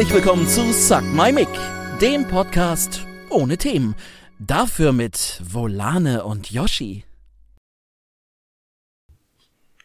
Herzlich 0.00 0.24
willkommen 0.24 0.48
zu 0.48 0.72
Suck 0.72 1.02
My 1.12 1.30
Mic, 1.30 1.50
dem 2.00 2.26
Podcast 2.26 3.04
ohne 3.28 3.58
Themen. 3.58 3.94
Dafür 4.38 4.92
mit 4.92 5.42
Volane 5.44 6.24
und 6.24 6.50
Yoshi. 6.50 7.04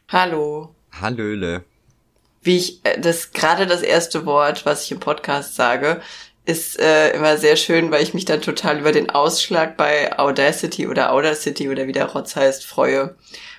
Hallo. 0.08 0.74
Hallöle. 0.94 1.66
Wie 2.42 2.56
ich 2.56 2.86
äh, 2.86 2.98
das 2.98 3.34
gerade 3.34 3.68
das 3.68 3.82
erste 3.82 4.26
Wort, 4.26 4.66
was 4.66 4.86
ich 4.86 4.94
im 4.94 5.02
Podcast 5.02 5.56
sage, 5.56 6.00
ist 6.46 6.80
äh, 6.80 7.10
immer 7.10 7.36
sehr 7.38 7.58
schön, 7.58 7.92
weil 7.92 8.02
ich 8.02 8.14
mich 8.14 8.24
dann 8.24 8.40
total 8.40 8.80
über 8.80 8.94
den 8.94 9.10
Ausschlag 9.10 9.76
bei 9.76 10.18
Audacity 10.18 10.88
oder 10.88 11.12
Audacity 11.12 11.68
oder 11.68 11.88
wie 11.88 11.92
der 11.92 12.06
Rotz 12.06 12.38
heißt 12.38 12.66
freue. 12.66 13.18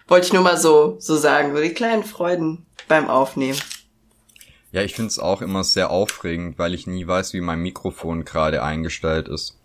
Wollte 0.09 0.29
ich 0.29 0.33
nur 0.33 0.43
mal 0.43 0.57
so 0.57 0.97
so 1.01 1.17
sagen, 1.17 1.55
so 1.55 1.61
die 1.61 1.75
kleinen 1.75 2.05
Freuden 2.05 2.65
beim 2.89 3.11
Aufnehmen. 3.11 3.59
Ja, 4.73 4.83
ich 4.83 4.95
find's 4.95 5.19
auch 5.19 5.43
immer 5.43 5.65
sehr 5.65 5.91
aufregend, 5.91 6.59
weil 6.59 6.75
ich 6.75 6.87
nie 6.87 7.07
weiß, 7.07 7.33
wie 7.33 7.41
mein 7.41 7.61
Mikrofon 7.61 8.25
gerade 8.25 8.63
eingestellt 8.63 9.29
ist. 9.29 9.59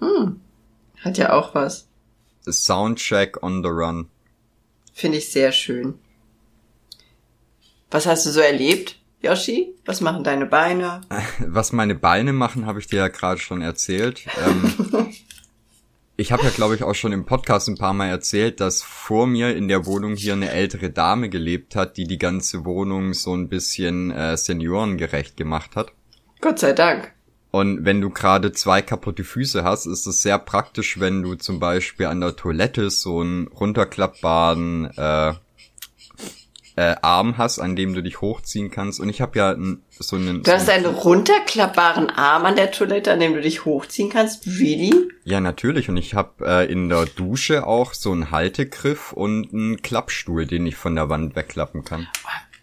Hm. 0.00 0.40
Hat 1.00 1.18
ja 1.18 1.32
auch 1.32 1.54
was. 1.54 1.88
Soundcheck 2.46 3.42
on 3.42 3.62
the 3.62 3.68
run. 3.68 4.08
Finde 4.92 5.18
ich 5.18 5.30
sehr 5.30 5.52
schön. 5.52 5.98
Was 7.90 8.06
hast 8.06 8.26
du 8.26 8.30
so 8.30 8.40
erlebt, 8.40 8.98
Yoshi? 9.22 9.74
Was 9.84 10.00
machen 10.00 10.24
deine 10.24 10.46
Beine? 10.46 11.00
Was 11.38 11.72
meine 11.72 11.94
Beine 11.94 12.32
machen, 12.32 12.66
habe 12.66 12.80
ich 12.80 12.86
dir 12.86 12.98
ja 12.98 13.08
gerade 13.08 13.40
schon 13.40 13.62
erzählt. 13.62 14.26
Ähm, 14.44 15.06
ich 16.20 16.32
habe 16.32 16.42
ja, 16.42 16.50
glaube 16.50 16.74
ich, 16.74 16.82
auch 16.82 16.96
schon 16.96 17.12
im 17.12 17.26
Podcast 17.26 17.68
ein 17.68 17.78
paar 17.78 17.92
Mal 17.92 18.08
erzählt, 18.08 18.60
dass 18.60 18.82
vor 18.82 19.28
mir 19.28 19.56
in 19.56 19.68
der 19.68 19.86
Wohnung 19.86 20.16
hier 20.16 20.32
eine 20.32 20.50
ältere 20.50 20.90
Dame 20.90 21.28
gelebt 21.28 21.76
hat, 21.76 21.96
die 21.96 22.08
die 22.08 22.18
ganze 22.18 22.64
Wohnung 22.64 23.14
so 23.14 23.34
ein 23.34 23.48
bisschen 23.48 24.10
äh, 24.10 24.36
seniorengerecht 24.36 25.36
gemacht 25.36 25.76
hat. 25.76 25.92
Gott 26.40 26.58
sei 26.58 26.72
Dank. 26.72 27.12
Und 27.52 27.84
wenn 27.84 28.00
du 28.00 28.10
gerade 28.10 28.50
zwei 28.50 28.82
kaputte 28.82 29.22
Füße 29.22 29.62
hast, 29.62 29.86
ist 29.86 30.06
es 30.06 30.20
sehr 30.20 30.40
praktisch, 30.40 30.98
wenn 30.98 31.22
du 31.22 31.36
zum 31.36 31.60
Beispiel 31.60 32.06
an 32.06 32.20
der 32.20 32.34
Toilette 32.34 32.90
so 32.90 33.20
einen 33.20 33.46
runterklappbaren 33.46 34.90
äh, 34.96 35.34
äh, 36.78 36.94
Arm 37.02 37.38
hast, 37.38 37.58
an 37.58 37.74
dem 37.74 37.92
du 37.92 38.02
dich 38.04 38.20
hochziehen 38.20 38.70
kannst. 38.70 39.00
Und 39.00 39.08
ich 39.08 39.20
habe 39.20 39.36
ja 39.36 39.50
n, 39.50 39.82
so 39.90 40.14
einen. 40.14 40.44
Du 40.44 40.52
hast 40.52 40.66
so 40.66 40.72
einen 40.72 40.86
runterklappbaren 40.86 42.08
Arm 42.08 42.46
an 42.46 42.54
der 42.54 42.70
Toilette, 42.70 43.10
an 43.10 43.18
dem 43.18 43.34
du 43.34 43.40
dich 43.40 43.64
hochziehen 43.64 44.10
kannst. 44.10 44.46
Really? 44.46 44.94
Ja, 45.24 45.40
natürlich. 45.40 45.88
Und 45.88 45.96
ich 45.96 46.14
habe 46.14 46.46
äh, 46.46 46.70
in 46.70 46.88
der 46.88 47.06
Dusche 47.06 47.66
auch 47.66 47.94
so 47.94 48.12
einen 48.12 48.30
Haltegriff 48.30 49.12
und 49.12 49.52
einen 49.52 49.82
Klappstuhl, 49.82 50.46
den 50.46 50.66
ich 50.66 50.76
von 50.76 50.94
der 50.94 51.08
Wand 51.08 51.34
wegklappen 51.34 51.84
kann. 51.84 52.06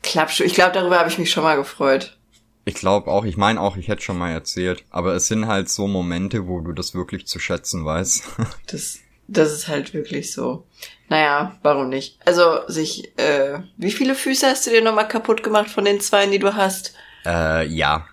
Klappstuhl. 0.01 0.45
Ich 0.45 0.53
glaube, 0.53 0.71
darüber 0.71 0.97
habe 0.97 1.09
ich 1.09 1.17
mich 1.17 1.31
schon 1.31 1.43
mal 1.43 1.57
gefreut. 1.57 2.17
Ich 2.63 2.75
glaube 2.75 3.11
auch, 3.11 3.25
ich 3.25 3.35
meine 3.35 3.59
auch, 3.59 3.75
ich 3.75 3.89
hätte 3.89 4.01
schon 4.01 4.17
mal 4.17 4.31
erzählt. 4.31 4.85
Aber 4.91 5.13
es 5.13 5.27
sind 5.27 5.47
halt 5.47 5.67
so 5.67 5.87
Momente, 5.87 6.47
wo 6.47 6.61
du 6.61 6.71
das 6.71 6.95
wirklich 6.95 7.27
zu 7.27 7.37
schätzen 7.39 7.83
weißt. 7.83 8.23
Das, 8.67 8.99
das 9.27 9.51
ist 9.51 9.67
halt 9.67 9.93
wirklich 9.93 10.31
so. 10.31 10.65
Naja, 11.07 11.57
warum 11.61 11.89
nicht? 11.89 12.19
Also 12.25 12.67
sich, 12.67 13.17
äh, 13.19 13.59
wie 13.77 13.91
viele 13.91 14.15
Füße 14.15 14.47
hast 14.47 14.65
du 14.65 14.71
dir 14.71 14.81
nochmal 14.81 15.07
kaputt 15.07 15.43
gemacht 15.43 15.69
von 15.69 15.85
den 15.85 15.99
zwei, 16.01 16.25
die 16.27 16.39
du 16.39 16.55
hast? 16.55 16.95
äh, 17.25 17.67
ja. 17.67 18.07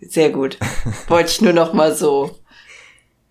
Sehr 0.00 0.30
gut. 0.30 0.58
Wollte 1.08 1.30
ich 1.30 1.40
nur 1.40 1.52
noch 1.52 1.72
mal 1.72 1.94
so. 1.94 2.38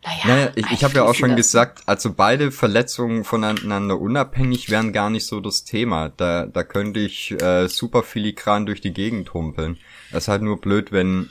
Naja, 0.04 0.18
Naja, 0.24 0.52
ich, 0.56 0.72
ich 0.72 0.84
habe 0.84 0.98
ja 0.98 1.04
auch 1.04 1.16
schon 1.16 1.36
gesagt, 1.36 1.84
also 1.88 2.14
beide 2.14 2.52
Verletzungen 2.52 3.24
voneinander 3.24 4.00
unabhängig 4.00 4.70
wären 4.70 4.94
gar 4.94 5.10
nicht 5.10 5.26
so 5.26 5.40
das 5.40 5.64
Thema. 5.64 6.10
Da, 6.10 6.46
da 6.46 6.64
könnte 6.64 7.00
ich 7.00 7.32
äh, 7.42 7.68
super 7.68 8.04
filigran 8.04 8.66
durch 8.66 8.82
die 8.82 8.94
Gegend 8.94 9.34
humpeln. 9.34 9.80
Das 10.12 10.26
ist 10.26 10.28
halt 10.28 10.42
nur 10.44 10.62
blöd, 10.62 10.92
wenn 10.92 11.30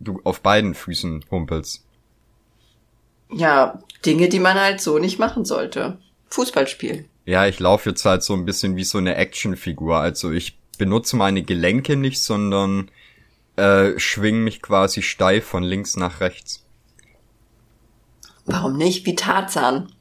du 0.00 0.20
auf 0.24 0.40
beiden 0.40 0.74
Füßen 0.74 1.24
humpelst. 1.30 1.84
Ja, 3.30 3.82
Dinge, 4.06 4.28
die 4.28 4.38
man 4.40 4.58
halt 4.58 4.80
so 4.80 4.98
nicht 4.98 5.18
machen 5.18 5.44
sollte. 5.44 5.98
Fußball 6.30 6.66
spielen. 6.66 7.08
Ja, 7.26 7.46
ich 7.46 7.58
laufe 7.58 7.90
jetzt 7.90 8.04
halt 8.04 8.22
so 8.22 8.34
ein 8.34 8.44
bisschen 8.44 8.76
wie 8.76 8.84
so 8.84 8.98
eine 8.98 9.16
Actionfigur. 9.16 9.98
Also 9.98 10.30
ich 10.30 10.58
benutze 10.78 11.16
meine 11.16 11.42
Gelenke 11.42 11.96
nicht, 11.96 12.20
sondern 12.20 12.90
äh, 13.56 13.98
schwing 13.98 14.44
mich 14.44 14.60
quasi 14.62 15.02
steif 15.02 15.46
von 15.46 15.62
links 15.62 15.96
nach 15.96 16.20
rechts. 16.20 16.64
Warum 18.46 18.76
nicht? 18.76 19.06
Wie 19.06 19.14
Tarzan. 19.14 19.92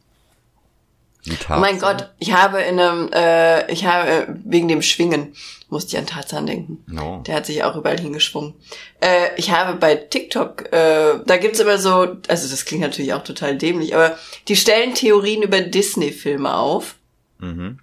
Wie 1.24 1.38
Oh 1.50 1.60
mein 1.60 1.80
Tarzan. 1.80 1.98
Gott, 1.98 2.14
ich 2.20 2.34
habe 2.34 2.62
in 2.62 2.80
einem, 2.80 3.10
äh, 3.14 3.72
ich 3.72 3.86
habe 3.86 4.10
äh, 4.10 4.28
wegen 4.44 4.68
dem 4.68 4.82
Schwingen 4.82 5.34
musste 5.74 5.96
ich 5.96 5.98
an 5.98 6.08
Tarzan 6.08 6.46
denken. 6.46 6.84
No. 6.88 7.22
Der 7.28 7.36
hat 7.36 7.46
sich 7.46 7.64
auch 7.64 7.76
überall 7.76 8.00
hingeschwungen. 8.00 8.54
Äh, 9.02 9.30
ich 9.36 9.52
habe 9.52 9.78
bei 9.78 9.96
TikTok, 9.96 10.72
äh, 10.72 11.20
da 11.26 11.38
gibt's 11.38 11.60
immer 11.60 11.78
so, 11.78 12.16
also 12.28 12.50
das 12.50 12.64
klingt 12.64 12.84
natürlich 12.84 13.14
auch 13.14 13.24
total 13.24 13.58
dämlich, 13.58 13.94
aber 13.94 14.18
die 14.48 14.56
stellen 14.56 14.94
Theorien 14.94 15.44
über 15.44 15.60
Disney-Filme 15.60 16.56
auf. 16.56 16.96
Mhm. 17.40 17.80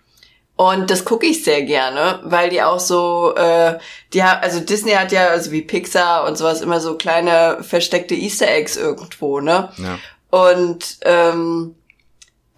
Und 0.57 0.91
das 0.91 1.07
gucke 1.07 1.27
ich 1.27 1.43
sehr 1.43 1.63
gerne, 1.63 2.21
weil 2.23 2.51
die 2.51 2.63
auch 2.63 2.81
so, 2.81 3.35
äh, 3.35 3.79
die 4.13 4.23
haben, 4.23 4.43
also 4.43 4.61
Disney 4.61 4.93
hat 4.93 5.11
ja, 5.11 5.29
also 5.29 5.53
wie 5.53 5.63
Pixar 5.63 6.27
und 6.27 6.37
sowas, 6.37 6.61
immer 6.61 6.81
so 6.81 6.97
kleine 6.97 7.63
versteckte 7.63 8.15
Easter 8.15 8.49
Eggs 8.49 8.77
irgendwo, 8.77 9.41
ne? 9.41 9.71
Ja. 9.79 9.99
Und 10.31 10.99
ähm, 11.03 11.75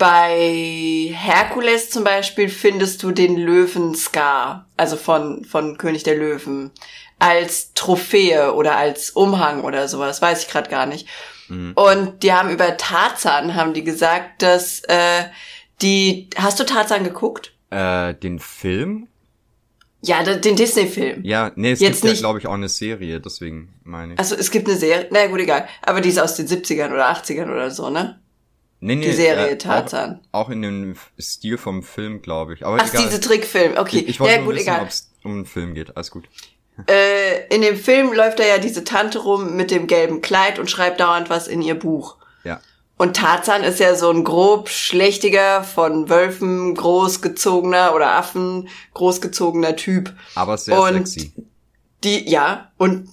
bei 0.03 1.15
Herkules 1.15 1.91
zum 1.91 2.03
Beispiel 2.03 2.49
findest 2.49 3.05
du 3.05 3.13
den 3.13 3.37
Löwen 3.37 3.95
Scar, 3.95 4.67
also 4.77 4.97
von, 4.97 5.45
von 5.45 5.79
König 5.79 6.03
der 6.03 6.17
Löwen, 6.17 6.73
als 7.21 7.73
Trophäe 7.75 8.53
oder 8.55 8.77
als 8.77 9.11
Umhang 9.11 9.63
oder 9.63 9.87
sowas, 9.87 10.21
weiß 10.21 10.43
ich 10.43 10.49
gerade 10.49 10.69
gar 10.69 10.87
nicht. 10.87 11.07
Und 11.75 12.23
die 12.25 12.33
haben 12.33 12.51
über 12.51 12.77
Tarzan, 12.79 13.55
haben 13.55 13.75
die 13.75 13.85
gesagt, 13.85 14.43
dass 14.43 14.81
äh, 14.89 15.25
die, 15.83 16.29
hast 16.37 16.59
du 16.59 16.65
Tarzan 16.65 17.05
geguckt? 17.05 17.53
Äh, 17.71 18.15
den 18.15 18.41
Film? 18.41 19.07
Ja, 20.01 20.25
de- 20.25 20.41
den 20.41 20.57
Disney-Film. 20.57 21.21
Ja, 21.25 21.53
nee, 21.55 21.73
es 21.73 21.81
Jetzt 21.81 21.93
gibt 22.01 22.05
ja, 22.05 22.11
nicht- 22.11 22.21
glaube 22.21 22.39
ich, 22.41 22.47
auch 22.49 22.55
eine 22.55 22.69
Serie, 22.71 23.21
deswegen 23.21 23.73
meine 23.85 24.15
ich. 24.15 24.19
Also 24.19 24.35
es 24.35 24.51
gibt 24.51 24.67
eine 24.67 24.77
Serie, 24.79 25.07
na 25.13 25.27
gut, 25.29 25.39
egal. 25.41 25.69
Aber 25.83 26.01
die 26.01 26.09
ist 26.09 26.19
aus 26.19 26.35
den 26.35 26.49
70ern 26.49 26.91
oder 26.93 27.09
80ern 27.09 27.53
oder 27.53 27.71
so, 27.71 27.89
ne? 27.91 28.19
Nee, 28.85 28.97
nee, 28.97 29.07
Die 29.07 29.13
Serie 29.13 29.51
äh, 29.51 29.59
Tarzan. 29.59 30.19
Auch, 30.33 30.47
auch 30.47 30.51
in 30.51 30.61
dem 30.61 30.97
Stil 31.17 31.57
vom 31.57 31.85
Film, 31.85 32.21
glaube 32.21 32.55
ich. 32.55 32.67
Aber 32.67 32.79
Ach, 32.81 32.89
egal. 32.93 33.05
diese 33.05 33.21
Trickfilm, 33.21 33.79
okay. 33.79 34.01
Ich, 34.01 34.09
ich 34.09 34.21
wollte 34.21 34.35
ja, 34.35 34.39
nur 34.41 34.49
gut, 34.49 34.57
wissen, 34.57 34.69
egal. 34.69 34.83
ob 34.83 34.89
es 34.89 35.13
um 35.23 35.33
einen 35.33 35.47
Film 35.47 35.75
geht. 35.75 35.97
Alles 35.97 36.11
gut. 36.11 36.29
Äh, 36.89 37.47
in 37.55 37.63
dem 37.63 37.77
Film 37.77 38.13
läuft 38.13 38.41
da 38.41 38.45
ja 38.45 38.59
diese 38.59 38.83
Tante 38.83 39.21
rum 39.21 39.55
mit 39.55 39.71
dem 39.71 39.87
gelben 39.87 40.21
Kleid 40.21 40.59
und 40.59 40.69
schreibt 40.69 40.99
dauernd 40.99 41.31
was 41.31 41.47
in 41.47 41.63
ihr 41.63 41.77
Buch. 41.77 42.17
Ja. 42.43 42.61
Und 42.97 43.17
Tarzan 43.17 43.63
ist 43.63 43.79
ja 43.79 43.95
so 43.95 44.11
ein 44.11 44.25
grob 44.25 44.69
schlechtiger, 44.69 45.63
von 45.63 46.09
Wölfen 46.09 46.75
großgezogener 46.75 47.95
oder 47.95 48.17
Affen 48.17 48.69
großgezogener 48.95 49.77
Typ. 49.77 50.13
Aber 50.35 50.59
sehr 50.59 50.81
Und 50.81 51.07
sexy. 51.07 51.33
Die, 52.03 52.29
ja, 52.29 52.73
und 52.79 53.09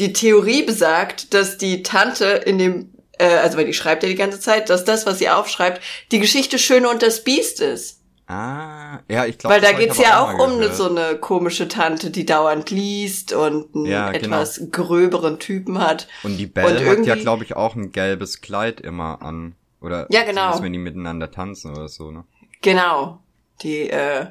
die 0.00 0.12
Theorie 0.12 0.64
besagt, 0.64 1.32
dass 1.32 1.58
die 1.58 1.84
Tante 1.84 2.24
in 2.24 2.58
dem, 2.58 2.92
äh, 3.18 3.26
also 3.26 3.56
weil 3.58 3.66
die 3.66 3.74
schreibt 3.74 4.02
ja 4.02 4.08
die 4.08 4.14
ganze 4.14 4.40
Zeit, 4.40 4.70
dass 4.70 4.84
das, 4.84 5.06
was 5.06 5.18
sie 5.18 5.28
aufschreibt, 5.28 5.80
die 6.12 6.18
Geschichte 6.20 6.58
Schöne 6.58 6.88
und 6.88 7.02
das 7.02 7.24
Biest 7.24 7.60
ist. 7.60 8.00
Ah, 8.28 9.00
ja, 9.08 9.24
ich 9.24 9.38
glaube. 9.38 9.54
Weil 9.54 9.60
da 9.60 9.72
geht's 9.72 9.98
ja 9.98 10.20
auch 10.20 10.34
um 10.34 10.54
eine, 10.56 10.72
so 10.74 10.90
eine 10.90 11.16
komische 11.16 11.68
Tante, 11.68 12.10
die 12.10 12.26
dauernd 12.26 12.70
liest 12.70 13.32
und 13.32 13.72
einen 13.74 13.86
Ja, 13.86 14.10
genau. 14.10 14.36
etwas 14.36 14.60
gröberen 14.72 15.38
Typen 15.38 15.78
hat. 15.78 16.08
Und 16.24 16.36
die 16.36 16.46
Belle 16.46 16.90
und 16.90 16.98
hat 16.98 17.06
ja, 17.06 17.14
glaube 17.14 17.44
ich, 17.44 17.54
auch 17.54 17.76
ein 17.76 17.92
gelbes 17.92 18.40
Kleid 18.40 18.80
immer 18.80 19.22
an. 19.22 19.54
Oder 19.80 20.08
Ja, 20.10 20.24
genau. 20.24 20.60
wenn 20.60 20.72
die 20.72 20.78
miteinander 20.80 21.30
tanzen 21.30 21.70
oder 21.70 21.88
so, 21.88 22.10
ne? 22.10 22.24
Genau. 22.62 23.20
Die, 23.62 23.88
äh, 23.90 24.26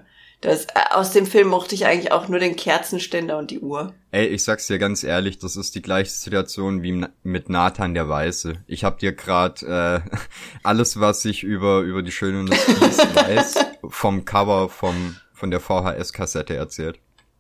das, 0.46 0.66
äh, 0.66 0.80
aus 0.92 1.12
dem 1.12 1.26
Film 1.26 1.48
mochte 1.48 1.76
ich 1.76 1.86
eigentlich 1.86 2.12
auch 2.12 2.28
nur 2.28 2.40
den 2.40 2.56
Kerzenständer 2.56 3.38
und 3.38 3.52
die 3.52 3.60
Uhr. 3.60 3.94
Ey, 4.12 4.28
ich 4.28 4.44
sag's 4.44 4.68
dir 4.68 4.78
ganz 4.78 5.04
ehrlich, 5.04 5.40
das 5.40 5.58
ist 5.58 5.76
die 5.76 5.82
gleiche 5.82 6.12
Situation 6.12 6.84
wie 6.84 7.06
mit 7.24 7.50
Nathan 7.50 7.94
der 7.94 8.08
Weiße. 8.08 8.54
Ich 8.68 8.84
hab 8.84 9.00
dir 9.00 9.14
grad 9.14 9.64
äh, 9.64 10.02
alles, 10.64 11.00
was 11.00 11.26
ich 11.26 11.44
über 11.44 11.82
über 11.82 12.04
die 12.04 12.12
Schöne 12.12 12.42
und 12.42 12.52
das 12.52 12.66
Biest 12.66 13.16
weiß, 13.16 13.56
vom 13.90 14.26
Cover 14.26 14.70
vom 14.70 15.16
von 15.34 15.52
der 15.52 15.60
VHS-Kassette 15.60 16.56
erzählt. 16.56 17.00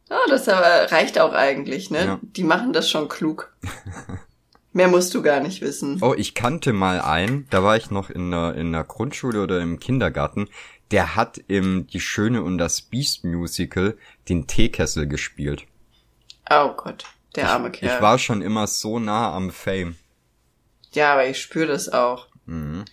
Ah, 0.10 0.18
das 0.28 0.50
aber 0.50 0.92
reicht 0.92 1.20
auch 1.20 1.34
eigentlich, 1.34 1.90
ne? 1.90 2.06
Ja. 2.06 2.20
Die 2.22 2.44
machen 2.44 2.74
das 2.74 2.90
schon 2.90 3.08
klug. 3.08 3.54
Mehr 4.76 4.90
musst 4.90 5.14
du 5.14 5.22
gar 5.22 5.40
nicht 5.40 5.62
wissen. 5.62 6.00
Oh, 6.02 6.14
ich 6.18 6.36
kannte 6.36 6.74
mal 6.74 7.00
einen, 7.00 7.48
da 7.50 7.64
war 7.64 7.78
ich 7.78 7.92
noch 7.92 8.10
in 8.10 8.32
der, 8.32 8.56
in 8.56 8.74
der 8.74 8.84
Grundschule 8.84 9.42
oder 9.42 9.62
im 9.62 9.80
Kindergarten, 9.80 10.50
der 10.92 11.16
hat 11.16 11.40
im 11.48 11.88
Die 11.88 12.00
Schöne 12.00 12.44
und 12.44 12.58
das 12.58 12.82
Biest 12.82 13.24
Musical 13.24 13.98
den 14.30 14.48
Teekessel 14.48 15.08
gespielt. 15.08 15.66
Oh 16.50 16.70
Gott, 16.76 17.06
der 17.36 17.50
arme 17.50 17.72
Kerl. 17.72 17.96
Ich 17.96 18.02
war 18.02 18.20
schon 18.20 18.42
immer 18.42 18.68
so 18.68 19.00
nah 19.00 19.34
am 19.34 19.52
Fame. 19.52 19.96
ja, 20.94 21.14
aber 21.14 21.28
ich 21.28 21.42
spüre 21.42 21.68
das 21.68 21.90
auch. 21.90 22.28
Mhm. 22.46 22.86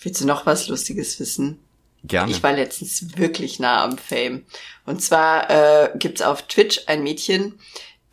Willst 0.00 0.20
du 0.20 0.26
noch 0.26 0.46
was 0.46 0.68
Lustiges 0.68 1.18
wissen? 1.20 1.58
Gerne. 2.04 2.32
Ich 2.32 2.42
war 2.42 2.52
letztens 2.52 3.16
wirklich 3.16 3.60
nah 3.60 3.84
am 3.84 3.96
Fame. 3.96 4.44
Und 4.84 5.00
zwar 5.00 5.48
äh, 5.50 5.90
gibt's 5.96 6.20
auf 6.20 6.42
Twitch 6.48 6.80
ein 6.86 7.02
Mädchen, 7.04 7.58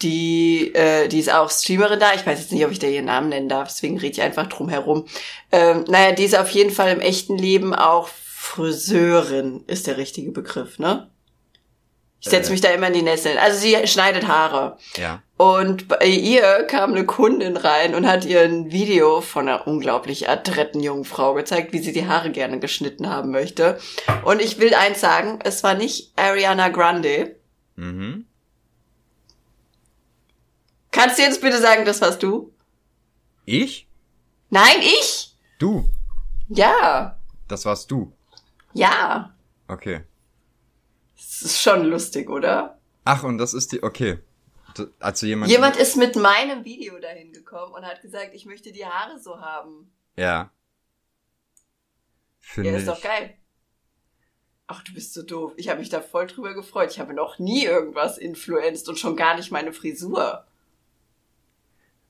die, 0.04 0.74
äh, 0.76 1.08
die 1.08 1.20
ist 1.20 1.32
auch 1.34 1.50
Streamerin 1.50 2.00
da. 2.00 2.14
Ich 2.14 2.26
weiß 2.26 2.40
jetzt 2.40 2.52
nicht, 2.52 2.64
ob 2.64 2.72
ich 2.72 2.80
da 2.80 2.88
ihren 2.88 3.06
Namen 3.06 3.30
nennen 3.30 3.50
darf, 3.50 3.68
deswegen 3.68 3.98
rede 3.98 4.14
ich 4.14 4.22
einfach 4.22 4.48
drum 4.48 4.70
herum. 4.70 5.06
Ähm, 5.52 5.84
naja, 5.88 6.14
die 6.14 6.24
ist 6.24 6.38
auf 6.38 6.52
jeden 6.52 6.72
Fall 6.72 6.92
im 6.92 7.02
echten 7.02 7.38
Leben 7.38 7.74
auch 7.74 8.10
Friseurin, 8.50 9.64
ist 9.68 9.86
der 9.86 9.98
richtige 9.98 10.32
Begriff, 10.32 10.80
ne? 10.80 11.10
Ich 12.20 12.30
setze 12.30 12.50
Äh. 12.50 12.52
mich 12.54 12.62
da 12.62 12.70
immer 12.72 12.88
in 12.88 12.94
die 12.94 13.02
Nesseln. 13.04 13.38
Also 13.38 13.60
sie 13.60 13.88
schneidet 13.88 14.28
Haare. 14.28 14.78
Ja. 14.98 15.22
Und 15.38 15.88
bei 15.88 16.04
ihr 16.08 16.64
kam 16.64 16.92
eine 16.94 17.06
Kundin 17.06 17.56
rein 17.58 17.94
und 17.94 18.08
hat 18.08 18.26
ihr 18.26 18.42
ein 18.42 18.72
Video 18.72 19.22
von 19.22 19.48
einer 19.48 19.68
unglaublich 19.68 20.28
adretten 20.28 20.82
jungen 20.82 21.06
Frau 21.06 21.36
gezeigt, 21.36 21.72
wie 21.74 21.80
sie 21.80 21.94
die 21.94 22.08
Haare 22.08 22.32
gerne 22.32 22.60
geschnitten 22.60 23.08
haben 23.08 23.30
möchte. 23.30 23.80
Und 24.26 24.42
ich 24.42 24.58
will 24.60 24.74
eins 24.74 25.00
sagen, 25.00 25.40
es 25.44 25.64
war 25.64 25.76
nicht 25.76 26.12
Ariana 26.18 26.70
Grande. 26.70 27.36
Mhm. 27.76 28.26
Kannst 30.92 31.20
du 31.20 31.22
jetzt 31.22 31.40
bitte 31.42 31.60
sagen, 31.62 31.86
das 31.86 32.02
warst 32.02 32.24
du? 32.24 32.52
Ich? 33.46 33.88
Nein, 34.50 34.80
ich? 34.82 35.36
Du. 35.60 35.88
Ja. 36.50 37.16
Das 37.48 37.64
warst 37.66 37.92
du. 37.92 38.12
Ja. 38.74 39.36
Okay. 39.68 40.04
Das 41.18 41.42
ist 41.42 41.62
schon 41.62 41.86
lustig, 41.86 42.30
oder? 42.30 42.80
Ach, 43.06 43.24
und 43.24 43.38
das 43.38 43.54
ist 43.54 43.72
die, 43.72 43.84
okay. 43.84 44.20
Also 45.00 45.26
jemand. 45.26 45.52
Jemand 45.52 45.76
ist 45.78 45.98
mit 45.98 46.16
meinem 46.16 46.64
Video 46.64 46.98
dahin 47.00 47.34
gekommen 47.34 47.74
und 47.74 47.86
hat 47.86 48.02
gesagt, 48.02 48.34
ich 48.34 48.46
möchte 48.46 48.72
die 48.72 48.86
Haare 48.86 49.20
so 49.20 49.40
haben. 49.42 49.92
Ja. 50.16 50.52
Finde 52.40 52.72
Ja, 52.72 52.78
ist 52.78 52.84
ich. 52.84 52.90
doch 52.90 53.02
geil. 53.02 53.36
Ach, 54.68 54.84
du 54.84 54.94
bist 54.94 55.14
so 55.16 55.24
doof. 55.24 55.54
Ich 55.58 55.68
habe 55.70 55.80
mich 55.80 55.90
da 55.90 56.00
voll 56.00 56.28
drüber 56.28 56.54
gefreut. 56.54 56.92
Ich 56.92 57.00
habe 57.00 57.14
noch 57.14 57.40
nie 57.40 57.66
irgendwas 57.66 58.18
influenced 58.20 58.88
und 58.88 59.00
schon 59.00 59.16
gar 59.16 59.36
nicht 59.36 59.52
meine 59.52 59.74
Frisur. 59.74 60.46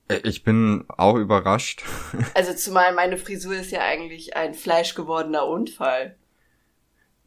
Äh, 0.08 0.20
Ich 0.24 0.44
bin 0.44 0.84
auch 0.88 1.16
überrascht. 1.16 1.82
Also 2.34 2.52
zumal 2.54 2.92
meine 2.94 3.16
Frisur 3.16 3.54
ist 3.56 3.70
ja 3.72 3.80
eigentlich 3.80 4.36
ein 4.36 4.54
fleischgewordener 4.54 5.46
Unfall. 5.46 6.16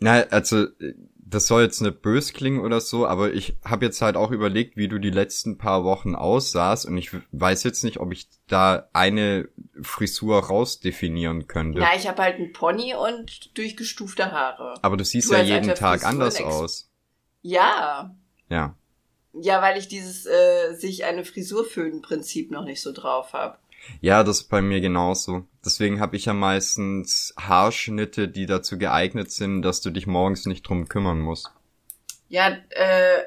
Na, 0.04 0.24
also, 0.32 0.66
äh, 0.66 0.96
das 1.16 1.48
soll 1.48 1.64
jetzt 1.64 1.82
nicht 1.82 2.02
bös 2.02 2.34
klingen 2.34 2.60
oder 2.60 2.82
so, 2.82 3.08
aber 3.08 3.34
ich 3.34 3.56
habe 3.64 3.86
jetzt 3.86 4.02
halt 4.02 4.18
auch 4.18 4.32
überlegt, 4.32 4.76
wie 4.76 4.90
du 4.90 5.00
die 5.00 5.10
letzten 5.10 5.58
paar 5.58 5.86
Wochen 5.86 6.14
aussahst 6.14 6.86
und 6.86 6.98
ich 6.98 7.12
weiß 7.32 7.64
jetzt 7.64 7.86
nicht, 7.86 8.02
ob 8.02 8.12
ich 8.12 8.28
da 8.48 8.90
eine 8.92 9.48
Frisur 9.82 10.44
rausdefinieren 10.44 11.48
könnte. 11.48 11.80
Ja, 11.80 11.92
ich 11.96 12.06
habe 12.08 12.22
halt 12.22 12.36
einen 12.36 12.52
Pony 12.52 12.94
und 12.96 13.58
durchgestufte 13.58 14.32
Haare. 14.34 14.76
aber 14.82 14.98
du 14.98 15.06
siehst 15.06 15.30
Du 15.32 15.36
ja 15.36 15.42
jeden 15.42 15.74
Tag 15.74 16.06
anders 16.06 16.38
Frisurenex- 16.38 16.44
aus. 16.44 16.90
Ja. 17.42 18.14
Ja. 18.50 18.76
Ja, 19.32 19.62
weil 19.62 19.80
ich 19.80 19.88
dieses 19.88 20.26
äh, 20.26 20.74
sich 20.76 21.06
eine 21.06 21.24
Frisur 21.24 21.64
föhnen 21.66 22.02
Prinzip 22.02 22.52
noch 22.52 22.66
nicht 22.66 22.82
so 22.82 22.92
drauf 22.92 23.32
habe. 23.32 23.58
Ja, 24.01 24.24
das 24.24 24.41
ist 24.41 24.50
bei 24.50 24.62
mir 24.62 24.81
genauso. 24.81 25.45
Deswegen 25.65 26.00
habe 26.00 26.15
ich 26.15 26.25
ja 26.25 26.33
meistens 26.33 27.33
Haarschnitte, 27.38 28.27
die 28.27 28.45
dazu 28.45 28.77
geeignet 28.77 29.31
sind, 29.31 29.62
dass 29.62 29.81
du 29.81 29.91
dich 29.91 30.07
morgens 30.07 30.45
nicht 30.45 30.63
drum 30.63 30.88
kümmern 30.88 31.19
musst. 31.19 31.51
Ja, 32.30 32.57
äh, 32.69 33.24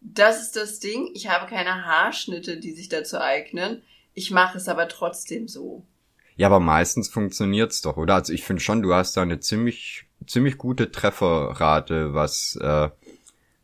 das 0.00 0.42
ist 0.42 0.56
das 0.56 0.78
Ding. 0.78 1.10
Ich 1.14 1.28
habe 1.28 1.46
keine 1.48 1.84
Haarschnitte, 1.84 2.58
die 2.58 2.72
sich 2.72 2.88
dazu 2.88 3.20
eignen. 3.20 3.82
Ich 4.14 4.30
mache 4.30 4.58
es 4.58 4.68
aber 4.68 4.88
trotzdem 4.88 5.48
so. 5.48 5.84
Ja, 6.36 6.48
aber 6.48 6.60
meistens 6.60 7.08
funktioniert's 7.08 7.80
doch, 7.82 7.96
oder? 7.96 8.14
Also 8.14 8.32
ich 8.32 8.44
finde 8.44 8.62
schon, 8.62 8.82
du 8.82 8.92
hast 8.92 9.16
da 9.16 9.22
eine 9.22 9.40
ziemlich, 9.40 10.06
ziemlich 10.26 10.58
gute 10.58 10.90
Trefferrate, 10.90 12.14
was 12.14 12.56
äh, 12.56 12.90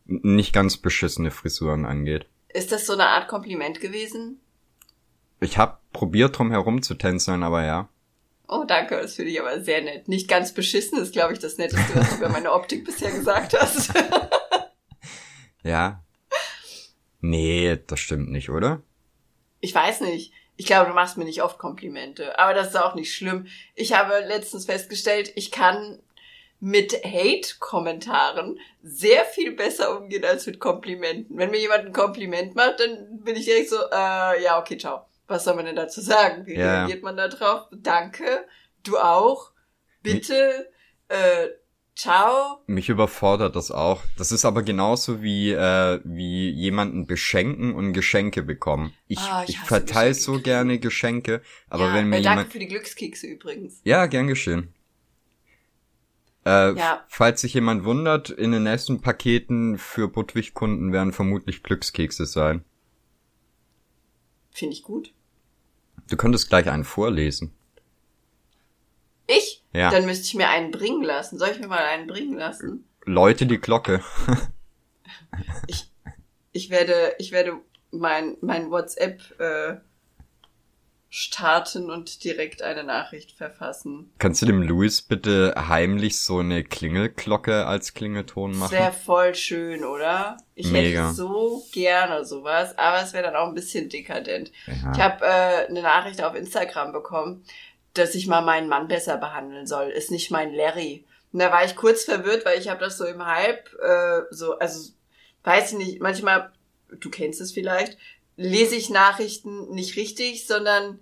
nicht 0.07 0.53
ganz 0.53 0.77
beschissene 0.77 1.31
Frisuren 1.31 1.85
angeht. 1.85 2.27
Ist 2.49 2.73
das 2.73 2.87
so 2.87 2.95
eine 2.95 3.07
Art 3.07 3.29
Kompliment 3.29 3.81
gewesen? 3.81 4.41
Ich 5.41 5.57
hab 5.57 5.80
probiert, 5.93 6.39
drum 6.39 6.51
herum 6.51 6.83
zu 6.83 6.95
tänzeln, 6.95 7.43
aber 7.43 7.65
ja. 7.65 7.89
Oh, 8.49 8.65
danke, 8.67 9.01
das 9.01 9.15
finde 9.15 9.31
ich 9.31 9.41
aber 9.41 9.61
sehr 9.61 9.81
nett. 9.81 10.09
Nicht 10.09 10.29
ganz 10.29 10.53
beschissen 10.53 10.99
ist, 10.99 11.13
glaube 11.13 11.33
ich, 11.33 11.39
das 11.39 11.57
Netteste, 11.57 11.95
was 11.95 12.11
du 12.11 12.17
über 12.17 12.29
meine 12.29 12.53
Optik 12.53 12.85
bisher 12.85 13.13
gesagt 13.13 13.59
hast. 13.59 13.93
Ja. 15.63 16.03
Nee, 17.21 17.79
das 17.87 18.01
stimmt 18.01 18.31
nicht, 18.31 18.51
oder? 18.51 18.83
Ich 19.61 19.75
weiß 19.75 20.01
nicht. 20.01 20.33
Ich 20.57 20.67
glaube, 20.67 20.89
du 20.89 20.95
machst 20.95 21.17
mir 21.17 21.25
nicht 21.25 21.43
oft 21.43 21.59
Komplimente. 21.59 22.39
Aber 22.39 22.55
das 22.55 22.69
ist 22.69 22.77
auch 22.77 22.95
nicht 22.95 23.15
schlimm. 23.15 23.47
Ich 23.75 23.93
habe 23.93 24.21
letztens 24.27 24.67
festgestellt, 24.67 25.33
ich 25.35 25.51
kann 25.51 26.03
mit 26.61 26.93
Hate-Kommentaren 27.05 28.59
sehr 28.83 29.25
viel 29.25 29.53
besser 29.53 29.99
umgehen 29.99 30.25
als 30.25 30.47
mit 30.47 30.61
Komplimenten. 30.61 31.39
Wenn 31.39 31.51
mir 31.51 31.61
jemand 31.61 31.87
ein 31.87 31.93
Kompliment 31.93 32.55
macht, 32.55 32.81
dann 32.81 33.21
bin 33.23 33.37
ich 33.37 33.47
direkt 33.47 33.71
so, 33.71 33.77
äh, 33.77 34.43
ja, 34.43 34.59
okay, 34.59 34.77
ciao. 34.77 35.07
Was 35.31 35.45
soll 35.45 35.55
man 35.55 35.65
denn 35.65 35.77
dazu 35.77 36.01
sagen? 36.01 36.45
Wie 36.47 36.55
Ja. 36.57 36.81
reagiert 36.81 37.03
man 37.05 37.17
da 37.17 37.29
drauf? 37.29 37.69
Danke. 37.73 38.45
Du 38.83 38.99
auch. 38.99 39.53
Bitte. 40.03 40.69
Äh, 41.07 41.49
ciao. 41.95 42.63
Mich 42.67 42.89
überfordert 42.89 43.55
das 43.55 43.71
auch. 43.71 44.03
Das 44.19 44.33
ist 44.33 44.45
aber 44.45 44.63
genauso 44.63 45.23
wie, 45.23 45.53
äh, 45.53 46.01
wie 46.03 46.51
jemanden 46.51 47.07
beschenken 47.07 47.75
und 47.75 47.93
Geschenke 47.93 48.43
bekommen. 48.43 48.93
Ich, 49.07 49.19
Ah, 49.21 49.45
ich 49.45 49.51
ich 49.51 49.59
verteile 49.61 50.15
so 50.15 50.41
gerne 50.41 50.81
Geschenke, 50.81 51.43
aber 51.69 51.87
ja, 51.87 51.95
wenn 51.95 52.09
mir 52.09 52.17
äh, 52.19 52.23
danke 52.23 52.39
jemand... 52.41 52.53
für 52.53 52.59
die 52.59 52.67
Glückskekse 52.69 53.27
übrigens. 53.29 53.81
Ja, 53.85 54.07
gern 54.07 54.27
geschehen. 54.27 54.75
Äh, 56.45 56.73
Ja. 56.75 57.05
Falls 57.09 57.43
sich 57.43 57.55
jemand 57.55 57.85
wundert, 57.85 58.31
in 58.31 58.51
den 58.51 58.65
nächsten 58.65 59.01
Paketen 59.01 59.79
für 59.79 60.09
Budwig-Kunden 60.09 60.93
werden 60.93 61.13
vermutlich 61.13 61.63
Glückskekse 61.63 62.27
sein. 62.27 62.65
Finde 64.53 64.75
ich 64.75 64.83
gut. 64.83 65.13
Du 66.11 66.17
könntest 66.17 66.49
gleich 66.51 66.69
einen 66.69 66.85
vorlesen. 66.85 67.53
Ich? 69.27 69.65
Ja. 69.73 69.91
Dann 69.91 70.07
müsste 70.07 70.27
ich 70.27 70.35
mir 70.35 70.49
einen 70.49 70.73
bringen 70.73 71.03
lassen. 71.03 71.39
Soll 71.39 71.51
ich 71.51 71.61
mir 71.61 71.69
mal 71.69 71.85
einen 71.85 72.07
bringen 72.07 72.37
lassen? 72.37 72.85
Läute 73.05 73.47
die 73.47 73.59
Glocke. 73.59 74.03
Ich 76.53 76.69
werde, 76.69 77.15
ich 77.19 77.31
werde 77.31 77.61
mein, 77.93 78.37
mein 78.41 78.71
WhatsApp 78.71 79.21
äh, 79.39 79.77
starten 81.13 81.91
und 81.91 82.23
direkt 82.23 82.63
eine 82.63 82.85
Nachricht 82.85 83.33
verfassen. 83.33 84.13
Kannst 84.19 84.43
du 84.43 84.47
dem 84.47 84.63
Louis 84.63 85.03
bitte 85.03 85.53
heimlich 85.69 86.21
so 86.21 86.39
eine 86.39 86.63
Klingelglocke 86.63 87.67
als 87.67 87.95
Klingelton 87.95 88.53
Das 88.53 88.61
machen? 88.61 88.73
wäre 88.73 88.93
voll 88.93 89.35
schön, 89.35 89.85
oder? 89.85 90.37
Ich 90.55 90.71
Mega. 90.71 91.07
hätte 91.07 91.15
so 91.15 91.65
gerne 91.73 92.25
sowas, 92.25 92.79
aber 92.79 93.03
es 93.03 93.13
wäre 93.13 93.25
dann 93.25 93.35
auch 93.35 93.49
ein 93.49 93.55
bisschen 93.55 93.89
dekadent. 93.89 94.53
Ja. 94.67 94.93
Ich 94.95 95.01
habe 95.01 95.25
äh, 95.25 95.67
eine 95.69 95.83
Nachricht 95.83 96.23
auf 96.23 96.37
Instagram 96.37 96.93
bekommen, 96.93 97.45
dass 97.95 98.15
ich 98.15 98.29
mal 98.29 98.41
meinen 98.43 98.69
Mann 98.69 98.87
besser 98.87 99.17
behandeln 99.17 99.67
soll. 99.67 99.89
Ist 99.89 100.13
nicht 100.13 100.31
mein 100.31 100.55
Larry. 100.55 101.05
Und 101.33 101.41
da 101.41 101.51
war 101.51 101.65
ich 101.65 101.75
kurz 101.75 102.05
verwirrt, 102.05 102.45
weil 102.45 102.61
ich 102.61 102.69
habe 102.69 102.79
das 102.79 102.97
so 102.97 103.05
im 103.05 103.27
Hype, 103.27 103.69
äh, 103.83 104.21
so, 104.31 104.57
also 104.61 104.93
weiß 105.43 105.73
ich 105.73 105.79
nicht, 105.79 106.01
manchmal, 106.01 106.53
du 106.89 107.11
kennst 107.11 107.41
es 107.41 107.51
vielleicht, 107.51 107.99
lese 108.43 108.75
ich 108.75 108.89
Nachrichten 108.91 109.71
nicht 109.71 109.97
richtig, 109.97 110.47
sondern 110.47 111.01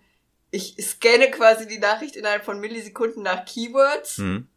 ich 0.50 0.74
scanne 0.80 1.30
quasi 1.30 1.68
die 1.68 1.78
Nachricht 1.78 2.16
innerhalb 2.16 2.44
von 2.44 2.58
Millisekunden 2.58 3.22
nach 3.22 3.44
Keywords 3.44 4.16
Hm. 4.16 4.48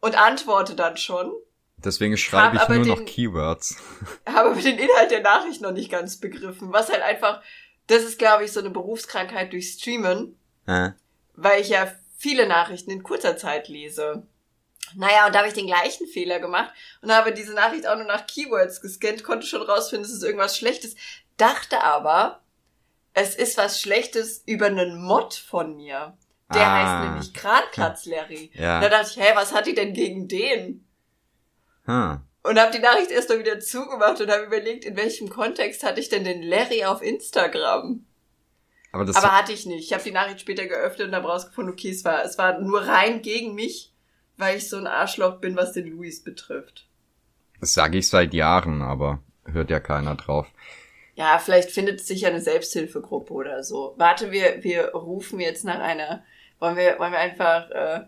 und 0.00 0.16
antworte 0.16 0.74
dann 0.74 0.96
schon. 0.96 1.32
Deswegen 1.76 2.16
schreibe 2.16 2.56
ich 2.56 2.68
nur 2.68 2.78
den- 2.78 2.88
noch 2.88 3.04
Keywords. 3.04 3.76
habe 4.26 4.50
aber 4.52 4.60
den 4.60 4.78
Inhalt 4.78 5.10
der 5.10 5.20
Nachricht 5.20 5.60
noch 5.60 5.72
nicht 5.72 5.90
ganz 5.90 6.18
begriffen. 6.18 6.72
Was 6.72 6.88
halt 6.90 7.02
einfach, 7.02 7.42
das 7.88 8.04
ist, 8.04 8.18
glaube 8.18 8.44
ich, 8.44 8.52
so 8.52 8.60
eine 8.60 8.70
Berufskrankheit 8.70 9.52
durch 9.52 9.72
Streamen, 9.72 10.38
Äh? 10.66 10.90
weil 11.34 11.60
ich 11.60 11.68
ja 11.68 11.92
viele 12.16 12.46
Nachrichten 12.46 12.90
in 12.90 13.02
kurzer 13.02 13.36
Zeit 13.36 13.68
lese. 13.68 14.26
Naja, 14.94 15.26
und 15.26 15.34
da 15.34 15.40
habe 15.40 15.48
ich 15.48 15.54
den 15.54 15.66
gleichen 15.66 16.06
Fehler 16.06 16.38
gemacht 16.40 16.72
und 17.02 17.10
habe 17.12 17.32
diese 17.32 17.52
Nachricht 17.54 17.86
auch 17.86 17.96
nur 17.96 18.06
nach 18.06 18.26
Keywords 18.26 18.80
gescannt, 18.80 19.24
konnte 19.24 19.46
schon 19.46 19.62
rausfinden, 19.62 20.06
es 20.08 20.12
ist 20.14 20.22
irgendwas 20.22 20.56
Schlechtes, 20.56 20.94
dachte 21.36 21.82
aber, 21.82 22.40
es 23.12 23.34
ist 23.34 23.56
was 23.58 23.80
Schlechtes 23.80 24.42
über 24.46 24.66
einen 24.66 25.02
Mod 25.02 25.34
von 25.34 25.76
mir. 25.76 26.16
Der 26.52 26.66
Ah. 26.66 26.74
heißt 27.00 27.08
nämlich 27.08 27.34
Krankatz 27.34 28.04
Larry. 28.06 28.50
Ja. 28.54 28.80
Da 28.80 28.88
dachte 28.88 29.10
ich, 29.10 29.24
hä, 29.24 29.32
was 29.34 29.52
hat 29.54 29.66
die 29.66 29.74
denn 29.74 29.92
gegen 29.94 30.28
den? 30.28 30.86
Hm. 31.86 32.20
Und 32.42 32.58
habe 32.60 32.72
die 32.72 32.78
Nachricht 32.82 33.10
erst 33.10 33.28
mal 33.30 33.38
wieder 33.38 33.58
zugemacht 33.60 34.20
und 34.20 34.30
habe 34.30 34.42
überlegt, 34.44 34.84
in 34.84 34.96
welchem 34.96 35.30
Kontext 35.30 35.82
hatte 35.82 36.00
ich 36.00 36.08
denn 36.10 36.24
den 36.24 36.42
Larry 36.42 36.84
auf 36.84 37.02
Instagram? 37.02 38.04
Aber 38.92 39.04
das, 39.04 39.16
Aber 39.16 39.32
hatte 39.36 39.52
ich 39.52 39.64
nicht. 39.66 39.84
Ich 39.86 39.92
habe 39.92 40.04
die 40.04 40.12
Nachricht 40.12 40.40
später 40.40 40.66
geöffnet 40.66 41.08
und 41.08 41.14
habe 41.14 41.26
rausgefunden, 41.28 41.72
okay, 41.72 41.90
es 41.90 42.04
war, 42.04 42.22
es 42.24 42.36
war 42.38 42.60
nur 42.60 42.82
rein 42.86 43.22
gegen 43.22 43.54
mich, 43.54 43.92
weil 44.36 44.58
ich 44.58 44.68
so 44.68 44.76
ein 44.76 44.86
Arschloch 44.86 45.40
bin, 45.40 45.56
was 45.56 45.72
den 45.72 45.86
Luis 45.86 46.22
betrifft. 46.22 46.86
das 47.60 47.72
sage 47.74 47.98
ich 47.98 48.08
seit 48.08 48.34
Jahren, 48.34 48.82
aber 48.82 49.20
hört 49.46 49.70
ja 49.70 49.80
keiner 49.80 50.14
drauf. 50.14 50.46
Ja, 51.16 51.38
vielleicht 51.38 51.70
findet 51.70 52.00
sich 52.00 52.22
ja 52.22 52.28
eine 52.28 52.40
Selbsthilfegruppe 52.40 53.32
oder 53.32 53.62
so. 53.62 53.94
Warte, 53.96 54.32
wir, 54.32 54.64
wir 54.64 54.88
rufen 54.94 55.38
jetzt 55.40 55.64
nach 55.64 55.78
einer. 55.78 56.24
Wollen 56.58 56.76
wir, 56.76 56.98
wollen 56.98 57.12
wir 57.12 57.20
einfach 57.20 57.70
äh, 57.70 58.04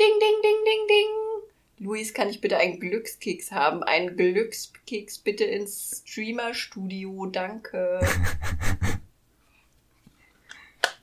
Ding, 0.00 0.14
ding, 0.20 0.42
ding, 0.42 0.64
ding, 0.64 0.86
ding. 0.88 1.86
Luis, 1.86 2.14
kann 2.14 2.28
ich 2.28 2.40
bitte 2.40 2.56
einen 2.56 2.78
Glückskeks 2.78 3.50
haben? 3.50 3.82
Einen 3.82 4.16
Glückskeks 4.16 5.18
bitte 5.18 5.42
ins 5.42 6.04
Streamer-Studio, 6.06 7.26
danke. 7.26 7.98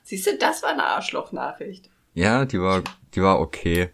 Siehst 0.02 0.26
du, 0.26 0.38
das 0.38 0.62
war 0.62 0.70
eine 0.70 0.84
Arschloch-Nachricht. 0.84 1.90
Ja, 2.14 2.46
die 2.46 2.58
war, 2.58 2.82
die 3.14 3.20
war 3.20 3.38
okay. 3.38 3.90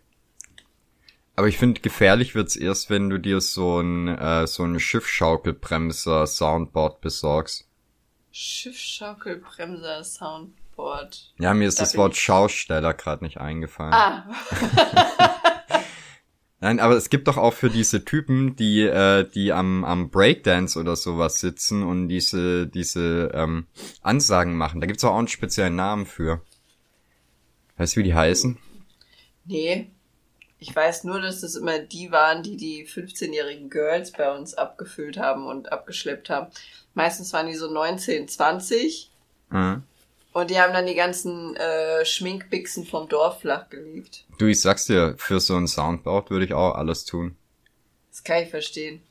Aber 1.35 1.49
ich 1.49 1.57
finde, 1.57 1.81
gefährlich 1.81 2.35
wird's 2.35 2.57
erst, 2.57 2.91
wenn 2.91 3.09
du 3.09 3.19
dir 3.19 3.41
so 3.41 3.81
ein, 3.81 4.09
äh, 4.09 4.47
so 4.47 4.65
ein 4.65 4.79
Schiffschaukelbremser-Soundboard 4.79 7.01
besorgst. 7.01 7.67
Schiffschaukelbremser-Soundboard. 8.33 11.33
Ja, 11.39 11.55
mir 11.55 11.69
ist 11.69 11.79
Da 11.79 11.85
das 11.85 11.97
Wort 11.97 12.17
Schausteller 12.17 12.93
gerade 12.93 13.25
nicht 13.25 13.39
eingefallen. 13.39 13.95
Ah, 13.95 14.29
Nein, 16.61 16.79
aber 16.79 16.97
es 16.97 17.09
gibt 17.11 17.27
doch 17.27 17.39
auch 17.39 17.55
für 17.55 17.71
diese 17.71 18.05
Typen, 18.05 18.55
die, 18.55 18.83
äh, 18.83 19.29
die 19.29 19.53
am, 19.53 19.85
am 19.85 20.11
Breakdance 20.11 20.79
oder 20.79 20.95
sowas 20.95 21.41
sitzen 21.41 21.83
und 21.83 22.07
diese, 22.09 22.69
diese 22.69 23.33
ähm, 23.35 23.67
Ansagen 24.01 24.57
machen. 24.57 24.81
Da 24.81 24.87
gibt's 24.87 25.03
auch 25.03 25.19
einen 25.19 25.27
speziellen 25.27 25.75
Namen 25.75 26.07
für. 26.07 26.41
Weißt 27.79 27.97
du, 27.97 28.01
wie 28.01 28.05
die 28.05 28.15
heißen? 28.15 28.59
nee. 29.45 29.91
Ich 30.63 30.77
weiß 30.77 31.03
nur, 31.03 31.21
dass 31.21 31.41
das 31.41 31.57
immer 31.57 31.81
die 31.81 32.13
waren, 32.13 32.45
die 32.45 32.57
die 32.57 32.87
15-jährigen 32.87 33.69
Girls 33.69 34.13
bei 34.13 34.33
uns 34.33 34.55
abgefüllt 34.55 35.17
haben 35.19 35.45
und 35.45 35.73
abgeschleppt 35.73 36.31
haben. 36.31 36.53
Meistens 36.95 37.33
waren 37.33 37.49
die 37.49 37.57
so 37.57 37.69
19, 37.69 38.29
20 38.29 39.11
Mhm. 39.51 39.83
und 40.33 40.51
die 40.51 40.61
haben 40.61 40.73
dann 40.73 40.87
die 40.87 40.95
ganzen 40.95 41.57
äh, 41.57 42.05
Schminkbixen 42.05 42.87
vom 42.87 43.09
Dorf 43.09 43.41
flachgelegt. 43.41 44.25
Du, 44.39 44.47
ich 44.47 44.61
sag's 44.61 44.87
dir, 44.87 45.17
für 45.19 45.41
so 45.41 45.57
ein 45.57 45.67
Soundboard 45.67 46.31
würde 46.31 46.45
ich 46.45 46.55
auch 46.55 46.77
alles 46.77 47.05
tun. 47.05 47.37
Das 48.11 48.23
kann 48.23 48.45
ich 48.45 48.49
verstehen. 48.51 49.03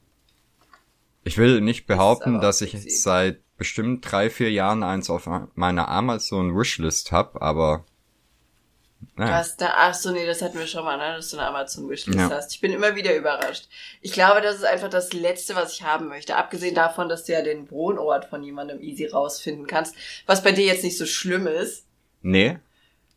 Ich 1.26 1.38
will 1.38 1.60
nicht 1.60 1.86
behaupten, 1.86 2.38
auch 2.38 2.42
dass 2.42 2.62
ich 2.62 3.02
seit 3.04 3.42
bestimmt 3.58 4.10
drei, 4.10 4.30
vier 4.30 4.52
Jahren 4.52 4.84
eins 4.84 5.10
auf 5.10 5.30
meiner 5.56 5.90
Amazon 5.90 6.58
Wishlist 6.58 7.12
hab, 7.12 7.42
aber 7.42 7.84
Naja. 9.18 9.34
hast 9.36 9.60
da, 9.60 9.74
ach 9.76 9.94
so, 9.94 10.12
nee, 10.12 10.26
das 10.26 10.42
hatten 10.42 10.58
wir 10.58 10.68
schon 10.68 10.86
mal, 10.86 10.98
ne, 10.98 11.18
dass 11.18 11.30
du 11.30 11.38
eine 11.38 11.46
Amazon-Wishlist 11.48 12.18
Ja. 12.18 12.30
hast. 12.30 12.54
Ich 12.54 12.62
bin 12.62 12.72
immer 12.72 12.96
wieder 12.96 13.14
überrascht. 13.16 13.68
Ich 14.02 14.14
glaube, 14.14 14.42
das 14.42 14.56
ist 14.56 14.64
einfach 14.64 14.90
das 14.90 15.12
Letzte, 15.14 15.54
was 15.56 15.74
ich 15.74 15.84
haben 15.84 16.08
möchte. 16.08 16.38
Abgesehen 16.38 16.76
davon, 16.76 17.10
dass 17.10 17.26
du 17.26 17.34
ja 17.34 17.42
den 17.42 17.70
Wohnort 17.70 18.26
von 18.26 18.42
jemandem 18.42 18.80
easy 18.82 19.06
rausfinden 19.08 19.68
kannst. 19.68 19.96
Was 20.28 20.42
bei 20.42 20.54
dir 20.54 20.66
jetzt 20.66 20.84
nicht 20.86 20.98
so 20.98 21.06
schlimm 21.06 21.46
ist, 21.48 21.86
Nee, 22.22 22.58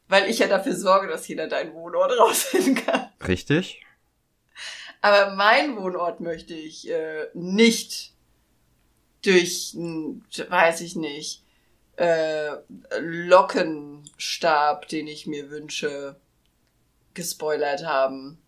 weil 0.09 0.29
ich 0.29 0.41
ja 0.41 0.49
dafür 0.49 0.75
sorge, 0.75 1.07
dass 1.09 1.29
jeder 1.29 1.47
deinen 1.47 1.73
Wohnort 1.75 2.13
rausfinden 2.19 2.75
kann. 2.75 3.09
richtig? 3.27 3.81
Aber 5.01 5.35
mein 5.37 5.77
Wohnort 5.77 6.21
möchte 6.21 6.55
ich 6.55 6.91
äh, 6.91 7.27
nicht 7.35 8.13
durch, 9.25 9.75
weiß 9.77 10.81
ich 10.81 10.97
nicht, 10.97 11.44
äh, 11.97 12.51
Lockenstab, 13.01 14.89
den 14.89 15.07
ich 15.07 15.27
mir 15.27 15.51
wünsche, 15.51 16.17
gespoilert 17.15 17.87
haben. 17.87 18.39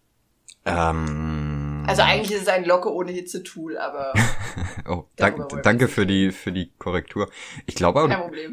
Ähm, 0.64 1.84
Also 1.88 2.02
eigentlich 2.02 2.32
ist 2.32 2.42
es 2.42 2.48
ein 2.48 2.64
Locke 2.64 2.92
ohne 2.92 3.12
Hitze-Tool, 3.12 3.78
aber 3.78 4.12
oh, 4.88 5.04
dank, 5.16 5.62
danke 5.62 5.88
für 5.88 6.06
die, 6.06 6.32
für 6.32 6.50
die 6.52 6.72
Korrektur. 6.78 7.30
Ich 7.66 7.76
glaube, 7.76 8.08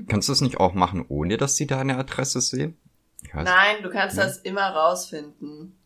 kannst 0.07 0.27
du 0.29 0.31
das 0.31 0.41
nicht 0.41 0.59
auch 0.59 0.73
machen, 0.73 1.05
ohne 1.07 1.37
dass 1.37 1.55
sie 1.55 1.65
deine 1.65 1.97
Adresse 1.97 2.41
sehen? 2.41 2.77
Nein, 3.33 3.81
du 3.81 3.89
kannst 3.89 4.17
Ja. 4.17 4.23
das 4.25 4.37
immer 4.37 4.69
rausfinden. 4.69 5.77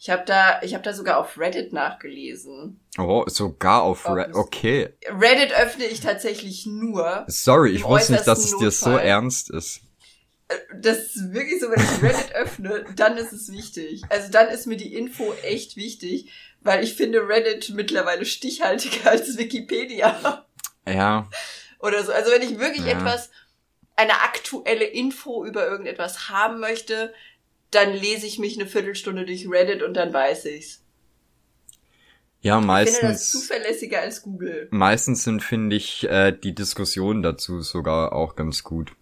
Ich 0.00 0.10
habe 0.10 0.22
da, 0.24 0.60
ich 0.62 0.74
habe 0.74 0.84
da 0.84 0.92
sogar 0.92 1.18
auf 1.18 1.38
Reddit 1.38 1.72
nachgelesen. 1.72 2.78
Oh, 2.98 3.24
sogar 3.26 3.82
auf 3.82 4.06
Ob 4.06 4.16
Red. 4.16 4.30
es- 4.30 4.36
Okay. 4.36 4.94
Reddit 5.08 5.52
öffne 5.52 5.84
ich 5.86 6.00
tatsächlich 6.00 6.66
nur. 6.66 7.24
Sorry, 7.26 7.70
ich 7.72 7.84
wusste 7.84 8.12
nicht, 8.12 8.26
dass 8.26 8.38
es 8.38 8.44
äußersten 8.54 8.60
dir 8.60 8.70
so 8.70 8.90
Notfall. 8.90 9.06
ernst 9.06 9.50
ist. 9.50 9.80
Das 10.80 10.98
ist 10.98 11.32
wirklich 11.34 11.60
so, 11.60 11.68
wenn 11.70 11.80
ich 11.82 12.02
Reddit 12.02 12.32
öffne, 12.32 12.84
dann 12.96 13.16
ist 13.18 13.32
es 13.32 13.50
wichtig. 13.52 14.02
Also 14.08 14.30
dann 14.30 14.48
ist 14.48 14.66
mir 14.66 14.76
die 14.76 14.94
Info 14.94 15.34
echt 15.42 15.76
wichtig, 15.76 16.30
weil 16.60 16.82
ich 16.84 16.94
finde 16.94 17.28
Reddit 17.28 17.70
mittlerweile 17.70 18.24
stichhaltiger 18.24 19.10
als 19.10 19.36
Wikipedia 19.36 20.46
Ja, 20.86 21.28
oder 21.80 22.02
so. 22.04 22.12
Also 22.12 22.30
wenn 22.30 22.42
ich 22.42 22.58
wirklich 22.58 22.86
Ja. 22.86 22.92
etwas, 22.92 23.30
eine 23.96 24.22
aktuelle 24.22 24.84
Info 24.84 25.44
über 25.44 25.66
irgendetwas 25.66 26.28
haben 26.30 26.60
möchte, 26.60 27.12
dann 27.70 27.92
lese 27.92 28.26
ich 28.26 28.38
mich 28.38 28.58
eine 28.58 28.68
Viertelstunde 28.68 29.24
durch 29.26 29.48
Reddit 29.48 29.82
und 29.82 29.94
dann 29.94 30.12
weiß 30.12 30.46
ich's. 30.46 30.82
ja, 32.40 32.58
Ich 32.58 32.62
finde 32.62 32.82
das 32.82 33.02
meistens. 33.02 33.30
zuverlässiger 33.32 34.00
als 34.00 34.22
Google. 34.22 34.68
Meistens 34.70 35.24
sind, 35.24 35.42
finde 35.42 35.76
ich, 35.76 36.04
äh, 36.08 36.32
die 36.32 36.54
Diskussionen 36.54 37.22
dazu 37.22 37.60
sogar 37.60 38.12
auch 38.12 38.36
ganz 38.36 38.62
gut. 38.62 38.92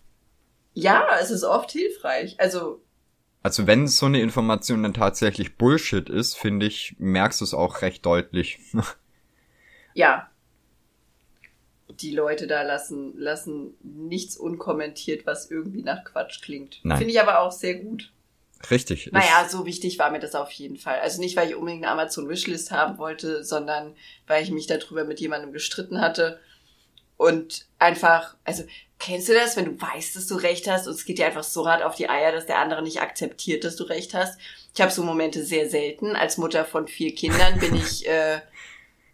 Ja, 0.75 1.07
es 1.21 1.31
ist 1.31 1.45
oft 1.45 1.71
hilfreich. 1.71 2.39
Also, 2.39 2.83
Also 3.43 3.67
wenn 3.67 3.87
so 3.89 4.07
eine 4.07 4.21
Information 4.21 4.83
dann 4.83 4.95
tatsächlich 4.95 5.57
Bullshit 5.57 6.09
ist, 6.11 6.37
finde 6.37 6.67
ich, 6.67 6.97
merkst 6.99 7.41
du 7.41 7.45
es 7.45 7.55
auch 7.55 7.83
recht 7.83 8.05
deutlich. 8.05 8.59
ja. 9.95 10.29
Die 11.89 12.11
Leute 12.15 12.47
da 12.47 12.63
lassen, 12.63 13.17
lassen 13.17 13.75
nichts 13.83 14.37
unkommentiert, 14.37 15.25
was 15.25 15.51
irgendwie 15.51 15.83
nach 15.83 16.05
Quatsch 16.05 16.43
klingt. 16.43 16.81
Finde 16.83 17.05
ich 17.07 17.21
aber 17.21 17.39
auch 17.41 17.53
sehr 17.53 17.77
gut. 17.77 18.13
Richtig. 18.71 19.11
Naja, 19.13 19.49
so 19.49 19.67
wichtig 19.67 19.99
war 19.99 20.11
mir 20.11 20.19
das 20.19 20.35
auf 20.35 20.51
jeden 20.53 20.77
Fall. 20.77 21.01
Also 21.01 21.21
nicht, 21.21 21.37
weil 21.37 21.49
ich 21.49 21.57
unbedingt 21.57 21.85
eine 21.85 21.93
Amazon-Wishlist 21.93 22.71
haben 22.71 22.99
wollte, 22.99 23.45
sondern 23.45 23.95
weil 24.27 24.43
ich 24.43 24.51
mich 24.51 24.67
darüber 24.67 25.05
mit 25.05 25.21
jemandem 25.21 25.53
gestritten 25.53 26.01
hatte. 26.01 26.41
Und 27.17 27.67
einfach, 27.79 28.37
also, 28.45 28.65
kennst 28.99 29.29
du 29.29 29.35
das, 29.35 29.57
wenn 29.57 29.65
du 29.67 29.81
weißt, 29.81 30.17
dass 30.17 30.27
du 30.27 30.37
recht 30.37 30.69
hast 30.69 30.87
und 30.87 30.95
es 30.95 31.05
geht 31.05 31.19
dir 31.19 31.27
einfach 31.27 31.45
so 31.45 31.67
hart 31.69 31.83
auf 31.83 31.95
die 31.95 32.09
Eier, 32.09 32.33
dass 32.33 32.47
der 32.47 32.59
andere 32.59 32.83
nicht 32.83 33.01
akzeptiert, 33.01 33.65
dass 33.65 33.77
du 33.77 33.85
recht 33.85 34.15
hast? 34.15 34.39
Ich 34.75 34.81
habe 34.81 34.93
so 34.93 35.03
Momente 35.03 35.45
sehr 35.45 35.69
selten. 35.71 36.17
Als 36.17 36.37
Mutter 36.37 36.65
von 36.65 36.89
vier 36.89 37.15
Kindern 37.15 37.59
bin 37.59 37.75
ich, 37.75 38.07
äh, 38.09 38.41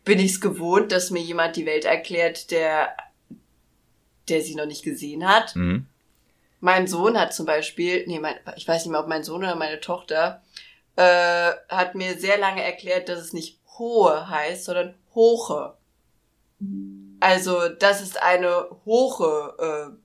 bin 0.05 0.19
ich's 0.19 0.41
gewohnt, 0.41 0.93
dass 0.93 1.11
mir 1.11 1.23
jemand 1.23 1.57
die 1.57 1.67
Welt 1.67 1.85
erklärt, 1.85 2.51
der, 2.51 2.97
der 4.29 4.41
sie 4.41 4.55
noch 4.55 4.67
nicht 4.67 4.83
gesehen 4.83 5.29
hat. 5.29 5.55
Mhm. 5.55 5.87
Mein 6.65 6.87
Sohn 6.87 7.19
hat 7.19 7.35
zum 7.35 7.45
Beispiel, 7.45 8.05
nee, 8.07 8.21
mein, 8.21 8.37
ich 8.55 8.69
weiß 8.69 8.85
nicht 8.85 8.93
mehr, 8.93 9.01
ob 9.01 9.09
mein 9.09 9.25
Sohn 9.25 9.43
oder 9.43 9.57
meine 9.57 9.81
Tochter, 9.81 10.43
äh, 10.95 11.51
hat 11.69 11.97
mir 11.97 12.17
sehr 12.17 12.39
lange 12.39 12.63
erklärt, 12.63 13.09
dass 13.09 13.19
es 13.19 13.33
nicht 13.33 13.59
hohe 13.79 14.29
heißt, 14.29 14.67
sondern 14.67 14.95
hoche. 15.13 15.77
Also, 17.19 17.69
das 17.69 18.01
ist 18.01 18.23
eine 18.23 18.69
hohe 18.85 19.57
äh, 19.59 19.97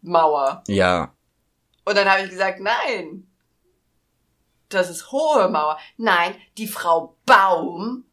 Mauer. 0.00 0.64
Ja, 0.68 1.12
Und 1.84 1.98
dann 1.98 2.10
habe 2.10 2.22
ich 2.22 2.30
gesagt, 2.30 2.60
nein, 2.60 3.30
das 4.70 4.88
ist 4.88 5.12
hohe 5.12 5.50
Mauer. 5.50 5.78
Nein, 5.98 6.34
die 6.56 6.66
Frau 6.66 7.14
Baum, 7.26 8.05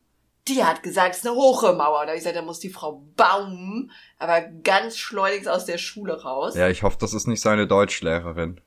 die 0.48 0.64
hat 0.64 0.84
gesagt, 0.84 1.12
es 1.16 1.18
ist 1.20 1.28
eine 1.28 1.36
hohe 1.36 1.74
Mauer. 1.74 2.02
Und 2.02 2.06
da 2.06 2.12
habe 2.12 2.18
ich 2.18 2.20
gesagt, 2.22 2.36
da 2.36 2.42
muss 2.42 2.60
die 2.60 2.70
Frau 2.70 3.02
Baum 3.16 3.92
aber 4.20 4.42
ganz 4.42 4.98
schleunigst 4.98 5.48
aus 5.48 5.66
der 5.66 5.78
Schule 5.78 6.22
raus. 6.24 6.56
ja, 6.56 6.68
ich 6.70 6.84
hoffe, 6.84 6.98
das 7.00 7.14
ist 7.14 7.28
nicht 7.28 7.42
seine 7.42 7.68
Deutschlehrerin. 7.68 8.60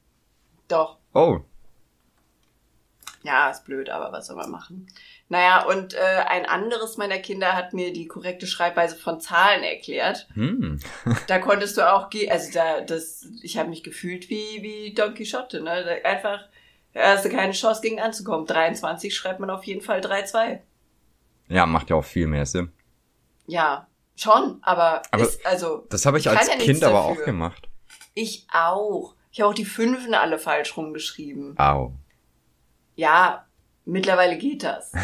Doch, 0.68 0.96
Oh, 1.12 1.40
Ja, 3.22 3.50
ist 3.50 3.64
blöd, 3.64 3.88
aber 3.90 4.12
was 4.12 4.26
soll 4.26 4.36
man 4.36 4.50
machen? 4.50 4.86
Naja, 5.28 5.64
und 5.64 5.94
äh, 5.94 5.98
ein 6.28 6.46
anderes 6.46 6.96
meiner 6.98 7.18
Kinder 7.18 7.54
hat 7.54 7.72
mir 7.72 7.92
die 7.92 8.06
korrekte 8.06 8.46
Schreibweise 8.46 8.94
von 8.96 9.20
Zahlen 9.20 9.64
erklärt. 9.64 10.28
hm. 10.34 10.78
Da 11.26 11.38
konntest 11.40 11.76
du 11.76 11.92
auch 11.92 12.10
gehen, 12.10 12.30
also 12.30 12.52
da, 12.52 12.82
das, 12.82 13.26
ich 13.42 13.58
habe 13.58 13.68
mich 13.70 13.82
gefühlt 13.82 14.28
wie, 14.30 14.62
wie 14.62 14.94
Don 14.94 15.14
Quixote, 15.14 15.60
ne? 15.60 16.00
Einfach, 16.04 16.40
da 16.92 17.14
hast 17.14 17.24
du 17.24 17.30
keine 17.30 17.52
Chance 17.52 17.80
gegen 17.80 18.00
anzukommen. 18.00 18.46
23 18.46 19.14
schreibt 19.14 19.40
man 19.40 19.50
auf 19.50 19.64
jeden 19.64 19.80
Fall 19.82 20.00
3-2. 20.00 20.60
Ja, 21.48 21.66
macht 21.66 21.90
ja 21.90 21.96
auch 21.96 22.04
viel 22.04 22.26
mehr 22.26 22.46
Sinn. 22.46 22.72
Ja, 23.46 23.86
schon, 24.16 24.58
aber, 24.62 25.02
Aber 25.10 25.22
ist, 25.22 25.44
also, 25.46 25.86
Das 25.90 26.04
habe 26.06 26.18
ich, 26.18 26.28
als 26.28 26.48
ja 26.48 26.56
Kind 26.56 26.82
aber 26.82 27.04
auch 27.04 27.24
gemacht. 27.24 27.68
ich 28.14 28.46
auch. 28.52 29.14
Ich 29.30 29.40
habe 29.40 29.50
auch 29.50 29.54
die 29.54 29.64
Fünfen 29.66 30.14
alle 30.14 30.38
falsch 30.38 30.76
rumgeschrieben. 30.76 31.58
Au. 31.58 31.92
Ja, 32.96 33.46
mittlerweile 33.84 34.36
geht 34.38 34.62
das. 34.64 34.92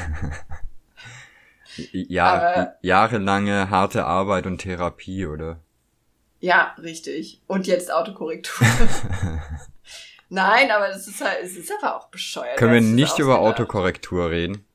Ja, 1.93 2.27
Aber- 2.35 2.75
jahrelange 2.83 3.71
harte 3.71 4.05
Arbeit 4.05 4.47
und 4.47 4.59
Therapie, 4.59 5.25
oder? 5.27 5.61
Ja, 6.41 6.75
richtig. 6.83 7.41
Und 7.47 7.67
jetzt 7.67 7.91
Autokorrektur. 7.91 8.67
Nein, 10.29 10.71
aber 10.71 10.89
das 10.89 11.07
ist 11.09 11.23
halt, 11.25 11.39
es 11.43 11.57
ist 11.57 11.71
einfach 11.73 11.95
auch 11.95 12.09
bescheuert. 12.09 12.59
Können 12.59 12.75
wir 12.75 12.81
nicht 12.81 13.19
über? 13.19 13.39
Autokorrektur 13.39 14.31
reden? 14.31 14.67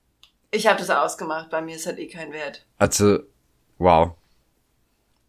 Ich 0.52 0.68
habe 0.68 0.80
das 0.80 0.90
ausgemacht, 0.90 1.50
bei 1.50 1.62
mir 1.62 1.76
ist 1.76 1.86
halt 1.86 2.00
eh 2.00 2.08
kein 2.08 2.32
Wert. 2.32 2.66
Also, 2.78 3.20
wow. 3.78 4.12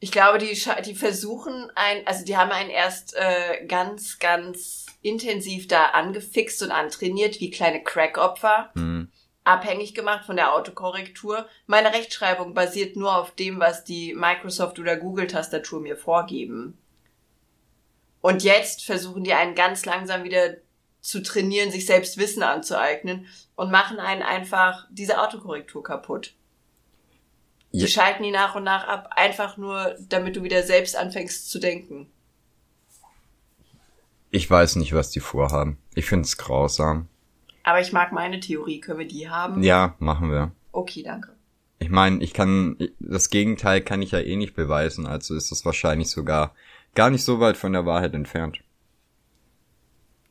Ich 0.00 0.12
glaube, 0.12 0.38
die, 0.38 0.56
die 0.84 0.94
versuchen 0.94 1.72
ein, 1.74 2.06
also 2.06 2.24
die 2.24 2.36
haben 2.36 2.52
einen 2.52 2.70
erst 2.70 3.14
äh, 3.16 3.66
ganz, 3.66 4.18
ganz 4.20 4.86
intensiv 5.02 5.66
da 5.66 5.86
angefixt 5.86 6.62
und 6.62 6.70
antrainiert, 6.70 7.40
wie 7.40 7.50
kleine 7.50 7.82
Crack-Opfer. 7.82 8.70
Hm. 8.74 9.10
abhängig 9.44 9.94
gemacht 9.94 10.26
von 10.26 10.36
der 10.36 10.54
Autokorrektur. 10.54 11.48
Meine 11.66 11.92
Rechtschreibung 11.92 12.52
basiert 12.54 12.96
nur 12.96 13.16
auf 13.16 13.30
dem, 13.32 13.58
was 13.58 13.82
die 13.82 14.14
Microsoft 14.14 14.78
oder 14.78 14.96
Google 14.96 15.26
Tastatur 15.26 15.80
mir 15.80 15.96
vorgeben. 15.96 16.78
Und 18.20 18.42
jetzt 18.42 18.84
versuchen 18.84 19.24
die 19.24 19.32
einen 19.32 19.54
ganz 19.54 19.86
langsam 19.86 20.22
wieder 20.22 20.56
zu 21.08 21.22
trainieren, 21.22 21.70
sich 21.70 21.86
selbst 21.86 22.18
Wissen 22.18 22.42
anzueignen 22.42 23.26
und 23.56 23.70
machen 23.70 23.98
einen 23.98 24.22
einfach 24.22 24.86
diese 24.90 25.20
Autokorrektur 25.20 25.82
kaputt. 25.82 26.34
Die 27.72 27.80
Ja. 27.80 27.86
schalten 27.86 28.22
die 28.22 28.30
nach 28.30 28.54
und 28.54 28.64
nach 28.64 28.86
ab, 28.86 29.10
einfach 29.16 29.56
nur, 29.56 29.96
damit 30.08 30.36
du 30.36 30.42
wieder 30.42 30.62
selbst 30.62 30.96
anfängst 30.96 31.50
zu 31.50 31.58
denken. 31.58 32.10
Ich 34.30 34.48
weiß 34.50 34.76
nicht, 34.76 34.92
was 34.92 35.10
die 35.10 35.20
vorhaben. 35.20 35.78
Ich 35.94 36.06
find's 36.06 36.36
grausam. 36.36 37.08
Aber 37.64 37.80
ich 37.80 37.92
mag 37.92 38.12
meine 38.12 38.40
Theorie. 38.40 38.80
Können 38.80 38.98
wir 39.00 39.08
die 39.08 39.28
haben? 39.28 39.62
Ja, 39.62 39.94
machen 39.98 40.30
wir. 40.30 40.52
Okay, 40.72 41.02
danke. 41.02 41.34
Ich 41.78 41.90
meine, 41.90 42.22
ich 42.22 42.34
kann, 42.34 42.76
das 42.98 43.30
Gegenteil 43.30 43.80
kann 43.80 44.02
ich 44.02 44.10
ja 44.10 44.18
eh 44.20 44.36
nicht 44.36 44.54
beweisen, 44.54 45.06
also 45.06 45.34
ist 45.36 45.50
das 45.52 45.64
wahrscheinlich 45.64 46.10
sogar 46.10 46.54
gar 46.94 47.08
nicht 47.08 47.24
so 47.24 47.38
weit 47.40 47.56
von 47.56 47.72
der 47.72 47.86
Wahrheit 47.86 48.14
entfernt. 48.14 48.58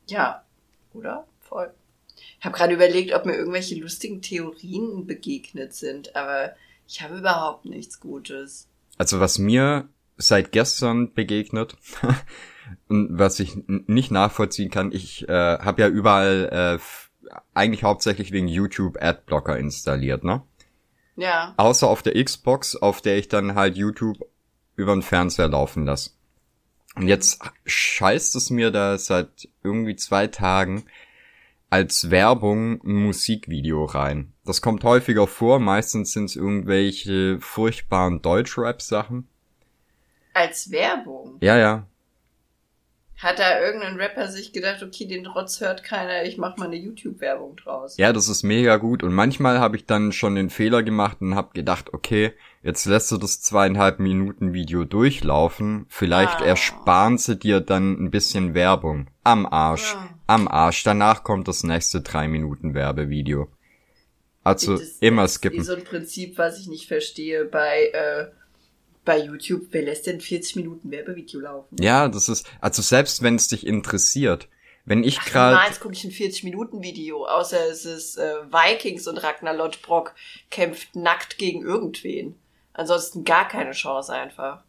Ja, 0.08 0.44
oder? 0.98 1.28
Voll. 1.40 1.74
Ich 2.40 2.46
habe 2.46 2.56
gerade 2.56 2.74
überlegt, 2.74 3.14
ob 3.14 3.26
mir 3.26 3.36
irgendwelche 3.36 3.76
lustigen 3.76 4.22
Theorien 4.22 5.06
begegnet 5.08 5.74
sind, 5.74 6.16
aber 6.16 6.54
ich 6.88 7.02
habe 7.02 7.18
überhaupt 7.18 7.66
nichts 7.66 8.00
Gutes. 8.00 8.70
Also 8.98 9.20
was 9.20 9.38
mir 9.38 9.88
seit 10.18 10.52
gestern 10.52 11.14
begegnet 11.14 11.78
was 12.88 13.40
ich 13.40 13.58
nicht 13.68 14.12
nachvollziehen 14.12 14.70
kann, 14.70 14.92
ich 14.92 15.28
äh, 15.28 15.60
habe 15.60 15.82
ja 15.82 15.88
überall 15.88 16.80
äh, 16.80 17.30
eigentlich 17.54 17.84
hauptsächlich 17.84 18.32
wegen 18.32 18.48
YouTube 18.48 18.98
Adblocker 19.02 19.58
installiert, 19.58 20.24
ne? 20.24 20.44
Ja. 21.16 21.54
Außer 21.58 21.88
auf 21.88 22.04
der 22.04 22.24
Xbox, 22.24 22.76
auf 22.76 23.02
der 23.02 23.18
ich 23.18 23.28
dann 23.28 23.56
halt 23.56 23.76
YouTube 23.76 24.18
über 24.76 24.94
den 24.94 25.02
Fernseher 25.02 25.48
laufen 25.48 25.86
lasse. 25.86 26.12
Und 26.98 27.08
jetzt 27.08 27.40
scheißt 27.66 28.36
es 28.36 28.50
mir 28.50 28.72
da 28.72 28.98
seit 28.98 29.50
irgendwie 29.64 29.96
zwei 29.96 30.28
Tagen 30.28 30.84
als 31.70 32.10
Werbung 32.10 32.82
ein 32.84 33.04
Musikvideo 33.04 33.86
rein. 33.86 34.34
Das 34.46 34.62
kommt 34.62 34.84
häufiger 34.84 35.28
vor, 35.28 35.60
meistens 35.60 36.14
sind 36.14 36.26
es 36.26 36.36
irgendwelche 36.36 37.40
furchtbaren 37.40 38.22
Deutschrap-Sachen. 38.22 39.28
Als 40.34 40.72
Werbung. 40.72 41.38
Ja, 41.42 41.58
ja. 41.58 41.88
Hat 43.18 43.40
da 43.40 43.60
irgendein 43.62 43.96
Rapper 43.96 44.28
sich 44.28 44.54
gedacht, 44.54 44.84
okay, 44.84 45.06
den 45.08 45.26
Rotz 45.26 45.60
hört 45.60 45.84
keiner, 45.84 46.24
ich 46.26 46.38
mach 46.38 46.56
mal 46.58 46.66
eine 46.66 46.76
YouTube-Werbung 46.76 47.56
draus. 47.56 47.98
Ja, 47.98 48.14
das 48.14 48.30
ist 48.30 48.44
mega 48.44 48.78
gut. 48.78 49.02
Und 49.02 49.12
manchmal 49.14 49.60
habe 49.60 49.76
ich 49.76 49.88
dann 49.88 50.12
schon 50.12 50.36
den 50.36 50.52
Fehler 50.52 50.84
gemacht 50.84 51.18
und 51.20 51.34
habe 51.34 51.50
gedacht, 51.56 51.94
okay, 51.94 52.34
jetzt 52.62 52.86
lässt 52.86 53.12
du 53.12 53.18
das 53.18 53.42
zweieinhalb 53.42 53.98
Minuten 54.00 54.54
Video 54.54 54.84
durchlaufen. 54.84 55.88
Vielleicht 55.90 56.42
Ah. 56.42 56.46
ersparen 56.46 57.18
sie 57.18 57.38
dir 57.38 57.60
dann 57.60 57.94
ein 57.94 58.12
bisschen 58.12 58.54
Werbung. 58.54 59.08
Am 59.24 59.48
Arsch. 59.48 59.94
Ja. 59.94 60.10
Am 60.28 60.48
Arsch. 60.48 60.84
Danach 60.84 61.24
kommt 61.24 61.48
das 61.48 61.64
nächste 61.64 62.02
drei 62.02 62.28
Minuten 62.28 62.76
Werbevideo. 62.76 63.48
Also 64.44 64.74
Das 64.74 64.82
ist 64.82 65.02
immer 65.02 65.28
skippen. 65.28 65.64
so 65.64 65.74
ein 65.74 65.84
Prinzip, 65.84 66.38
was 66.38 66.60
ich 66.60 66.68
nicht 66.68 66.88
verstehe 66.88 67.46
bei, 67.46 67.90
äh, 67.94 68.28
bei 69.08 69.18
YouTube. 69.18 69.68
Wer 69.72 69.84
lässt 69.84 70.06
denn 70.06 70.22
40 70.22 70.58
Minuten 70.58 70.92
Werbevideo 70.92 71.40
laufen? 71.40 71.78
Ja, 71.80 72.10
das 72.10 72.30
ist, 72.30 72.46
also 72.62 72.82
selbst 72.84 73.24
wenn 73.24 73.36
es 73.36 73.48
dich 73.48 73.66
interessiert, 73.66 74.48
wenn 74.86 75.04
ich 75.04 75.20
gerade, 75.20 75.56
Niemals 75.56 75.80
gucke 75.80 75.96
ich 75.96 76.04
ein 76.04 76.12
40-Minuten-Video, 76.12 77.26
außer 77.26 77.58
es 77.72 77.86
ist 77.86 78.18
äh, 78.18 78.36
Vikings 78.52 79.08
und 79.08 79.18
Ragnar 79.18 79.54
Lodbrok 79.56 80.14
kämpft 80.52 80.96
nackt 80.96 81.38
gegen 81.38 81.62
irgendwen. 81.64 82.36
Ansonsten 82.74 83.24
gar 83.24 83.48
keine 83.48 83.72
Chance 83.72 84.14
einfach. 84.14 84.64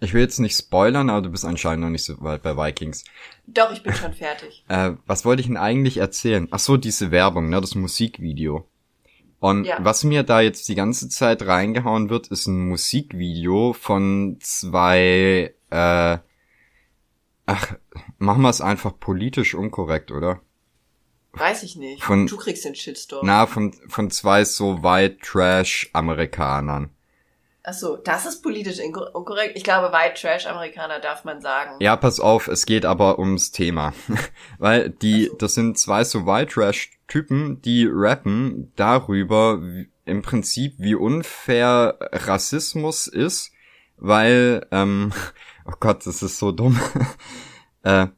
ich 0.00 0.14
will 0.14 0.22
jetzt 0.22 0.38
nicht 0.38 0.56
spoilern, 0.56 1.10
aber 1.10 1.22
du 1.22 1.30
bist 1.30 1.44
anscheinend 1.44 1.84
noch 1.84 1.90
nicht 1.90 2.04
so 2.04 2.20
weit 2.22 2.42
bei 2.42 2.56
Vikings. 2.56 3.04
Doch, 3.46 3.72
ich 3.72 3.82
bin 3.82 3.94
schon 3.94 4.14
fertig. 4.14 4.64
Äh, 4.68 4.92
was 5.06 5.24
wollte 5.24 5.40
ich 5.42 5.46
denn 5.48 5.56
eigentlich 5.56 5.98
erzählen? 5.98 6.48
Ach 6.50 6.58
so, 6.58 6.76
diese 6.76 7.10
Werbung, 7.10 7.48
ne, 7.48 7.60
das 7.60 7.74
Musikvideo. 7.74 8.66
Und 9.38 9.64
Ja. 9.64 9.76
was 9.80 10.02
mir 10.04 10.22
da 10.22 10.40
jetzt 10.40 10.68
die 10.68 10.74
ganze 10.74 11.08
Zeit 11.08 11.46
reingehauen 11.46 12.08
wird, 12.10 12.28
ist 12.28 12.46
ein 12.46 12.68
Musikvideo 12.68 13.74
von 13.74 14.38
zwei, 14.40 15.54
äh, 15.70 16.18
ach, 17.46 17.74
machen 18.18 18.42
wir 18.42 18.50
es 18.50 18.60
einfach 18.60 18.98
politisch 18.98 19.54
unkorrekt, 19.54 20.10
oder? 20.10 20.40
Weiß 21.32 21.62
ich 21.64 21.76
nicht. 21.76 22.02
Von- 22.02 22.26
du 22.26 22.36
kriegst 22.38 22.64
den 22.64 22.74
Shitstorm. 22.74 23.26
Na, 23.26 23.46
von, 23.46 23.72
von 23.88 24.10
zwei 24.10 24.44
so 24.44 24.82
White 24.82 25.18
Trash 25.22 25.90
Amerikanern. 25.92 26.90
Ach 27.68 27.74
so, 27.74 27.96
das 27.96 28.24
ist 28.26 28.42
politisch 28.42 28.78
unkorrekt. 28.80 29.56
Ich 29.56 29.64
glaube, 29.64 29.92
White 29.92 30.20
Trash 30.20 30.46
Amerikaner 30.46 31.00
darf 31.00 31.24
man 31.24 31.40
sagen. 31.42 31.72
Ja, 31.80 31.96
pass 31.96 32.20
auf, 32.20 32.46
es 32.48 32.64
geht 32.64 32.86
aber 32.86 33.18
ums 33.18 33.50
Thema. 33.50 33.92
Weil 34.58 34.90
die, 34.90 35.26
so. 35.26 35.34
das 35.36 35.54
sind 35.54 35.76
zwei 35.76 36.04
so 36.04 36.26
White 36.26 36.52
Trash 36.52 36.92
Typen, 37.08 37.62
die 37.62 37.88
rappen 37.90 38.72
darüber 38.76 39.62
wie, 39.62 39.88
im 40.04 40.22
Prinzip, 40.22 40.74
wie 40.78 40.94
unfair 40.94 41.98
Rassismus 42.12 43.06
ist, 43.06 43.52
weil, 43.96 44.66
ähm, 44.70 45.12
oh 45.64 45.74
Gott, 45.80 46.06
das 46.06 46.22
ist 46.22 46.38
so 46.38 46.52
dumm. 46.52 46.80
äh, 47.82 48.08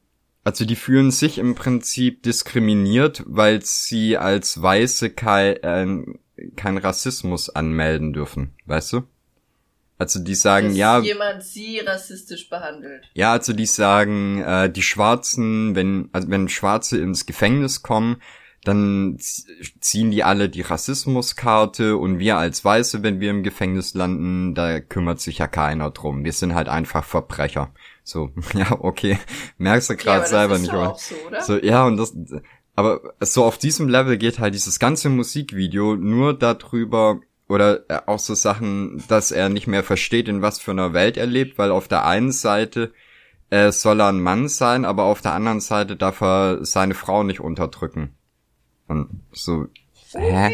also 0.43 0.65
die 0.65 0.75
fühlen 0.75 1.11
sich 1.11 1.37
im 1.37 1.55
Prinzip 1.55 2.23
diskriminiert, 2.23 3.23
weil 3.27 3.61
sie 3.63 4.17
als 4.17 4.61
Weiße 4.61 5.11
kein, 5.11 5.55
äh, 5.57 6.49
kein 6.55 6.77
Rassismus 6.77 7.49
anmelden 7.49 8.13
dürfen, 8.13 8.55
weißt 8.65 8.93
du? 8.93 9.03
Also 9.99 10.19
die 10.23 10.35
sagen, 10.35 10.69
Dass 10.69 10.77
ja, 10.77 10.99
jemand 10.99 11.43
sie 11.43 11.79
rassistisch 11.79 12.49
behandelt. 12.49 13.09
ja, 13.13 13.33
also 13.33 13.51
die 13.51 13.65
sagen, 13.65 14.41
äh, 14.41 14.71
die 14.71 14.81
Schwarzen, 14.81 15.75
wenn, 15.75 16.07
also 16.13 16.29
wenn 16.29 16.47
Schwarze 16.47 16.97
ins 16.99 17.25
Gefängnis 17.25 17.83
kommen, 17.83 18.21
dann 18.69 19.17
ziehen 19.19 20.11
die 20.11 20.23
alle 20.23 20.47
die 20.47 20.61
Rassismuskarte 20.61 21.97
und 21.97 22.19
wir 22.19 22.37
als 22.37 22.63
Weiße, 22.63 23.01
wenn 23.01 23.19
wir 23.19 23.31
im 23.31 23.41
Gefängnis 23.41 23.95
landen, 23.95 24.53
da 24.53 24.79
kümmert 24.79 25.19
sich 25.19 25.39
ja 25.39 25.47
keiner 25.47 25.89
drum. 25.89 26.23
Wir 26.23 26.33
sind 26.33 26.53
halt 26.53 26.69
einfach 26.69 27.03
Verbrecher. 27.03 27.73
So, 28.03 28.29
ja, 28.53 28.77
okay. 28.79 29.17
Merkst 29.57 29.89
du 29.89 29.93
Ja, 29.93 29.99
gerade 29.99 30.19
aber 30.19 30.27
selber 30.27 30.59
nicht, 30.59 30.71
oder? 30.71 30.95
so, 30.97 31.15
oder? 31.27 31.41
So, 31.41 31.57
ja, 31.57 31.85
und 31.85 31.97
das, 31.97 32.15
aber 32.75 33.01
so 33.19 33.43
auf 33.43 33.57
diesem 33.57 33.89
Level 33.89 34.17
geht 34.17 34.37
halt 34.37 34.53
dieses 34.53 34.77
ganze 34.79 35.09
Musikvideo 35.09 35.95
nur 35.95 36.37
darüber, 36.37 37.19
oder 37.47 37.89
äh, 37.89 38.01
auch 38.05 38.19
so 38.19 38.35
Sachen, 38.35 39.03
dass 39.07 39.31
er 39.31 39.49
nicht 39.49 39.65
mehr 39.65 39.83
versteht, 39.83 40.27
in 40.27 40.43
was 40.43 40.59
für 40.59 40.71
einer 40.71 40.93
Welt 40.93 41.17
er 41.17 41.25
lebt, 41.25 41.57
weil 41.57 41.71
auf 41.71 41.87
der 41.87 42.05
einen 42.05 42.31
Seite 42.31 42.93
äh, 43.49 43.71
soll 43.71 43.99
er 43.99 44.09
ein 44.09 44.21
Mann 44.21 44.47
sein, 44.47 44.85
aber 44.85 45.05
auf 45.05 45.21
der 45.21 45.33
anderen 45.33 45.59
Seite 45.59 45.97
darf 45.97 46.21
er 46.21 46.63
seine 46.63 46.93
Frau 46.93 47.23
nicht 47.23 47.39
unterdrücken. 47.39 48.15
Und 48.89 49.21
so, 49.31 49.67
hä? 50.11 50.53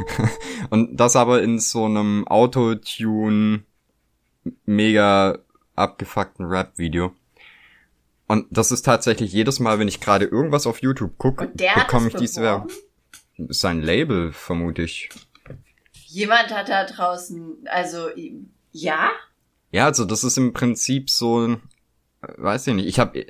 Und 0.70 0.96
das 0.98 1.16
aber 1.16 1.42
in 1.42 1.58
so 1.58 1.84
einem 1.86 2.26
Autotune 2.28 3.64
mega 4.66 5.38
abgefuckten 5.74 6.46
Rap-Video. 6.46 7.12
Und 8.28 8.46
das 8.50 8.72
ist 8.72 8.82
tatsächlich 8.82 9.32
jedes 9.32 9.58
Mal, 9.60 9.78
wenn 9.78 9.88
ich 9.88 10.00
gerade 10.00 10.24
irgendwas 10.24 10.66
auf 10.66 10.80
YouTube 10.80 11.18
gucke, 11.18 11.48
bekomme 11.48 12.08
ich 12.08 12.14
diese? 12.14 12.40
Werbung. 12.42 12.68
Sein 13.48 13.82
Label, 13.82 14.32
vermute 14.32 14.82
ich. 14.82 15.08
Jemand 16.06 16.54
hat 16.54 16.68
da 16.68 16.84
draußen, 16.84 17.66
also, 17.70 18.08
ja? 18.70 19.10
Ja, 19.70 19.86
also 19.86 20.04
das 20.04 20.24
ist 20.24 20.36
im 20.36 20.52
Prinzip 20.52 21.08
so, 21.10 21.46
ein- 21.46 21.62
weiß 22.20 22.66
ich 22.68 22.74
nicht, 22.74 22.86
ich 22.86 22.98
habe, 22.98 23.26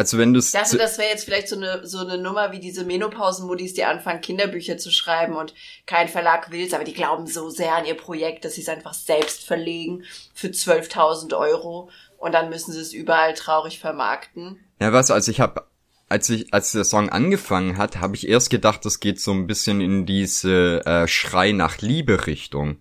also 0.00 0.16
wenn 0.16 0.32
du 0.32 0.40
Ich 0.40 0.50
dachte, 0.50 0.78
das 0.78 0.96
wäre 0.96 1.10
jetzt 1.10 1.26
vielleicht 1.26 1.48
so 1.48 1.56
eine, 1.56 1.86
so 1.86 1.98
eine 1.98 2.16
Nummer 2.16 2.52
wie 2.52 2.58
diese 2.58 2.84
Menopausen-Muddis, 2.84 3.74
die 3.74 3.84
anfangen, 3.84 4.22
Kinderbücher 4.22 4.78
zu 4.78 4.90
schreiben 4.90 5.36
und 5.36 5.52
kein 5.84 6.08
Verlag 6.08 6.50
will's, 6.50 6.72
aber 6.72 6.84
die 6.84 6.94
glauben 6.94 7.26
so 7.26 7.50
sehr 7.50 7.74
an 7.74 7.84
ihr 7.84 7.98
Projekt, 7.98 8.46
dass 8.46 8.54
sie 8.54 8.62
es 8.62 8.70
einfach 8.70 8.94
selbst 8.94 9.44
verlegen 9.44 10.04
für 10.32 10.46
12.000 10.46 11.36
Euro 11.36 11.90
und 12.16 12.32
dann 12.32 12.48
müssen 12.48 12.72
sie 12.72 12.80
es 12.80 12.94
überall 12.94 13.34
traurig 13.34 13.78
vermarkten. 13.78 14.64
ja 14.80 14.90
was, 14.94 15.10
also 15.10 15.30
ich 15.30 15.38
habe, 15.38 15.66
als 16.08 16.30
ich, 16.30 16.54
als 16.54 16.72
der 16.72 16.84
Song 16.84 17.10
angefangen 17.10 17.76
hat, 17.76 17.98
habe 17.98 18.16
ich 18.16 18.26
erst 18.26 18.48
gedacht, 18.48 18.86
das 18.86 19.00
geht 19.00 19.20
so 19.20 19.32
ein 19.32 19.46
bisschen 19.46 19.82
in 19.82 20.06
diese 20.06 20.80
äh, 20.86 21.08
Schrei 21.08 21.52
nach 21.52 21.82
Liebe 21.82 22.26
Richtung. 22.26 22.78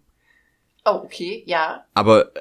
Oh, 0.86 1.02
okay, 1.04 1.44
ja. 1.46 1.84
Aber 1.94 2.32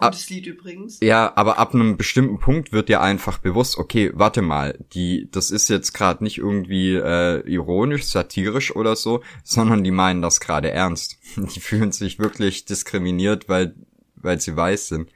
Gutes 0.00 0.30
Lied 0.30 0.46
übrigens. 0.46 1.00
Ja, 1.00 1.32
aber 1.34 1.58
ab 1.58 1.74
einem 1.74 1.96
bestimmten 1.96 2.38
Punkt 2.38 2.72
wird 2.72 2.88
dir 2.88 3.00
einfach 3.00 3.38
bewusst, 3.38 3.78
okay, 3.78 4.12
warte 4.14 4.42
mal, 4.42 4.78
die, 4.92 5.28
das 5.32 5.50
ist 5.50 5.68
jetzt 5.68 5.92
gerade 5.92 6.22
nicht 6.22 6.38
irgendwie 6.38 6.94
äh, 6.94 7.40
ironisch, 7.40 8.04
satirisch 8.04 8.74
oder 8.76 8.94
so, 8.94 9.24
sondern 9.42 9.82
die 9.82 9.90
meinen 9.90 10.22
das 10.22 10.38
gerade 10.38 10.70
ernst. 10.70 11.18
Die 11.36 11.60
fühlen 11.60 11.90
sich 11.90 12.20
wirklich 12.20 12.64
diskriminiert, 12.64 13.48
weil, 13.48 13.74
weil 14.14 14.40
sie 14.40 14.56
weiß 14.56 14.88
sind. 14.88 15.10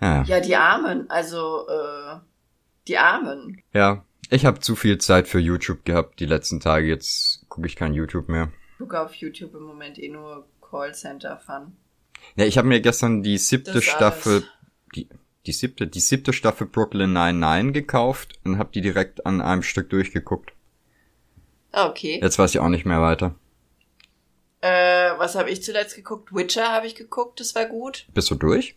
Ja, 0.00 0.22
Ja, 0.22 0.40
die 0.40 0.56
Armen, 0.56 1.10
also, 1.10 1.66
äh, 1.68 2.16
die 2.86 2.96
Armen. 2.98 3.62
ja. 3.72 4.04
Ich 4.30 4.44
habe 4.44 4.60
zu 4.60 4.76
viel 4.76 4.98
Zeit 4.98 5.26
für 5.26 5.38
YouTube 5.38 5.86
gehabt 5.86 6.20
die 6.20 6.26
letzten 6.26 6.60
Tage. 6.60 6.86
Jetzt 6.86 7.46
gucke 7.48 7.66
ich 7.66 7.76
kein 7.76 7.94
YouTube 7.94 8.28
mehr. 8.28 8.52
Ich 8.72 8.78
gucke 8.78 9.00
auf 9.00 9.14
YouTube 9.14 9.54
im 9.54 9.62
Moment 9.62 9.98
eh 9.98 10.10
nur 10.10 10.46
Callcenter-Fun. 10.60 11.74
Ja, 12.36 12.44
ich 12.44 12.58
habe 12.58 12.68
mir 12.68 12.80
gestern 12.80 13.22
die 13.22 13.38
siebte 13.38 13.72
Das 13.72 13.84
Staffel, 13.84 14.44
die, 14.94 15.08
die 15.46 15.52
siebte, 15.52 15.86
die 15.86 16.00
siebte 16.00 16.32
Staffel 16.32 16.66
Brooklyn 16.66 17.12
Nine-Nine 17.12 17.72
gekauft 17.72 18.38
und 18.44 18.58
habe 18.58 18.70
die 18.72 18.80
direkt 18.80 19.26
an 19.26 19.40
einem 19.40 19.62
Stück 19.62 19.90
durchgeguckt. 19.90 20.52
Ah, 21.72 21.88
Okay. 21.88 22.20
Jetzt 22.22 22.38
weiß 22.38 22.54
ich 22.54 22.60
auch 22.60 22.68
nicht 22.68 22.86
mehr 22.86 23.02
weiter. 23.02 23.34
Äh, 24.60 25.12
was 25.18 25.34
habe 25.36 25.50
ich 25.50 25.62
zuletzt 25.62 25.94
geguckt? 25.94 26.34
Witcher 26.34 26.72
habe 26.72 26.86
ich 26.86 26.94
geguckt, 26.96 27.38
das 27.40 27.54
war 27.54 27.66
gut. 27.66 28.06
Bist 28.14 28.30
du 28.30 28.34
durch? 28.34 28.76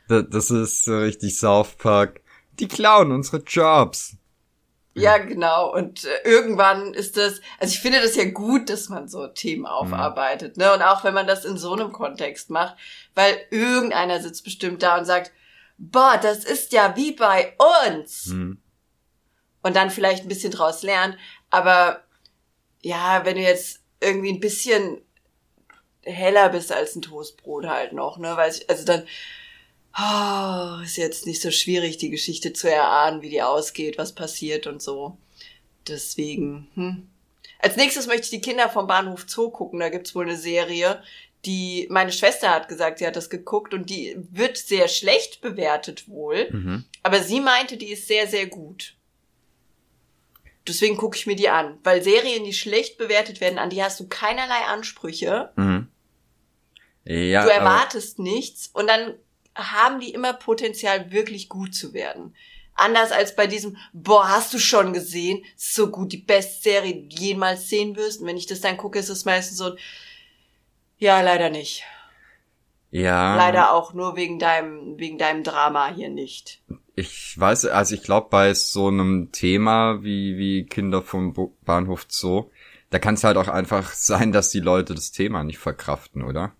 Da- 0.08 0.22
Das 0.22 0.50
ist 0.50 0.84
so 0.84 0.98
richtig 0.98 1.36
South 1.38 1.74
Park. 1.78 2.20
Die 2.60 2.68
klauen 2.68 3.10
unsere 3.10 3.38
Jobs. 3.38 4.16
Ja, 4.94 5.16
genau. 5.16 5.72
Und 5.74 6.04
äh, 6.04 6.28
irgendwann 6.28 6.92
ist 6.92 7.16
das, 7.16 7.40
also 7.58 7.72
ich 7.72 7.80
finde 7.80 8.02
das 8.02 8.14
ja 8.14 8.30
gut, 8.30 8.68
dass 8.68 8.90
man 8.90 9.08
so 9.08 9.26
Themen 9.26 9.64
aufarbeitet, 9.64 10.58
ne? 10.58 10.70
Und 10.74 10.82
auch 10.82 11.02
wenn 11.02 11.14
man 11.14 11.26
das 11.26 11.46
in 11.46 11.56
so 11.56 11.72
einem 11.72 11.92
Kontext 11.92 12.50
macht, 12.50 12.76
weil 13.14 13.38
irgendeiner 13.50 14.20
sitzt 14.20 14.44
bestimmt 14.44 14.82
da 14.82 14.98
und 14.98 15.06
sagt, 15.06 15.32
boah, 15.78 16.20
das 16.22 16.44
ist 16.44 16.72
ja 16.74 16.94
wie 16.94 17.12
bei 17.12 17.56
uns. 17.88 18.26
Hm. 18.26 18.60
Und 19.62 19.74
dann 19.76 19.88
vielleicht 19.90 20.24
ein 20.24 20.28
bisschen 20.28 20.52
draus 20.52 20.82
lernt. 20.82 21.16
Aber 21.48 22.02
ja, 22.82 23.24
wenn 23.24 23.36
du 23.36 23.42
jetzt 23.42 23.80
irgendwie 24.00 24.32
ein 24.32 24.40
bisschen 24.40 25.00
heller 26.02 26.48
bist 26.48 26.72
als 26.72 26.96
ein 26.96 27.02
Toastbrot 27.02 27.66
halt 27.66 27.92
noch, 27.92 28.18
ne? 28.18 28.36
Weil 28.36 28.50
ich, 28.50 28.68
also 28.68 28.84
dann, 28.84 29.06
oh, 29.96 30.82
ist 30.82 30.96
jetzt 30.96 31.26
nicht 31.26 31.40
so 31.40 31.50
schwierig, 31.50 31.96
die 31.96 32.10
Geschichte 32.10 32.52
zu 32.52 32.68
erahnen, 32.70 33.22
wie 33.22 33.30
die 33.30 33.42
ausgeht, 33.42 33.98
was 33.98 34.14
passiert 34.14 34.66
und 34.66 34.82
so. 34.82 35.16
Deswegen, 35.86 36.68
hm. 36.74 37.08
Als 37.62 37.76
nächstes 37.76 38.08
möchte 38.08 38.24
ich 38.24 38.30
die 38.30 38.40
Kinder 38.40 38.68
vom 38.68 38.88
Bahnhof 38.88 39.24
Zoo 39.28 39.50
gucken. 39.50 39.78
Da 39.78 39.88
gibt's 39.88 40.16
wohl 40.16 40.24
eine 40.24 40.36
Serie, 40.36 41.00
die 41.44 41.86
meine 41.90 42.12
Schwester 42.12 42.50
hat 42.50 42.68
gesagt, 42.68 42.98
sie 42.98 43.06
hat 43.06 43.14
das 43.14 43.30
geguckt 43.30 43.72
und 43.72 43.88
die 43.88 44.16
wird 44.30 44.56
sehr 44.56 44.88
schlecht 44.88 45.40
bewertet 45.40 46.08
wohl. 46.08 46.48
Mhm. 46.50 46.84
Aber 47.04 47.22
sie 47.22 47.40
meinte, 47.40 47.76
die 47.76 47.92
ist 47.92 48.08
sehr, 48.08 48.26
sehr 48.26 48.46
gut. 48.46 48.96
Deswegen 50.66 50.96
gucke 50.96 51.16
ich 51.16 51.26
mir 51.26 51.36
die 51.36 51.48
an. 51.48 51.78
Weil 51.82 52.02
Serien, 52.02 52.44
die 52.44 52.52
schlecht 52.52 52.98
bewertet 52.98 53.40
werden, 53.40 53.58
an 53.58 53.70
die 53.70 53.82
hast 53.82 53.98
du 54.00 54.08
keinerlei 54.08 54.64
Ansprüche. 54.68 55.52
Mhm. 55.56 55.88
Ja, 57.04 57.44
du 57.44 57.50
erwartest 57.50 58.20
nichts 58.20 58.68
und 58.72 58.86
dann 58.86 59.14
haben 59.56 60.00
die 60.00 60.12
immer 60.12 60.32
Potenzial, 60.32 61.10
wirklich 61.10 61.48
gut 61.48 61.74
zu 61.74 61.92
werden. 61.92 62.34
Anders 62.74 63.12
als 63.12 63.36
bei 63.36 63.46
diesem, 63.46 63.76
boah, 63.92 64.28
hast 64.28 64.54
du 64.54 64.58
schon 64.58 64.92
gesehen? 64.92 65.44
Ist 65.56 65.74
so 65.74 65.90
gut, 65.90 66.12
die 66.12 66.18
beste 66.18 66.62
Serie, 66.62 66.94
die 66.94 67.08
du 67.08 67.16
jemals 67.16 67.68
sehen 67.68 67.96
wirst. 67.96 68.20
Und 68.20 68.28
wenn 68.28 68.36
ich 68.36 68.46
das 68.46 68.60
dann 68.60 68.76
gucke, 68.76 68.98
ist 68.98 69.10
es 69.10 69.24
meistens 69.24 69.58
so, 69.58 69.72
ein, 69.72 69.78
ja, 70.96 71.20
leider 71.20 71.50
nicht. 71.50 71.82
ja, 72.90 73.36
Leider 73.36 73.74
auch 73.74 73.92
nur 73.92 74.16
wegen 74.16 74.38
deinem, 74.38 74.98
wegen 74.98 75.18
deinem 75.18 75.42
Drama 75.42 75.92
hier 75.92 76.08
nicht. 76.08 76.62
Ich 76.94 77.38
weiß, 77.38 77.66
also 77.66 77.94
ich 77.94 78.02
glaube, 78.02 78.28
bei 78.30 78.52
so 78.54 78.88
einem 78.88 79.32
Thema 79.32 80.02
wie, 80.02 80.36
wie 80.36 80.66
Kinder 80.66 81.02
vom 81.02 81.34
Bahnhof 81.64 82.06
Zoo, 82.08 82.50
da 82.90 82.98
kann 82.98 83.14
es 83.14 83.24
halt 83.24 83.38
auch 83.38 83.48
einfach 83.48 83.92
sein, 83.94 84.32
dass 84.32 84.50
die 84.50 84.60
Leute 84.60 84.94
das 84.94 85.10
Thema 85.12 85.42
nicht 85.44 85.58
verkraften, 85.58 86.22
oder? 86.22 86.54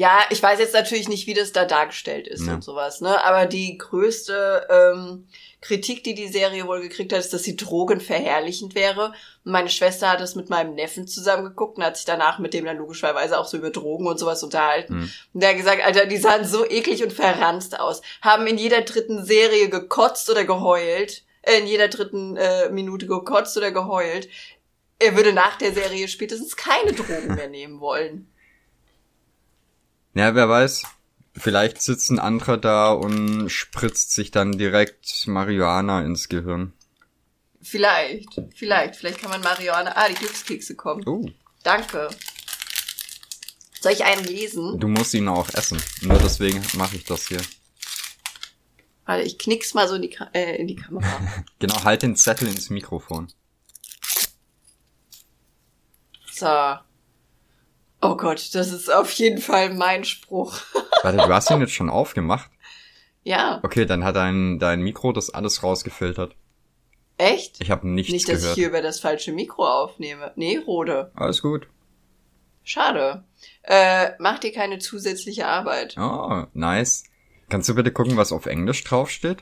Ja, 0.00 0.20
ich 0.30 0.42
weiß 0.42 0.58
jetzt 0.60 0.72
natürlich 0.72 1.10
nicht, 1.10 1.26
wie 1.26 1.34
das 1.34 1.52
da 1.52 1.66
dargestellt 1.66 2.26
ist 2.26 2.46
Ja. 2.46 2.54
und 2.54 2.64
sowas, 2.64 3.02
ne? 3.02 3.22
Aber 3.22 3.44
die 3.44 3.76
größte 3.76 4.66
ähm, 4.70 5.26
Kritik, 5.60 6.02
die 6.04 6.14
die 6.14 6.28
Serie 6.28 6.66
wohl 6.66 6.80
gekriegt 6.80 7.12
hat, 7.12 7.20
ist, 7.20 7.34
dass 7.34 7.42
sie 7.42 7.54
drogenverherrlichend 7.54 8.74
wäre. 8.74 9.12
Und 9.44 9.52
meine 9.52 9.68
Schwester 9.68 10.08
hat 10.08 10.22
das 10.22 10.36
mit 10.36 10.48
meinem 10.48 10.74
Neffen 10.74 11.06
zusammengeguckt 11.06 11.76
und 11.76 11.84
hat 11.84 11.98
sich 11.98 12.06
danach 12.06 12.38
mit 12.38 12.54
dem 12.54 12.64
dann 12.64 12.78
logischerweise 12.78 13.38
auch 13.38 13.46
so 13.46 13.58
über 13.58 13.68
Drogen 13.68 14.06
und 14.06 14.18
sowas 14.18 14.42
unterhalten. 14.42 15.02
Hm. 15.02 15.10
Und 15.34 15.42
der 15.42 15.50
hat 15.50 15.58
gesagt, 15.58 15.84
Alter, 15.84 16.06
die 16.06 16.16
sahen 16.16 16.46
so 16.46 16.64
eklig 16.66 17.04
und 17.04 17.12
verranzt 17.12 17.78
aus. 17.78 18.00
Haben 18.22 18.46
in 18.46 18.56
jeder 18.56 18.80
dritten 18.80 19.22
Serie 19.26 19.68
gekotzt 19.68 20.30
oder 20.30 20.46
geheult. 20.46 21.24
Äh, 21.42 21.58
in 21.58 21.66
jeder 21.66 21.88
dritten 21.88 22.38
äh, 22.38 22.70
Minute 22.70 23.06
gekotzt 23.06 23.54
oder 23.58 23.70
geheult. 23.70 24.30
Er 24.98 25.14
würde 25.14 25.34
nach 25.34 25.58
der 25.58 25.74
Serie 25.74 26.08
spätestens 26.08 26.56
keine 26.56 26.94
Drogen 26.94 27.34
mehr 27.34 27.50
nehmen 27.50 27.80
wollen. 27.80 28.29
Ja, 30.14 30.34
wer 30.34 30.48
weiß. 30.48 30.82
Vielleicht 31.36 31.80
sitzt 31.80 32.10
ein 32.10 32.18
anderer 32.18 32.56
da 32.58 32.92
und 32.92 33.48
spritzt 33.48 34.12
sich 34.12 34.30
dann 34.30 34.58
direkt 34.58 35.26
Marihuana 35.26 36.02
ins 36.02 36.28
Gehirn. 36.28 36.72
Vielleicht, 37.62 38.40
vielleicht, 38.54 38.96
vielleicht 38.96 39.20
kann 39.20 39.30
man 39.30 39.40
Marihuana. 39.42 39.92
Ah, 39.94 40.08
die 40.08 40.14
Glückskekse 40.14 40.74
kommen. 40.74 41.06
Oh, 41.06 41.28
Danke. 41.62 42.08
Soll 43.80 43.92
ich 43.92 44.04
einen 44.04 44.24
lesen? 44.24 44.78
du 44.78 44.88
musst 44.88 45.14
ihn 45.14 45.28
auch 45.28 45.48
essen. 45.54 45.80
Nur 46.02 46.18
deswegen 46.18 46.62
mache 46.74 46.96
ich 46.96 47.04
das 47.04 47.28
hier. 47.28 47.40
Warte, 49.06 49.22
ich 49.22 49.38
knick's 49.38 49.74
mal 49.74 49.88
so 49.88 49.94
in 49.94 50.02
die, 50.02 50.10
Ka 50.10 50.28
äh, 50.34 50.56
in 50.56 50.66
die 50.68 50.76
Kamera. 50.76 51.06
Genau, 51.58 51.84
halt 51.84 52.02
den 52.02 52.16
Zettel 52.16 52.48
ins 52.48 52.70
Mikrofon. 52.70 53.32
So. 56.32 56.76
Oh 58.02 58.16
Gott, 58.16 58.54
das 58.54 58.72
ist 58.72 58.92
auf 58.92 59.10
jeden 59.12 59.38
Fall 59.40 59.74
mein 59.74 60.04
Spruch. 60.04 60.58
Warte, 61.02 61.18
du 61.18 61.28
hast 61.34 61.50
ihn 61.50 61.60
jetzt 61.60 61.72
schon 61.74 61.90
aufgemacht? 61.90 62.50
ja, 63.24 63.60
Okay, 63.62 63.84
dann 63.84 64.04
hat 64.04 64.16
dein, 64.16 64.58
dein 64.58 64.80
Mikro 64.80 65.12
das 65.12 65.28
alles 65.30 65.62
rausgefiltert. 65.62 66.34
echt? 67.18 67.60
Ich 67.62 67.70
habe 67.70 67.86
nichts 67.86 68.12
Nicht, 68.12 68.28
dass 68.28 68.40
gehört. 68.40 68.56
ich 68.56 68.60
hier 68.60 68.68
über 68.68 68.80
das 68.82 69.00
falsche 69.00 69.32
Mikro 69.32 69.66
aufnehme. 69.66 70.32
Nee, 70.36 70.56
Rode. 70.58 71.10
Alles 71.14 71.42
gut. 71.42 71.68
Schade. 72.64 73.24
Äh, 73.62 74.12
mach 74.18 74.38
dir 74.38 74.52
keine 74.52 74.78
zusätzliche 74.78 75.46
Arbeit. 75.46 75.96
Oh, 75.98 76.44
nice. 76.54 77.04
Kannst 77.48 77.68
du 77.68 77.74
bitte 77.74 77.90
gucken, 77.92 78.16
was 78.16 78.32
auf 78.32 78.46
Englisch 78.46 78.84
draufsteht? 78.84 79.38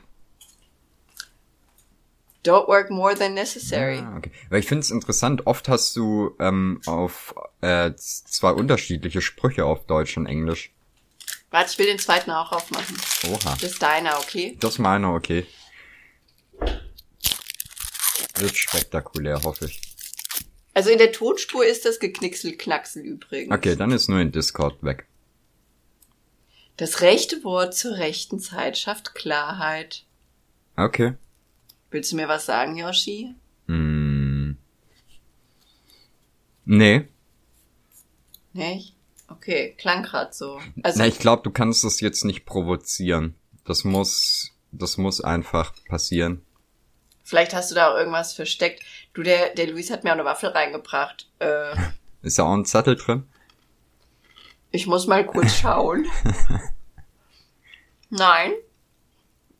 Don't 2.49 2.67
work 2.67 2.89
more 2.89 3.13
than 3.13 3.35
necessary. 3.35 3.99
Ah, 3.99 4.17
okay. 4.17 4.31
Weil 4.49 4.61
ich 4.61 4.65
finde 4.65 4.81
es 4.81 4.89
interessant, 4.89 5.45
oft 5.45 5.69
hast 5.69 5.95
du 5.95 6.35
ähm, 6.39 6.81
auf 6.87 7.35
äh, 7.61 7.93
zwei 7.95 8.49
unterschiedliche 8.49 9.21
Sprüche 9.21 9.65
auf 9.65 9.85
Deutsch 9.85 10.17
und 10.17 10.25
Englisch. 10.25 10.73
Warte, 11.51 11.69
ich 11.71 11.77
will 11.77 11.85
den 11.85 11.99
zweiten 11.99 12.31
auch 12.31 12.51
aufmachen. 12.51 12.97
Oha. 13.27 13.55
Das 13.61 13.73
ist 13.73 13.83
deiner, 13.83 14.17
okay? 14.17 14.57
Das 14.59 14.71
ist 14.71 14.79
meiner, 14.79 15.13
okay. 15.13 15.45
Wird 18.39 18.57
spektakulär, 18.57 19.43
hoffe 19.43 19.65
ich. 19.65 19.79
Also 20.73 20.89
in 20.89 20.97
der 20.97 21.11
Tonspur 21.11 21.63
ist 21.63 21.85
das 21.85 21.99
geknicksel-knacksel 21.99 23.03
übrigens. 23.03 23.53
Okay, 23.53 23.75
dann 23.75 23.91
ist 23.91 24.09
nur 24.09 24.21
in 24.21 24.31
Discord 24.31 24.83
weg. 24.83 25.05
Das 26.77 27.01
rechte 27.01 27.43
Wort 27.43 27.75
zur 27.75 27.97
rechten 27.97 28.39
Zeit 28.39 28.75
schafft 28.75 29.13
Klarheit. 29.13 30.05
Okay. 30.75 31.13
Willst 31.91 32.11
du 32.11 32.15
mir 32.15 32.27
was 32.27 32.45
sagen, 32.45 32.75
Yoshi? 32.75 33.33
Hm. 33.67 34.57
Nee. 36.65 37.07
Nicht? 38.53 38.95
Okay, 39.27 39.75
klang 39.77 40.03
grad 40.03 40.33
so. 40.35 40.59
Also, 40.83 40.99
Na, 40.99 41.07
ich 41.07 41.19
glaube, 41.19 41.43
du 41.43 41.51
kannst 41.51 41.83
das 41.83 41.99
jetzt 42.01 42.25
nicht 42.25 42.45
provozieren. 42.45 43.35
Das 43.63 43.83
muss, 43.83 44.51
das 44.71 44.97
muss 44.97 45.21
einfach 45.21 45.73
passieren. 45.87 46.41
vielleicht 47.23 47.53
hast 47.53 47.69
du 47.69 47.75
da 47.75 47.91
auch 47.91 47.97
irgendwas 47.97 48.33
versteckt. 48.33 48.83
Du, 49.13 49.21
der, 49.21 49.53
der 49.53 49.67
Luis 49.67 49.91
hat 49.91 50.03
mir 50.03 50.09
auch 50.09 50.15
eine 50.15 50.25
Waffel 50.25 50.49
reingebracht. 50.49 51.29
Äh, 51.39 51.75
Ist 52.23 52.39
da 52.39 52.43
auch 52.45 52.53
ein 52.53 52.65
Zettel 52.65 52.95
drin? 52.95 53.23
ich 54.71 54.85
muss 54.87 55.05
mal 55.07 55.25
kurz 55.25 55.55
schauen. 55.59 56.05
Nein. 58.09 58.53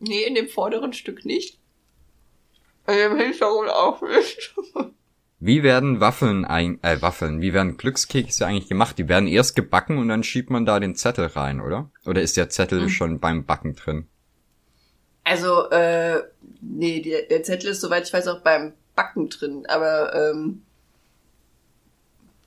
Nee, 0.00 0.22
in 0.24 0.34
dem 0.34 0.48
vorderen 0.48 0.92
Stück 0.92 1.24
nicht. 1.24 1.58
Hinteren 2.90 3.68
auch 3.68 4.02
nicht. 4.02 4.54
Wie 5.42 5.62
werden 5.62 6.00
Waffeln 6.00 6.44
ein, 6.44 6.78
äh, 6.82 7.00
Waffeln, 7.00 7.40
wie 7.40 7.54
werden 7.54 7.78
Glückskekse 7.78 8.46
eigentlich 8.46 8.68
gemacht? 8.68 8.98
Die 8.98 9.08
werden 9.08 9.26
erst 9.26 9.56
gebacken 9.56 9.96
und 9.96 10.08
dann 10.08 10.22
schiebt 10.22 10.50
man 10.50 10.66
da 10.66 10.78
den 10.80 10.94
Zettel 10.96 11.26
rein, 11.26 11.60
oder? 11.62 11.90
Oder 12.04 12.20
ist 12.20 12.36
der 12.36 12.50
Zettel 12.50 12.82
Mhm. 12.82 12.88
schon 12.90 13.20
beim 13.20 13.46
Backen 13.46 13.74
drin? 13.74 14.06
Also, 15.24 15.70
äh, 15.70 16.22
nee, 16.60 17.00
der, 17.00 17.22
der 17.22 17.42
Zettel 17.42 17.70
ist, 17.70 17.80
soweit 17.80 18.06
ich 18.06 18.12
weiß, 18.12 18.28
auch 18.28 18.40
beim 18.40 18.72
Backen 18.96 19.30
drin, 19.30 19.64
aber 19.66 20.14
ähm, 20.14 20.62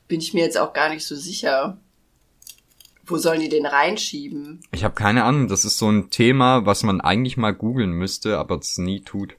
bin 0.07 0.19
ich 0.19 0.33
mir 0.35 0.43
jetzt 0.43 0.57
auch 0.59 0.73
gar 0.73 0.89
nicht 0.89 1.05
so 1.05 1.15
sicher. 1.15 1.77
Wo 3.05 3.17
sollen 3.17 3.41
die 3.41 3.49
den 3.49 3.65
reinschieben? 3.65 4.61
Ich 4.71 4.83
habe 4.83 4.93
keine 4.95 5.23
Ahnung, 5.23 5.47
das 5.47 5.65
ist 5.65 5.77
so 5.77 5.89
ein 5.89 6.09
Thema, 6.09 6.65
was 6.65 6.83
man 6.83 7.01
eigentlich 7.01 7.37
mal 7.37 7.53
googeln 7.53 7.91
müsste, 7.91 8.37
aber 8.37 8.59
es 8.59 8.77
nie 8.77 9.01
tut. 9.01 9.35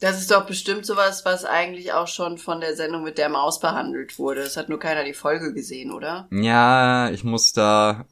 Das 0.00 0.18
ist 0.18 0.30
doch 0.30 0.46
bestimmt 0.46 0.84
sowas, 0.84 1.24
was 1.24 1.44
eigentlich 1.44 1.92
auch 1.92 2.08
schon 2.08 2.38
von 2.38 2.60
der 2.60 2.76
Sendung 2.76 3.04
mit 3.04 3.16
der 3.16 3.28
Maus 3.28 3.60
behandelt 3.60 4.18
wurde. 4.18 4.40
Es 4.40 4.56
hat 4.56 4.68
nur 4.68 4.78
keiner 4.78 5.04
die 5.04 5.14
Folge 5.14 5.54
gesehen, 5.54 5.92
oder? 5.92 6.28
Ja, 6.30 7.10
ich 7.10 7.24
muss 7.24 7.52
da 7.52 8.04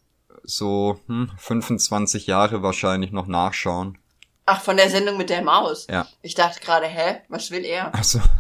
so 0.45 1.01
hm, 1.07 1.31
25 1.37 2.27
Jahre 2.27 2.62
wahrscheinlich 2.62 3.12
noch 3.12 3.27
nachschauen. 3.27 3.99
Ach, 4.47 4.61
von 4.61 4.77
der 4.77 4.90
Sendung 4.90 5.16
mit 5.16 5.31
der 5.31 5.42
Maus. 5.42 5.87
Ja. 5.88 6.07
Ich 6.21 6.35
dachte 6.35 6.61
gerade, 6.61 6.87
hä, 6.87 7.21
was 7.29 7.51
will 7.51 7.64
er? 7.64 7.95
Also. 7.95 8.21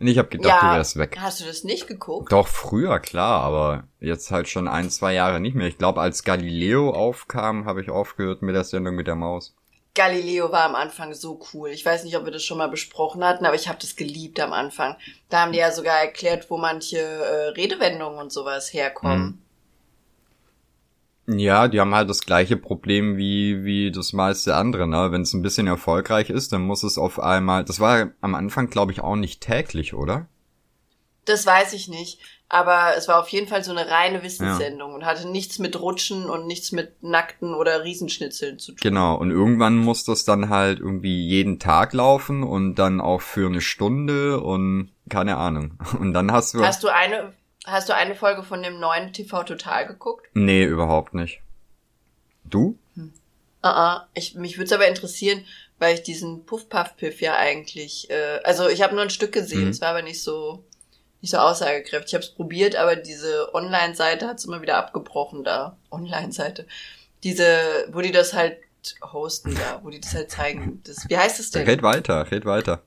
Ich 0.00 0.16
hab 0.16 0.30
gedacht, 0.30 0.62
du 0.62 0.66
wärst 0.66 0.96
weg. 0.96 1.16
Hast 1.18 1.40
du 1.40 1.44
das 1.44 1.64
nicht 1.64 1.88
geguckt? 1.88 2.30
Doch, 2.30 2.46
früher, 2.46 3.00
klar, 3.00 3.42
aber 3.42 3.82
jetzt 3.98 4.30
halt 4.30 4.48
schon 4.48 4.68
ein, 4.68 4.90
zwei 4.90 5.12
Jahre 5.12 5.40
nicht 5.40 5.56
mehr. 5.56 5.66
Ich 5.66 5.76
glaube, 5.76 6.00
als 6.00 6.22
Galileo 6.22 6.90
aufkam, 6.90 7.64
habe 7.64 7.82
ich 7.82 7.90
aufgehört 7.90 8.40
mit 8.40 8.54
der 8.54 8.62
Sendung 8.62 8.94
mit 8.94 9.08
der 9.08 9.16
Maus. 9.16 9.56
Galileo 9.98 10.52
war 10.52 10.62
am 10.62 10.76
Anfang 10.76 11.12
so 11.12 11.40
cool. 11.52 11.70
Ich 11.70 11.84
weiß 11.84 12.04
nicht, 12.04 12.16
ob 12.16 12.24
wir 12.24 12.30
das 12.30 12.44
schon 12.44 12.58
mal 12.58 12.68
besprochen 12.68 13.24
hatten, 13.24 13.44
aber 13.44 13.56
ich 13.56 13.66
habe 13.66 13.78
das 13.80 13.96
geliebt 13.96 14.38
am 14.38 14.52
Anfang. 14.52 14.96
Da 15.28 15.40
haben 15.40 15.50
die 15.50 15.58
ja 15.58 15.72
sogar 15.72 15.98
erklärt, 15.98 16.48
wo 16.50 16.56
manche 16.56 16.98
äh, 16.98 17.48
Redewendungen 17.48 18.20
und 18.20 18.32
sowas 18.32 18.72
herkommen. 18.72 19.42
Ja, 21.26 21.66
die 21.66 21.80
haben 21.80 21.94
halt 21.94 22.08
das 22.08 22.22
gleiche 22.22 22.56
Problem 22.56 23.16
wie, 23.16 23.64
wie 23.64 23.90
das 23.90 24.12
meiste 24.12 24.54
andere, 24.54 24.86
ne? 24.86 25.10
Wenn 25.10 25.22
es 25.22 25.34
ein 25.34 25.42
bisschen 25.42 25.66
erfolgreich 25.66 26.30
ist, 26.30 26.52
dann 26.52 26.62
muss 26.62 26.84
es 26.84 26.96
auf 26.96 27.18
einmal, 27.18 27.64
das 27.64 27.80
war 27.80 28.12
am 28.20 28.36
Anfang, 28.36 28.70
glaube 28.70 28.92
ich, 28.92 29.00
auch 29.00 29.16
nicht 29.16 29.42
täglich, 29.42 29.94
oder? 29.94 30.28
Das 31.24 31.44
weiß 31.44 31.72
ich 31.72 31.88
nicht. 31.88 32.20
Aber 32.50 32.94
es 32.96 33.08
war 33.08 33.20
auf 33.20 33.28
jeden 33.28 33.46
Fall 33.46 33.62
so 33.62 33.72
eine 33.72 33.90
reine 33.90 34.22
Wissenssendung 34.22 34.94
und 34.94 35.04
hatte 35.04 35.28
nichts 35.28 35.58
mit 35.58 35.78
Rutschen 35.78 36.30
und 36.30 36.46
nichts 36.46 36.72
mit 36.72 37.02
nackten 37.02 37.52
oder 37.54 37.84
Riesenschnitzeln 37.84 38.58
zu 38.58 38.72
tun. 38.72 38.78
Genau, 38.80 39.16
und 39.16 39.30
irgendwann 39.30 39.76
muss 39.76 40.04
das 40.04 40.24
dann 40.24 40.48
halt 40.48 40.78
irgendwie 40.80 41.26
jeden 41.28 41.58
Tag 41.58 41.92
laufen 41.92 42.42
und 42.42 42.76
dann 42.76 43.02
auch 43.02 43.20
für 43.20 43.46
eine 43.48 43.60
Stunde 43.60 44.40
und 44.40 44.90
keine 45.10 45.36
Ahnung. 45.36 45.78
Und 46.00 46.12
dann 46.14 46.32
hast 46.32 46.54
du. 46.54 46.64
Hast 46.64 46.82
du 46.84 46.88
eine, 46.88 47.32
hast 47.66 47.88
du 47.88 47.94
eine 47.94 48.14
Folge 48.14 48.42
von 48.42 48.62
dem 48.62 48.78
neuen 48.80 49.12
TV 49.12 49.42
Total 49.42 49.86
geguckt? 49.86 50.26
Nee, 50.34 50.64
überhaupt 50.64 51.12
nicht. 51.14 51.40
Du? 52.44 52.78
Uh 52.96 53.66
-uh. 53.66 54.00
Ich, 54.14 54.34
mich 54.36 54.56
würde 54.56 54.66
es 54.66 54.72
aber 54.72 54.86
interessieren, 54.88 55.44
weil 55.78 55.94
ich 55.94 56.02
diesen 56.02 56.44
Puff-Puff-Piff 56.46 57.20
ja 57.20 57.36
eigentlich, 57.36 58.08
äh, 58.10 58.40
also 58.44 58.68
ich 58.68 58.82
habe 58.82 58.94
nur 58.94 59.02
ein 59.04 59.10
Stück 59.10 59.32
gesehen, 59.32 59.64
Mhm. 59.64 59.68
es 59.70 59.80
war 59.80 59.88
aber 59.88 60.02
nicht 60.02 60.22
so, 60.22 60.64
nicht 61.20 61.30
so 61.30 61.38
aussagekräftig. 61.38 62.08
Ich 62.08 62.14
habe 62.14 62.24
es 62.24 62.30
probiert, 62.30 62.76
aber 62.76 62.96
diese 62.96 63.54
Online-Seite 63.54 64.26
hat 64.26 64.38
es 64.38 64.44
immer 64.44 64.62
wieder 64.62 64.76
abgebrochen 64.76 65.44
da. 65.44 65.76
Online-Seite. 65.90 66.66
Diese, 67.24 67.88
wo 67.90 68.00
die 68.00 68.12
das 68.12 68.34
halt 68.34 68.58
hosten 69.12 69.54
da, 69.54 69.80
wo 69.82 69.90
die 69.90 70.00
das 70.00 70.14
halt 70.14 70.30
zeigen. 70.30 70.80
Das, 70.84 71.08
wie 71.08 71.18
heißt 71.18 71.40
es 71.40 71.50
denn? 71.50 71.66
Red 71.66 71.82
weiter, 71.82 72.30
red 72.30 72.44
weiter. 72.44 72.82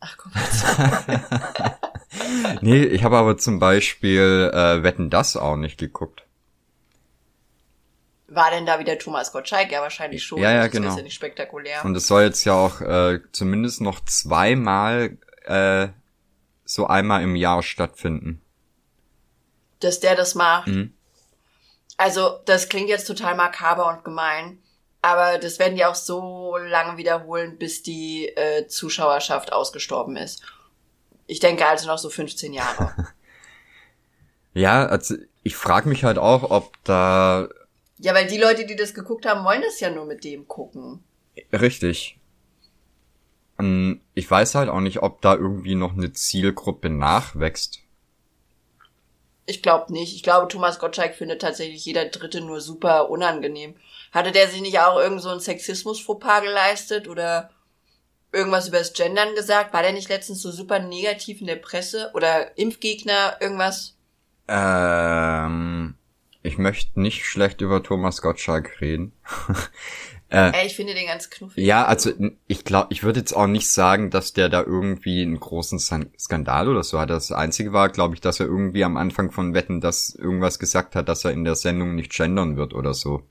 Ach 0.00 0.16
komm 0.16 0.32
jetzt. 0.34 0.64
Nee, 2.60 2.84
ich 2.84 3.04
habe 3.04 3.16
aber 3.16 3.36
zum 3.36 3.58
Beispiel 3.58 4.50
äh, 4.52 4.82
Wetten 4.82 5.10
das 5.10 5.36
auch 5.36 5.56
nicht 5.56 5.78
geguckt. 5.78 6.24
War 8.28 8.50
denn 8.50 8.66
da 8.66 8.78
wieder 8.78 8.98
Thomas 8.98 9.32
Gottschalk? 9.32 9.70
Ja, 9.70 9.82
wahrscheinlich 9.82 10.24
schon. 10.24 10.40
Ja, 10.40 10.50
ja, 10.50 10.62
wär's 10.62 10.72
genau. 10.72 10.96
ja 10.96 11.02
nicht 11.02 11.14
spektakulär. 11.14 11.84
Und 11.84 11.94
es 11.96 12.06
soll 12.08 12.24
jetzt 12.24 12.44
ja 12.44 12.54
auch 12.54 12.80
äh, 12.80 13.20
zumindest 13.32 13.80
noch 13.80 14.04
zweimal 14.04 15.16
äh, 15.44 15.88
so 16.66 16.86
einmal 16.86 17.22
im 17.22 17.36
Jahr 17.36 17.62
stattfinden. 17.62 18.42
dass 19.80 20.00
der 20.00 20.16
das 20.16 20.34
macht. 20.34 20.68
Mhm. 20.68 20.92
Also, 21.96 22.40
das 22.44 22.68
klingt 22.68 22.88
jetzt 22.88 23.06
total 23.06 23.34
makaber 23.34 23.88
und 23.88 24.04
gemein, 24.04 24.58
aber 25.00 25.38
das 25.38 25.58
werden 25.58 25.76
die 25.76 25.84
auch 25.84 25.94
so 25.94 26.56
lange 26.58 26.98
wiederholen, 26.98 27.56
bis 27.56 27.82
die 27.82 28.28
äh, 28.28 28.66
Zuschauerschaft 28.66 29.52
ausgestorben 29.52 30.16
ist. 30.16 30.42
Ich 31.26 31.40
denke 31.40 31.66
also 31.66 31.86
noch 31.86 31.98
so 31.98 32.10
15 32.10 32.52
Jahre. 32.52 32.92
Ja, 34.54 34.86
also 34.86 35.16
ich 35.42 35.54
frage 35.54 35.86
mich 35.86 36.02
halt 36.02 36.16
auch, 36.16 36.50
ob 36.50 36.82
da 36.84 37.46
ja, 37.98 38.14
weil 38.14 38.26
die 38.26 38.38
Leute, 38.38 38.66
die 38.66 38.76
das 38.76 38.94
geguckt 38.94 39.26
haben, 39.26 39.44
wollen 39.44 39.62
das 39.62 39.80
ja 39.80 39.90
nur 39.90 40.04
mit 40.04 40.24
dem 40.24 40.48
gucken. 40.48 41.02
richtig. 41.52 42.15
Und 43.58 44.00
ich 44.14 44.30
weiß 44.30 44.54
halt 44.54 44.68
auch 44.68 44.80
nicht, 44.80 45.02
ob 45.02 45.22
da 45.22 45.34
irgendwie 45.34 45.74
noch 45.74 45.92
eine 45.92 46.12
Zielgruppe 46.12 46.90
nachwächst. 46.90 47.80
Ich 49.46 49.62
glaube 49.62 49.92
nicht. 49.92 50.14
Ich 50.14 50.22
glaube, 50.22 50.48
Thomas 50.48 50.78
Gottschalk 50.78 51.14
findet 51.14 51.40
tatsächlich 51.40 51.84
jeder 51.84 52.06
Dritte 52.06 52.40
nur 52.40 52.60
super 52.60 53.10
unangenehm. 53.10 53.76
Hatte 54.12 54.32
der 54.32 54.48
sich 54.48 54.60
nicht 54.60 54.80
auch 54.80 54.98
irgend 54.98 55.22
so 55.22 55.28
ein 55.28 55.40
Sexismus-Fauxpas 55.40 56.42
geleistet 56.42 57.08
oder 57.08 57.50
irgendwas 58.32 58.68
übers 58.68 58.92
Gendern 58.92 59.34
gesagt? 59.34 59.72
War 59.72 59.82
der 59.82 59.92
nicht 59.92 60.08
letztens 60.08 60.42
so 60.42 60.50
super 60.50 60.80
negativ 60.80 61.40
in 61.40 61.46
der 61.46 61.56
Presse? 61.56 62.10
Oder 62.14 62.58
Impfgegner, 62.58 63.36
irgendwas? 63.40 63.96
Ähm, 64.48 65.94
ich 66.42 66.58
möchte 66.58 67.00
nicht 67.00 67.24
schlecht 67.24 67.60
über 67.60 67.82
Thomas 67.82 68.22
Gottschalk 68.22 68.80
reden. 68.80 69.12
äh, 70.36 70.52
Ey, 70.52 70.66
ich 70.66 70.76
finde 70.76 70.92
den 70.92 71.06
ganz 71.06 71.30
knuffig. 71.30 71.64
Ja, 71.64 71.86
also 71.86 72.10
ich 72.46 72.64
glaube, 72.64 72.88
ich 72.90 73.02
würde 73.02 73.20
jetzt 73.20 73.32
auch 73.32 73.46
nicht 73.46 73.70
sagen, 73.70 74.10
dass 74.10 74.34
der 74.34 74.50
da 74.50 74.62
irgendwie 74.62 75.22
einen 75.22 75.40
großen 75.40 75.78
Skandal 75.78 76.68
oder 76.68 76.82
so 76.82 77.00
hat. 77.00 77.08
Das 77.08 77.32
Einzige 77.32 77.72
war, 77.72 77.88
glaube 77.88 78.14
ich, 78.14 78.20
dass 78.20 78.38
er 78.38 78.44
irgendwie 78.44 78.84
am 78.84 78.98
Anfang 78.98 79.30
von 79.30 79.54
Wetten 79.54 79.80
das 79.80 80.14
irgendwas 80.14 80.58
gesagt 80.58 80.94
hat, 80.94 81.08
dass 81.08 81.24
er 81.24 81.30
in 81.30 81.44
der 81.44 81.54
Sendung 81.54 81.94
nicht 81.94 82.12
gendern 82.12 82.58
wird 82.58 82.74
oder 82.74 82.92
so. 82.92 83.22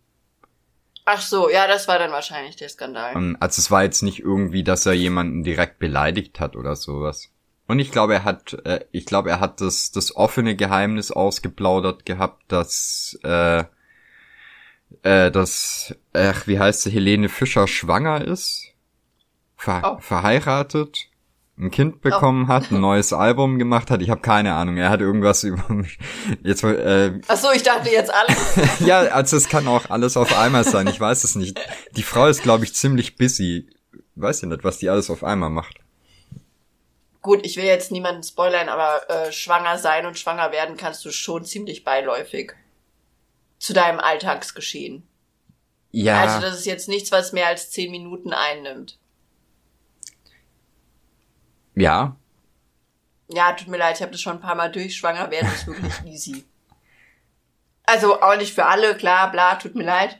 Ach 1.06 1.22
so, 1.22 1.48
ja, 1.48 1.68
das 1.68 1.88
war 1.88 2.00
dann 2.00 2.12
wahrscheinlich 2.12 2.56
der 2.56 2.70
Skandal. 2.70 3.16
Und 3.16 3.36
also 3.36 3.60
es 3.60 3.70
war 3.70 3.84
jetzt 3.84 4.02
nicht 4.02 4.22
irgendwie, 4.22 4.64
dass 4.64 4.88
er 4.88 4.94
jemanden 4.94 5.44
direkt 5.44 5.78
beleidigt 5.78 6.40
hat 6.40 6.56
oder 6.56 6.76
sowas. 6.76 7.30
Und 7.68 7.78
ich 7.78 7.92
glaube, 7.92 8.16
er 8.16 8.24
hat, 8.24 8.54
äh, 8.66 8.86
ich 8.92 9.06
glaube, 9.06 9.30
er 9.30 9.40
hat 9.40 9.62
das, 9.62 9.92
das 9.92 10.16
offene 10.16 10.56
Geheimnis 10.56 11.12
ausgeplaudert 11.12 12.04
gehabt, 12.08 12.44
dass, 12.48 13.20
äh, 13.22 13.66
äh, 15.04 15.32
dass, 15.32 15.96
ach, 16.14 16.48
wie 16.48 16.60
heißt 16.60 16.84
sie, 16.84 16.92
Helene 16.92 17.30
Fischer 17.30 17.68
schwanger 17.68 18.24
ist, 18.26 18.68
ver 19.58 19.82
Oh. 19.84 19.98
verheiratet, 20.00 21.08
ein 21.58 21.72
Kind 21.72 22.02
bekommen 22.02 22.48
hat, 22.50 22.72
ein 22.72 22.82
neues 22.82 23.14
Album 23.14 23.58
gemacht 23.60 23.90
hat. 23.90 24.02
Ich 24.02 24.10
habe 24.10 24.22
keine 24.22 24.54
Ahnung. 24.56 24.78
Er 24.78 24.90
hat 24.90 25.00
irgendwas 25.02 25.44
über 25.46 25.74
mich. 25.74 25.98
Jetzt, 26.44 26.64
äh, 26.64 27.14
Ach 27.28 27.38
so, 27.38 27.52
ich 27.52 27.64
dachte 27.64 27.90
jetzt 27.90 28.14
alles. 28.14 28.80
ja, 28.80 29.00
also 29.00 29.38
es 29.38 29.48
kann 29.48 29.68
auch 29.68 29.90
alles 29.90 30.18
auf 30.18 30.38
einmal 30.38 30.64
sein. 30.66 30.88
Ich 30.88 31.00
weiß 31.00 31.24
es 31.24 31.36
nicht. 31.36 31.60
Die 31.96 32.04
Frau 32.04 32.28
ist, 32.28 32.44
glaube 32.44 32.66
ich, 32.66 32.74
ziemlich 32.76 33.16
busy. 33.18 33.70
Weiß 34.16 34.42
ja 34.42 34.48
nicht, 34.48 34.64
was 34.64 34.78
die 34.80 34.90
alles 34.90 35.10
auf 35.10 35.24
einmal 35.24 35.50
macht. 35.50 35.78
Gut, 37.22 37.44
ich 37.46 37.58
will 37.58 37.64
jetzt 37.66 37.92
niemanden 37.92 38.22
spoilern, 38.22 38.70
aber 38.70 39.10
äh, 39.10 39.32
schwanger 39.32 39.78
sein 39.80 40.06
und 40.06 40.20
schwanger 40.20 40.52
werden 40.52 40.78
kannst 40.78 41.04
du 41.06 41.12
schon 41.12 41.44
ziemlich 41.44 41.84
beiläufig 41.84 42.54
zu 43.66 43.74
deinem 43.74 44.00
Alltagsgeschehen. 44.00 45.08
Ja, 45.92 46.22
Also 46.22 46.40
das 46.42 46.60
ist 46.60 46.66
jetzt 46.66 46.88
nichts, 46.88 47.12
was 47.12 47.32
mehr 47.32 47.48
als 47.48 47.72
zehn 47.72 47.90
Minuten 47.90 48.32
einnimmt. 48.34 49.00
ja, 51.76 52.16
Ja, 53.28 53.54
tut 53.54 53.68
mir 53.68 53.78
leid, 53.78 53.96
ich 53.96 54.02
habe 54.02 54.12
das 54.12 54.22
schon 54.22 54.34
ein 54.34 54.42
paar 54.42 54.56
Mal 54.56 54.72
durch. 54.72 54.96
Schwanger 54.96 55.32
werden 55.32 55.48
ist 55.52 55.66
wirklich 55.68 55.94
easy. 56.06 56.46
Also 57.84 58.22
auch 58.22 58.38
nicht 58.38 58.54
für 58.54 58.66
alle, 58.66 58.96
klar, 58.96 59.32
bla, 59.32 59.56
tut 59.56 59.76
mir 59.76 59.84
leid. 59.84 60.18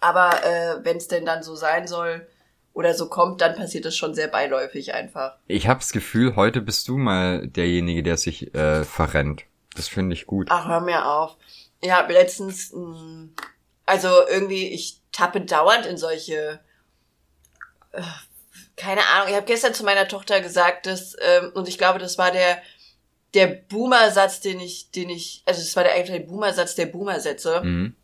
Aber 0.00 0.42
äh, 0.44 0.84
wenn 0.84 0.96
es 0.96 1.08
denn 1.08 1.26
dann 1.26 1.42
so 1.42 1.54
sein 1.54 1.86
soll 1.86 2.26
oder 2.72 2.94
so 2.94 3.08
kommt, 3.08 3.40
dann 3.40 3.56
passiert 3.56 3.84
das 3.84 3.96
schon 3.96 4.14
sehr 4.14 4.28
beiläufig 4.28 4.94
einfach. 4.94 5.36
ich 5.48 5.66
hab's 5.68 5.92
Gefühl, 5.92 6.34
heute 6.36 6.60
bist 6.62 6.88
du 6.88 6.96
mal 6.96 7.46
derjenige, 7.48 8.02
der 8.02 8.16
sich 8.16 8.54
äh, 8.54 8.84
verrennt. 8.84 9.44
Das 9.74 9.88
finde 9.88 10.14
ich 10.14 10.26
gut. 10.26 10.48
Ach, 10.50 10.66
hör 10.66 10.80
mir 10.80 11.06
auf. 11.06 11.36
Ich 11.80 11.90
habe 11.90 12.12
letztens, 12.12 12.72
mh, 12.72 13.28
also 13.86 14.08
irgendwie, 14.28 14.68
ich 14.68 15.00
tappe 15.12 15.40
dauernd 15.40 15.86
in 15.86 15.96
solche, 15.96 16.60
äh, 17.92 18.02
keine 18.76 19.06
Ahnung. 19.08 19.28
Ich 19.28 19.34
habe 19.34 19.46
gestern 19.46 19.74
zu 19.74 19.84
meiner 19.84 20.08
Tochter 20.08 20.40
gesagt, 20.40 20.86
dass, 20.86 21.16
ähm, 21.20 21.52
und 21.54 21.68
ich 21.68 21.78
glaube, 21.78 21.98
das 21.98 22.18
war 22.18 22.30
der 22.30 22.60
der 23.34 23.46
Boomer-Satz, 23.46 24.40
den 24.40 24.60
ich, 24.60 24.90
den 24.90 25.10
ich, 25.10 25.42
also 25.44 25.60
das 25.60 25.76
war 25.76 25.84
der 25.84 25.94
eigentlich 25.94 26.20
der 26.20 26.26
Boomer-Satz 26.26 26.74
der 26.74 26.86
Boomer-Sätze. 26.86 27.60
Mhm. 27.62 27.94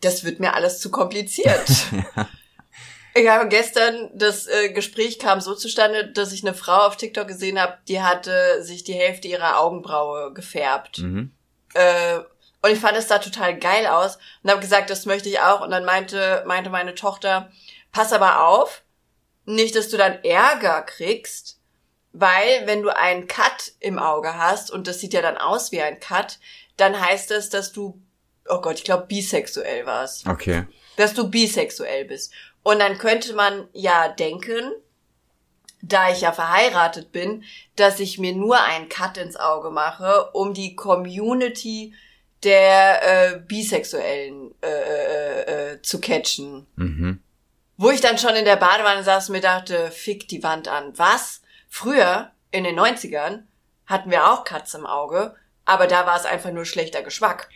Das 0.00 0.22
wird 0.24 0.38
mir 0.38 0.54
alles 0.54 0.80
zu 0.80 0.90
kompliziert. 0.90 1.68
Ich 3.14 3.26
habe 3.28 3.48
gestern, 3.48 4.10
das 4.14 4.46
äh, 4.46 4.70
Gespräch 4.70 5.18
kam 5.18 5.40
so 5.40 5.56
zustande, 5.56 6.06
dass 6.06 6.32
ich 6.32 6.44
eine 6.44 6.54
Frau 6.54 6.86
auf 6.86 6.96
TikTok 6.96 7.26
gesehen 7.26 7.60
habe, 7.60 7.76
die 7.88 8.00
hatte 8.00 8.62
sich 8.62 8.84
die 8.84 8.92
Hälfte 8.92 9.26
ihrer 9.26 9.58
Augenbraue 9.58 10.32
gefärbt. 10.32 10.98
Mhm. 10.98 11.32
Äh, 11.74 12.20
und 12.62 12.70
ich 12.70 12.80
fand 12.80 12.96
es 12.96 13.06
da 13.06 13.18
total 13.18 13.58
geil 13.58 13.86
aus 13.86 14.18
und 14.42 14.50
habe 14.50 14.60
gesagt, 14.60 14.90
das 14.90 15.06
möchte 15.06 15.28
ich 15.28 15.40
auch. 15.40 15.60
Und 15.60 15.70
dann 15.70 15.84
meinte, 15.84 16.42
meinte 16.46 16.70
meine 16.70 16.94
Tochter, 16.94 17.50
pass 17.92 18.12
aber 18.12 18.46
auf, 18.46 18.82
nicht, 19.44 19.76
dass 19.76 19.88
du 19.88 19.96
dann 19.96 20.22
Ärger 20.24 20.82
kriegst, 20.82 21.58
weil 22.12 22.66
wenn 22.66 22.82
du 22.82 22.94
einen 22.94 23.28
Cut 23.28 23.72
im 23.80 23.98
Auge 23.98 24.36
hast 24.36 24.70
und 24.70 24.86
das 24.86 25.00
sieht 25.00 25.14
ja 25.14 25.22
dann 25.22 25.38
aus 25.38 25.72
wie 25.72 25.80
ein 25.80 26.00
Cut, 26.00 26.38
dann 26.76 27.00
heißt 27.00 27.30
das, 27.30 27.48
dass 27.48 27.72
du, 27.72 28.00
oh 28.48 28.60
Gott, 28.60 28.78
ich 28.78 28.84
glaube, 28.84 29.06
bisexuell 29.06 29.86
warst. 29.86 30.26
Okay. 30.26 30.66
Dass 30.96 31.14
du 31.14 31.28
bisexuell 31.28 32.04
bist. 32.04 32.32
Und 32.62 32.80
dann 32.80 32.98
könnte 32.98 33.34
man 33.34 33.68
ja 33.72 34.08
denken, 34.08 34.72
da 35.80 36.10
ich 36.10 36.22
ja 36.22 36.32
verheiratet 36.32 37.12
bin, 37.12 37.44
dass 37.76 38.00
ich 38.00 38.18
mir 38.18 38.34
nur 38.34 38.60
einen 38.60 38.88
Cut 38.88 39.16
ins 39.16 39.36
Auge 39.36 39.70
mache, 39.70 40.30
um 40.32 40.54
die 40.54 40.74
Community 40.74 41.94
der 42.44 43.34
äh, 43.34 43.40
Bisexuellen 43.40 44.54
äh, 44.62 44.68
äh, 44.68 45.72
äh, 45.74 45.82
zu 45.82 46.00
catchen. 46.00 46.66
Mhm. 46.76 47.20
Wo 47.76 47.90
ich 47.90 48.00
dann 48.00 48.18
schon 48.18 48.34
in 48.34 48.44
der 48.44 48.56
Badewanne 48.56 49.04
saß 49.04 49.28
und 49.28 49.34
mir 49.36 49.40
dachte, 49.40 49.90
fick 49.90 50.28
die 50.28 50.42
Wand 50.42 50.66
an. 50.68 50.92
Was? 50.96 51.42
Früher, 51.68 52.30
in 52.50 52.64
den 52.64 52.78
90ern, 52.78 53.42
hatten 53.86 54.10
wir 54.10 54.30
auch 54.30 54.44
Cuts 54.44 54.74
im 54.74 54.84
Auge, 54.86 55.34
aber 55.64 55.86
da 55.86 56.06
war 56.06 56.16
es 56.16 56.24
einfach 56.26 56.50
nur 56.50 56.64
schlechter 56.64 57.02
Geschmack. 57.02 57.48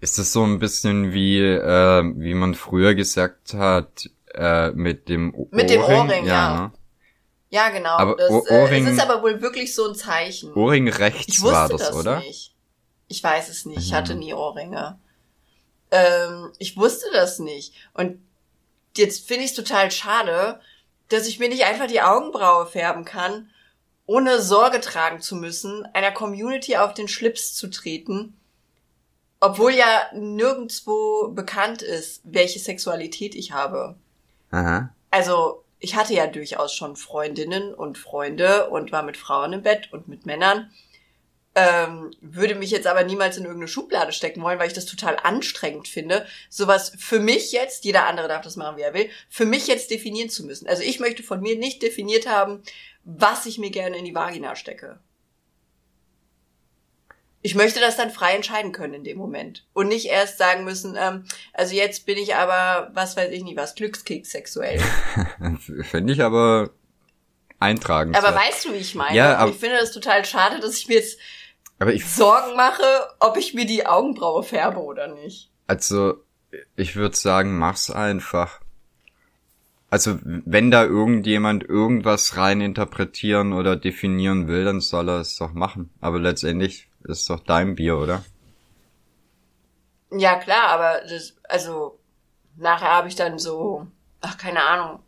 Ist 0.00 0.18
das 0.18 0.32
so 0.32 0.44
ein 0.44 0.58
bisschen 0.58 1.12
wie, 1.12 1.40
äh, 1.40 2.02
wie 2.16 2.34
man 2.34 2.54
früher 2.54 2.94
gesagt 2.94 3.54
hat, 3.54 4.08
äh, 4.34 4.70
mit 4.70 5.08
dem 5.08 5.34
O- 5.34 5.48
Mit 5.50 5.70
dem 5.70 5.82
Ohrring, 5.82 6.26
ja. 6.26 6.54
Ne? 6.68 6.72
Ja, 7.48 7.68
genau. 7.70 7.96
Aber 7.96 8.16
das, 8.16 8.30
Ohr- 8.30 8.50
äh, 8.50 8.62
Ohrring- 8.62 8.86
es 8.86 8.92
ist 8.94 9.00
aber 9.00 9.22
wohl 9.22 9.40
wirklich 9.40 9.74
so 9.74 9.88
ein 9.88 9.94
Zeichen. 9.94 10.52
Ohrring 10.54 10.88
rechts 10.88 11.42
war 11.42 11.68
das, 11.68 11.80
das 11.88 11.96
oder? 11.96 12.18
nicht. 12.20 12.54
Ich 13.08 13.22
weiß 13.22 13.48
es 13.48 13.66
nicht. 13.66 13.78
Ich 13.78 13.90
Mhm. 13.92 13.96
hatte 13.96 14.14
nie 14.14 14.34
Ohrringe. 14.34 14.98
Ähm, 15.90 16.52
ich 16.58 16.76
wusste 16.76 17.06
das 17.12 17.38
nicht. 17.38 17.72
Und 17.94 18.20
jetzt 18.96 19.26
finde 19.26 19.44
ich 19.44 19.50
es 19.50 19.56
total 19.56 19.90
schade, 19.90 20.60
dass 21.08 21.26
ich 21.26 21.38
mir 21.38 21.48
nicht 21.48 21.64
einfach 21.64 21.86
die 21.86 22.02
Augenbraue 22.02 22.66
färben 22.66 23.04
kann, 23.04 23.50
ohne 24.06 24.40
Sorge 24.40 24.80
tragen 24.80 25.20
zu 25.20 25.36
müssen, 25.36 25.84
einer 25.94 26.10
Community 26.12 26.76
auf 26.76 26.94
den 26.94 27.08
Schlips 27.08 27.54
zu 27.54 27.68
treten, 27.68 28.36
obwohl 29.40 29.72
ja 29.72 30.06
nirgendwo 30.14 31.28
bekannt 31.28 31.82
ist, 31.82 32.22
welche 32.24 32.58
Sexualität 32.58 33.34
ich 33.34 33.52
habe 33.52 33.96
Aha. 34.50 34.90
also 35.10 35.62
ich 35.78 35.94
hatte 35.94 36.14
ja 36.14 36.26
durchaus 36.26 36.72
schon 36.72 36.96
Freundinnen 36.96 37.74
und 37.74 37.98
Freunde 37.98 38.70
und 38.70 38.92
war 38.92 39.02
mit 39.02 39.16
Frauen 39.16 39.52
im 39.52 39.62
Bett 39.62 39.92
und 39.92 40.08
mit 40.08 40.24
Männern. 40.24 40.70
Ähm, 41.58 42.10
würde 42.20 42.54
mich 42.54 42.70
jetzt 42.70 42.86
aber 42.86 43.02
niemals 43.02 43.38
in 43.38 43.44
irgendeine 43.44 43.68
Schublade 43.68 44.12
stecken 44.12 44.42
wollen, 44.42 44.58
weil 44.58 44.66
ich 44.68 44.74
das 44.74 44.84
total 44.84 45.16
anstrengend 45.22 45.88
finde, 45.88 46.26
sowas 46.50 46.92
für 46.98 47.18
mich 47.18 47.50
jetzt, 47.50 47.86
jeder 47.86 48.04
andere 48.04 48.28
darf 48.28 48.42
das 48.42 48.56
machen, 48.56 48.76
wie 48.76 48.82
er 48.82 48.92
will, 48.92 49.08
für 49.30 49.46
mich 49.46 49.66
jetzt 49.66 49.90
definieren 49.90 50.28
zu 50.28 50.44
müssen. 50.44 50.68
Also 50.68 50.82
ich 50.82 51.00
möchte 51.00 51.22
von 51.22 51.40
mir 51.40 51.56
nicht 51.56 51.80
definiert 51.82 52.28
haben, 52.28 52.62
was 53.04 53.46
ich 53.46 53.56
mir 53.56 53.70
gerne 53.70 53.96
in 53.96 54.04
die 54.04 54.14
Vagina 54.14 54.54
stecke. 54.54 54.98
Ich 57.42 57.54
möchte 57.54 57.78
das 57.80 57.96
dann 57.96 58.10
frei 58.10 58.34
entscheiden 58.34 58.72
können 58.72 58.94
in 58.94 59.04
dem 59.04 59.16
Moment. 59.18 59.64
Und 59.72 59.88
nicht 59.88 60.06
erst 60.06 60.36
sagen 60.36 60.64
müssen, 60.64 60.96
ähm, 60.98 61.24
also 61.52 61.74
jetzt 61.74 62.04
bin 62.04 62.18
ich 62.18 62.34
aber, 62.34 62.90
was 62.92 63.16
weiß 63.16 63.30
ich 63.30 63.44
nicht, 63.44 63.56
was, 63.56 63.76
Glückskeks 63.76 64.30
sexuell. 64.30 64.80
Finde 65.90 66.12
ich 66.12 66.22
aber 66.22 66.70
eintragend. 67.60 68.16
Aber 68.16 68.34
weißt 68.34 68.64
du, 68.64 68.72
wie 68.72 68.78
ich 68.78 68.94
meine? 68.94 69.16
Ja, 69.16 69.36
aber- 69.36 69.52
ich 69.52 69.56
finde 69.58 69.78
das 69.78 69.92
total 69.92 70.24
schade, 70.24 70.58
dass 70.60 70.76
ich 70.76 70.88
mir 70.88 70.94
jetzt 70.96 71.18
aber 71.78 71.92
ich, 71.92 72.06
Sorgen 72.06 72.56
mache, 72.56 72.82
ob 73.20 73.36
ich 73.36 73.54
mir 73.54 73.66
die 73.66 73.86
Augenbraue 73.86 74.42
färbe 74.42 74.78
oder 74.80 75.08
nicht. 75.08 75.50
also, 75.66 76.14
ich 76.76 76.96
würde 76.96 77.16
sagen, 77.16 77.58
mach's 77.58 77.90
einfach. 77.90 78.60
Also, 79.90 80.18
wenn 80.22 80.70
da 80.70 80.84
irgendjemand 80.84 81.64
irgendwas 81.64 82.36
rein 82.36 82.60
interpretieren 82.60 83.52
oder 83.52 83.76
definieren 83.76 84.48
will, 84.48 84.64
dann 84.64 84.80
soll 84.80 85.08
er 85.08 85.20
es 85.20 85.36
doch 85.36 85.52
machen. 85.52 85.90
Aber 86.00 86.18
letztendlich 86.18 86.88
ist 87.04 87.20
es 87.20 87.26
doch 87.26 87.40
dein 87.40 87.76
Bier, 87.76 87.98
oder? 87.98 88.24
Ja, 90.10 90.36
klar, 90.36 90.68
aber 90.68 91.02
das, 91.08 91.36
also, 91.44 91.98
nachher 92.56 92.90
habe 92.90 93.08
ich 93.08 93.16
dann 93.16 93.38
so, 93.38 93.86
ach, 94.20 94.38
keine 94.38 94.62
Ahnung. 94.62 95.00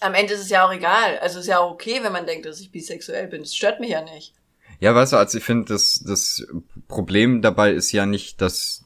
Am 0.00 0.14
Ende 0.14 0.34
ist 0.34 0.40
es 0.40 0.50
ja 0.50 0.66
auch 0.66 0.72
egal. 0.72 1.18
Also 1.20 1.38
ist 1.38 1.46
ja 1.46 1.60
auch 1.60 1.70
okay, 1.70 2.02
wenn 2.02 2.12
man 2.12 2.26
denkt, 2.26 2.44
dass 2.44 2.60
ich 2.60 2.72
bisexuell 2.72 3.28
bin. 3.28 3.42
Das 3.42 3.54
stört 3.54 3.78
mich 3.78 3.90
ja 3.90 4.02
nicht. 4.02 4.34
Ja, 4.82 4.96
weißt 4.96 5.12
du, 5.12 5.16
also 5.16 5.38
ich 5.38 5.44
finde, 5.44 5.72
das, 5.72 6.02
das 6.04 6.44
Problem 6.88 7.40
dabei 7.40 7.70
ist 7.70 7.92
ja 7.92 8.04
nicht, 8.04 8.40
dass 8.40 8.82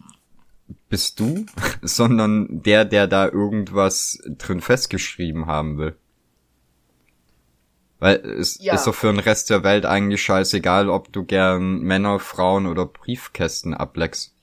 bist 0.90 1.20
du, 1.20 1.46
sondern 1.82 2.62
der, 2.62 2.84
der 2.84 3.06
da 3.06 3.26
irgendwas 3.26 4.18
drin 4.26 4.60
festgeschrieben 4.60 5.46
haben 5.46 5.78
will. 5.78 5.96
Weil 7.98 8.16
es 8.16 8.58
Ja. 8.60 8.74
ist 8.74 8.86
doch 8.86 8.94
für 8.94 9.06
den 9.06 9.20
Rest 9.20 9.48
der 9.48 9.64
Welt 9.64 9.86
eigentlich 9.86 10.22
scheißegal, 10.22 10.90
ob 10.90 11.14
du 11.14 11.24
gern 11.24 11.78
Männer, 11.78 12.18
Frauen 12.18 12.66
oder 12.66 12.84
Briefkästen 12.84 13.72
ableckst. 13.72 14.35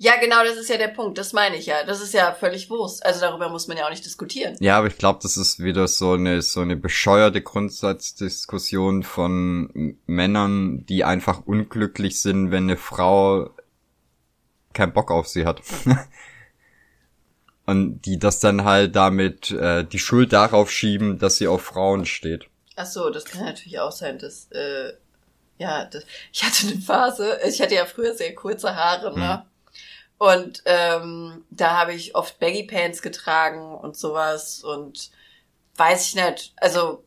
Ja, 0.00 0.16
genau, 0.20 0.44
das 0.44 0.56
ist 0.56 0.70
ja 0.70 0.76
der 0.76 0.88
Punkt. 0.88 1.18
Das 1.18 1.32
meine 1.32 1.56
ich 1.56 1.66
ja. 1.66 1.82
Das 1.84 2.00
ist 2.00 2.14
ja 2.14 2.32
völlig 2.32 2.70
Wurst. 2.70 3.04
Also 3.04 3.20
darüber 3.20 3.48
muss 3.48 3.66
man 3.66 3.76
ja 3.76 3.84
auch 3.84 3.90
nicht 3.90 4.04
diskutieren. 4.04 4.56
Ja, 4.60 4.78
aber 4.78 4.86
ich 4.86 4.96
glaube, 4.96 5.18
das 5.20 5.36
ist 5.36 5.58
wieder 5.58 5.88
so 5.88 6.12
eine 6.12 6.40
so 6.40 6.60
eine 6.60 6.76
bescheuerte 6.76 7.42
Grundsatzdiskussion 7.42 9.02
von 9.02 9.98
Männern, 10.06 10.86
die 10.86 11.02
einfach 11.02 11.46
unglücklich 11.46 12.20
sind, 12.20 12.52
wenn 12.52 12.64
eine 12.64 12.76
Frau 12.76 13.50
keinen 14.72 14.92
Bock 14.92 15.10
auf 15.10 15.26
sie 15.26 15.44
hat. 15.44 15.62
Und 17.66 18.02
die 18.02 18.20
das 18.20 18.38
dann 18.38 18.64
halt 18.64 18.94
damit 18.94 19.50
äh, 19.50 19.84
die 19.84 19.98
Schuld 19.98 20.32
darauf 20.32 20.70
schieben, 20.70 21.18
dass 21.18 21.38
sie 21.38 21.48
auf 21.48 21.62
Frauen 21.62 22.06
steht. 22.06 22.46
Ach 22.76 22.86
so, 22.86 23.10
das 23.10 23.24
kann 23.24 23.44
natürlich 23.44 23.80
auch 23.80 23.92
sein, 23.92 24.18
dass, 24.18 24.46
äh, 24.52 24.92
ja, 25.58 25.84
das, 25.84 26.04
ich 26.32 26.44
hatte 26.44 26.68
eine 26.68 26.80
Phase, 26.80 27.38
ich 27.46 27.60
hatte 27.60 27.74
ja 27.74 27.84
früher 27.84 28.14
sehr 28.14 28.34
kurze 28.34 28.74
Haare, 28.74 29.18
ne? 29.18 29.44
Und 30.18 30.62
ähm, 30.64 31.44
da 31.50 31.78
habe 31.78 31.94
ich 31.94 32.14
oft 32.14 32.38
Baggy 32.40 32.64
Pants 32.64 33.02
getragen 33.02 33.74
und 33.76 33.96
sowas 33.96 34.64
und 34.64 35.10
weiß 35.76 36.08
ich 36.08 36.14
nicht, 36.16 36.52
also 36.56 37.04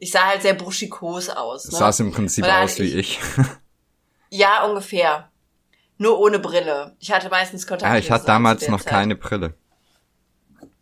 ich 0.00 0.10
sah 0.10 0.26
halt 0.26 0.42
sehr 0.42 0.54
buschikos 0.54 1.28
aus. 1.28 1.70
Ne? 1.70 1.78
sah 1.78 1.90
im 2.02 2.10
Prinzip 2.10 2.44
aus 2.44 2.78
wie 2.78 2.98
ich. 2.98 3.20
Ja, 4.34 4.64
ungefähr. 4.64 5.30
Nur 5.98 6.18
ohne 6.18 6.38
Brille. 6.38 6.96
Ich 7.00 7.12
hatte 7.12 7.28
meistens 7.28 7.66
Kontakt. 7.66 7.92
ah, 7.92 7.98
ich 7.98 8.10
hatte 8.10 8.24
damals 8.24 8.66
noch 8.66 8.82
keine 8.82 9.14
Brille. 9.14 9.52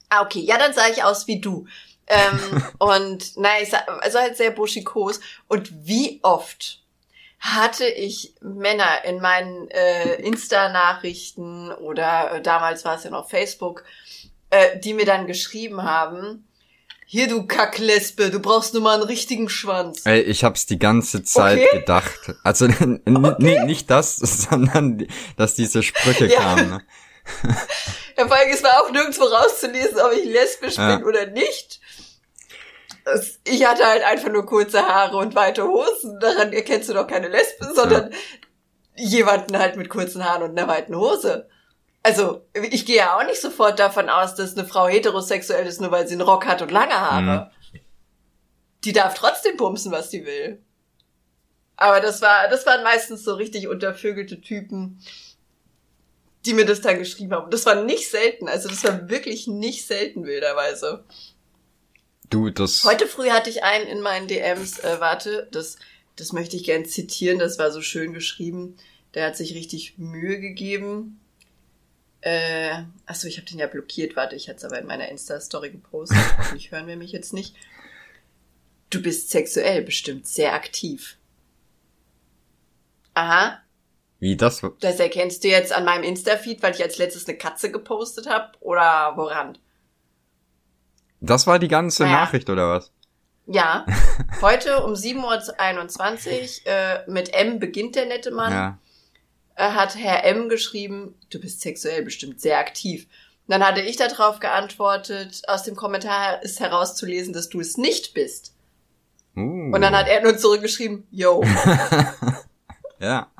Ah, 0.08 0.22
okay. 0.22 0.38
Ja, 0.38 0.56
dann 0.56 0.72
sah 0.72 0.86
ich 0.88 1.02
aus 1.02 1.26
wie 1.26 1.40
du. 1.40 1.66
Ähm, 2.06 2.62
und 2.78 3.36
nein, 3.36 3.64
ich 3.64 3.70
sah, 3.70 3.78
also 3.78 4.20
halt 4.20 4.36
sehr 4.36 4.52
buschikos. 4.52 5.18
Und 5.48 5.68
wie 5.84 6.20
oft 6.22 6.79
hatte 7.40 7.86
ich 7.86 8.34
Männer 8.42 9.04
in 9.04 9.20
meinen 9.20 9.68
äh, 9.70 10.14
Insta-Nachrichten 10.16 11.72
oder 11.72 12.34
äh, 12.34 12.42
damals 12.42 12.84
war 12.84 12.96
es 12.96 13.04
ja 13.04 13.10
noch 13.10 13.28
Facebook, 13.30 13.84
äh, 14.50 14.78
die 14.78 14.94
mir 14.94 15.06
dann 15.06 15.26
geschrieben 15.26 15.82
haben, 15.82 16.46
hier 17.06 17.26
du 17.26 17.46
Kacklesbe, 17.46 18.30
du 18.30 18.38
brauchst 18.38 18.72
nur 18.74 18.82
mal 18.84 18.94
einen 18.94 19.02
richtigen 19.02 19.48
Schwanz. 19.48 20.06
Ey, 20.06 20.20
ich 20.20 20.44
hab's 20.44 20.66
die 20.66 20.78
ganze 20.78 21.24
Zeit 21.24 21.58
Okay. 21.58 21.78
gedacht. 21.80 22.34
Also 22.44 22.66
nee, 23.06 23.58
nicht 23.64 23.90
das, 23.90 24.16
sondern 24.16 25.06
dass 25.36 25.54
diese 25.54 25.82
Sprüche 25.82 26.26
Ja. 26.26 26.40
kamen. 26.40 26.68
Ne? 26.70 26.82
Ja, 28.16 28.26
vor 28.28 28.36
allem, 28.36 28.50
es 28.52 28.62
war 28.62 28.82
auch 28.82 28.90
nirgendwo 28.92 29.24
rauszulesen, 29.24 29.98
ob 29.98 30.12
ich 30.12 30.24
lesbisch 30.24 30.76
Ja. 30.76 30.96
bin 30.96 31.04
oder 31.06 31.26
nicht. 31.26 31.80
Es- 33.14 33.40
Ich 33.44 33.64
hatte 33.66 33.84
halt 33.86 34.02
einfach 34.04 34.30
nur 34.30 34.46
kurze 34.46 34.82
Haare 34.86 35.16
und 35.16 35.34
weite 35.34 35.64
Hosen. 35.66 36.18
Daran 36.20 36.52
erkennst 36.52 36.88
du 36.88 36.94
doch 36.94 37.06
keine 37.06 37.28
Lesben, 37.28 37.74
sondern 37.74 38.10
jemanden 38.96 39.58
halt 39.58 39.76
mit 39.76 39.88
kurzen 39.88 40.24
Haaren 40.24 40.42
und 40.42 40.58
einer 40.58 40.68
weiten 40.68 40.94
Hose. 40.96 41.48
Also, 42.02 42.46
ich 42.54 42.86
gehe 42.86 42.96
ja 42.96 43.18
auch 43.18 43.24
nicht 43.24 43.40
sofort 43.40 43.78
davon 43.78 44.08
aus, 44.08 44.34
dass 44.34 44.56
eine 44.56 44.66
Frau 44.66 44.88
heterosexuell 44.88 45.66
ist, 45.66 45.80
nur 45.80 45.90
weil 45.90 46.06
sie 46.08 46.14
einen 46.14 46.22
Rock 46.22 46.46
hat 46.46 46.62
und 46.62 46.70
lange 46.70 46.94
Haare. 46.94 47.50
Die 48.84 48.92
darf 48.92 49.14
trotzdem 49.14 49.56
bumsen, 49.58 49.92
was 49.92 50.10
sie 50.10 50.24
will. 50.24 50.62
Aber 51.76 52.00
das 52.00 52.22
war, 52.22 52.48
das 52.48 52.64
waren 52.66 52.82
meistens 52.82 53.24
so 53.24 53.34
richtig 53.34 53.68
untervögelte 53.68 54.40
Typen, 54.40 54.98
die 56.46 56.54
mir 56.54 56.64
das 56.64 56.80
dann 56.80 56.98
geschrieben 56.98 57.32
haben. 57.34 57.44
Und 57.44 57.54
das 57.54 57.66
war 57.66 57.74
nicht 57.74 58.10
selten. 58.10 58.48
Also 58.48 58.68
das 58.70 58.82
war 58.84 59.08
wirklich 59.10 59.46
nicht 59.46 59.86
selten, 59.86 60.24
wilderweise. 60.24 61.04
Du, 62.30 62.48
das. 62.50 62.84
Heute 62.84 63.08
früh 63.08 63.30
hatte 63.30 63.50
ich 63.50 63.64
einen 63.64 63.88
in 63.88 64.00
meinen 64.00 64.28
DMs, 64.28 64.78
äh, 64.78 65.00
warte, 65.00 65.48
das, 65.50 65.76
das 66.14 66.32
möchte 66.32 66.56
ich 66.56 66.64
gern 66.64 66.84
zitieren, 66.84 67.40
das 67.40 67.58
war 67.58 67.72
so 67.72 67.82
schön 67.82 68.12
geschrieben. 68.12 68.76
Der 69.14 69.26
hat 69.26 69.36
sich 69.36 69.54
richtig 69.54 69.98
Mühe 69.98 70.38
gegeben. 70.38 71.20
Äh, 72.20 72.84
achso, 73.06 73.26
ich 73.26 73.38
habe 73.38 73.48
den 73.48 73.58
ja 73.58 73.66
blockiert. 73.66 74.14
Warte, 74.14 74.36
ich 74.36 74.48
hatte 74.48 74.58
es 74.58 74.64
aber 74.64 74.78
in 74.78 74.86
meiner 74.86 75.08
Insta-Story 75.08 75.70
gepostet. 75.70 76.18
Hoffentlich 76.38 76.70
hören 76.70 76.86
wir 76.86 76.96
mich 76.96 77.10
jetzt 77.10 77.32
nicht. 77.32 77.56
Du 78.90 79.02
bist 79.02 79.30
sexuell 79.30 79.82
bestimmt 79.82 80.28
sehr 80.28 80.52
aktiv. 80.52 81.16
Aha. 83.14 83.60
Wie 84.20 84.36
das? 84.36 84.62
Das 84.80 85.00
erkennst 85.00 85.42
du 85.42 85.48
jetzt 85.48 85.72
an 85.72 85.84
meinem 85.84 86.04
Insta-Feed, 86.04 86.62
weil 86.62 86.74
ich 86.74 86.82
als 86.82 86.98
letztes 86.98 87.26
eine 87.26 87.38
Katze 87.38 87.72
gepostet 87.72 88.28
habe? 88.28 88.52
Oder 88.60 89.14
woran? 89.16 89.58
Das 91.20 91.46
war 91.46 91.58
die 91.58 91.68
ganze 91.68 92.04
Naja. 92.04 92.16
Nachricht, 92.20 92.48
oder 92.50 92.68
was? 92.70 92.92
Ja, 93.46 93.84
heute 94.40 94.84
um 94.84 94.92
7.21 94.94 96.60
Uhr 96.66 96.72
äh, 96.72 97.10
mit 97.10 97.34
M 97.34 97.58
beginnt 97.58 97.96
der 97.96 98.06
nette 98.06 98.30
Mann. 98.30 98.52
Ja. 98.52 98.78
äh, 99.56 99.70
hat 99.72 99.96
Herr 99.96 100.24
M 100.24 100.48
geschrieben, 100.48 101.14
du 101.30 101.40
bist 101.40 101.60
sexuell 101.60 102.02
bestimmt 102.02 102.40
sehr 102.40 102.58
aktiv. 102.58 103.06
Und 103.46 103.52
dann 103.54 103.64
hatte 103.66 103.80
ich 103.80 103.96
darauf 103.96 104.38
geantwortet, 104.38 105.42
aus 105.48 105.64
dem 105.64 105.74
Kommentar 105.74 106.42
ist 106.42 106.60
herauszulesen, 106.60 107.32
dass 107.32 107.48
du 107.48 107.60
es 107.60 107.76
nicht 107.76 108.14
bist. 108.14 108.54
Uh. 109.36 109.40
Und 109.74 109.80
dann 109.80 109.96
hat 109.96 110.06
er 110.08 110.22
nur 110.22 110.36
zurückgeschrieben, 110.38 111.06
yo, 111.10 111.42
Ja. 113.00 113.30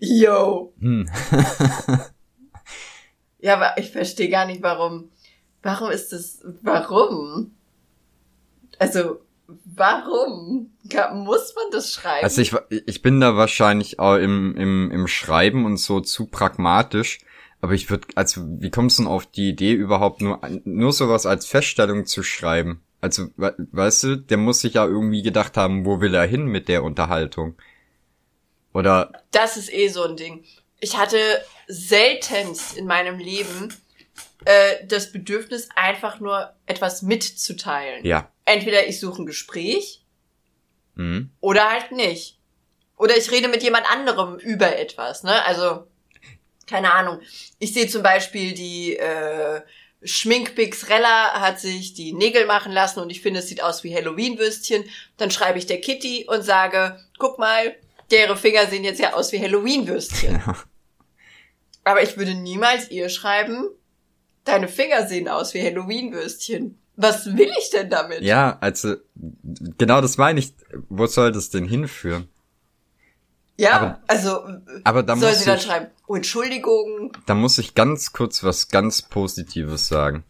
yo. 0.00 0.72
Hm. 0.80 1.08
Ja, 3.38 3.54
aber 3.54 3.78
ich 3.78 3.92
verstehe 3.92 4.28
gar 4.28 4.46
nicht, 4.46 4.62
warum. 4.62 5.10
Warum 5.66 5.90
ist 5.90 6.12
das, 6.12 6.42
warum? 6.62 7.50
Also, 8.78 9.18
warum? 9.64 10.70
Muss 11.14 11.54
man 11.56 11.70
das 11.72 11.92
schreiben? 11.92 12.22
Also 12.22 12.40
ich, 12.40 12.54
ich 12.70 13.02
bin 13.02 13.20
da 13.20 13.36
wahrscheinlich 13.36 13.98
auch 13.98 14.14
im, 14.14 14.56
im, 14.56 14.92
im 14.92 15.08
Schreiben 15.08 15.64
und 15.64 15.78
so 15.78 16.00
zu 16.00 16.26
pragmatisch. 16.26 17.18
Aber 17.60 17.72
ich 17.72 17.90
würde, 17.90 18.06
also 18.14 18.42
wie 18.60 18.70
kommst 18.70 18.98
du 18.98 19.02
denn 19.02 19.10
auf 19.10 19.26
die 19.26 19.48
Idee 19.48 19.72
überhaupt 19.72 20.20
nur, 20.20 20.40
nur 20.64 20.92
sowas 20.92 21.26
als 21.26 21.46
Feststellung 21.46 22.06
zu 22.06 22.22
schreiben? 22.22 22.80
Also, 23.00 23.28
we- 23.36 23.56
weißt 23.72 24.02
du, 24.04 24.16
der 24.18 24.36
muss 24.36 24.60
sich 24.60 24.74
ja 24.74 24.84
irgendwie 24.86 25.22
gedacht 25.22 25.56
haben, 25.56 25.84
wo 25.84 26.00
will 26.00 26.14
er 26.14 26.26
hin 26.26 26.46
mit 26.46 26.68
der 26.68 26.84
Unterhaltung? 26.84 27.56
Oder, 28.72 29.10
Das 29.32 29.56
ist 29.56 29.72
eh 29.72 29.88
so 29.88 30.04
ein 30.04 30.16
Ding. 30.16 30.44
Ich 30.78 30.96
hatte 30.96 31.18
seltenst 31.66 32.76
in 32.76 32.86
meinem 32.86 33.18
Leben 33.18 33.72
äh, 34.44 34.84
das 34.86 35.12
Bedürfnis, 35.12 35.68
einfach 35.74 36.20
nur 36.20 36.54
etwas 36.66 37.02
mitzuteilen. 37.02 38.04
ja. 38.04 38.30
Entweder 38.48 38.86
ich 38.86 39.00
suche 39.00 39.22
ein 39.22 39.26
Gespräch 39.26 40.02
Mhm. 40.94 41.30
oder 41.40 41.68
halt 41.70 41.92
nicht. 41.92 42.38
Oder 42.96 43.16
ich 43.16 43.30
rede 43.30 43.48
mit 43.48 43.62
jemand 43.62 43.90
anderem 43.90 44.36
über 44.38 44.78
etwas, 44.78 45.22
ne? 45.24 45.44
Also, 45.44 45.86
keine 46.66 46.94
Ahnung. 46.94 47.20
Ich 47.58 47.74
sehe 47.74 47.86
zum 47.88 48.02
Beispiel 48.02 48.54
die 48.54 48.96
äh, 48.96 49.60
Schminkbix 50.02 50.88
Rella 50.88 51.40
hat 51.40 51.60
sich 51.60 51.92
die 51.94 52.12
Nägel 52.12 52.46
machen 52.46 52.72
lassen 52.72 53.00
und 53.00 53.10
ich 53.10 53.20
finde, 53.20 53.40
es 53.40 53.48
sieht 53.48 53.62
aus 53.62 53.82
wie 53.84 53.94
Halloween-Würstchen. 53.94 54.84
Dann 55.18 55.30
schreibe 55.30 55.58
ich 55.58 55.66
der 55.66 55.80
Kitty 55.80 56.26
und 56.28 56.42
sage, 56.42 56.98
guck 57.18 57.38
mal, 57.38 57.74
deren 58.10 58.36
Finger 58.38 58.66
sehen 58.66 58.84
jetzt 58.84 59.00
ja 59.00 59.12
aus 59.14 59.32
wie 59.32 59.40
Halloween-Würstchen. 59.42 60.40
Aber 61.84 62.02
ich 62.02 62.16
würde 62.16 62.34
niemals 62.34 62.90
ihr 62.90 63.08
schreiben, 63.08 63.68
deine 64.46 64.68
Finger 64.68 65.06
sehen 65.06 65.28
aus 65.28 65.52
wie 65.54 65.62
Halloween-Würstchen. 65.62 66.78
Was 66.96 67.26
will 67.36 67.50
ich 67.58 67.70
denn 67.70 67.90
damit? 67.90 68.22
Ja, 68.22 68.56
also, 68.60 68.96
genau 69.76 70.00
das 70.00 70.16
meine 70.16 70.40
ich. 70.40 70.54
Wo 70.88 71.06
soll 71.06 71.30
das 71.32 71.50
denn 71.50 71.66
hinführen? 71.66 72.28
Ja, 73.58 73.72
Aber- 73.72 74.00
also 74.06 74.40
Aber 74.84 75.02
da 75.02 75.16
soll 75.16 75.30
muss 75.30 75.38
sie 75.40 75.44
dann 75.46 75.56
ich, 75.58 75.62
schreiben, 75.64 75.86
oh, 76.06 76.14
Entschuldigung, 76.14 77.12
da 77.26 77.34
muss 77.34 77.58
ich 77.58 77.74
ganz 77.74 78.12
kurz 78.12 78.42
was 78.44 78.68
ganz 78.68 79.02
Positives 79.02 79.88
sagen. 79.88 80.24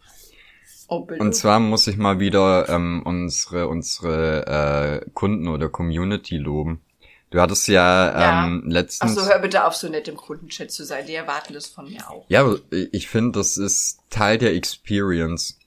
oh 0.87 1.01
bitte. 1.01 1.21
Und 1.21 1.33
zwar 1.35 1.59
muss 1.59 1.87
ich 1.87 1.97
mal 1.97 2.19
wieder 2.19 2.67
ähm, 2.69 3.01
unsere 3.05 3.67
unsere 3.67 5.03
äh, 5.05 5.09
Kunden 5.13 5.47
oder 5.49 5.67
Community 5.69 6.37
loben. 6.37 6.81
Du 7.29 7.41
hattest 7.41 7.67
ja, 7.67 8.45
ähm, 8.45 8.63
Ach 8.65 8.71
letztens. 8.71 9.15
so, 9.15 9.25
hör 9.25 9.39
bitte 9.39 9.65
auf, 9.65 9.75
so 9.75 9.89
nett 9.89 10.07
im 10.07 10.15
Kundenchat 10.15 10.71
zu 10.71 10.85
sein. 10.85 11.05
Die 11.05 11.13
erwarten 11.13 11.53
das 11.53 11.67
von 11.67 11.89
mir 11.89 12.09
auch. 12.09 12.25
ja, 12.29 12.55
ich 12.91 13.07
finde, 13.09 13.37
das 13.39 13.57
ist 13.57 13.99
Teil 14.09 14.37
der 14.37 14.53
Experience. 14.55 15.59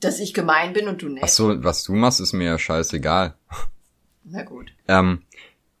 Dass 0.00 0.18
ich 0.18 0.32
gemein 0.34 0.72
bin 0.72 0.88
und 0.88 1.02
du 1.02 1.08
nett. 1.08 1.22
Ach 1.24 1.28
so, 1.28 1.62
was 1.64 1.84
du 1.84 1.92
machst, 1.92 2.20
ist 2.20 2.32
mir 2.32 2.44
ja 2.46 2.58
scheißegal. 2.58 3.34
Na 4.24 4.42
gut. 4.42 4.70
Ähm, 4.88 5.22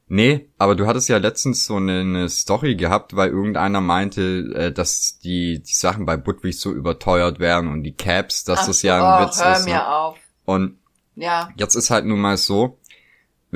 nee, 0.06 0.48
aber 0.58 0.74
du 0.74 0.86
hattest 0.86 1.08
ja 1.08 1.16
letztens 1.18 1.64
so 1.66 1.76
eine, 1.76 2.00
eine 2.00 2.28
Story 2.28 2.76
gehabt, 2.76 3.16
weil 3.16 3.30
irgendeiner 3.30 3.80
meinte, 3.80 4.22
äh, 4.54 4.72
dass 4.72 5.18
die 5.18 5.62
die 5.62 5.74
Sachen 5.74 6.04
bei 6.06 6.16
Budwig 6.16 6.58
so 6.58 6.72
überteuert 6.72 7.38
wären 7.40 7.68
und 7.68 7.82
die 7.84 7.94
Caps, 7.94 8.44
dass 8.44 8.60
Ach 8.60 8.66
das 8.66 8.82
ja 8.82 8.96
ein 9.18 9.22
oh, 9.24 9.26
Witz 9.28 9.42
hör 9.42 9.52
ist. 9.56 9.64
mir 9.64 9.74
Ne? 9.74 9.88
auf. 9.88 10.18
Und 10.44 10.78
Ja, 11.14 11.50
Jetzt 11.56 11.74
ist 11.74 11.90
halt 11.90 12.04
nun 12.04 12.20
mal 12.20 12.36
so, 12.36 12.78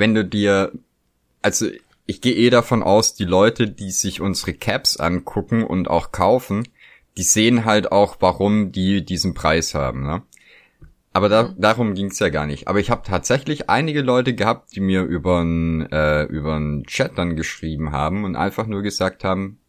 wenn 0.01 0.15
du 0.15 0.25
dir, 0.25 0.71
also 1.43 1.67
ich 2.07 2.21
gehe 2.21 2.33
eh 2.33 2.49
davon 2.49 2.81
aus, 2.81 3.13
die 3.13 3.23
Leute, 3.23 3.69
die 3.69 3.91
sich 3.91 4.19
unsere 4.19 4.53
Caps 4.55 4.97
angucken 4.97 5.63
und 5.63 5.91
auch 5.91 6.11
kaufen, 6.11 6.67
die 7.17 7.23
sehen 7.23 7.65
halt 7.65 7.91
auch, 7.91 8.17
warum 8.19 8.71
die 8.71 9.05
diesen 9.05 9.35
Preis 9.35 9.75
haben, 9.75 10.03
ne? 10.07 10.23
Aber 11.13 11.29
da, 11.29 11.53
darum 11.55 11.93
ging's 11.93 12.17
ja 12.19 12.29
gar 12.29 12.47
nicht. 12.47 12.67
Aber 12.67 12.79
ich 12.79 12.89
habe 12.89 13.03
tatsächlich 13.05 13.69
einige 13.69 14.01
Leute 14.01 14.33
gehabt, 14.33 14.75
die 14.75 14.79
mir 14.79 15.03
übern 15.03 15.81
äh, 15.91 16.23
übern 16.23 16.83
Chat 16.87 17.17
dann 17.17 17.35
geschrieben 17.35 17.91
haben 17.91 18.23
und 18.23 18.35
einfach 18.35 18.65
nur 18.65 18.81
gesagt 18.81 19.23
haben, 19.23 19.59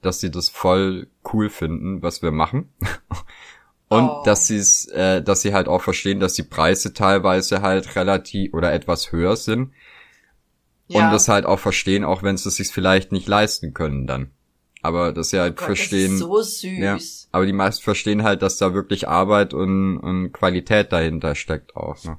dass 0.00 0.20
sie 0.20 0.30
das 0.30 0.48
voll 0.48 1.08
cool 1.32 1.50
finden, 1.50 2.02
was 2.02 2.22
wir 2.22 2.30
machen. 2.30 2.68
Und 3.92 4.08
Oh. 4.08 4.22
dass 4.24 4.46
sie 4.46 4.56
es, 4.56 4.86
äh, 4.86 5.22
dass 5.22 5.42
sie 5.42 5.52
halt 5.54 5.68
auch 5.68 5.82
verstehen, 5.82 6.20
dass 6.20 6.34
die 6.34 6.42
Preise 6.42 6.92
teilweise 6.94 7.62
halt 7.62 7.94
relativ 7.96 8.54
oder 8.54 8.72
etwas 8.72 9.12
höher 9.12 9.36
sind. 9.36 9.72
ja. 10.88 11.06
Und 11.06 11.12
das 11.12 11.28
halt 11.28 11.46
auch 11.46 11.58
verstehen, 11.58 12.04
auch 12.04 12.22
wenn 12.22 12.36
sie 12.36 12.48
es 12.48 12.56
sich 12.56 12.68
vielleicht 12.68 13.12
nicht 13.12 13.28
leisten 13.28 13.72
können 13.74 14.06
dann. 14.06 14.30
Aber 14.82 15.12
dass 15.12 15.30
sie 15.30 15.38
halt 15.38 15.52
Oh 15.52 15.56
Gott, 15.56 15.66
verstehen. 15.66 16.10
Das 16.18 16.20
ist 16.20 16.20
so 16.20 16.42
süß. 16.42 16.78
ja, 16.78 16.98
aber 17.30 17.46
die 17.46 17.52
meisten 17.52 17.82
verstehen 17.84 18.24
halt, 18.24 18.42
dass 18.42 18.56
da 18.58 18.74
wirklich 18.74 19.08
Arbeit 19.08 19.54
und, 19.54 19.96
und 19.98 20.32
Qualität 20.32 20.92
dahinter 20.92 21.34
steckt 21.34 21.76
auch. 21.76 22.02
Ne? 22.04 22.18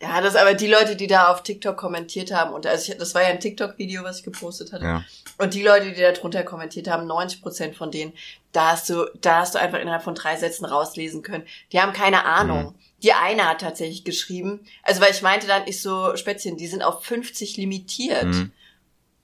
Ja, 0.00 0.20
das 0.20 0.36
aber 0.36 0.52
die 0.52 0.66
Leute, 0.66 0.94
die 0.94 1.06
da 1.06 1.28
auf 1.28 1.42
TikTok 1.42 1.76
kommentiert 1.76 2.30
haben, 2.30 2.52
und 2.52 2.66
also 2.66 2.92
ich, 2.92 2.98
das 2.98 3.14
war 3.14 3.22
ja 3.22 3.28
ein 3.28 3.40
TikTok-Video, 3.40 4.02
was 4.04 4.18
ich 4.18 4.24
gepostet 4.24 4.72
hatte. 4.72 4.84
Ja. 4.84 5.04
Und 5.38 5.54
die 5.54 5.62
Leute, 5.62 5.92
die 5.92 6.00
da 6.00 6.12
drunter 6.12 6.42
kommentiert 6.42 6.86
haben, 6.86 7.06
90 7.06 7.40
Prozent 7.40 7.76
von 7.76 7.90
denen, 7.90 8.12
da 8.52 8.72
hast 8.72 8.90
du, 8.90 9.06
da 9.22 9.40
hast 9.40 9.54
du 9.54 9.58
einfach 9.58 9.78
innerhalb 9.78 10.02
von 10.02 10.14
drei 10.14 10.36
Sätzen 10.36 10.66
rauslesen 10.66 11.22
können. 11.22 11.44
Die 11.72 11.80
haben 11.80 11.94
keine 11.94 12.26
Ahnung. 12.26 12.74
Die 13.02 13.12
eine 13.12 13.48
hat 13.48 13.60
tatsächlich 13.62 14.04
geschrieben, 14.04 14.66
also 14.82 15.00
weil 15.00 15.12
ich 15.12 15.22
meinte 15.22 15.46
dann, 15.46 15.62
ich 15.66 15.80
so, 15.80 16.14
Spätzchen, 16.16 16.56
die 16.56 16.66
sind 16.66 16.82
auf 16.82 17.04
50 17.04 17.56
limitiert. 17.56 18.24
Mhm. 18.24 18.52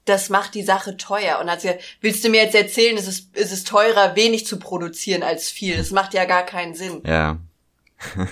Das 0.04 0.30
macht 0.30 0.54
die 0.54 0.62
Sache 0.62 0.96
teuer. 0.96 1.38
Und 1.38 1.50
hat 1.50 1.60
sie 1.60 1.68
gesagt, 1.68 1.84
willst 2.00 2.24
du 2.24 2.28
mir 2.28 2.42
jetzt 2.42 2.54
erzählen, 2.54 2.96
es 2.96 3.06
ist, 3.06 3.28
es 3.34 3.52
ist 3.52 3.68
teurer, 3.68 4.16
wenig 4.16 4.46
zu 4.46 4.58
produzieren 4.58 5.22
als 5.22 5.50
viel? 5.50 5.76
Das 5.76 5.90
macht 5.90 6.14
ja 6.14 6.24
gar 6.24 6.44
keinen 6.44 6.74
Sinn. 6.74 7.02
Ja. 7.06 7.38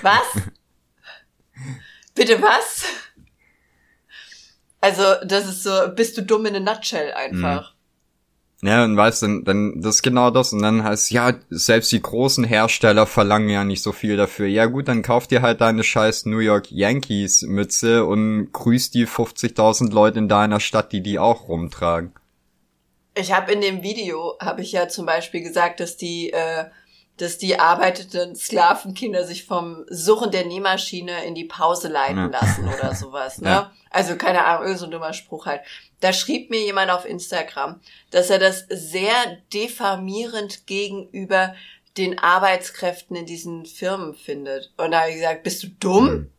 Was? 0.03 0.27
Bitte 2.21 2.43
was? 2.43 2.85
Also, 4.83 5.03
das 5.25 5.49
ist 5.49 5.63
so, 5.63 5.71
bist 5.97 6.19
du 6.19 6.23
dumm 6.23 6.45
in 6.45 6.57
a 6.57 6.61
nutshell 6.61 7.15
einfach. 7.15 7.73
Ja, 8.61 8.85
und 8.85 8.95
weißt 8.95 9.23
dann, 9.23 9.45
dann, 9.45 9.81
das 9.81 9.97
ist 9.97 10.03
genau 10.03 10.31
das. 10.31 10.53
Und 10.53 10.61
dann 10.61 10.85
heißt, 10.85 11.11
ja, 11.13 11.33
selbst 11.49 11.91
die 11.93 12.03
großen 12.03 12.45
Hersteller 12.45 13.07
verlangen 13.07 13.49
ja 13.49 13.65
nicht 13.65 13.83
so 13.83 13.93
viel 13.93 14.19
dafür. 14.19 14.49
Ja 14.49 14.67
gut, 14.67 14.89
dann 14.89 15.01
kauf 15.01 15.29
dir 15.29 15.41
halt 15.41 15.63
deine 15.63 15.83
scheiß 15.83 16.27
New 16.27 16.41
York 16.41 16.71
Yankees 16.71 17.41
Mütze 17.41 18.05
und 18.05 18.53
grüß 18.53 18.91
die 18.91 19.07
50.000 19.07 19.91
Leute 19.91 20.19
in 20.19 20.29
deiner 20.29 20.61
Stadt, 20.61 20.93
die 20.93 21.03
die 21.03 21.19
auch 21.19 21.49
rumtragen. 21.49 22.13
Ich 23.15 23.33
habe 23.33 23.53
in 23.53 23.63
dem 23.63 23.83
Video, 23.83 24.37
habe 24.41 24.61
ich 24.61 24.73
ja 24.73 24.89
zum 24.89 25.07
Beispiel 25.07 25.41
gesagt, 25.41 25.81
dass 25.81 25.97
die, 25.97 26.35
äh, 26.35 26.67
dass 27.21 27.39
die 27.39 27.59
arbeitenden 27.59 28.35
Sklavenkinder 28.35 29.25
sich 29.25 29.45
vom 29.45 29.85
Surren 29.89 30.31
der 30.31 30.47
Nähmaschine 30.47 31.25
in 31.25 31.35
die 31.35 31.45
Pause 31.45 31.89
leiten 31.89 32.17
Ja. 32.17 32.27
lassen 32.41 32.69
oder 32.69 32.95
sowas, 32.95 33.41
ne? 33.41 33.49
Ja. 33.51 33.73
Also 33.91 34.17
keine 34.17 34.45
Ahnung, 34.45 34.65
irgend 34.65 34.79
so 34.81 34.85
ein 34.87 34.91
dummer 34.91 35.13
Spruch 35.13 35.47
halt. 35.47 35.61
Da 36.01 36.13
schrieb 36.13 36.49
mir 36.51 36.61
jemand 36.61 36.91
auf 36.91 37.05
Instagram, 37.05 37.81
dass 38.11 38.31
er 38.31 38.39
das 38.39 38.65
sehr 38.71 39.13
diffamierend 39.53 40.67
gegenüber 40.67 41.55
den 41.97 42.19
Arbeitskräften 42.19 43.17
in 43.17 43.27
diesen 43.27 43.67
Firmen 43.67 44.15
findet. 44.15 44.73
Und 44.77 44.93
da 44.93 45.01
habe 45.01 45.11
ich 45.11 45.17
gesagt, 45.17 45.43
bist 45.43 45.63
du 45.63 45.67
dumm? 45.69 46.09
Hm. 46.09 46.31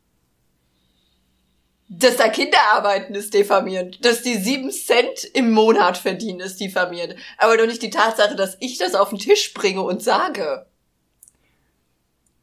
Dass 1.93 2.15
da 2.15 2.29
Kinder 2.29 2.57
arbeiten, 2.71 3.13
ist 3.15 3.33
diffamierend. 3.33 4.03
Dass 4.05 4.21
die 4.21 4.35
sieben 4.37 4.71
Cent 4.71 5.25
im 5.33 5.51
Monat 5.51 5.97
verdienen, 5.97 6.39
ist 6.39 6.61
diffamierend. 6.61 7.15
Aber 7.37 7.57
doch 7.57 7.65
nicht 7.67 7.81
die 7.81 7.89
Tatsache, 7.89 8.37
dass 8.37 8.55
ich 8.61 8.77
das 8.77 8.95
auf 8.95 9.09
den 9.09 9.19
Tisch 9.19 9.53
bringe 9.53 9.81
und 9.81 10.01
sage. 10.01 10.65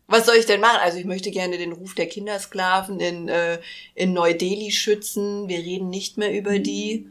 Was 0.09 0.27
soll 0.27 0.37
ich 0.37 0.47
denn 0.47 0.61
machen? 0.61 0.81
Also 0.81 0.99
ich 0.99 1.05
möchte 1.05 1.31
gerne 1.31 1.59
den 1.59 1.73
Ruf 1.73 1.95
der 1.95 2.09
Kindersklaven 2.09 2.99
in, 2.99 3.29
äh, 3.29 3.61
in 3.95 4.15
Neu-Delhi 4.15 4.73
schützen. 4.73 5.49
Wir 5.49 5.59
reden 5.59 5.91
nicht 5.91 6.17
mehr 6.17 6.33
über 6.33 6.59
die. 6.59 7.07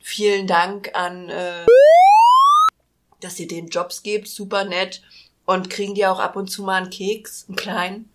Vielen 0.00 0.46
Dank 0.46 0.90
an 0.94 1.28
äh, 1.30 1.64
dass 3.22 3.38
ihr 3.40 3.48
denen 3.48 3.68
Jobs 3.68 4.02
gebt, 4.02 4.28
super 4.28 4.64
nett. 4.64 5.02
Und 5.44 5.70
kriegen 5.70 5.94
die 5.94 6.06
auch 6.06 6.20
ab 6.20 6.36
und 6.36 6.48
zu 6.48 6.62
mal 6.62 6.82
einen 6.82 6.90
Keks, 6.90 7.46
einen 7.48 7.56
kleinen? 7.56 8.08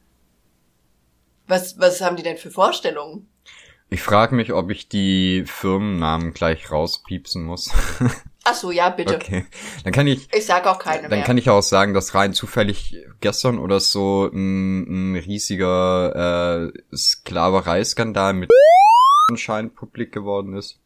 Was, 1.47 1.77
was 1.79 2.01
haben 2.01 2.15
die 2.15 2.23
denn 2.23 2.37
für 2.37 2.51
Vorstellungen? 2.51 3.27
Ich 3.89 4.01
frage 4.01 4.35
mich, 4.35 4.53
ob 4.53 4.69
ich 4.69 4.87
die 4.87 5.43
Firmennamen 5.45 6.33
gleich 6.33 6.71
rauspiepsen 6.71 7.43
muss. 7.43 7.71
Ach 8.49 8.53
so, 8.53 8.71
ja, 8.71 8.89
bitte. 8.89 9.15
Okay. 9.15 9.45
Dann 9.83 9.91
kann 9.91 10.07
ich. 10.07 10.33
Ich 10.33 10.45
sag 10.45 10.65
auch 10.67 10.79
keine 10.79 11.09
Dann 11.09 11.19
mehr. 11.19 11.23
kann 11.23 11.37
ich 11.37 11.49
auch 11.49 11.61
sagen, 11.61 11.93
dass 11.93 12.15
rein 12.15 12.33
zufällig 12.33 12.95
gestern 13.19 13.59
oder 13.59 13.81
so 13.81 14.29
ein, 14.31 15.13
ein 15.13 15.15
riesiger 15.17 16.71
äh, 16.71 16.95
Sklavereiskandal 16.95 18.31
mit 18.33 18.49
anscheinend 19.29 19.75
publik 19.75 20.13
geworden 20.13 20.55
ist. 20.55 20.79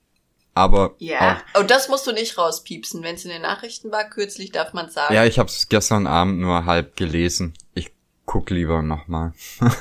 Aber 0.55 0.95
ja, 0.97 1.39
oh, 1.53 1.61
das 1.61 1.87
musst 1.87 2.07
du 2.07 2.13
nicht 2.13 2.35
rauspiepsen. 2.35 3.03
Wenn 3.03 3.13
es 3.15 3.25
in 3.25 3.31
den 3.31 3.43
Nachrichten 3.43 3.91
war, 3.91 4.05
kürzlich 4.05 4.51
darf 4.51 4.73
man 4.73 4.87
auch, 4.87 4.91
sagen. 4.91 5.13
ja, 5.13 5.23
ich 5.25 5.37
habe 5.37 5.47
es 5.47 5.69
gestern 5.69 6.07
Abend 6.07 6.39
nur 6.39 6.65
halb 6.65 6.95
gelesen. 6.97 7.53
Ich 7.75 7.91
guck 8.25 8.49
lieber 8.49 8.81
nochmal. 8.81 9.33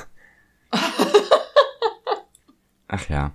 Ach 2.87 3.09
ja. 3.09 3.33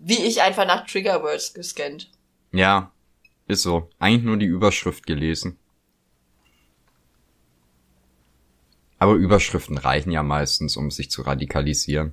Wie 0.00 0.26
ich 0.26 0.42
einfach 0.42 0.66
nach 0.66 0.86
Triggerwords 0.86 1.54
gescannt. 1.54 2.10
Ja, 2.50 2.90
ist 3.48 3.62
so. 3.62 3.90
Eigentlich 3.98 4.24
nur 4.24 4.36
die 4.36 4.46
Überschrift 4.46 5.06
gelesen. 5.06 5.58
Aber 8.98 9.14
Überschriften 9.14 9.78
reichen 9.78 10.10
ja 10.10 10.22
meistens, 10.22 10.76
um 10.76 10.90
sich 10.90 11.10
zu 11.10 11.22
radikalisieren. 11.22 12.12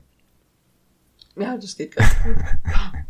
Ja, 1.36 1.58
das 1.58 1.76
geht 1.76 1.96
ganz 1.96 2.14
gut. 2.24 2.36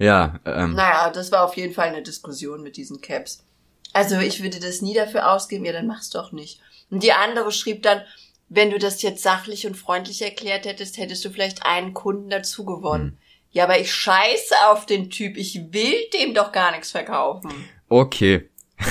Ja, 0.00 0.40
ähm, 0.46 0.72
naja, 0.72 1.10
das 1.10 1.30
war 1.30 1.44
auf 1.44 1.58
jeden 1.58 1.74
Fall 1.74 1.88
eine 1.88 2.02
Diskussion 2.02 2.62
mit 2.62 2.78
diesen 2.78 3.02
Caps. 3.02 3.44
Also 3.92 4.18
ich 4.18 4.42
würde 4.42 4.58
das 4.58 4.80
nie 4.80 4.94
dafür 4.94 5.30
ausgeben, 5.30 5.66
ja, 5.66 5.72
dann 5.72 5.86
mach's 5.86 6.08
doch 6.08 6.32
nicht. 6.32 6.58
Und 6.88 7.02
die 7.02 7.12
andere 7.12 7.52
schrieb 7.52 7.82
dann, 7.82 8.00
wenn 8.48 8.70
du 8.70 8.78
das 8.78 9.02
jetzt 9.02 9.22
sachlich 9.22 9.66
und 9.66 9.76
freundlich 9.76 10.22
erklärt 10.22 10.64
hättest, 10.64 10.96
hättest 10.96 11.22
du 11.26 11.28
vielleicht 11.28 11.66
einen 11.66 11.92
Kunden 11.92 12.30
dazu 12.30 12.64
gewonnen. 12.64 13.18
Ja, 13.50 13.64
aber 13.64 13.80
ich 13.80 13.92
scheiße 13.92 14.54
auf 14.68 14.86
den 14.86 15.10
Typ. 15.10 15.36
Ich 15.36 15.72
will 15.72 16.08
dem 16.14 16.34
doch 16.34 16.52
gar 16.52 16.70
nichts 16.72 16.90
verkaufen. 16.90 17.52
okay. 17.88 18.48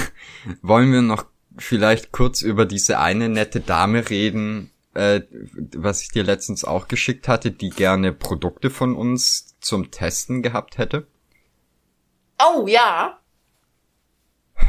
Wollen 0.62 0.92
wir 0.92 1.02
noch 1.02 1.26
vielleicht 1.58 2.12
kurz 2.12 2.42
über 2.42 2.66
diese 2.66 3.00
eine 3.00 3.28
nette 3.28 3.60
Dame 3.60 4.10
reden, 4.10 4.72
äh, 4.94 5.22
was 5.76 6.02
ich 6.02 6.10
dir 6.10 6.24
letztens 6.24 6.64
auch 6.64 6.88
geschickt 6.88 7.28
hatte, 7.28 7.52
die 7.52 7.70
gerne 7.70 8.14
Produkte 8.14 8.70
von 8.70 8.96
uns 8.96 9.56
zum 9.60 9.92
Testen 9.92 10.44
gehabt 10.44 10.78
hätte? 10.78 11.08
Oh 12.42 12.68
ja, 12.68 13.20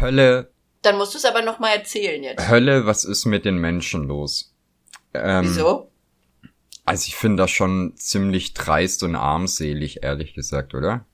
Hölle, 0.00 0.50
dann 0.82 0.96
musst 0.96 1.14
du 1.14 1.18
es 1.18 1.24
aber 1.24 1.42
noch 1.42 1.58
mal 1.58 1.70
erzählen 1.70 2.22
jetzt. 2.22 2.48
Hölle, 2.48 2.86
was 2.86 3.04
ist 3.04 3.24
mit 3.26 3.44
den 3.44 3.58
Menschen 3.58 4.04
los? 4.04 4.54
Ähm, 5.12 5.44
Wieso? 5.44 5.89
Also 6.90 7.06
ich 7.06 7.14
finde 7.14 7.44
das 7.44 7.52
schon 7.52 7.92
ziemlich 7.96 8.52
dreist 8.52 9.04
und 9.04 9.14
armselig, 9.14 10.02
ehrlich 10.02 10.34
gesagt, 10.34 10.74
oder? 10.74 11.04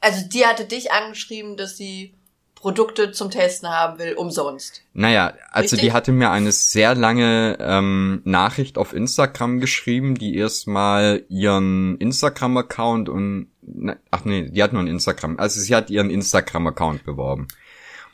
Also 0.00 0.26
die 0.26 0.46
hatte 0.46 0.64
dich 0.64 0.90
angeschrieben, 0.90 1.58
dass 1.58 1.76
sie 1.76 2.14
Produkte 2.54 3.12
zum 3.12 3.30
Testen 3.30 3.68
haben 3.68 3.98
will, 3.98 4.14
umsonst. 4.14 4.80
Naja, 4.94 5.34
also 5.50 5.76
Richtig? 5.76 5.80
die 5.80 5.92
hatte 5.92 6.12
mir 6.12 6.30
eine 6.30 6.50
sehr 6.50 6.94
lange 6.94 7.58
ähm, 7.60 8.22
Nachricht 8.24 8.78
auf 8.78 8.94
Instagram 8.94 9.60
geschrieben, 9.60 10.14
die 10.14 10.34
erstmal 10.34 11.26
ihren 11.28 11.98
Instagram-Account 11.98 13.10
und 13.10 13.48
ne, 13.60 13.98
ach 14.10 14.24
nee, 14.24 14.48
die 14.48 14.62
hat 14.62 14.72
nur 14.72 14.80
einen 14.80 14.88
Instagram, 14.88 15.38
also 15.38 15.60
sie 15.60 15.74
hat 15.74 15.90
ihren 15.90 16.08
Instagram-Account 16.08 17.04
beworben, 17.04 17.48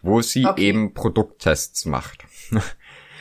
wo 0.03 0.21
sie 0.21 0.45
Okay. 0.47 0.63
eben 0.67 0.95
Produkttests 0.95 1.85
macht. 1.85 2.25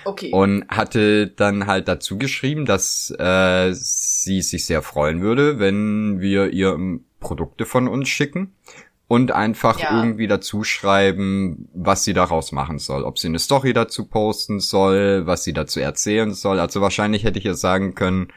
Okay. 0.06 0.32
Und 0.32 0.68
hatte 0.70 1.28
dann 1.28 1.68
halt 1.68 1.88
dazu 1.88 2.18
geschrieben, 2.18 2.66
dass 2.66 3.14
äh, 3.18 3.72
sie 3.74 4.42
sich 4.42 4.66
sehr 4.66 4.82
freuen 4.82 5.22
würde, 5.22 5.60
wenn 5.60 6.20
wir 6.20 6.52
ihr 6.52 6.78
Produkte 7.20 7.66
von 7.66 7.88
uns 7.88 8.10
schicken 8.10 8.54
und 9.08 9.32
einfach 9.32 9.80
Ja. 9.80 9.98
irgendwie 9.98 10.28
dazu 10.28 10.64
schreiben, 10.64 11.68
was 11.74 12.04
sie 12.04 12.14
daraus 12.14 12.52
machen 12.52 12.80
soll. 12.80 13.04
Ob 13.04 13.18
sie 13.20 13.28
eine 13.28 13.40
Story 13.40 13.74
dazu 13.74 14.06
posten 14.06 14.60
soll, 14.60 15.26
was 15.26 15.44
sie 15.44 15.54
dazu 15.54 15.80
erzählen 15.80 16.34
soll. 16.34 16.60
Also 16.60 16.80
wahrscheinlich 16.82 17.24
hätte 17.24 17.40
ich 17.40 17.46
ihr 17.46 17.56
sagen 17.56 17.96
können, 17.96 18.28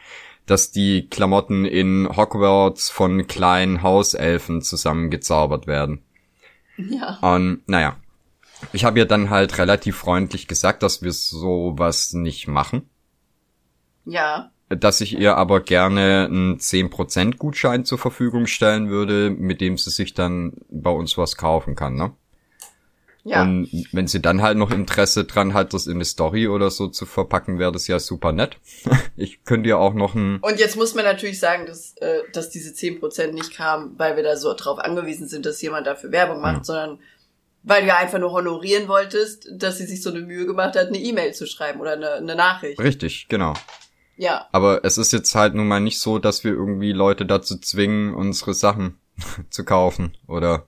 dass 0.47 0.73
die 0.73 1.09
Klamotten 1.09 1.65
in 1.65 2.09
Hogwarts 2.17 2.91
von 2.91 3.27
kleinen 3.29 3.83
Hauselfen 3.83 4.63
zusammengezaubert 4.63 5.67
werden. 5.67 6.03
ja. 6.77 7.19
Und 7.21 7.61
naja, 7.69 7.97
ich 8.73 8.85
habe 8.85 8.99
ihr 8.99 9.05
dann 9.07 9.31
halt 9.31 9.59
relativ 9.59 9.97
freundlich 9.97 10.49
gesagt, 10.49 10.83
dass 10.83 11.03
wir 11.03 11.13
sowas 11.13 12.13
nicht 12.13 12.49
machen. 12.49 12.89
Ja. 14.05 14.51
Dass 14.69 15.01
ich 15.01 15.19
ihr 15.19 15.37
aber 15.37 15.61
gerne 15.61 16.27
einen 16.27 16.59
10% 16.59 17.37
Gutschein 17.37 17.85
zur 17.85 17.99
Verfügung 17.99 18.47
stellen 18.47 18.89
würde, 18.89 19.31
mit 19.31 19.61
dem 19.61 19.77
sie 19.77 19.91
sich 19.91 20.15
dann 20.15 20.55
bei 20.71 20.91
uns 20.91 21.19
was 21.19 21.37
kaufen 21.37 21.75
kann, 21.75 21.95
ne? 21.95 22.13
Ja. 23.25 23.43
Und 23.43 23.69
wenn 23.93 24.09
sie 24.09 24.21
dann 24.21 24.43
halt 24.43 24.59
noch 24.59 24.73
Interesse 24.73 25.25
dran 25.25 25.55
hat, 25.55 25.75
das 25.75 25.87
in 25.87 25.95
eine 25.95 26.05
Story 26.05 26.49
oder 26.49 26.73
so 26.73 26.89
zu 26.89 27.07
verpacken, 27.07 27.61
wäre 27.61 27.71
das 27.71 27.87
ja 27.87 27.99
super 28.01 28.33
nett. 28.33 28.57
Ich 29.15 29.45
könnte 29.45 29.69
ihr 29.69 29.79
auch 29.79 29.93
noch 29.95 30.15
ein, 30.15 30.39
Und 30.41 30.59
jetzt 30.59 30.75
muss 30.75 30.95
man 30.95 31.05
natürlich 31.05 31.39
sagen, 31.39 31.67
dass, 31.67 31.95
äh, 31.99 32.21
dass 32.33 32.49
diese 32.51 32.71
10% 32.73 33.33
nicht 33.33 33.55
kamen, 33.55 33.93
weil 33.99 34.17
wir 34.17 34.23
da 34.25 34.37
so 34.37 34.55
drauf 34.55 34.79
angewiesen 34.79 35.29
sind, 35.29 35.45
dass 35.47 35.61
jemand 35.63 35.87
dafür 35.87 36.11
Werbung 36.11 36.41
macht, 36.41 36.57
Ja. 36.57 36.65
sondern 36.65 36.99
weil 37.63 37.83
du 37.83 37.89
ja 37.89 37.97
einfach 37.97 38.19
nur 38.19 38.33
honorieren 38.33 38.89
wolltest, 38.89 39.49
dass 39.53 39.79
sie 39.79 39.87
sich 39.87 40.03
so 40.03 40.11
eine 40.11 40.21
Mühe 40.21 40.47
gemacht 40.47 40.77
hat, 40.77 40.89
eine 40.89 40.99
E-Mail 40.99 41.33
zu 41.35 41.47
schreiben 41.47 41.81
oder 41.81 41.93
eine, 41.93 42.13
eine 42.15 42.35
Nachricht. 42.35 42.81
richtig, 42.81 43.27
genau. 43.29 43.55
Ja. 44.17 44.49
Aber 44.53 44.85
es 44.85 44.99
ist 44.99 45.13
jetzt 45.13 45.35
halt 45.35 45.55
nun 45.55 45.69
mal 45.69 45.81
nicht 45.81 45.99
so, 45.99 46.19
dass 46.19 46.45
wir 46.45 46.53
irgendwie 46.53 46.93
Leute 46.93 47.27
dazu 47.27 47.59
zwingen, 47.59 48.15
unsere 48.15 48.55
Sachen 48.55 48.99
zu 49.51 49.65
kaufen 49.65 50.17
oder 50.27 50.67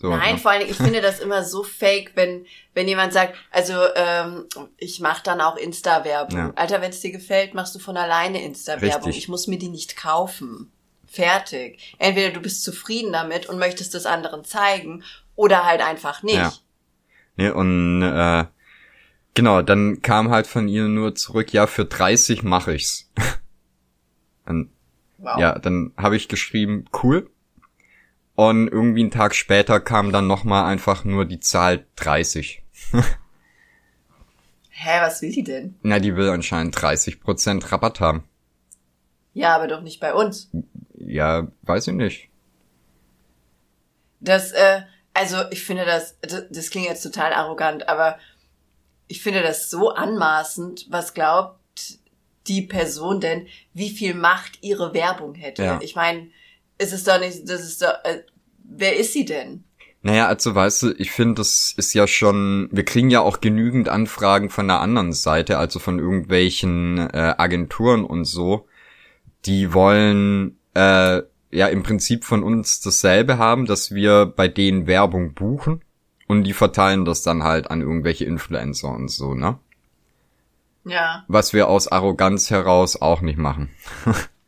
so. 0.00 0.10
Nein, 0.10 0.34
ne? 0.34 0.40
vor 0.40 0.52
allen 0.52 0.60
Dingen, 0.60 0.70
ich 0.70 0.76
finde 0.76 1.00
das 1.00 1.18
immer 1.18 1.44
so 1.44 1.64
fake, 1.64 2.12
wenn, 2.14 2.46
wenn 2.72 2.86
jemand 2.86 3.12
sagt, 3.12 3.36
also 3.50 3.74
ähm, 3.96 4.46
ich 4.76 5.00
mache 5.00 5.24
dann 5.24 5.40
auch 5.40 5.56
Insta-Werbung. 5.56 6.38
Ja. 6.38 6.52
Alter, 6.54 6.80
wenn 6.80 6.90
es 6.90 7.00
dir 7.00 7.10
gefällt, 7.10 7.54
machst 7.54 7.74
du 7.74 7.80
von 7.80 7.96
alleine 7.96 8.42
Insta-Werbung. 8.42 9.06
Richtig. 9.06 9.24
Ich 9.24 9.28
muss 9.28 9.48
mir 9.48 9.58
die 9.58 9.68
nicht 9.68 9.96
kaufen. 9.96 10.70
Fertig. 11.06 11.96
Entweder 11.98 12.30
du 12.30 12.40
bist 12.40 12.62
zufrieden 12.62 13.12
damit 13.12 13.46
und 13.46 13.58
möchtest 13.58 13.94
es 13.94 14.06
anderen 14.06 14.44
zeigen 14.44 15.02
oder 15.38 15.64
halt 15.64 15.80
einfach 15.80 16.22
nicht. 16.24 16.34
Ja. 16.34 16.52
Ne, 17.36 17.54
und 17.54 18.02
äh, 18.02 18.44
genau, 19.34 19.62
dann 19.62 20.02
kam 20.02 20.30
halt 20.30 20.48
von 20.48 20.66
ihr 20.66 20.88
nur 20.88 21.14
zurück, 21.14 21.52
ja, 21.52 21.68
für 21.68 21.84
30 21.84 22.42
mache 22.42 22.74
ich's. 22.74 23.10
und, 24.46 24.70
Wow. 25.18 25.38
Ja, 25.40 25.58
dann 25.58 25.92
habe 25.96 26.16
ich 26.16 26.28
geschrieben, 26.28 26.84
cool. 27.02 27.28
Und 28.36 28.68
irgendwie 28.68 29.00
einen 29.00 29.10
Tag 29.10 29.34
später 29.34 29.80
kam 29.80 30.12
dann 30.12 30.28
nochmal 30.28 30.64
einfach 30.66 31.04
nur 31.04 31.24
die 31.24 31.40
Zahl 31.40 31.86
30. 31.96 32.62
Hä, 34.70 35.00
was 35.00 35.20
will 35.20 35.32
die 35.32 35.42
denn? 35.42 35.74
Na, 35.82 35.98
die 35.98 36.14
will 36.14 36.28
anscheinend 36.28 36.76
30% 36.76 37.72
Rabatt 37.72 37.98
haben. 37.98 38.22
Ja, 39.34 39.56
aber 39.56 39.66
doch 39.66 39.80
nicht 39.80 39.98
bei 39.98 40.14
uns. 40.14 40.52
Ja, 40.94 41.48
weiß 41.62 41.88
ich 41.88 41.94
nicht. 41.94 42.28
Das, 44.20 44.52
äh, 44.52 44.82
also 45.18 45.38
ich 45.50 45.64
finde 45.64 45.84
das, 45.84 46.16
das, 46.20 46.44
das 46.50 46.70
klingt 46.70 46.86
jetzt 46.86 47.02
total 47.02 47.32
arrogant, 47.32 47.88
aber 47.88 48.18
ich 49.08 49.22
finde 49.22 49.42
das 49.42 49.68
so 49.68 49.90
anmaßend. 49.90 50.86
Was 50.90 51.12
glaubt 51.14 51.58
die 52.46 52.62
Person 52.62 53.20
denn, 53.20 53.46
wie 53.74 53.90
viel 53.90 54.14
Macht 54.14 54.58
ihre 54.62 54.94
Werbung 54.94 55.34
hätte? 55.34 55.64
Ja. 55.64 55.80
Ich 55.82 55.96
meine, 55.96 56.28
es 56.78 56.92
ist 56.92 57.08
doch 57.08 57.18
nicht, 57.18 57.48
das 57.48 57.62
ist 57.62 57.82
doch, 57.82 57.94
äh, 58.04 58.22
wer 58.62 58.96
ist 58.96 59.12
sie 59.12 59.24
denn? 59.24 59.64
Naja, 60.02 60.28
also 60.28 60.54
weißt 60.54 60.82
du, 60.82 60.94
ich 60.96 61.10
finde, 61.10 61.34
das 61.34 61.74
ist 61.76 61.92
ja 61.92 62.06
schon, 62.06 62.68
wir 62.70 62.84
kriegen 62.84 63.10
ja 63.10 63.20
auch 63.20 63.40
genügend 63.40 63.88
Anfragen 63.88 64.48
von 64.48 64.68
der 64.68 64.80
anderen 64.80 65.12
Seite, 65.12 65.58
also 65.58 65.80
von 65.80 65.98
irgendwelchen 65.98 66.98
äh, 66.98 67.34
Agenturen 67.36 68.04
und 68.04 68.24
so, 68.24 68.68
die 69.44 69.74
wollen 69.74 70.56
äh, 70.74 71.22
ja 71.50 71.68
im 71.68 71.82
Prinzip 71.82 72.24
von 72.24 72.42
uns 72.42 72.80
dasselbe 72.80 73.38
haben, 73.38 73.66
dass 73.66 73.94
wir 73.94 74.26
bei 74.26 74.48
denen 74.48 74.86
Werbung 74.86 75.34
buchen 75.34 75.82
und 76.26 76.44
die 76.44 76.52
verteilen 76.52 77.04
das 77.04 77.22
dann 77.22 77.42
halt 77.42 77.70
an 77.70 77.80
irgendwelche 77.80 78.24
Influencer 78.24 78.88
und 78.88 79.08
so, 79.08 79.34
ne? 79.34 79.58
Ja. 80.84 81.24
Was 81.28 81.52
wir 81.52 81.68
aus 81.68 81.88
Arroganz 81.88 82.50
heraus 82.50 83.00
auch 83.00 83.20
nicht 83.20 83.38
machen. 83.38 83.70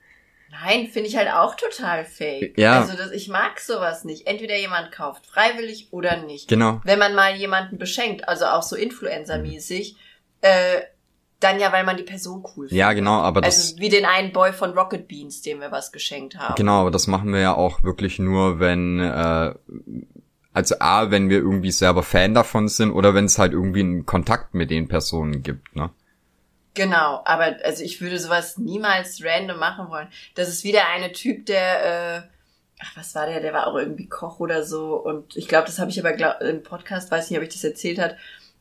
Nein, 0.65 0.89
finde 0.89 1.09
ich 1.09 1.17
halt 1.17 1.31
auch 1.31 1.55
total 1.55 2.05
fake. 2.05 2.59
Ja. 2.59 2.81
Also 2.81 2.97
das, 2.97 3.13
ich 3.13 3.29
mag 3.29 3.59
sowas 3.61 4.05
nicht. 4.05 4.27
Entweder 4.27 4.57
jemand 4.57 4.93
kauft 4.93 5.27
freiwillig 5.27 5.89
oder 5.91 6.19
nicht. 6.19 6.49
Genau. 6.49 6.81
Wenn 6.85 6.99
man 6.99 7.15
mal 7.15 7.35
jemanden 7.35 7.79
beschenkt, 7.79 8.29
also 8.29 8.47
auch 8.47 8.63
so 8.63 8.77
Influencer-mäßig, 8.77 9.97
äh, 10.43 10.83
dann 11.41 11.59
ja, 11.59 11.73
weil 11.73 11.85
man 11.85 11.97
die 11.97 12.03
Person 12.03 12.43
cool 12.45 12.69
findet. 12.69 12.73
Ja, 12.73 12.93
genau, 12.93 13.21
aber 13.21 13.41
das 13.41 13.73
Also 13.73 13.79
wie 13.79 13.89
den 13.89 14.05
einen 14.05 14.33
Boy 14.33 14.53
von 14.53 14.73
Rocket 14.73 15.09
Beans, 15.09 15.43
dem 15.43 15.61
wir 15.61 15.73
was 15.73 15.91
geschenkt 15.91 16.39
haben. 16.39 16.55
Genau, 16.55 16.83
aber 16.83 16.91
das 16.91 17.07
machen 17.07 17.33
wir 17.33 17.41
ja 17.41 17.55
auch 17.55 17.83
wirklich 17.83 18.19
nur, 18.19 18.61
wenn 18.61 19.01
äh, 19.01 19.55
Also 20.53 20.77
A, 20.81 21.11
wenn 21.11 21.29
wir 21.31 21.39
irgendwie 21.39 21.71
selber 21.71 22.03
Fan 22.03 22.35
davon 22.35 22.69
sind 22.69 22.93
oder 22.93 23.15
wenn 23.15 23.25
es 23.25 23.39
halt 23.39 23.53
irgendwie 23.53 23.81
einen 23.81 24.07
Kontakt 24.07 24.55
mit 24.55 24.71
den 24.71 24.89
Personen 24.89 25.43
gibt, 25.43 25.75
ne? 25.75 25.91
Genau, 26.75 27.21
aber 27.25 27.57
also 27.65 27.83
ich 27.83 28.01
würde 28.01 28.19
sowas 28.19 28.57
niemals 28.57 29.25
random 29.25 29.59
machen 29.59 29.91
wollen. 29.91 30.09
Das 30.37 30.49
ist 30.49 30.63
wieder 30.63 30.89
eine 30.89 31.11
Typ, 31.13 31.47
der, 31.47 31.85
äh, 31.85 32.23
ach, 32.81 32.97
was 32.97 33.15
war 33.15 33.27
der? 33.27 33.41
Der 33.41 33.53
war 33.53 33.67
auch 33.67 33.75
irgendwie 33.75 34.09
Koch 34.09 34.39
oder 34.39 34.63
so. 34.65 34.95
Und 34.95 35.37
ich 35.37 35.49
glaube, 35.49 35.67
das 35.67 35.81
habe 35.81 35.91
ich 35.91 35.99
aber 35.99 36.13
glaub, 36.13 36.41
im 36.41 36.63
Podcast, 36.63 37.11
weiß 37.11 37.29
nicht, 37.29 37.39
ob 37.39 37.45
ich 37.45 37.53
das 37.53 37.65
erzählt 37.65 37.99
hat. 37.99 38.17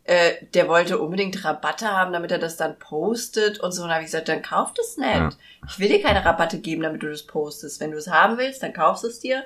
Äh, 0.09 0.47
der 0.55 0.67
wollte 0.67 0.97
unbedingt 0.97 1.45
Rabatte 1.45 1.85
haben, 1.85 2.11
damit 2.11 2.31
er 2.31 2.39
das 2.39 2.57
dann 2.57 2.79
postet 2.79 3.59
und 3.59 3.71
so. 3.71 3.83
Und 3.83 3.91
habe 3.91 3.99
ich 3.99 4.07
gesagt, 4.07 4.27
dann 4.27 4.41
kauf 4.41 4.73
das 4.73 4.97
nicht. 4.97 5.07
Ja. 5.07 5.29
Ich 5.67 5.77
will 5.77 5.87
dir 5.87 6.01
keine 6.01 6.25
Rabatte 6.25 6.57
geben, 6.57 6.81
damit 6.81 7.03
du 7.03 7.11
das 7.11 7.27
postest. 7.27 7.79
Wenn 7.79 7.91
du 7.91 7.97
es 7.97 8.07
haben 8.07 8.39
willst, 8.39 8.63
dann 8.63 8.73
kaufst 8.73 9.03
es 9.03 9.19
dir. 9.19 9.43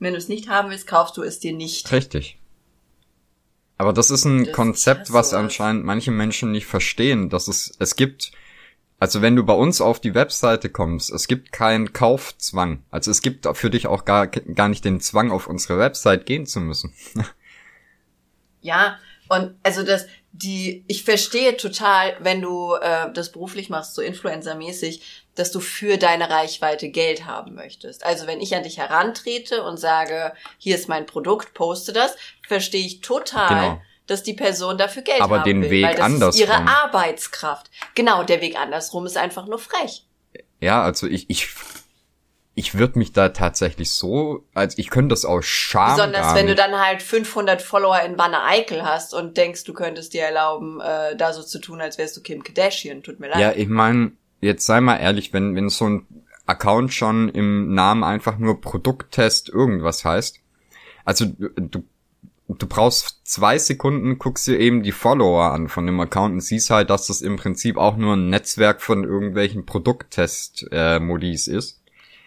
Wenn 0.00 0.12
du 0.12 0.18
es 0.18 0.26
nicht 0.26 0.48
haben 0.48 0.70
willst, 0.70 0.88
kaufst 0.88 1.16
du 1.16 1.22
es 1.22 1.38
dir 1.38 1.52
nicht. 1.52 1.92
Richtig. 1.92 2.40
Aber 3.78 3.92
das 3.92 4.10
ist 4.10 4.24
ein 4.24 4.46
das 4.46 4.52
Konzept, 4.52 5.02
ist 5.02 5.12
was 5.12 5.32
anscheinend 5.32 5.84
manche 5.84 6.10
Menschen 6.10 6.50
nicht 6.50 6.66
verstehen, 6.66 7.30
dass 7.30 7.46
es, 7.46 7.76
es 7.78 7.94
gibt, 7.94 8.32
also 8.98 9.22
wenn 9.22 9.36
du 9.36 9.44
bei 9.44 9.54
uns 9.54 9.80
auf 9.80 10.00
die 10.00 10.16
Webseite 10.16 10.70
kommst, 10.70 11.12
es 11.12 11.28
gibt 11.28 11.52
keinen 11.52 11.92
Kaufzwang. 11.92 12.82
Also 12.90 13.12
es 13.12 13.22
gibt 13.22 13.46
für 13.56 13.70
dich 13.70 13.86
auch 13.86 14.04
gar, 14.04 14.26
gar 14.26 14.68
nicht 14.68 14.84
den 14.84 14.98
Zwang, 15.00 15.30
auf 15.30 15.46
unsere 15.46 15.78
Website 15.78 16.26
gehen 16.26 16.46
zu 16.46 16.58
müssen. 16.58 16.92
ja, 18.60 18.98
und 19.30 19.54
also 19.62 19.84
das, 19.84 20.06
die, 20.32 20.84
ich 20.88 21.04
verstehe 21.04 21.56
total, 21.56 22.16
wenn 22.18 22.42
du 22.42 22.74
äh, 22.74 23.12
das 23.12 23.30
beruflich 23.30 23.70
machst, 23.70 23.94
so 23.94 24.02
Influencer-mäßig, 24.02 25.02
dass 25.36 25.52
du 25.52 25.60
für 25.60 25.98
deine 25.98 26.28
Reichweite 26.28 26.88
Geld 26.88 27.26
haben 27.26 27.54
möchtest. 27.54 28.04
Also 28.04 28.26
wenn 28.26 28.40
ich 28.40 28.56
an 28.56 28.64
dich 28.64 28.78
herantrete 28.78 29.62
und 29.62 29.78
sage, 29.78 30.32
hier 30.58 30.74
ist 30.74 30.88
mein 30.88 31.06
Produkt, 31.06 31.54
poste 31.54 31.92
das, 31.92 32.16
verstehe 32.46 32.84
ich 32.84 33.02
total, 33.02 33.48
genau. 33.48 33.82
dass 34.08 34.24
die 34.24 34.34
Person 34.34 34.76
dafür 34.78 35.02
Geld 35.02 35.20
Aber 35.20 35.38
haben 35.38 35.44
den 35.44 35.62
will, 35.62 35.70
Weg 35.70 35.84
weil 35.84 35.94
das 35.94 36.04
andersrum. 36.06 36.42
ist 36.42 36.48
ihre 36.48 36.66
Arbeitskraft. 36.66 37.70
Genau, 37.94 38.24
der 38.24 38.40
Weg 38.40 38.60
andersrum 38.60 39.06
ist 39.06 39.16
einfach 39.16 39.46
nur 39.46 39.60
frech. 39.60 40.04
Ja, 40.58 40.82
also 40.82 41.06
ich, 41.06 41.30
ich 41.30 41.46
ich 42.60 42.74
würde 42.74 42.98
mich 42.98 43.14
da 43.14 43.30
tatsächlich 43.30 43.90
so, 43.90 44.44
als 44.52 44.76
ich 44.76 44.90
könnte 44.90 45.14
das 45.14 45.24
aus 45.24 45.46
Scham 45.46 45.96
Besonders 45.96 46.34
wenn 46.34 46.46
du 46.46 46.54
dann 46.54 46.78
halt 46.78 47.00
500 47.00 47.62
Follower 47.62 47.98
in 48.02 48.18
Wanne 48.18 48.44
Eickel 48.44 48.84
hast 48.84 49.14
und 49.14 49.38
denkst, 49.38 49.64
du 49.64 49.72
könntest 49.72 50.12
dir 50.12 50.24
erlauben, 50.24 50.78
äh, 50.78 51.16
da 51.16 51.32
so 51.32 51.42
zu 51.42 51.58
tun, 51.58 51.80
als 51.80 51.96
wärst 51.96 52.18
du 52.18 52.20
Kim 52.20 52.42
Kardashian. 52.42 53.02
Tut 53.02 53.18
mir 53.18 53.28
leid. 53.28 53.40
Ja, 53.40 53.52
ich 53.52 53.68
meine, 53.68 54.12
jetzt 54.42 54.66
sei 54.66 54.82
mal 54.82 54.98
ehrlich, 54.98 55.32
wenn, 55.32 55.56
wenn 55.56 55.70
so 55.70 55.88
ein 55.88 56.06
Account 56.44 56.92
schon 56.92 57.30
im 57.30 57.72
Namen 57.72 58.04
einfach 58.04 58.36
nur 58.36 58.60
Produkttest 58.60 59.48
irgendwas 59.48 60.04
heißt, 60.04 60.40
also 61.06 61.24
du, 61.24 61.82
du 62.46 62.66
brauchst 62.66 63.22
zwei 63.24 63.56
Sekunden, 63.58 64.18
guckst 64.18 64.46
dir 64.46 64.60
eben 64.60 64.82
die 64.82 64.92
Follower 64.92 65.44
an 65.44 65.68
von 65.68 65.86
dem 65.86 65.98
Account 65.98 66.34
und 66.34 66.40
siehst 66.40 66.68
halt, 66.68 66.90
dass 66.90 67.06
das 67.06 67.22
im 67.22 67.36
Prinzip 67.36 67.78
auch 67.78 67.96
nur 67.96 68.16
ein 68.16 68.28
Netzwerk 68.28 68.82
von 68.82 69.04
irgendwelchen 69.04 69.64
Produkttest-Modis 69.64 71.48
äh, 71.48 71.56
ist. 71.56 71.79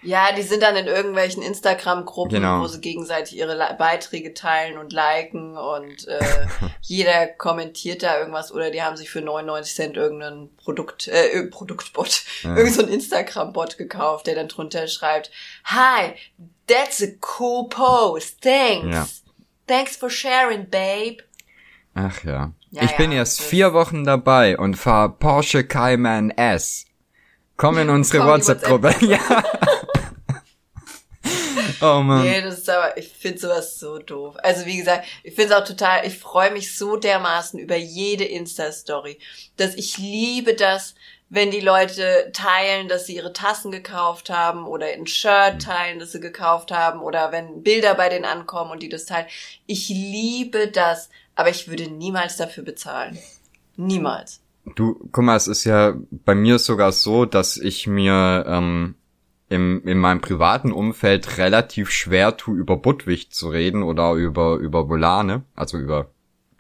Ja, 0.04 0.34
die 0.36 0.42
sind 0.42 0.62
dann 0.64 0.76
in 0.76 0.88
irgendwelchen 0.88 1.42
Instagram-Gruppen, 1.42 2.36
Genau. 2.36 2.60
wo 2.62 2.68
sie 2.68 2.82
gegenseitig 2.82 3.38
ihre 3.38 3.56
Li- 3.58 3.76
Beiträge 3.78 4.34
teilen 4.34 4.78
und 4.78 4.92
liken 4.92 5.56
und 5.58 6.08
äh, 6.08 6.20
jeder 6.82 7.28
kommentiert 7.28 8.04
da 8.04 8.20
irgendwas 8.20 8.52
oder 8.52 8.70
die 8.72 8.82
haben 8.84 8.98
sich 8.98 9.10
für 9.10 9.22
99 9.22 9.74
Cent 9.76 9.98
irgendein 9.98 10.50
Produkt, 10.58 11.08
äh, 11.08 11.44
Produktbot, 11.48 12.24
Ja. 12.44 12.56
irgend 12.58 12.74
so 12.74 12.82
Instagram-Bot 12.84 13.78
gekauft, 13.78 14.28
der 14.28 14.36
dann 14.36 14.50
drunter 14.50 14.88
schreibt, 14.88 15.32
Hi, 15.66 16.14
that's 16.68 17.02
a 17.02 17.08
cool 17.40 17.70
post, 17.70 18.42
thanks. 18.42 18.88
Ja. 18.94 19.08
Thanks 19.68 19.96
for 19.96 20.10
sharing, 20.10 20.70
babe. 20.70 21.18
Ach 21.96 22.24
ja. 22.24 22.52
Ja, 22.72 22.84
ich 22.84 22.98
bin 22.98 23.12
ja, 23.12 23.20
erst 23.20 23.42
vier 23.42 23.74
Wochen 23.74 24.04
dabei 24.04 24.58
und 24.58 24.76
fahr 24.76 25.10
Porsche 25.18 25.64
Cayman 25.64 26.32
S. 26.32 26.86
Komm 27.56 27.78
in 27.78 27.90
unsere 27.92 28.26
WhatsApp-Gruppe. 28.28 28.96
Ja. 29.02 29.20
Oh 31.84 32.02
man. 32.02 32.24
Nee, 32.24 32.42
das 32.42 32.60
ist 32.60 32.70
aber, 32.70 32.98
ich 32.98 33.10
finde 33.10 33.40
sowas 33.40 33.80
so 33.80 34.00
doof. 34.00 34.36
Also 34.42 34.66
wie 34.66 34.78
gesagt, 34.78 35.06
ich 35.24 35.36
finde 35.36 35.54
es 35.54 35.62
auch 35.62 35.68
total, 35.68 36.06
ich 36.06 36.18
freue 36.18 36.52
mich 36.52 36.76
so 36.76 36.98
dermaßen 36.98 37.60
über 37.60 37.76
jede 37.76 38.24
Insta-Story, 38.24 39.20
dass 39.58 39.76
ich 39.76 39.98
liebe 39.98 40.54
das, 40.54 40.96
wenn 41.30 41.50
die 41.50 41.62
Leute 41.62 42.32
teilen, 42.32 42.88
dass 42.88 43.08
sie 43.08 43.16
ihre 43.16 43.34
Tassen 43.34 43.72
gekauft 43.72 44.30
haben 44.30 44.68
oder 44.68 44.86
ein 44.86 45.08
Shirt 45.08 45.62
teilen, 45.62 46.00
das 46.00 46.12
sie 46.12 46.20
gekauft 46.20 46.72
haben 46.72 47.02
oder 47.02 47.32
wenn 47.32 47.64
Bilder 47.64 47.96
bei 47.96 48.10
denen 48.10 48.26
ankommen 48.26 48.72
und 48.72 48.84
die 48.84 48.90
das 48.90 49.06
teilen. 49.06 49.26
Ich 49.66 49.90
liebe 49.90 50.68
das, 50.68 51.10
aber 51.36 51.50
ich 51.50 51.68
würde 51.68 51.90
niemals 51.90 52.38
dafür 52.38 52.64
bezahlen. 52.64 53.18
Niemals. 53.76 54.42
Du, 54.76 55.10
guck 55.12 55.24
mal, 55.24 55.36
es 55.36 55.48
ist 55.48 55.64
ja 55.64 55.96
bei 56.12 56.36
mir 56.36 56.60
sogar 56.60 56.92
so, 56.92 57.26
dass 57.26 57.58
ich 57.58 57.88
mir 57.88 58.46
ähm, 58.48 58.96
im, 59.54 59.84
in 59.86 60.00
meinem 60.00 60.20
privaten 60.20 60.72
Umfeld 60.72 61.38
relativ 61.38 61.92
schwer 61.92 62.36
tue, 62.36 62.58
über 62.58 62.76
Budwig 62.76 63.32
zu 63.32 63.50
reden 63.50 63.84
oder 63.84 64.14
über, 64.14 64.56
über 64.56 64.90
Volane, 64.90 65.44
also 65.56 65.78
über 65.78 66.10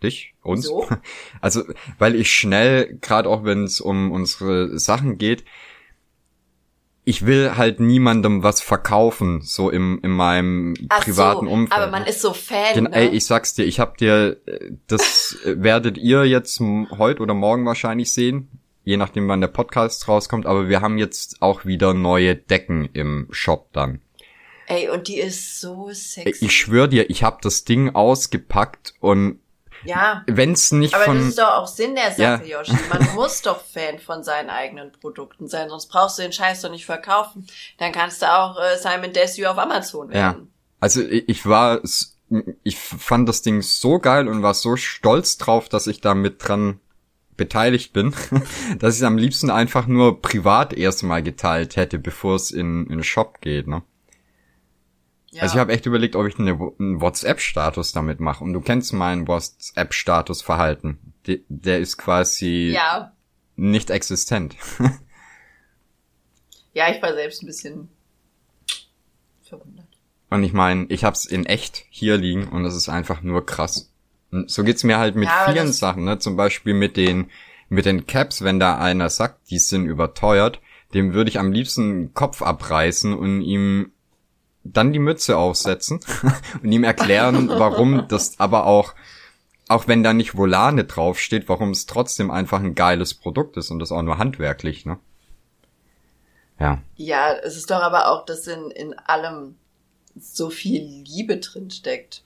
dich, 0.03 0.35
uns. 0.43 0.65
So? 0.65 0.87
Also, 1.41 1.63
weil 1.97 2.15
ich 2.15 2.31
schnell, 2.31 2.99
gerade 3.01 3.29
auch 3.29 3.43
wenn 3.43 3.63
es 3.63 3.81
um 3.81 4.11
unsere 4.11 4.77
Sachen 4.77 5.17
geht, 5.17 5.43
ich 7.05 7.25
will 7.25 7.57
halt 7.57 7.79
niemandem 7.79 8.43
was 8.43 8.61
verkaufen, 8.61 9.41
so 9.41 9.69
im, 9.69 9.99
in 10.03 10.11
meinem 10.11 10.75
Ach 10.87 11.03
privaten 11.03 11.47
so, 11.47 11.51
Umfeld. 11.51 11.81
aber 11.81 11.91
man 11.91 12.05
ist 12.05 12.21
so 12.21 12.31
Fan, 12.31 12.75
Gen 12.75 12.83
ne? 12.85 12.93
Ey, 12.93 13.07
ich 13.09 13.25
sag's 13.25 13.55
dir, 13.55 13.65
ich 13.65 13.79
hab 13.79 13.97
dir, 13.97 14.37
äh, 14.45 14.71
das 14.87 15.37
äh, 15.43 15.55
werdet 15.61 15.97
ihr 15.97 16.25
jetzt 16.25 16.59
heute 16.59 17.21
oder 17.21 17.33
morgen 17.33 17.65
wahrscheinlich 17.65 18.13
sehen, 18.13 18.47
je 18.83 18.97
nachdem 18.97 19.27
wann 19.27 19.41
der 19.41 19.47
Podcast 19.47 20.07
rauskommt, 20.07 20.45
aber 20.45 20.69
wir 20.69 20.81
haben 20.81 20.97
jetzt 20.97 21.41
auch 21.41 21.65
wieder 21.65 21.93
neue 21.93 22.35
Decken 22.35 22.89
im 22.93 23.27
Shop 23.31 23.71
dann. 23.73 24.01
Ey, 24.67 24.89
und 24.89 25.07
die 25.07 25.19
ist 25.19 25.59
so 25.59 25.89
sexy. 25.91 26.45
Ich 26.45 26.55
schwör 26.55 26.87
dir, 26.87 27.09
ich 27.09 27.23
hab 27.23 27.41
das 27.41 27.65
Ding 27.65 27.95
ausgepackt 27.95 28.93
und 28.99 29.39
ja. 29.83 30.23
wenn's 30.27 30.71
nicht 30.71 30.93
Aber 30.95 31.03
von... 31.03 31.17
das 31.17 31.27
ist 31.27 31.39
doch 31.39 31.55
auch 31.55 31.67
Sinn 31.67 31.95
der 31.95 32.11
Sache, 32.11 32.45
Ja. 32.45 32.59
Yoshi. 32.59 32.73
Man 32.91 33.07
muss 33.15 33.41
doch 33.41 33.61
Fan 33.63 33.99
von 33.99 34.23
seinen 34.23 34.49
eigenen 34.49 34.91
Produkten 34.93 35.47
sein, 35.47 35.69
sonst 35.69 35.87
brauchst 35.87 36.17
du 36.17 36.21
den 36.21 36.31
Scheiß 36.31 36.61
doch 36.61 36.71
nicht 36.71 36.85
verkaufen. 36.85 37.45
Dann 37.77 37.91
kannst 37.91 38.21
du 38.21 38.31
auch 38.33 38.57
äh, 38.57 38.77
Simon 38.77 39.11
Desue 39.11 39.49
auf 39.49 39.57
Amazon 39.57 40.09
Ja. 40.09 40.13
werden. 40.15 40.53
Also 40.79 41.01
ich, 41.01 41.45
war, 41.45 41.81
ich 42.63 42.77
fand 42.77 43.27
das 43.29 43.41
Ding 43.41 43.61
so 43.61 43.99
geil 43.99 44.27
und 44.27 44.43
war 44.43 44.53
so 44.53 44.75
stolz 44.75 45.37
drauf, 45.37 45.69
dass 45.69 45.87
ich 45.87 46.01
da 46.01 46.13
mit 46.13 46.47
dran 46.47 46.79
beteiligt 47.37 47.93
bin, 47.93 48.13
dass 48.79 48.95
ich 48.95 49.01
es 49.01 49.03
am 49.03 49.17
liebsten 49.17 49.49
einfach 49.49 49.87
nur 49.87 50.21
privat 50.21 50.73
erstmal 50.73 51.23
geteilt 51.23 51.75
hätte, 51.75 51.99
bevor 51.99 52.35
es 52.35 52.51
in, 52.51 52.83
in 52.83 52.97
den 52.97 53.03
Shop 53.03 53.41
geht, 53.41 53.67
ne? 53.67 53.83
Ja. 55.31 55.41
Also 55.41 55.55
ich 55.55 55.59
habe 55.59 55.73
echt 55.73 55.87
überlegt, 55.87 56.15
ob 56.15 56.27
ich 56.27 56.37
eine, 56.37 56.51
einen 56.51 57.01
WhatsApp-Status 57.01 57.91
damit 57.91 58.19
mache. 58.19 58.43
Und 58.43 58.53
du 58.53 58.61
kennst 58.61 58.93
meinen 58.93 59.27
WhatsApp-Status-Verhalten. 59.27 61.15
De, 61.25 61.41
der 61.49 61.79
ist 61.79 61.97
quasi 61.97 62.71
ja. 62.75 63.13
nicht 63.55 63.89
existent. 63.89 64.55
Ja, 66.73 66.91
ich 66.91 67.01
war 67.01 67.13
selbst 67.13 67.43
ein 67.43 67.45
bisschen 67.45 67.89
verwundert. 69.43 69.87
Und 70.29 70.43
ich 70.43 70.53
meine, 70.53 70.85
ich 70.89 71.03
hab's 71.03 71.25
in 71.25 71.45
echt 71.45 71.85
hier 71.89 72.17
liegen 72.17 72.47
und 72.47 72.65
es 72.65 72.75
ist 72.75 72.89
einfach 72.89 73.21
nur 73.21 73.45
krass. 73.45 73.92
So 74.47 74.63
geht's 74.63 74.83
mir 74.83 74.97
halt 74.97 75.15
mit 75.15 75.29
Ja, 75.29 75.51
vielen 75.51 75.71
Sachen, 75.71 76.05
ne? 76.05 76.19
Zum 76.19 76.35
Beispiel 76.35 76.73
mit 76.73 76.97
den, 76.97 77.29
mit 77.69 77.85
den 77.85 78.07
Caps, 78.07 78.43
wenn 78.43 78.59
da 78.59 78.77
einer 78.77 79.09
sagt, 79.09 79.49
die 79.49 79.59
sind 79.59 79.85
überteuert, 79.85 80.59
dem 80.93 81.13
würde 81.13 81.29
ich 81.29 81.39
am 81.39 81.51
liebsten 81.51 81.89
den 81.89 82.13
Kopf 82.13 82.41
abreißen 82.41 83.13
und 83.13 83.41
ihm 83.41 83.91
dann 84.63 84.93
die 84.93 84.99
Mütze 84.99 85.37
aufsetzen 85.37 85.99
und 86.63 86.71
ihm 86.71 86.83
erklären, 86.83 87.49
warum 87.49 88.07
das 88.07 88.39
aber 88.39 88.65
auch, 88.65 88.93
auch 89.67 89.87
wenn 89.87 90.03
da 90.03 90.13
nicht 90.13 90.37
Volane 90.37 90.85
draufsteht, 90.85 91.49
warum 91.49 91.71
es 91.71 91.85
trotzdem 91.85 92.31
einfach 92.31 92.59
ein 92.59 92.75
geiles 92.75 93.13
Produkt 93.13 93.57
ist 93.57 93.71
und 93.71 93.79
das 93.79 93.91
auch 93.91 94.01
nur 94.01 94.17
handwerklich, 94.17 94.85
ne? 94.85 94.99
Ja. 96.59 96.81
Ja, 96.95 97.33
es 97.33 97.57
ist 97.57 97.71
doch 97.71 97.81
aber 97.81 98.07
auch, 98.09 98.25
dass 98.25 98.47
in, 98.47 98.71
in 98.71 98.93
allem 98.93 99.55
so 100.15 100.49
viel 100.49 100.83
Liebe 100.83 101.37
drin 101.37 101.71
steckt. 101.71 102.23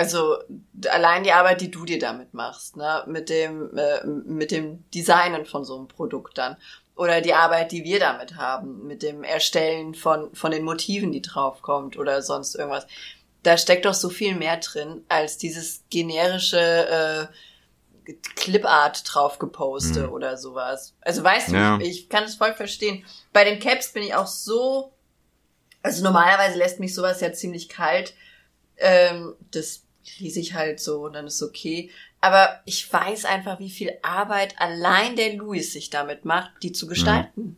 Also 0.00 0.38
allein 0.90 1.22
die 1.24 1.32
Arbeit, 1.32 1.60
die 1.60 1.70
du 1.70 1.84
dir 1.84 1.98
damit 1.98 2.32
machst, 2.34 2.76
ne, 2.76 3.04
mit 3.06 3.28
dem 3.28 3.76
äh, 3.76 4.04
mit 4.06 4.50
dem 4.50 4.84
Designen 4.94 5.44
von 5.46 5.64
so 5.64 5.76
einem 5.76 5.88
Produkt 5.88 6.38
dann 6.38 6.56
oder 6.96 7.20
die 7.20 7.34
Arbeit, 7.34 7.70
die 7.72 7.84
wir 7.84 7.98
damit 8.00 8.36
haben, 8.36 8.86
mit 8.86 9.02
dem 9.02 9.22
Erstellen 9.24 9.94
von 9.94 10.34
von 10.34 10.50
den 10.50 10.64
Motiven, 10.64 11.12
die 11.12 11.22
draufkommt 11.22 11.96
oder 11.98 12.22
sonst 12.22 12.54
irgendwas. 12.54 12.86
Da 13.42 13.56
steckt 13.56 13.84
doch 13.84 13.94
so 13.94 14.10
viel 14.10 14.34
mehr 14.34 14.56
drin 14.58 15.04
als 15.08 15.38
dieses 15.38 15.82
generische 15.90 17.28
äh, 18.08 18.12
Clipart 18.36 19.02
drauf 19.06 19.38
geposte 19.38 20.06
Mhm. 20.06 20.12
oder 20.12 20.36
sowas. 20.36 20.94
Also 21.00 21.22
weißt 21.22 21.48
du, 21.50 21.54
Ja. 21.56 21.78
ich, 21.80 21.88
ich 21.88 22.08
kann 22.08 22.24
es 22.24 22.34
voll 22.36 22.54
verstehen. 22.54 23.04
Bei 23.32 23.44
den 23.44 23.58
Caps 23.60 23.92
bin 23.92 24.02
ich 24.02 24.14
auch 24.14 24.26
so, 24.26 24.92
also 25.82 26.02
normalerweise 26.02 26.58
lässt 26.58 26.80
mich 26.80 26.94
sowas 26.94 27.20
ja 27.20 27.32
ziemlich 27.32 27.68
kalt. 27.68 28.14
Ähm, 28.82 29.34
das 29.52 29.82
lese 30.18 30.40
ich 30.40 30.54
halt 30.54 30.80
so 30.80 31.02
und 31.02 31.14
dann 31.14 31.26
ist 31.26 31.42
okay. 31.42 31.90
Aber 32.20 32.60
ich 32.64 32.90
weiß 32.92 33.24
einfach, 33.24 33.58
wie 33.58 33.70
viel 33.70 33.92
Arbeit 34.02 34.60
allein 34.60 35.16
der 35.16 35.34
Louis 35.34 35.72
sich 35.72 35.90
damit 35.90 36.24
macht, 36.24 36.50
die 36.62 36.72
zu 36.72 36.86
gestalten. 36.86 37.40
Mhm. 37.40 37.56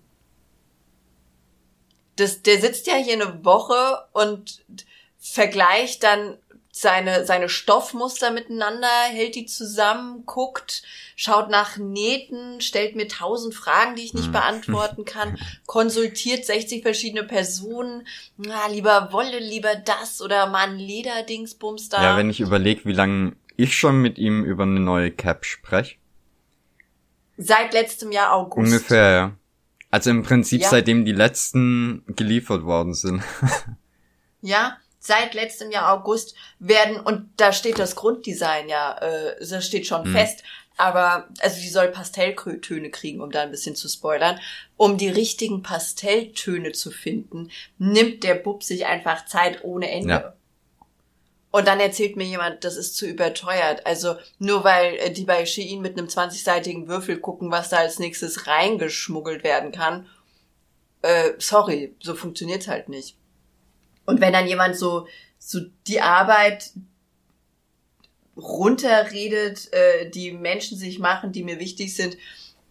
Das, 2.16 2.42
der 2.42 2.60
sitzt 2.60 2.86
ja 2.86 2.94
hier 2.94 3.14
eine 3.14 3.44
Woche 3.44 4.06
und 4.12 4.64
vergleicht 5.18 6.02
dann 6.02 6.38
seine, 6.74 7.26
seine 7.26 7.50
Stoffmuster 7.50 8.30
miteinander, 8.30 8.88
hält 9.10 9.34
die 9.34 9.44
zusammen, 9.44 10.24
guckt, 10.24 10.82
schaut 11.16 11.50
nach 11.50 11.76
Nähten, 11.76 12.62
stellt 12.62 12.96
mir 12.96 13.06
tausend 13.06 13.54
Fragen, 13.54 13.94
die 13.94 14.02
ich 14.02 14.14
nicht 14.14 14.28
mhm. 14.28 14.32
beantworten 14.32 15.04
kann, 15.04 15.36
konsultiert 15.66 16.46
60 16.46 16.82
verschiedene 16.82 17.24
Personen, 17.24 18.06
na, 18.38 18.66
lieber 18.68 19.12
Wolle, 19.12 19.38
lieber 19.38 19.76
das 19.76 20.22
oder 20.22 20.46
mal 20.46 20.70
ein 20.70 20.78
Lederdingsbums 20.78 21.90
da. 21.90 22.02
Ja, 22.02 22.16
wenn 22.16 22.30
ich 22.30 22.40
überlege, 22.40 22.86
wie 22.86 22.94
lange 22.94 23.36
ich 23.58 23.76
schon 23.76 24.00
mit 24.00 24.16
ihm 24.16 24.42
über 24.42 24.62
eine 24.62 24.80
neue 24.80 25.10
Cap 25.10 25.44
spreche. 25.44 25.96
Seit 27.36 27.74
letztem 27.74 28.12
Jahr 28.12 28.32
August. 28.32 28.72
Ungefähr, 28.72 29.10
ja. 29.12 29.32
Also 29.90 30.08
im 30.08 30.22
Prinzip 30.22 30.62
ja. 30.62 30.70
seitdem 30.70 31.04
die 31.04 31.12
letzten 31.12 32.02
geliefert 32.06 32.64
worden 32.64 32.94
sind. 32.94 33.22
ja, 34.40 34.78
seit 35.04 35.34
letztem 35.34 35.72
Jahr 35.72 35.92
August 35.92 36.36
werden, 36.60 37.00
und 37.00 37.28
da 37.36 37.52
steht 37.52 37.78
das 37.78 37.96
Grunddesign 37.96 38.68
ja, 38.68 38.96
äh, 38.98 39.36
das 39.44 39.66
steht 39.66 39.86
schon 39.86 40.08
mhm. 40.08 40.12
fest, 40.12 40.44
aber, 40.76 41.28
also 41.40 41.60
die 41.60 41.68
soll 41.68 41.88
Pastelltöne 41.88 42.90
kriegen, 42.90 43.20
um 43.20 43.30
da 43.30 43.42
ein 43.42 43.50
bisschen 43.50 43.76
zu 43.76 43.88
spoilern. 43.88 44.38
Um 44.76 44.96
die 44.96 45.08
richtigen 45.08 45.62
Pastelltöne 45.62 46.72
zu 46.72 46.90
finden, 46.90 47.50
nimmt 47.78 48.24
der 48.24 48.36
Bub 48.36 48.62
sich 48.62 48.86
einfach 48.86 49.26
Zeit 49.26 49.64
ohne 49.64 49.90
Ende. 49.90 50.14
Ja. 50.14 50.32
Und 51.50 51.66
dann 51.66 51.80
erzählt 51.80 52.16
mir 52.16 52.24
jemand, 52.24 52.64
das 52.64 52.76
ist 52.76 52.96
zu 52.96 53.06
überteuert. 53.06 53.86
Also 53.86 54.16
nur 54.38 54.64
weil 54.64 54.94
äh, 54.94 55.10
die 55.10 55.24
bei 55.24 55.44
Shein 55.44 55.82
mit 55.82 55.98
einem 55.98 56.06
20-seitigen 56.06 56.88
Würfel 56.88 57.18
gucken, 57.18 57.50
was 57.50 57.68
da 57.68 57.78
als 57.78 57.98
nächstes 57.98 58.46
reingeschmuggelt 58.46 59.44
werden 59.44 59.72
kann. 59.72 60.06
Äh, 61.02 61.32
sorry, 61.38 61.94
so 62.00 62.14
funktioniert's 62.14 62.68
halt 62.68 62.88
nicht. 62.88 63.16
Und 64.12 64.20
wenn 64.20 64.34
dann 64.34 64.46
jemand 64.46 64.76
so, 64.76 65.08
so 65.38 65.60
die 65.86 66.02
Arbeit 66.02 66.72
runterredet, 68.36 69.72
äh, 69.72 70.10
die 70.10 70.32
Menschen 70.32 70.76
sich 70.76 70.98
machen, 70.98 71.32
die 71.32 71.42
mir 71.42 71.58
wichtig 71.58 71.96
sind, 71.96 72.18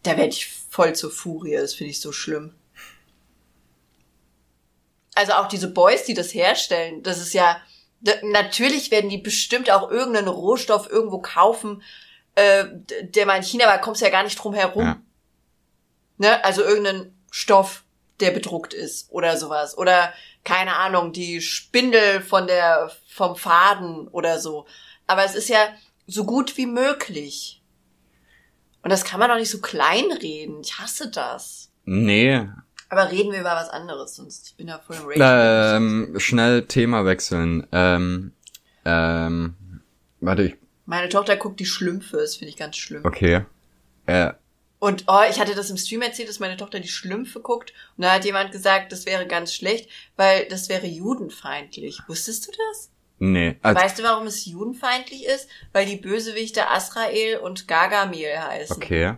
da 0.04 0.12
werde 0.18 0.30
ich 0.30 0.48
voll 0.70 0.94
zur 0.94 1.10
Furie. 1.10 1.56
Das 1.56 1.74
finde 1.74 1.90
ich 1.90 2.00
so 2.00 2.12
schlimm. 2.12 2.54
Also 5.16 5.34
auch 5.34 5.48
diese 5.48 5.68
Boys, 5.68 6.04
die 6.04 6.14
das 6.14 6.32
herstellen, 6.32 7.02
das 7.02 7.20
ist 7.20 7.34
ja, 7.34 7.60
natürlich 8.22 8.92
werden 8.92 9.10
die 9.10 9.18
bestimmt 9.18 9.72
auch 9.72 9.90
irgendeinen 9.90 10.28
Rohstoff 10.28 10.88
irgendwo 10.92 11.18
kaufen, 11.24 11.82
äh, 12.36 12.66
der 13.02 13.26
mal 13.26 13.38
in 13.38 13.44
China 13.44 13.66
war, 13.66 13.82
kommst 13.82 14.04
ja 14.04 14.10
gar 14.10 14.24
nicht 14.24 14.36
drum 14.36 14.54
herum. 14.54 14.84
Ja. 14.84 15.02
Ne? 16.20 16.46
Also 16.46 16.62
irgendeinen 16.62 17.20
Stoff, 17.32 17.81
der 18.22 18.32
bedruckt 18.32 18.74
ist 18.74 19.12
oder 19.12 19.38
sowas. 19.38 19.78
Oder, 19.78 20.14
keine 20.44 20.76
Ahnung, 20.78 21.14
die 21.14 21.42
Spindel 21.42 22.22
von 22.22 22.48
der, 22.48 22.92
vom 23.08 23.36
Faden 23.36 24.08
oder 24.08 24.40
so. 24.40 24.66
Aber 25.08 25.26
es 25.26 25.36
ist 25.36 25.50
ja 25.50 25.68
so 26.08 26.26
gut 26.26 26.58
wie 26.58 26.68
möglich. 26.68 27.62
Und 28.84 28.92
das 28.92 29.04
kann 29.04 29.20
man 29.20 29.30
doch 29.30 29.38
nicht 29.38 29.52
so 29.52 29.62
kleinreden. 29.62 30.62
Ich 30.62 30.80
hasse 30.80 31.10
das. 31.10 31.72
Nee, 31.86 32.48
aber 32.92 33.10
reden 33.10 33.32
wir 33.32 33.40
über 33.40 33.56
was 33.56 33.70
anderes, 33.70 34.18
sonst 34.18 34.50
ich 34.50 34.56
bin 34.58 34.68
ja 34.68 34.78
voll 34.78 34.98
im 34.98 35.22
Rage. 35.22 35.78
Ähm, 35.78 36.20
schnell 36.20 36.68
Thema 36.68 37.06
wechseln. 37.06 37.66
Ähm, 37.72 38.34
ähm, 38.84 39.56
warte, 40.20 40.44
ich. 40.44 40.58
Meine 40.86 41.08
Tochter 41.08 41.38
guckt 41.38 41.62
die 41.62 41.66
Schlümpfe, 41.66 42.18
das 42.18 42.36
finde 42.36 42.50
ich 42.50 42.58
ganz 42.58 42.76
schlimm. 42.76 43.06
Okay. 43.06 43.46
Äh. 44.08 44.34
Und 44.82 45.04
oh, 45.08 45.22
ich 45.30 45.40
hatte 45.40 45.54
das 45.54 45.70
im 45.70 45.78
Stream 45.78 46.02
erzählt, 46.02 46.28
dass 46.28 46.40
meine 46.40 46.58
Tochter 46.58 46.80
die 46.80 46.88
Schlümpfe 46.88 47.40
guckt. 47.40 47.72
Und 47.98 48.04
da 48.04 48.14
hat 48.14 48.26
jemand 48.26 48.52
gesagt, 48.52 48.92
das 48.92 49.06
wäre 49.06 49.28
ganz 49.28 49.54
schlecht, 49.54 49.88
weil 50.16 50.48
das 50.48 50.70
wäre 50.70 50.88
judenfeindlich. 50.88 52.00
Wusstest 52.08 52.48
du 52.48 52.52
das? 52.52 52.90
Nee. 53.20 53.60
Also 53.62 53.80
weißt 53.80 54.00
du, 54.00 54.04
warum 54.04 54.26
es 54.26 54.44
judenfeindlich 54.48 55.28
ist? 55.28 55.48
Weil 55.72 55.86
die 55.86 55.98
Bösewichte 55.98 56.68
Asrael 56.68 57.38
und 57.38 57.68
Gargamel 57.68 58.40
heißen. 58.40 58.76
Okay. 58.76 59.18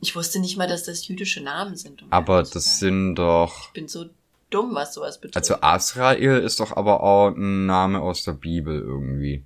Ich 0.00 0.16
wusste 0.16 0.40
nicht 0.40 0.56
mal, 0.56 0.68
dass 0.68 0.84
das 0.84 1.06
jüdische 1.06 1.42
Namen 1.42 1.76
sind. 1.76 2.00
Um 2.00 2.10
aber 2.10 2.44
das 2.44 2.78
sind 2.78 3.16
doch. 3.16 3.66
Ich 3.66 3.72
bin 3.74 3.88
so 3.88 4.06
dumm, 4.48 4.74
was 4.74 4.94
sowas 4.94 5.20
betrifft. 5.20 5.36
Also 5.36 5.60
Asrael 5.60 6.38
ist 6.38 6.60
doch 6.60 6.74
aber 6.74 7.02
auch 7.02 7.28
ein 7.28 7.66
Name 7.66 8.00
aus 8.00 8.24
der 8.24 8.32
Bibel 8.32 8.80
irgendwie. 8.80 9.44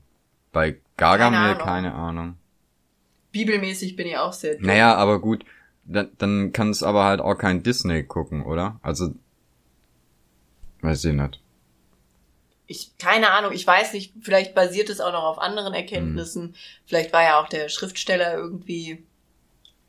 Bei 0.52 0.80
Gargamel 0.96 1.56
keine 1.56 1.56
Ahnung. 1.56 1.66
Keine 1.66 1.94
Ahnung. 1.94 2.38
Bibelmäßig 3.36 3.96
bin 3.96 4.06
ich 4.06 4.16
auch 4.16 4.32
sehr 4.32 4.54
dumm. 4.54 4.66
Naja, 4.66 4.94
aber 4.94 5.20
gut. 5.20 5.44
Dann, 5.84 6.10
dann 6.18 6.52
kann 6.52 6.70
es 6.70 6.82
aber 6.82 7.04
halt 7.04 7.20
auch 7.20 7.36
kein 7.36 7.62
Disney 7.62 8.02
gucken, 8.02 8.44
oder? 8.44 8.80
Also. 8.82 9.14
Weiß 10.80 11.04
ich 11.04 11.12
nicht. 11.12 11.40
Ich, 12.66 12.96
keine 12.98 13.30
Ahnung, 13.30 13.52
ich 13.52 13.66
weiß 13.66 13.92
nicht, 13.92 14.14
vielleicht 14.20 14.54
basiert 14.54 14.90
es 14.90 15.00
auch 15.00 15.12
noch 15.12 15.22
auf 15.22 15.38
anderen 15.38 15.74
Erkenntnissen. 15.74 16.42
Hm. 16.42 16.54
Vielleicht 16.86 17.12
war 17.12 17.22
ja 17.22 17.40
auch 17.40 17.48
der 17.48 17.68
Schriftsteller 17.68 18.34
irgendwie 18.34 19.04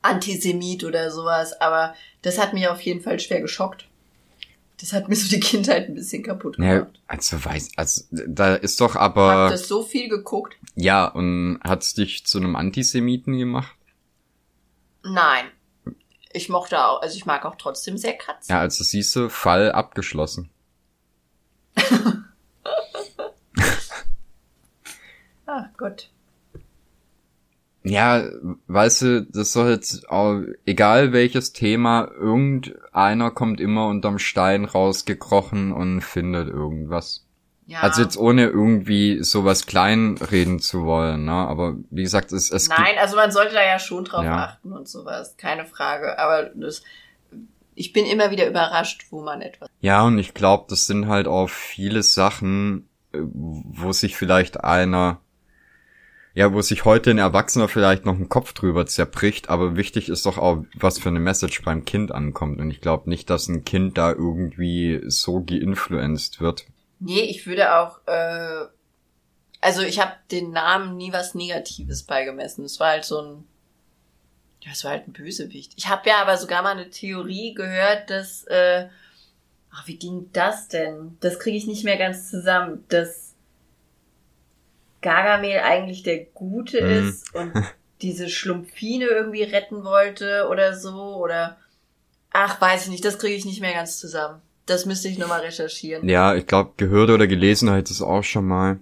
Antisemit 0.01 0.83
oder 0.83 1.09
sowas, 1.09 1.59
aber 1.59 1.95
das 2.21 2.37
hat 2.37 2.53
mich 2.53 2.67
auf 2.67 2.81
jeden 2.81 3.01
Fall 3.01 3.19
schwer 3.19 3.41
geschockt. 3.41 3.87
Das 4.79 4.93
hat 4.93 5.09
mir 5.09 5.15
so 5.15 5.27
die 5.27 5.39
Kindheit 5.39 5.89
ein 5.89 5.95
bisschen 5.95 6.21
kaputt 6.21 6.57
gemacht. 6.57 6.71
Ja, 6.71 6.87
also 7.07 7.43
weiß, 7.43 7.71
also 7.77 8.03
da 8.11 8.55
ist 8.55 8.79
doch 8.79 8.95
aber. 8.95 9.31
Hab 9.31 9.51
das 9.51 9.67
so 9.67 9.81
viel 9.81 10.07
geguckt? 10.07 10.55
Ja, 10.79 11.07
und 11.07 11.59
hat's 11.63 11.95
dich 11.95 12.27
zu 12.27 12.37
einem 12.37 12.55
Antisemiten 12.55 13.35
gemacht? 13.35 13.75
Nein. 15.03 15.47
Ich 16.31 16.49
mochte 16.49 16.85
auch, 16.85 17.01
also 17.01 17.15
ich 17.15 17.25
mag 17.25 17.45
auch 17.45 17.55
trotzdem 17.55 17.97
sehr 17.97 18.13
Katzen. 18.13 18.53
Ja, 18.53 18.59
also 18.59 18.83
siehst 18.83 19.15
du, 19.15 19.27
Fall 19.27 19.71
abgeschlossen. 19.71 20.51
Ach 25.47 25.65
Gott. 25.77 26.11
Ja, 27.83 28.23
weißt 28.67 29.01
du, 29.01 29.25
das 29.25 29.53
soll 29.53 29.71
jetzt 29.71 30.07
auch, 30.09 30.41
egal 30.65 31.11
welches 31.11 31.53
Thema, 31.53 32.07
irgendeiner 32.11 33.31
kommt 33.31 33.59
immer 33.59 33.87
unterm 33.87 34.19
Stein 34.19 34.65
rausgekrochen 34.65 35.71
und 35.71 36.01
findet 36.01 36.49
irgendwas. 36.49 37.26
Ja. 37.67 37.81
Also 37.81 38.01
jetzt 38.01 38.17
ohne 38.17 38.45
irgendwie 38.45 39.21
sowas 39.23 39.65
kleinreden 39.65 40.59
zu 40.59 40.85
wollen, 40.85 41.25
ne? 41.25 41.33
Aber 41.33 41.75
wie 41.89 42.03
gesagt, 42.03 42.31
es, 42.31 42.49
es 42.49 42.69
Nein, 42.69 42.95
also 42.97 43.17
man 43.17 43.29
sollte 43.31 43.53
da 43.53 43.65
ja 43.65 43.77
schon 43.77 44.05
drauf 44.05 44.23
ja. 44.23 44.45
achten 44.45 44.71
und 44.71 44.87
sowas, 44.87 45.35
keine 45.37 45.65
Frage. 45.65 46.17
Aber 46.17 46.49
das, 46.55 46.81
ich 47.75 47.91
bin 47.91 48.05
immer 48.05 48.31
wieder 48.31 48.47
überrascht, 48.47 49.07
wo 49.09 49.21
man 49.21 49.41
etwas. 49.41 49.69
Ja, 49.81 50.03
und 50.03 50.17
ich 50.17 50.33
glaube, 50.33 50.65
das 50.69 50.87
sind 50.87 51.09
halt 51.09 51.27
auch 51.27 51.49
viele 51.49 52.03
Sachen, 52.03 52.87
äh, 53.11 53.19
wo 53.21 53.91
sich 53.91 54.15
vielleicht 54.15 54.63
einer 54.63 55.19
ja, 56.37 56.53
wo 56.53 56.61
sich 56.61 56.85
heute 56.85 57.09
ein 57.09 57.17
Erwachsener 57.17 57.67
vielleicht 57.67 58.05
noch 58.05 58.13
einen 58.13 58.29
Kopf 58.29 58.53
drüber 58.53 58.85
zerbricht, 58.85 59.49
aber 59.49 59.75
wichtig 59.75 60.07
ist 60.07 60.23
doch 60.27 60.37
auch, 60.37 60.65
was 60.75 60.99
für 60.99 61.09
eine 61.09 61.19
Message 61.19 61.63
beim 61.63 61.83
Kind 61.83 62.11
ankommt. 62.11 62.61
Und 62.61 62.69
ich 62.69 62.79
glaube 62.79 63.09
nicht, 63.09 63.31
dass 63.31 63.47
ein 63.47 63.65
Kind 63.65 63.97
da 63.97 64.11
irgendwie 64.11 65.01
so 65.07 65.41
geinfluenced 65.43 66.39
wird. 66.39 66.67
Nee, 66.99 67.21
ich 67.21 67.45
würde 67.45 67.75
auch, 67.75 67.99
äh, 68.07 68.65
also 69.61 69.81
ich 69.81 69.99
habe 69.99 70.13
den 70.31 70.51
Namen 70.51 70.97
nie 70.97 71.13
was 71.13 71.35
Negatives 71.35 72.03
beigemessen. 72.03 72.65
Es 72.65 72.79
war 72.79 72.89
halt 72.89 73.05
so 73.05 73.21
ein, 73.21 73.47
ja, 74.61 74.71
es 74.71 74.83
war 74.83 74.91
halt 74.91 75.07
ein 75.07 75.13
Bösewicht. 75.13 75.73
Ich 75.77 75.87
habe 75.87 76.09
ja 76.09 76.21
aber 76.21 76.37
sogar 76.37 76.63
mal 76.63 76.71
eine 76.71 76.89
Theorie 76.89 77.53
gehört, 77.53 78.09
dass, 78.09 78.43
äh, 78.45 78.87
ach, 79.71 79.87
wie 79.87 79.97
ging 79.97 80.29
das 80.33 80.67
denn? 80.67 81.17
Das 81.19 81.39
kriege 81.39 81.57
ich 81.57 81.67
nicht 81.67 81.83
mehr 81.83 81.97
ganz 81.97 82.29
zusammen, 82.29 82.85
dass 82.89 83.35
Gargamel 85.01 85.59
eigentlich 85.59 86.03
der 86.03 86.25
Gute 86.25 86.81
mhm. 86.81 87.09
ist 87.09 87.35
und 87.35 87.53
diese 88.01 88.29
Schlumpfine 88.29 89.05
irgendwie 89.05 89.43
retten 89.43 89.83
wollte 89.83 90.47
oder 90.49 90.75
so 90.75 91.15
oder 91.15 91.57
ach, 92.31 92.59
weiß 92.59 92.85
ich 92.85 92.89
nicht, 92.89 93.05
das 93.05 93.17
kriege 93.19 93.35
ich 93.35 93.45
nicht 93.45 93.61
mehr 93.61 93.73
ganz 93.73 93.99
zusammen. 93.99 94.41
Das 94.67 94.85
müsste 94.85 95.07
ich 95.07 95.17
nochmal 95.17 95.39
recherchieren. 95.41 96.07
Ja, 96.07 96.35
ich 96.35 96.45
glaube, 96.45 96.73
gehört 96.77 97.09
oder 97.09 97.25
gelesen 97.25 97.71
hat 97.71 97.89
es 97.89 98.01
auch 98.01 98.23
schon 98.23 98.45
mal. 98.45 98.79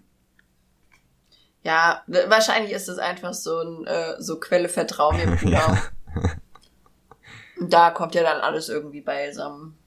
Ja, 1.63 2.03
wahrscheinlich 2.07 2.73
ist 2.73 2.89
es 2.89 2.97
einfach 2.97 3.33
so 3.33 3.59
ein 3.59 3.87
äh, 3.87 4.21
so 4.21 4.39
Quelle 4.39 4.67
Vertrauen 4.67 5.17
mir 5.17 5.35
Bruder. 5.37 5.51
ja. 6.15 6.31
Da 7.61 7.91
kommt 7.91 8.15
ja 8.15 8.23
dann 8.23 8.41
alles 8.41 8.67
irgendwie 8.67 9.01
beisammen. 9.01 9.77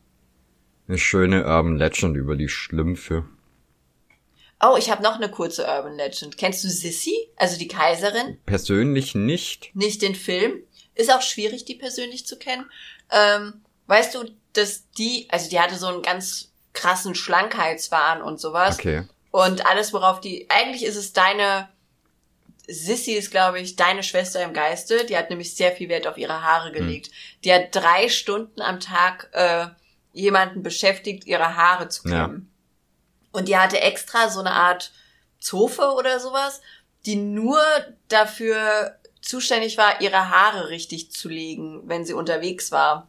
Eine 0.87 0.99
schöne 0.99 1.45
Urban 1.45 1.77
Legend 1.77 2.17
über 2.17 2.37
die 2.37 2.49
Schlümpfe. 2.49 3.25
Oh, 4.61 4.77
ich 4.79 4.91
habe 4.91 5.03
noch 5.03 5.17
eine 5.17 5.31
kurze 5.31 5.67
Urban 5.67 5.97
Legend. 5.97 6.39
Kennst 6.39 6.65
du 6.65 6.69
Sissy, 6.69 7.15
also 7.37 7.59
die 7.59 7.69
Kaiserin? 7.69 8.39
Persönlich 8.47 9.15
nicht. 9.15 9.71
Nicht 9.75 10.03
den 10.03 10.15
Film. 10.15 10.63
Ist 10.95 11.13
auch 11.13 11.23
schwierig, 11.23 11.65
die 11.65 11.75
persönlich 11.75 12.27
zu 12.27 12.39
kennen. 12.39 12.67
Ähm, 13.13 13.63
weißt 13.87 14.15
du, 14.15 14.25
dass 14.59 14.91
die, 14.93 15.27
also 15.31 15.49
die 15.49 15.59
hatte 15.61 15.77
so 15.77 15.87
einen 15.87 16.03
ganz 16.03 16.51
krassen 16.75 17.15
Schlankheitswahn 17.15 18.23
und 18.23 18.41
sowas. 18.41 18.79
Okay. 18.79 19.05
Und 19.31 19.67
alles, 19.67 19.93
worauf 19.93 20.21
die, 20.21 20.49
eigentlich 20.51 20.85
ist 20.85 20.97
es 20.97 21.13
deine, 21.13 21.69
Sissy 22.67 23.13
ist, 23.13 23.31
glaube 23.31 23.61
ich, 23.61 23.77
deine 23.77 24.03
Schwester 24.03 24.43
im 24.43 24.53
Geiste. 24.53 25.07
Die 25.07 25.17
hat 25.17 25.31
nämlich 25.31 25.55
sehr 25.55 25.73
viel 25.73 25.89
Wert 25.89 26.07
auf 26.07 26.19
ihre 26.19 26.43
Haare 26.43 26.71
gelegt. 26.73 27.11
Die 27.45 27.53
hat 27.53 27.75
drei 27.75 28.09
Stunden 28.09 28.61
am 28.61 28.79
Tag 28.79 29.31
äh, 29.33 29.67
jemanden 30.13 30.63
beschäftigt, 30.63 31.27
ihre 31.27 31.57
Haare 31.57 31.89
zu 31.89 32.07
Ja. 32.09 32.27
kämmen. 32.27 32.53
Und 33.33 33.49
die 33.49 33.57
hatte 33.57 33.81
extra 33.81 34.29
so 34.29 34.41
eine 34.41 34.53
Art 34.53 34.93
Zofe 35.39 35.93
oder 35.93 36.21
sowas, 36.21 36.61
die 37.07 37.17
nur 37.17 37.61
dafür 38.09 38.97
zuständig 39.21 39.79
war, 39.79 40.01
ihre 40.01 40.31
Haare 40.31 40.69
richtig 40.69 41.13
zu 41.13 41.29
legen, 41.29 41.83
wenn 41.85 42.05
sie 42.05 42.15
unterwegs 42.15 42.73
war. 42.73 43.09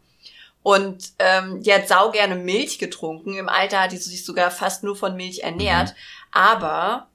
Und 0.61 1.13
ähm, 1.19 1.61
die 1.63 1.73
hat 1.73 1.87
sau 1.87 2.11
gerne 2.11 2.35
Milch 2.35 2.79
getrunken. 2.79 3.35
Im 3.35 3.49
Alter 3.49 3.81
hat 3.81 3.91
die 3.91 3.97
sich 3.97 4.25
sogar 4.25 4.51
fast 4.51 4.83
nur 4.83 4.95
von 4.95 5.15
Milch 5.15 5.39
ernährt. 5.39 5.95
Aber 6.31 7.07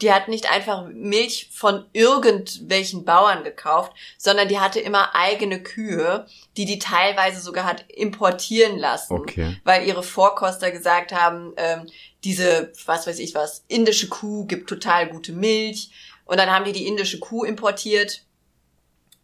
die 0.00 0.12
hat 0.12 0.28
nicht 0.28 0.50
einfach 0.50 0.86
Milch 0.88 1.50
von 1.52 1.84
irgendwelchen 1.92 3.04
Bauern 3.04 3.44
gekauft, 3.44 3.92
sondern 4.16 4.48
die 4.48 4.58
hatte 4.58 4.80
immer 4.80 5.14
eigene 5.14 5.62
Kühe, 5.62 6.26
die 6.56 6.64
die 6.64 6.78
teilweise 6.78 7.40
sogar 7.40 7.64
hat 7.64 7.84
importieren 7.90 8.78
lassen, 8.78 9.12
Okay. 9.12 9.60
weil 9.64 9.86
ihre 9.86 10.02
Vorkoster 10.02 10.70
gesagt 10.70 11.12
haben, 11.12 11.52
ähm, 11.58 11.86
diese, 12.24 12.72
was 12.86 13.06
weiß 13.06 13.18
ich 13.18 13.34
was, 13.34 13.64
indische 13.68 14.08
Kuh 14.08 14.46
gibt 14.46 14.68
total 14.68 15.08
gute 15.08 15.32
Milch. 15.32 15.90
Und 16.24 16.38
dann 16.38 16.50
haben 16.50 16.64
die 16.64 16.72
die 16.72 16.86
indische 16.86 17.18
Kuh 17.18 17.44
importiert, 17.44 18.22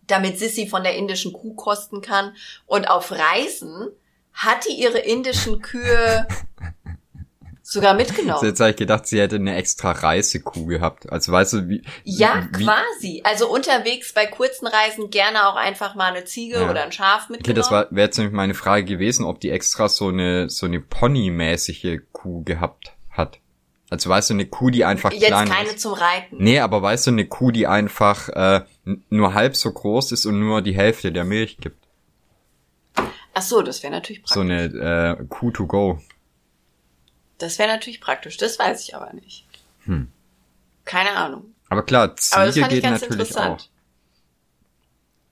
damit 0.07 0.39
Sissy 0.39 0.67
von 0.67 0.83
der 0.83 0.97
indischen 0.97 1.33
Kuh 1.33 1.55
kosten 1.55 2.01
kann. 2.01 2.35
Und 2.67 2.89
auf 2.91 3.13
Reisen 3.13 3.89
hat 4.33 4.67
die 4.69 4.75
ihre 4.81 4.99
indischen 4.99 5.61
Kühe 5.63 6.27
sogar 7.63 7.95
mitgenommen. 7.95 8.45
Jetzt 8.45 8.61
habe 8.61 8.71
ich 8.71 8.77
gedacht, 8.77 9.07
sie 9.07 9.21
hätte 9.21 9.37
eine 9.37 9.57
extra 9.57 9.91
Reisekuh 9.93 10.67
gehabt. 10.67 11.11
Also 11.11 11.33
weißt 11.33 11.53
du, 11.55 11.69
wie. 11.69 11.83
Ja, 12.05 12.47
wie, 12.53 12.65
quasi. 12.65 13.23
Also 13.25 13.51
unterwegs 13.51 14.13
bei 14.13 14.27
kurzen 14.27 14.67
Reisen 14.67 15.11
gerne 15.11 15.49
auch 15.49 15.57
einfach 15.57 15.95
mal 15.95 16.13
eine 16.15 16.25
Ziege 16.25 16.61
Ja. 16.61 16.71
oder 16.71 16.85
ein 16.85 16.93
Schaf 16.93 17.25
Okay, 17.25 17.33
mitgenommen. 17.33 17.57
das 17.57 17.71
war 17.71 17.87
wäre 17.91 18.07
jetzt 18.07 18.19
nämlich 18.19 18.35
meine 18.35 18.55
Frage 18.55 18.85
gewesen, 18.85 19.25
ob 19.25 19.41
die 19.41 19.51
extra 19.51 19.89
so 19.89 20.09
eine 20.09 20.49
so 20.49 20.67
eine 20.67 20.81
Pony-mäßige 20.81 22.01
Kuh 22.13 22.45
gehabt 22.45 22.93
hat. 23.11 23.41
Also 23.89 24.11
weißt 24.11 24.31
du, 24.31 24.35
eine 24.35 24.47
Kuh, 24.47 24.71
die 24.71 24.85
einfach 24.85 25.13
Jetzt 25.13 25.27
klein 25.27 25.49
keine 25.49 25.69
ist. 25.71 25.81
zum 25.81 25.93
Reiten. 25.93 26.37
Nee, 26.39 26.59
aber 26.59 26.83
weißt 26.83 27.07
du, 27.07 27.13
eine 27.13 27.27
Kuh, 27.27 27.53
die 27.53 27.67
einfach 27.67 28.29
äh, 28.31 28.63
nur 29.11 29.35
halb 29.35 29.55
so 29.55 29.71
groß 29.73 30.13
ist 30.13 30.27
und 30.27 30.41
nur 30.41 30.61
die 30.63 30.75
Hälfte 30.75 31.13
der 31.13 31.25
Milch 31.25 31.59
gibt. 31.59 31.87
Ach 33.35 33.43
so, 33.43 33.63
das 33.63 33.83
wäre 33.83 33.93
natürlich 33.93 34.23
praktisch. 34.23 34.35
So 34.35 34.41
eine 34.41 35.19
äh, 35.21 35.25
Kuh 35.29 35.51
to 35.51 35.67
go. 35.67 36.01
Das 37.39 37.59
wäre 37.59 37.69
natürlich 37.69 38.01
praktisch. 38.01 38.37
Das 38.39 38.59
weiß 38.59 38.83
ich 38.83 38.97
aber 38.97 39.13
nicht. 39.13 39.47
Hm. 39.85 40.11
Keine 40.85 41.11
Ahnung. 41.13 41.55
Aber 41.69 41.85
klar, 41.85 42.15
Aber 42.31 42.47
das 42.47 42.55
Ziege 42.55 42.67
ich 42.67 42.75
geht 42.75 42.83
ganz 42.83 43.03
natürlich 43.03 43.21
interessant. 43.21 43.71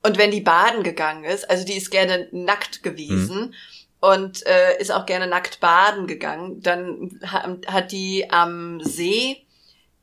Und 0.02 0.18
wenn 0.18 0.30
die 0.30 0.42
baden 0.42 0.82
gegangen 0.82 1.24
ist, 1.24 1.48
also 1.48 1.64
die 1.64 1.72
ist 1.72 1.90
gerne 1.90 2.28
nackt 2.30 2.82
gewesen 2.82 3.36
Hm. 3.36 3.54
Und 4.12 4.44
äh, 4.46 4.78
ist 4.80 4.90
auch 4.92 5.06
gerne 5.06 5.26
nackt 5.26 5.60
baden 5.60 6.06
gegangen, 6.06 6.60
dann 6.60 7.20
ha 7.24 7.56
hat 7.66 7.92
die 7.92 8.30
am 8.30 8.80
See 8.82 9.46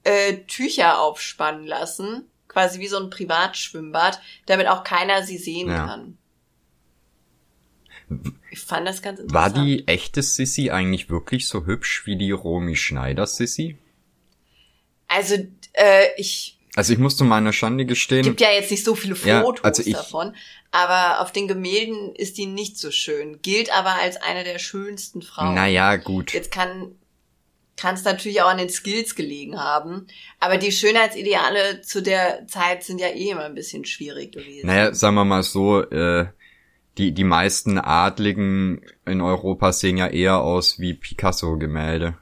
äh, 0.04 0.38
Tücher 0.47 0.99
aufspannen 0.99 1.66
lassen, 1.68 2.30
quasi 2.47 2.80
wie 2.80 2.88
so 2.88 2.97
ein 2.97 3.10
Privatschwimmbad, 3.10 4.20
damit 4.45 4.68
auch 4.68 4.84
keiner 4.84 5.24
sie 5.24 5.38
sehen 5.38 5.70
Ja. 5.70 5.86
kann. 5.86 6.18
Ich 8.52 8.60
fand 8.60 8.88
das 8.88 9.02
ganz 9.02 9.20
interessant. 9.20 9.56
War 9.56 9.64
die 9.64 9.88
echte 9.88 10.22
Sissy 10.22 10.70
eigentlich 10.70 11.10
wirklich 11.10 11.47
so 11.47 11.66
hübsch 11.66 12.06
wie 12.06 12.18
die 12.18 12.32
Romy 12.32 12.76
Schneider 12.76 13.26
Sissy? 13.26 13.78
Also 15.08 15.36
äh, 15.74 16.08
ich 16.18 16.60
Also 16.76 16.93
ich 16.93 16.99
muss 16.99 17.17
zu 17.17 17.26
meiner 17.26 17.51
Schande 17.51 17.86
gestehen. 17.86 18.24
gibt 18.24 18.39
ja 18.41 18.51
jetzt 18.51 18.72
nicht 18.72 18.86
so 18.86 18.95
viele 18.95 19.15
Ja, 19.26 19.41
Fotos 19.41 19.63
also 19.65 19.84
ich- 19.86 19.93
davon, 19.93 20.36
aber 20.72 21.19
auf 21.22 21.32
den 21.34 21.47
Gemälden 21.47 22.15
ist 22.15 22.38
die 22.38 22.45
nicht 22.45 22.78
so 22.78 22.91
schön. 22.91 23.41
Gilt 23.41 23.72
aber 23.76 23.95
als 24.01 24.15
eine 24.22 24.43
der 24.45 24.57
schönsten 24.59 25.22
Frauen. 25.22 25.53
Naja, 25.55 25.97
gut. 25.97 26.34
Jetzt 26.34 26.51
kann 26.51 26.95
kann 27.78 27.95
es 27.95 28.03
natürlich 28.03 28.43
auch 28.43 28.49
an 28.49 28.59
den 28.59 28.69
Skills 28.69 29.15
gelegen 29.15 29.59
haben, 29.59 30.05
aber 30.39 30.57
die 30.57 30.72
Schönheitsideale 30.72 31.82
zu 31.82 32.03
der 32.03 32.45
Zeit 32.45 32.84
sind 32.84 33.01
ja 33.01 33.07
eh 33.07 33.32
immer 33.32 33.45
ein 33.45 33.55
bisschen 33.55 33.86
schwierig 33.86 34.34
gewesen. 34.34 34.67
Naja, 34.67 34.93
sagen 34.93 35.15
wir 35.15 35.26
mal 35.26 35.41
so, 35.41 35.82
äh, 35.82 36.28
die, 36.99 37.11
die 37.11 37.24
meisten 37.24 37.80
Adligen 37.80 38.82
in 39.07 39.22
Europa 39.22 39.72
sehen 39.74 39.97
ja 39.97 40.07
eher 40.07 40.41
aus 40.41 40.78
wie 40.80 40.93
Picasso-Gemälde. 40.93 42.17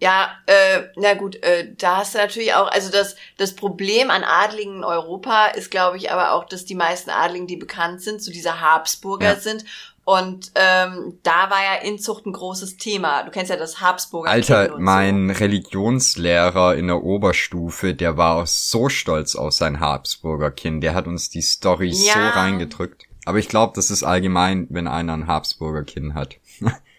Ja, 0.00 0.30
äh, 0.46 0.84
na 0.96 1.12
gut, 1.14 1.36
äh, 1.42 1.74
da 1.76 1.98
hast 1.98 2.14
du 2.14 2.18
natürlich 2.18 2.54
auch, 2.54 2.68
also 2.70 2.90
das, 2.90 3.16
das 3.36 3.54
Problem 3.54 4.10
an 4.10 4.24
Adligen 4.24 4.76
in 4.76 4.84
Europa 4.84 5.48
ist, 5.48 5.70
glaube 5.70 5.98
ich, 5.98 6.10
aber 6.10 6.32
auch, 6.32 6.44
dass 6.46 6.64
die 6.64 6.74
meisten 6.74 7.10
Adligen, 7.10 7.46
die 7.46 7.56
bekannt 7.56 8.00
sind, 8.00 8.22
so 8.22 8.32
diese 8.32 8.60
Habsburger 8.62 9.34
Ja. 9.34 9.36
sind. 9.36 9.64
Und 10.04 10.52
ähm, 10.54 11.18
da 11.22 11.50
war 11.50 11.62
ja 11.62 11.82
Inzucht 11.82 12.24
ein 12.26 12.32
großes 12.32 12.78
Thema. 12.78 13.22
Du 13.22 13.30
kennst 13.30 13.50
ja 13.50 13.56
das 13.56 13.80
Habsburger. 13.80 14.30
Alter, 14.30 14.78
mein 14.78 15.30
Religionslehrer 15.30 16.74
in 16.74 16.86
der 16.86 17.02
Oberstufe, 17.02 17.94
der 17.94 18.16
war 18.16 18.36
auch 18.36 18.46
so 18.46 18.88
stolz 18.88 19.36
auf 19.36 19.52
sein 19.52 19.80
Habsburger 19.80 20.50
Kind. 20.50 20.82
Der 20.82 20.94
hat 20.94 21.06
uns 21.06 21.28
die 21.28 21.42
Story 21.42 21.92
so 21.92 22.08
Ja. 22.08 22.30
reingedrückt. 22.30 23.04
Aber 23.26 23.38
ich 23.38 23.48
glaube, 23.48 23.74
das 23.76 23.90
ist 23.90 24.02
allgemein, 24.02 24.66
wenn 24.70 24.88
einer 24.88 25.12
ein 25.12 25.26
Habsburger 25.26 25.84
Kind 25.84 26.14
hat. 26.14 26.36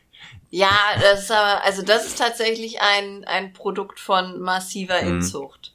Ja, 0.51 0.69
das 1.01 1.21
ist 1.23 1.31
aber, 1.31 1.63
also 1.63 1.81
das 1.81 2.05
ist 2.05 2.17
tatsächlich 2.17 2.81
ein, 2.81 3.23
ein 3.23 3.53
Produkt 3.53 3.99
von 3.99 4.39
massiver 4.41 5.01
Mhm. 5.01 5.07
Inzucht. 5.15 5.73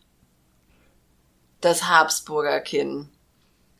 Das 1.60 1.88
Habsburger 1.88 2.60
Kind. 2.60 3.08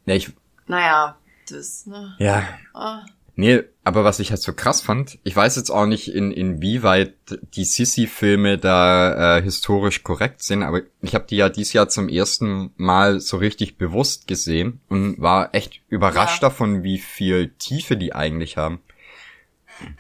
Ja, 0.07 0.15
ich, 0.15 0.31
Naja, 0.67 1.17
das, 1.51 1.87
ne? 1.87 2.17
ja, 2.19 2.43
Ah. 2.75 3.05
Nee, 3.39 3.65
aber 3.85 4.03
was 4.03 4.19
ich 4.19 4.31
halt 4.31 4.41
so 4.41 4.55
krass 4.55 4.81
fand, 4.81 5.19
ich 5.23 5.37
weiß 5.37 5.57
jetzt 5.57 5.69
auch 5.69 5.85
nicht, 5.85 6.09
in, 6.09 6.33
inwieweit 6.33 7.13
die 7.55 7.67
Sissy-Filme 7.67 8.57
da 8.57 9.37
äh, 9.37 9.43
historisch 9.43 10.03
korrekt 10.03 10.43
sind, 10.43 10.63
aber 10.63 10.81
ich 11.03 11.15
habe 11.15 11.27
die 11.29 11.37
ja 11.37 11.51
dieses 11.51 11.75
Jahr 11.75 11.91
zum 11.91 12.09
ersten 12.09 12.73
Mal 12.79 13.21
so 13.21 13.37
richtig 13.37 13.77
bewusst 13.77 14.27
gesehen 14.27 14.81
und 14.89 15.21
war 15.21 15.55
echt 15.55 15.83
überrascht 15.91 16.41
Ja. 16.41 16.49
davon, 16.49 16.83
wie 16.83 16.97
viel 16.99 17.51
Tiefe 17.59 17.99
die 17.99 18.15
eigentlich 18.15 18.57
haben. 18.57 18.81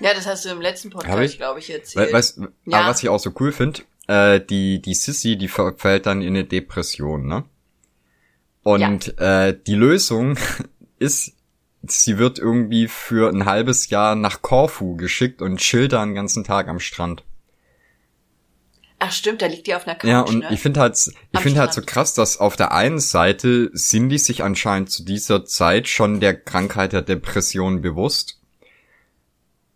Ja, 0.01 0.15
das 0.15 0.27
hast 0.27 0.45
du 0.45 0.51
im 0.51 0.61
letzten 0.61 0.91
Podcast, 0.91 1.23
ich? 1.23 1.37
glaube 1.39 1.59
ich, 1.61 1.71
erzählt. 1.71 2.09
We 2.09 2.13
weißt, 2.13 2.41
Ja. 2.67 2.79
aber 2.79 2.89
was 2.91 3.03
ich 3.03 3.09
auch 3.09 3.19
so 3.21 3.33
cool 3.41 3.53
finde, 3.53 3.83
äh, 4.09 4.41
die, 4.41 4.81
die 4.81 4.95
Sissy, 4.95 5.37
die 5.37 5.49
verfällt 5.49 6.07
dann 6.07 6.23
in 6.23 6.29
eine 6.29 6.45
Depression, 6.45 7.27
ne? 7.27 7.45
Und 8.63 9.17
äh, 9.19 9.57
die 9.67 9.75
Lösung 9.75 10.37
ist, 10.99 11.33
sie 11.87 12.19
wird 12.19 12.39
irgendwie 12.39 12.89
für 12.89 13.31
ein 13.33 13.45
halbes 13.45 13.91
Jahr 13.91 14.15
nach 14.17 14.43
Korfu 14.43 14.97
geschickt 14.97 15.41
und 15.43 15.59
chillt 15.59 15.93
da 15.93 16.05
den 16.05 16.15
ganzen 16.15 16.43
Tag 16.43 16.69
am 16.69 16.81
Strand. 16.81 17.23
Ach 18.99 19.13
stimmt, 19.13 19.43
da 19.43 19.47
liegt 19.47 19.67
die 19.67 19.75
auf 19.75 19.87
einer 19.87 19.95
Couch, 19.97 20.09
Ja, 20.09 20.21
und 20.23 20.39
ne? 20.39 20.49
ich 20.51 20.61
finde 20.61 20.81
halt, 20.81 20.97
ich 21.31 21.41
finde 21.41 21.61
halt 21.61 21.75
so 21.75 21.83
krass, 21.83 22.15
dass 22.15 22.39
auf 22.39 22.57
der 22.57 22.73
einen 22.73 22.99
Seite 22.99 23.71
sind 23.75 24.09
die 24.09 24.19
sich 24.19 24.43
anscheinend 24.43 24.91
zu 24.91 25.05
dieser 25.05 25.45
Zeit 25.45 25.87
schon 25.87 26.19
der 26.19 26.35
Krankheit 26.35 26.93
der 26.95 27.03
Depression 27.03 27.83
bewusst. 27.83 28.36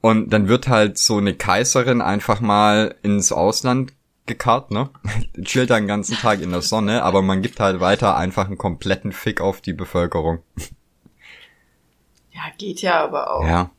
Und 0.00 0.30
dann 0.30 0.48
wird 0.48 0.68
halt 0.68 0.98
so 0.98 1.18
eine 1.18 1.34
Kaiserin 1.34 2.00
einfach 2.00 2.40
mal 2.40 2.94
ins 3.02 3.32
Ausland 3.32 3.92
gekarrt, 4.26 4.70
ne? 4.70 4.90
Chillt 5.42 5.70
da 5.70 5.78
den 5.78 5.88
ganzen 5.88 6.16
Tag 6.16 6.40
in 6.40 6.50
der 6.50 6.62
Sonne, 6.62 7.02
aber 7.02 7.20
man 7.20 7.42
gibt 7.42 7.60
halt 7.60 7.80
weiter 7.80 8.16
einfach 8.16 8.46
einen 8.46 8.58
kompletten 8.58 9.12
Fick 9.12 9.40
auf 9.40 9.60
die 9.60 9.72
Bevölkerung. 9.72 10.42
Ja, 12.30 12.42
geht 12.56 12.80
ja 12.80 13.02
aber 13.04 13.34
auch. 13.34 13.44
Ja. 13.44 13.70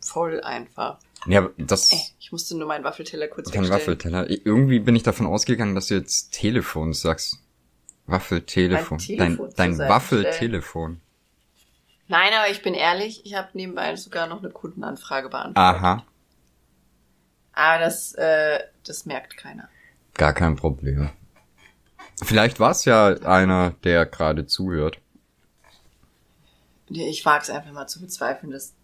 Voll 0.00 0.40
einfach. 0.42 0.98
Ja, 1.26 1.48
das 1.56 1.92
Ey, 1.92 2.00
ich 2.20 2.30
musste 2.30 2.56
nur 2.56 2.68
meinen 2.68 2.84
Waffelteller 2.84 3.28
kurz 3.28 3.50
kein 3.50 3.62
wegstellen. 3.62 3.80
Waffelteller. 3.80 4.30
Irgendwie 4.44 4.78
bin 4.78 4.94
ich 4.94 5.02
davon 5.02 5.26
ausgegangen, 5.26 5.74
dass 5.74 5.88
du 5.88 5.94
jetzt 5.94 6.32
Telefon 6.32 6.92
sagst. 6.92 7.38
Waffeltelefon. 8.06 8.98
Dein, 8.98 9.06
Telefon 9.06 9.52
dein 9.56 9.74
Seite 9.74 9.90
Waffeltelefon. 9.90 11.00
Nein, 12.08 12.32
aber 12.34 12.50
ich 12.50 12.62
bin 12.62 12.74
ehrlich, 12.74 13.26
ich 13.26 13.34
habe 13.34 13.48
nebenbei 13.54 13.96
sogar 13.96 14.26
noch 14.28 14.42
eine 14.42 14.50
Kundenanfrage 14.50 15.28
beantwortet. 15.28 15.58
Aha. 15.58 16.04
Aber 17.52 17.84
das, 17.84 18.12
äh, 18.14 18.60
das 18.84 19.06
merkt 19.06 19.36
keiner. 19.36 19.68
Gar 20.14 20.32
kein 20.32 20.56
Problem. 20.56 21.10
Vielleicht 22.22 22.60
war 22.60 22.70
es 22.70 22.84
ja 22.84 23.08
einer, 23.08 23.74
der 23.84 24.06
gerade 24.06 24.46
zuhört. 24.46 24.98
Ich 26.88 27.24
wage 27.24 27.42
es 27.42 27.50
einfach 27.50 27.72
mal 27.72 27.86
zu 27.86 28.00
bezweifeln, 28.00 28.52
dass 28.52 28.74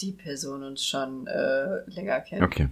die 0.00 0.12
Person 0.12 0.62
uns 0.62 0.84
schon 0.84 1.26
äh, 1.26 1.88
länger 1.88 2.20
kennt. 2.20 2.42
Okay. 2.42 2.68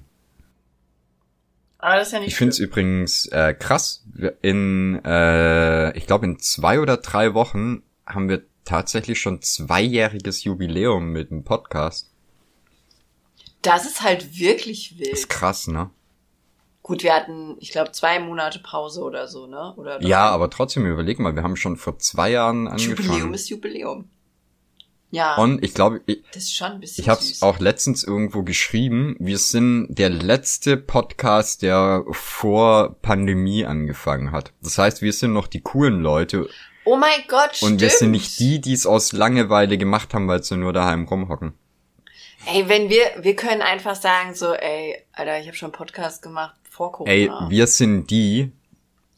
Aber 1.78 1.96
das 1.96 2.08
ist 2.08 2.12
ja 2.12 2.20
nicht 2.20 2.28
Ich 2.28 2.36
finde 2.36 2.50
es 2.50 2.58
übrigens 2.58 3.26
äh, 3.26 3.54
krass. 3.54 4.04
In, 4.40 5.00
äh, 5.04 5.96
ich 5.96 6.06
glaube, 6.06 6.26
in 6.26 6.38
zwei 6.38 6.78
oder 6.78 6.98
drei 6.98 7.34
Wochen 7.34 7.82
haben 8.06 8.28
wir 8.28 8.42
tatsächlich 8.64 9.20
schon 9.20 9.42
zweijähriges 9.42 10.44
Jubiläum 10.44 11.10
mit 11.10 11.30
dem 11.30 11.44
Podcast. 11.44 12.10
Das 13.62 13.86
ist 13.86 14.02
halt 14.02 14.38
wirklich 14.38 14.98
wild. 14.98 15.12
Ist 15.12 15.28
krass, 15.28 15.68
ne? 15.68 15.90
Gut, 16.82 17.04
wir 17.04 17.14
hatten, 17.14 17.56
ich 17.60 17.70
glaube, 17.70 17.92
zwei 17.92 18.18
Monate 18.18 18.58
Pause 18.58 19.02
oder 19.02 19.28
so, 19.28 19.46
ne? 19.46 19.72
Oder. 19.76 20.02
Ja, 20.02 20.30
aber 20.30 20.50
trotzdem, 20.50 20.84
überleg 20.84 21.20
mal, 21.20 21.36
wir 21.36 21.44
haben 21.44 21.56
schon 21.56 21.76
vor 21.76 21.98
zwei 22.00 22.32
Jahren 22.32 22.66
angefangen. 22.66 22.96
Jubiläum 22.96 23.34
ist 23.34 23.48
Jubiläum. 23.48 24.10
Ja, 25.12 25.36
Und 25.36 25.62
ich 25.62 25.74
glaube, 25.74 26.00
ich, 26.06 26.22
das 26.32 26.44
ist 26.44 26.54
schon 26.54 26.72
ein 26.72 26.80
bisschen 26.80 27.02
ich 27.02 27.08
habe 27.10 27.20
es 27.20 27.42
auch 27.42 27.58
letztens 27.58 28.02
irgendwo 28.02 28.42
geschrieben. 28.44 29.14
Wir 29.18 29.36
sind 29.36 29.88
der 29.90 30.08
letzte 30.08 30.78
Podcast, 30.78 31.60
der 31.60 32.02
vor 32.12 32.96
Pandemie 33.02 33.66
angefangen 33.66 34.32
hat. 34.32 34.54
Das 34.62 34.78
heißt, 34.78 35.02
wir 35.02 35.12
sind 35.12 35.34
noch 35.34 35.48
die 35.48 35.60
coolen 35.60 36.00
Leute 36.00 36.48
Oh 36.84 36.96
mein 36.96 37.20
Gott, 37.28 37.50
und 37.50 37.56
stimmt. 37.56 37.80
wir 37.80 37.90
sind 37.90 38.10
nicht 38.10 38.38
die, 38.40 38.60
die 38.60 38.72
es 38.72 38.86
aus 38.86 39.12
Langeweile 39.12 39.78
gemacht 39.78 40.14
haben, 40.14 40.28
weil 40.28 40.42
sie 40.42 40.56
nur 40.56 40.72
daheim 40.72 41.04
rumhocken. 41.04 41.54
Ey, 42.46 42.68
wenn 42.68 42.88
wir, 42.88 43.04
wir 43.20 43.36
können 43.36 43.62
einfach 43.62 43.94
sagen 43.94 44.34
so, 44.34 44.52
ey, 44.52 45.04
Alter, 45.12 45.38
ich 45.38 45.46
habe 45.46 45.56
schon 45.56 45.66
einen 45.68 45.78
Podcast 45.78 46.22
gemacht 46.22 46.56
vor 46.68 46.90
Corona. 46.90 47.12
Ey, 47.12 47.30
wir 47.48 47.68
sind 47.68 48.10
die, 48.10 48.50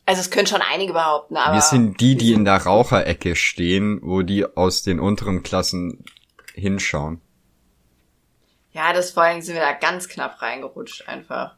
also 0.06 0.20
es 0.20 0.30
können 0.30 0.46
schon 0.46 0.60
einige 0.60 0.92
behaupten, 0.92 1.36
aber 1.36 1.54
wir 1.54 1.62
sind 1.62 2.00
die, 2.00 2.16
die 2.16 2.34
in 2.34 2.44
der 2.44 2.58
Raucherecke 2.58 3.36
stehen, 3.36 4.00
wo 4.02 4.20
die 4.20 4.44
aus 4.44 4.82
den 4.82 5.00
unteren 5.00 5.42
Klassen 5.42 6.04
hinschauen. 6.54 7.20
ja, 8.72 8.92
das 8.92 9.12
vor 9.12 9.22
allem 9.22 9.40
sind 9.40 9.54
wir 9.54 9.62
da 9.62 9.72
ganz 9.72 10.08
knapp 10.08 10.42
reingerutscht 10.42 11.08
einfach. 11.08 11.56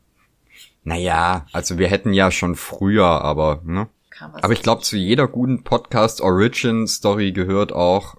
Naja, 0.85 1.47
also 1.53 1.79
wir 1.79 1.89
hätten 1.89 2.13
ja 2.13 2.31
schon 2.31 2.55
früher, 2.55 3.07
aber, 3.07 3.61
ne? 3.65 3.89
Kam 4.17 4.33
was 4.33 4.43
Aber 4.43 4.53
ich 4.53 4.63
glaube, 4.63 4.83
zu 4.83 4.97
jeder 4.97 5.29
guten 5.29 5.63
Podcast 5.63 6.21
Origin 6.21 6.87
Story 6.87 7.33
gehört 7.33 7.73
auch, 7.73 8.17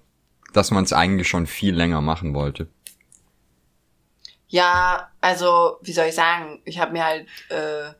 dass 0.54 0.72
man 0.72 0.84
es 0.84 0.94
eigentlich 0.94 1.28
schon 1.28 1.48
viel 1.48 1.76
länger 1.76 2.02
machen 2.02 2.34
wollte. 2.34 2.68
Ja, 4.48 5.12
also, 5.20 5.78
wie 5.82 5.92
soll 5.92 6.06
ich 6.08 6.16
sagen, 6.16 6.62
ich 6.66 6.80
habe 6.80 6.94
mir 6.94 7.04
halt, 7.04 7.28
äh, 7.50 7.92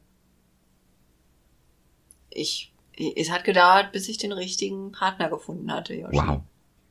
ich, 2.30 2.74
es 3.16 3.32
hat 3.32 3.44
gedauert, 3.44 3.92
bis 3.92 4.08
ich 4.08 4.18
den 4.18 4.32
richtigen 4.32 4.92
Partner 4.92 5.30
gefunden 5.30 5.72
hatte, 5.72 5.94
Joshi. 5.94 6.16
Wow. 6.16 6.42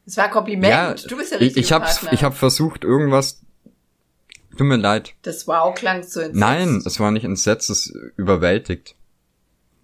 Es 0.04 0.16
war 0.16 0.24
ein 0.24 0.30
Kompliment. 0.30 0.72
Ja, 0.72 0.94
du 1.08 1.16
bist 1.16 1.32
der 1.32 1.40
ich, 1.40 1.46
richtige 1.46 1.60
ich 1.60 1.72
hab's, 1.72 2.00
Partner. 2.00 2.12
ich 2.12 2.22
hab 2.22 2.34
versucht, 2.34 2.84
irgendwas. 2.84 3.42
Tut 4.56 4.66
mir 4.66 4.76
leid. 4.76 5.14
das 5.22 5.46
Wow 5.46 5.74
klang 5.74 6.02
so 6.02 6.20
entsetzt. 6.20 6.40
Nein, 6.40 6.82
es 6.84 6.98
war 6.98 7.10
nicht 7.10 7.24
entsetzt, 7.24 7.68
es 7.70 7.92
überwältigt. 8.16 8.94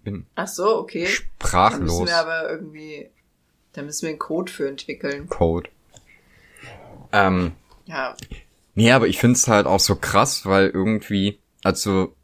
Bin 0.03 0.25
Ach 0.35 0.47
so, 0.47 0.77
okay. 0.79 1.03
Da 1.03 1.09
müssen 1.09 1.15
sprachlos. 1.15 2.07
wir 2.07 2.17
aber 2.17 2.49
irgendwie, 2.49 3.09
da 3.73 3.81
müssen 3.83 4.03
wir 4.03 4.09
einen 4.09 4.19
Code 4.19 4.51
für 4.51 4.67
entwickeln. 4.67 5.27
Code. 5.29 5.69
Ähm, 7.11 7.53
Ja, 7.85 8.15
nee, 8.75 8.91
aber 8.91 9.07
ich 9.07 9.19
find's 9.19 9.47
halt 9.47 9.65
auch 9.65 9.79
so 9.79 9.95
krass, 9.95 10.45
weil 10.45 10.69
irgendwie, 10.69 11.39
also, 11.63 12.15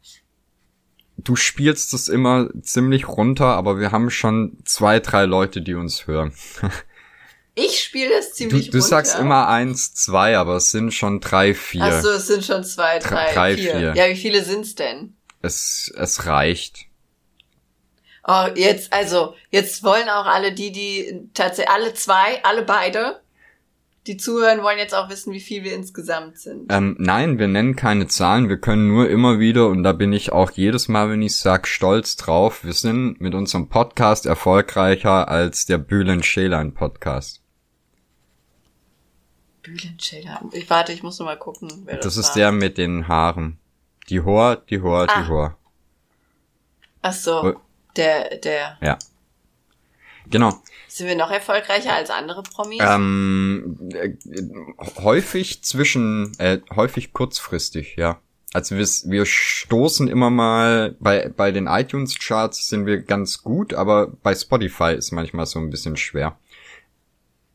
du 1.16 1.36
spielst 1.36 1.94
es 1.94 2.08
immer 2.08 2.48
ziemlich 2.62 3.08
runter, 3.08 3.46
aber 3.46 3.78
wir 3.78 3.92
haben 3.92 4.10
schon 4.10 4.58
zwei, 4.64 5.00
drei 5.00 5.24
Leute, 5.24 5.62
die 5.62 5.74
uns 5.74 6.06
hören. 6.06 6.32
ich 7.54 7.80
spiele 7.82 8.10
das 8.10 8.30
Du, 8.30 8.34
ziemlich 8.34 8.70
du 8.70 8.78
runter. 8.78 8.88
sagst 8.88 9.18
immer 9.18 9.48
eins, 9.48 9.94
zwei, 9.94 10.36
aber 10.36 10.56
es 10.56 10.70
sind 10.70 10.92
schon 10.92 11.20
drei, 11.20 11.54
vier. 11.54 11.84
Ach 11.84 12.02
so, 12.02 12.10
es 12.10 12.26
sind 12.26 12.44
schon 12.44 12.64
zwei, 12.64 12.98
drei, 12.98 13.32
drei, 13.32 13.54
vier. 13.54 13.76
vier. 13.76 13.94
Ja, 13.94 14.08
wie 14.08 14.16
viele 14.16 14.42
sind's 14.44 14.74
denn? 14.74 15.14
Es, 15.42 15.90
es 15.96 16.26
reicht. 16.26 16.86
Oh, 18.32 18.46
jetzt, 18.54 18.92
also, 18.92 19.34
jetzt 19.50 19.82
wollen 19.82 20.08
auch 20.08 20.26
alle 20.26 20.52
die, 20.52 20.70
die 20.70 21.28
tatsächlich, 21.34 21.74
alle 21.74 21.94
zwei, 21.94 22.44
alle 22.44 22.62
beide, 22.62 23.20
die 24.06 24.16
zuhören, 24.16 24.62
wollen 24.62 24.78
jetzt 24.78 24.94
auch 24.94 25.08
wissen, 25.10 25.32
wie 25.32 25.40
viel 25.40 25.64
wir 25.64 25.74
insgesamt 25.74 26.38
sind. 26.38 26.70
Ähm, 26.72 26.94
nein, 27.00 27.40
wir 27.40 27.48
nennen 27.48 27.74
keine 27.74 28.06
Zahlen, 28.06 28.48
wir 28.48 28.58
können 28.58 28.86
nur 28.86 29.08
immer 29.10 29.40
wieder, 29.40 29.66
und 29.66 29.82
da 29.82 29.92
bin 29.92 30.12
ich 30.12 30.30
auch 30.30 30.52
jedes 30.52 30.86
Mal, 30.86 31.10
wenn 31.10 31.22
ich 31.22 31.36
sag, 31.36 31.66
stolz 31.66 32.14
drauf, 32.16 32.62
wir 32.62 32.72
sind 32.72 33.20
mit 33.20 33.34
unserem 33.34 33.68
Podcast 33.68 34.26
erfolgreicher 34.26 35.28
als 35.28 35.66
der 35.66 35.78
Bühlen 35.78 36.22
Schälein 36.22 36.72
Podcast. 36.72 37.42
Bühlenschilder. 39.62 40.42
Ich 40.52 40.70
warte, 40.70 40.92
ich 40.92 41.02
muss 41.02 41.18
noch 41.18 41.26
mal 41.26 41.36
gucken, 41.36 41.82
wer 41.84 41.96
das, 41.96 42.04
Das 42.04 42.16
ist 42.16 42.28
war. 42.28 42.34
der 42.36 42.52
mit 42.52 42.78
den 42.78 43.08
Haaren. 43.08 43.58
Die 44.08 44.20
Hor, 44.20 44.56
die 44.56 44.80
Hor, 44.80 45.06
Ah. 45.08 45.20
die 45.22 45.28
Hor. 45.28 45.56
Ach 47.02 47.12
so. 47.12 47.60
Der, 48.00 48.36
der. 48.38 48.78
Ja. 48.80 48.98
Genau. 50.28 50.54
Sind 50.88 51.06
wir 51.06 51.16
noch 51.16 51.30
erfolgreicher 51.30 51.92
als 51.92 52.10
andere 52.10 52.42
Promis? 52.42 52.80
Ähm, 52.80 53.78
äh, 53.92 54.12
häufig 55.02 55.62
zwischen, 55.62 56.32
äh, 56.38 56.60
häufig 56.74 57.12
kurzfristig, 57.12 57.96
ja. 57.96 58.20
Also 58.52 58.76
wir, 58.76 58.84
wir 58.84 59.26
stoßen 59.26 60.08
immer 60.08 60.30
mal, 60.30 60.96
bei, 60.98 61.28
bei 61.28 61.52
den 61.52 61.68
iTunes-Charts 61.68 62.68
sind 62.68 62.86
wir 62.86 63.02
ganz 63.02 63.42
gut, 63.42 63.74
aber 63.74 64.08
bei 64.08 64.34
Spotify 64.34 64.94
ist 64.96 65.12
manchmal 65.12 65.46
so 65.46 65.60
ein 65.60 65.70
bisschen 65.70 65.96
schwer. 65.96 66.36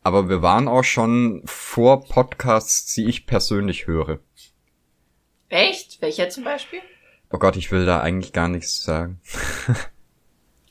Aber 0.03 0.29
wir 0.29 0.41
waren 0.41 0.69
auch 0.69 0.83
schon 0.83 1.41
vor 1.45 2.05
Podcasts, 2.05 2.93
die 2.93 3.05
ich 3.05 3.25
persönlich 3.25 3.87
höre. 3.87 4.19
Echt? 5.49 6.01
Welcher 6.01 6.29
zum 6.29 6.45
Beispiel? 6.45 6.79
Oh 7.31 7.39
Gott, 7.39 7.57
ich 7.57 7.71
will 7.71 7.85
da 7.85 7.99
eigentlich 7.99 8.31
gar 8.31 8.47
nichts 8.47 8.83
sagen. 8.83 9.19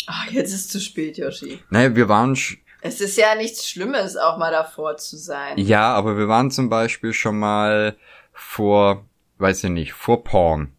Ach, 0.07 0.31
jetzt 0.31 0.53
ist 0.53 0.71
zu 0.71 0.81
spät, 0.81 1.17
Yoshi. 1.19 1.61
Naja, 1.71 1.95
wir 1.97 2.09
waren, 2.09 2.35
sch- 2.35 2.59
Es 2.83 3.01
ist 3.01 3.17
ja 3.17 3.35
nichts 3.35 3.69
Schlimmes, 3.69 4.17
auch 4.17 4.37
mal 4.39 4.51
davor 4.51 4.97
zu 4.97 5.17
sein. 5.17 5.59
ja, 5.59 5.95
aber 5.95 6.17
wir 6.19 6.29
waren 6.29 6.51
zum 6.51 6.69
Beispiel 6.69 7.13
schon 7.13 7.39
mal 7.39 7.97
vor, 8.33 9.05
weiß 9.39 9.65
ich 9.65 9.71
nicht, 9.71 9.93
vor 9.93 10.25
Porn. 10.25 10.73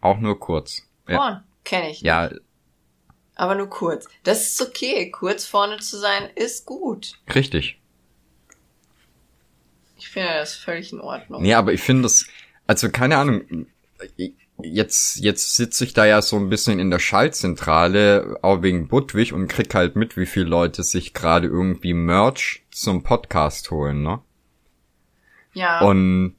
Auch 0.00 0.18
nur 0.18 0.38
kurz. 0.38 0.82
Ja. 1.08 1.16
Porn, 1.18 1.44
kenne 1.64 1.90
ich. 1.90 2.00
Ja, 2.02 2.30
Aber 3.36 3.54
nur 3.54 3.68
kurz. 3.68 4.06
Das 4.22 4.46
ist 4.46 4.62
okay. 4.62 5.10
Kurz 5.10 5.44
vorne 5.46 5.78
zu 5.78 5.98
sein 5.98 6.28
ist 6.34 6.66
gut. 6.66 7.18
richtig. 7.34 7.80
Ich 9.96 10.08
finde 10.10 10.28
das 10.34 10.54
völlig 10.54 10.92
in 10.92 11.00
Ordnung. 11.00 11.42
Nee, 11.42 11.54
aber 11.54 11.72
ich 11.72 11.80
finde 11.80 12.02
das, 12.02 12.26
also 12.66 12.90
keine 12.90 13.16
Ahnung, 13.16 13.66
jetzt, 14.62 15.16
jetzt 15.16 15.56
sitze 15.56 15.84
ich 15.84 15.92
da 15.94 16.04
ja 16.06 16.22
so 16.22 16.36
ein 16.36 16.48
bisschen 16.48 16.78
in 16.78 16.90
der 16.90 16.98
Schaltzentrale, 16.98 18.38
auch 18.42 18.62
wegen 18.62 18.88
Budwig 18.88 19.32
und 19.32 19.48
krieg 19.48 19.74
halt 19.74 19.96
mit, 19.96 20.16
wie 20.16 20.26
viele 20.26 20.46
Leute 20.46 20.82
sich 20.82 21.14
gerade 21.14 21.48
irgendwie 21.48 21.94
Merch 21.94 22.62
zum 22.70 23.02
Podcast 23.02 23.70
holen, 23.70 24.02
ne? 24.02 24.20
Ja. 25.52 25.80
Und 25.80 26.36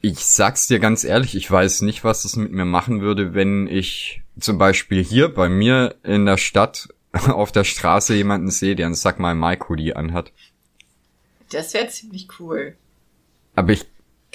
ich 0.00 0.24
sag's 0.24 0.68
dir 0.68 0.78
ganz 0.78 1.04
ehrlich, 1.04 1.34
ich 1.34 1.50
weiß 1.50 1.82
nicht, 1.82 2.04
was 2.04 2.22
das 2.22 2.36
mit 2.36 2.52
mir 2.52 2.64
machen 2.64 3.00
würde, 3.00 3.34
wenn 3.34 3.66
ich 3.66 4.22
zum 4.38 4.58
Beispiel 4.58 5.02
hier 5.02 5.28
bei 5.28 5.48
mir 5.48 5.96
in 6.04 6.26
der 6.26 6.36
Stadt 6.36 6.88
auf 7.12 7.52
der 7.52 7.64
Straße 7.64 8.14
jemanden 8.14 8.50
sehe, 8.50 8.76
der 8.76 8.86
einen 8.86 8.94
Sack 8.94 9.18
mal 9.18 9.34
Mike 9.34 9.68
Hoodie 9.68 9.94
anhat. 9.94 10.32
das 11.50 11.74
wäre 11.74 11.88
ziemlich 11.88 12.28
cool. 12.38 12.76
Aber 13.56 13.72
ich, 13.72 13.86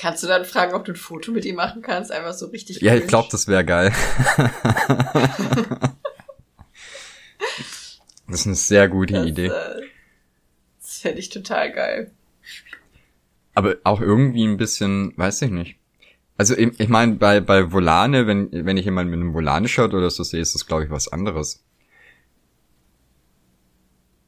Kannst 0.03 0.21
du 0.21 0.27
dann 0.27 0.43
fragen, 0.43 0.73
ob 0.73 0.83
du 0.83 0.91
ein 0.91 0.97
Foto 0.97 1.31
mit 1.31 1.45
ihm 1.45 1.55
machen 1.55 1.81
kannst? 1.81 2.11
Einfach 2.11 2.33
so 2.33 2.47
richtig 2.47 2.81
ja, 2.81 2.93
ich 2.93 3.07
glaube, 3.07 3.29
das 3.31 3.47
wäre 3.47 3.63
geil. 3.63 3.93
das 8.27 8.41
ist 8.41 8.45
eine 8.45 8.55
sehr 8.55 8.89
gute 8.89 9.13
das, 9.13 9.25
Idee. 9.25 9.45
Äh, 9.45 9.81
das 10.81 10.97
fände 10.97 11.19
ich 11.19 11.29
total 11.29 11.71
geil. 11.71 12.11
Aber 13.53 13.77
auch 13.85 14.01
irgendwie 14.01 14.43
ein 14.43 14.57
bisschen, 14.57 15.13
weiß 15.15 15.41
ich 15.43 15.51
nicht. 15.51 15.77
Also 16.35 16.57
ich, 16.57 16.77
ich 16.81 16.89
meine, 16.89 17.15
bei, 17.15 17.39
bei 17.39 17.71
Volane, 17.71 18.27
wenn, 18.27 18.49
wenn 18.51 18.75
ich 18.75 18.83
jemanden 18.83 19.09
mit 19.11 19.21
einem 19.21 19.33
Volane-Shirt 19.33 19.93
oder 19.93 20.09
so 20.09 20.23
sehe, 20.23 20.41
ist 20.41 20.53
das, 20.53 20.65
glaube 20.65 20.83
ich, 20.83 20.89
was 20.89 21.07
anderes. 21.07 21.63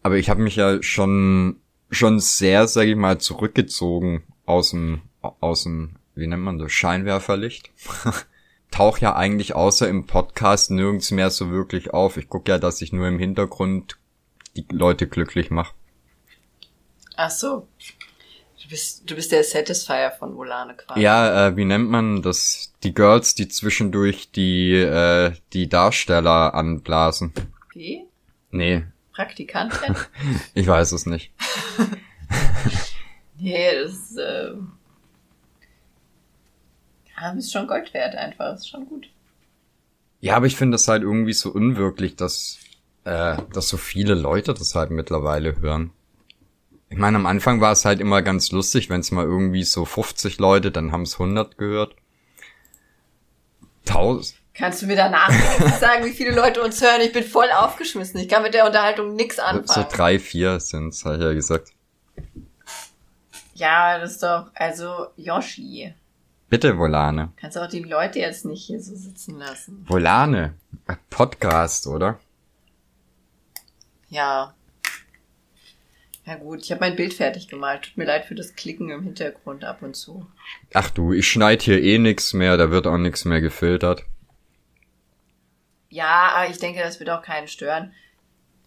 Aber 0.03 0.15
ich 0.15 0.29
habe 0.29 0.41
mich 0.41 0.55
ja 0.55 0.81
schon, 0.81 1.57
schon 1.89 2.21
sehr, 2.21 2.69
sage 2.69 2.91
ich 2.91 2.95
mal, 2.95 3.17
zurückgezogen 3.19 4.23
aus 4.45 4.69
dem, 4.69 5.01
aus 5.39 5.63
dem, 5.63 5.95
wie 6.15 6.27
nennt 6.27 6.43
man 6.43 6.57
das, 6.57 6.71
Scheinwerferlicht. 6.71 7.71
Tauch 8.71 8.97
ja 8.97 9.15
eigentlich 9.15 9.55
außer 9.55 9.87
im 9.87 10.05
Podcast 10.05 10.71
nirgends 10.71 11.11
mehr 11.11 11.29
so 11.29 11.49
wirklich 11.49 11.93
auf. 11.93 12.17
Ich 12.17 12.27
gucke 12.27 12.51
ja, 12.51 12.57
dass 12.57 12.81
ich 12.81 12.91
nur 12.91 13.07
im 13.07 13.19
Hintergrund 13.19 13.97
die 14.55 14.65
Leute 14.71 15.07
glücklich 15.07 15.49
mache. 15.49 15.73
Ach 17.15 17.29
so. 17.29 17.67
Du 18.61 18.69
bist, 18.69 19.09
du 19.09 19.15
bist 19.15 19.31
der 19.31 19.43
Satisfier 19.43 20.11
von 20.17 20.35
Volane 20.35 20.75
quasi. 20.75 20.99
Ja, 20.99 21.47
äh, 21.47 21.55
wie 21.55 21.65
nennt 21.65 21.89
man 21.89 22.21
das? 22.21 22.73
Die 22.83 22.93
Girls, 22.93 23.35
die 23.35 23.47
zwischendurch 23.47 24.31
die, 24.31 24.73
äh, 24.73 25.33
die 25.53 25.69
Darsteller 25.69 26.53
anblasen. 26.55 27.31
Wie? 27.73 28.05
Nee, 28.51 28.85
Praktikantin? 29.15 29.95
ich 30.53 30.67
weiß 30.67 30.91
es 30.91 31.05
nicht. 31.05 31.31
nee, 33.37 33.71
das 33.81 34.17
äh, 34.17 34.51
ja, 37.19 37.31
ist 37.31 37.51
schon 37.51 37.67
Gold 37.67 37.93
wert 37.93 38.15
einfach. 38.15 38.55
Ist 38.55 38.69
schon 38.69 38.87
gut. 38.87 39.07
Ja, 40.21 40.35
aber 40.35 40.45
ich 40.45 40.55
finde 40.55 40.75
das 40.75 40.87
halt 40.87 41.03
irgendwie 41.03 41.33
so 41.33 41.51
unwirklich, 41.51 42.15
dass, 42.15 42.59
äh, 43.03 43.37
dass 43.53 43.67
so 43.67 43.77
viele 43.77 44.15
Leute 44.15 44.53
das 44.53 44.75
halt 44.75 44.91
mittlerweile 44.91 45.59
hören. 45.59 45.91
Ich 46.89 46.97
meine, 46.97 47.17
am 47.17 47.25
Anfang 47.25 47.61
war 47.61 47.71
es 47.71 47.85
halt 47.85 47.99
immer 47.99 48.21
ganz 48.21 48.51
lustig, 48.51 48.89
wenn 48.89 49.01
es 49.01 49.11
mal 49.11 49.25
irgendwie 49.25 49.63
so 49.63 49.85
50 49.85 50.39
Leute, 50.39 50.71
dann 50.71 50.91
haben 50.91 51.01
es 51.01 51.13
100 51.13 51.57
gehört. 51.57 51.95
1000. 53.87 54.39
Kannst 54.53 54.81
du 54.81 54.85
mir 54.85 54.95
danach 54.95 55.29
sagen, 55.79 56.05
wie 56.05 56.13
viele 56.13 56.31
Leute 56.31 56.61
uns 56.61 56.81
hören? 56.81 57.01
Ich 57.01 57.11
bin 57.11 57.23
voll 57.23 57.51
aufgeschmissen. 57.51 58.19
Ich 58.19 58.29
kann 58.29 58.41
mit 58.41 58.53
der 58.53 58.65
Unterhaltung 58.65 59.15
nix 59.15 59.37
anfangen. 59.37 59.67
So 59.67 59.85
drei, 59.95 60.17
vier 60.17 60.59
sind's, 60.59 61.03
habe 61.03 61.17
ich 61.17 61.21
ja 61.21 61.33
gesagt. 61.33 61.71
Ja, 63.53 63.99
das 63.99 64.13
ist 64.13 64.23
doch, 64.23 64.47
also 64.55 65.07
Yoshi. 65.17 65.93
Bitte, 66.49 66.77
Volane. 66.77 67.33
Kannst 67.37 67.57
auch 67.57 67.67
die 67.67 67.83
Leute 67.83 68.19
jetzt 68.19 68.45
nicht 68.45 68.65
hier 68.65 68.81
so 68.81 68.95
sitzen 68.95 69.39
lassen. 69.39 69.85
Volane. 69.87 70.53
Podcast, 71.09 71.87
oder? 71.87 72.19
Ja. 74.09 74.53
Ja 76.25 76.35
gut, 76.35 76.63
ich 76.63 76.71
habe 76.71 76.81
mein 76.81 76.95
Bild 76.95 77.13
fertig 77.13 77.47
gemalt. 77.47 77.83
Tut 77.83 77.97
mir 77.97 78.05
leid 78.05 78.25
für 78.25 78.35
das 78.35 78.55
Klicken 78.55 78.89
im 78.89 79.03
Hintergrund 79.03 79.63
ab 79.63 79.81
und 79.81 79.95
zu. 79.95 80.25
Ach 80.73 80.89
du, 80.89 81.13
ich 81.13 81.27
schneid 81.27 81.61
hier 81.61 81.81
eh 81.81 81.97
nix 81.97 82.33
mehr, 82.33 82.57
da 82.57 82.71
wird 82.71 82.87
auch 82.87 82.97
nix 82.97 83.25
mehr 83.25 83.41
gefiltert. 83.41 84.05
Ja, 85.89 86.31
aber 86.35 86.49
ich 86.49 86.57
denke, 86.57 86.79
das 86.81 86.99
wird 86.99 87.09
auch 87.09 87.21
keinen 87.21 87.47
stören. 87.47 87.93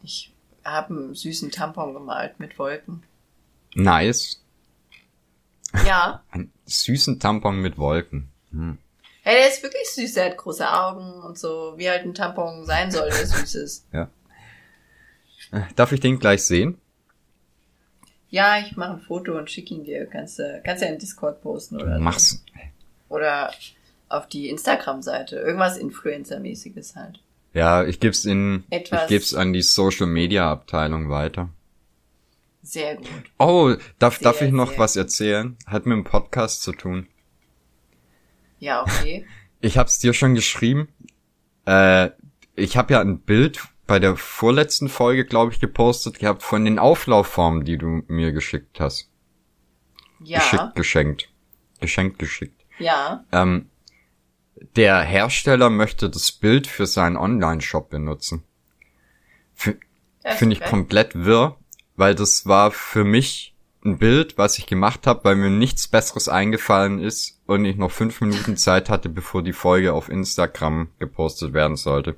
Ich 0.02 0.32
habe 0.64 0.94
einen 0.94 1.14
süßen 1.14 1.50
Tampon 1.50 1.94
gemalt 1.94 2.38
mit 2.38 2.58
Wolken. 2.58 3.02
Nice. 3.74 4.42
Ja. 5.86 6.22
Einen 6.30 6.52
süßen 6.68 7.18
Tampon 7.20 7.60
mit 7.60 7.78
Wolken. 7.78 8.28
Hm. 8.52 8.78
Hey, 9.22 9.36
der 9.36 9.48
ist 9.48 9.62
wirklich 9.62 9.88
süß, 9.90 10.14
der 10.14 10.26
hat 10.30 10.36
große 10.38 10.66
Augen 10.70 11.22
und 11.22 11.38
so, 11.38 11.74
wie 11.76 11.88
halt 11.90 12.04
ein 12.04 12.14
Tampon 12.14 12.64
sein 12.64 12.90
soll, 12.90 13.08
der 13.10 13.26
süß 13.26 13.54
ist. 13.56 13.86
Ja. 13.92 14.08
Darf 15.76 15.92
ich 15.92 16.00
den 16.00 16.18
gleich 16.18 16.44
sehen? 16.44 16.78
Ja, 18.28 18.58
ich 18.58 18.76
mache 18.76 18.92
ein 18.94 19.00
Foto 19.00 19.36
und 19.38 19.50
schicke 19.50 19.74
ihn 19.74 19.84
dir. 19.84 20.04
Kannst 20.06 20.38
du 20.38 20.60
kannst 20.64 20.82
ja 20.82 20.88
in 20.90 20.98
Discord 20.98 21.40
posten 21.42 21.76
oder 21.76 21.96
so. 21.96 22.00
Mach's. 22.02 22.44
Oder 23.08 23.52
auf 24.10 24.28
die 24.28 24.50
Instagram-Seite. 24.50 25.36
Irgendwas 25.36 25.78
Influencer-mäßiges 25.78 26.96
halt. 26.96 27.20
Ja, 27.54 27.84
ich 27.84 27.98
geb's 28.00 28.26
in, 28.26 28.64
Etwas- 28.68 29.04
ich 29.04 29.08
geb's 29.08 29.34
an 29.34 29.54
die 29.54 29.62
Social 29.62 30.06
Media 30.06 30.50
Abteilung 30.50 31.08
weiter. 31.08 31.48
Sehr 32.68 32.96
gut. 32.96 33.06
Oh, 33.38 33.74
darf, 33.98 34.18
darf 34.18 34.40
Sehr, 34.40 34.48
ich 34.48 34.52
noch 34.52 34.76
was 34.76 34.94
erzählen? 34.94 35.56
Hat 35.66 35.86
mit 35.86 35.96
dem 35.96 36.04
Podcast 36.04 36.60
zu 36.60 36.72
tun. 36.72 37.08
Ja, 38.58 38.82
okay. 38.82 39.26
Ich 39.60 39.76
hab's 39.76 39.98
dir 39.98 40.12
schon 40.12 40.36
geschrieben. 40.36 40.86
Äh, 41.66 42.10
ich 42.54 42.76
habe 42.76 42.92
ja 42.92 43.00
ein 43.00 43.18
Bild 43.18 43.60
bei 43.88 43.98
der 43.98 44.14
vorletzten 44.16 44.88
Folge, 44.88 45.24
glaube 45.24 45.52
ich, 45.52 45.58
gepostet 45.58 46.20
gehabt 46.20 46.44
von 46.44 46.64
den 46.64 46.78
Auflaufformen, 46.78 47.64
die 47.64 47.76
du 47.76 48.04
mir 48.06 48.30
geschickt 48.30 48.78
hast. 48.78 49.10
Ja, 50.22 50.38
Geschickt, 50.38 50.74
geschenkt. 50.76 51.28
Geschenkt, 51.80 52.18
geschickt. 52.20 52.64
ja. 52.78 53.24
Ähm, 53.32 53.68
der 54.76 55.00
Hersteller 55.00 55.70
möchte 55.70 56.08
das 56.08 56.30
Bild 56.30 56.68
für 56.68 56.86
seinen 56.86 57.16
Online-Shop 57.16 57.90
benutzen. 57.90 58.44
Finde 59.54 60.52
ich 60.52 60.60
komplett 60.60 61.16
wirr, 61.16 61.56
weil 61.98 62.14
das 62.14 62.46
war 62.46 62.70
für 62.70 63.04
mich 63.04 63.54
ein 63.84 63.98
Bild, 63.98 64.38
was 64.38 64.58
ich 64.58 64.66
gemacht 64.66 65.06
habe, 65.06 65.24
weil 65.24 65.36
mir 65.36 65.50
nichts 65.50 65.88
Besseres 65.88 66.28
eingefallen 66.28 67.00
ist 67.00 67.40
und 67.46 67.64
ich 67.64 67.76
noch 67.76 67.90
fünf 67.90 68.20
Minuten 68.20 68.56
Zeit 68.56 68.88
hatte, 68.88 69.08
bevor 69.08 69.42
die 69.42 69.52
Folge 69.52 69.92
auf 69.92 70.08
Instagram 70.08 70.90
gepostet 70.98 71.52
werden 71.52 71.76
sollte. 71.76 72.16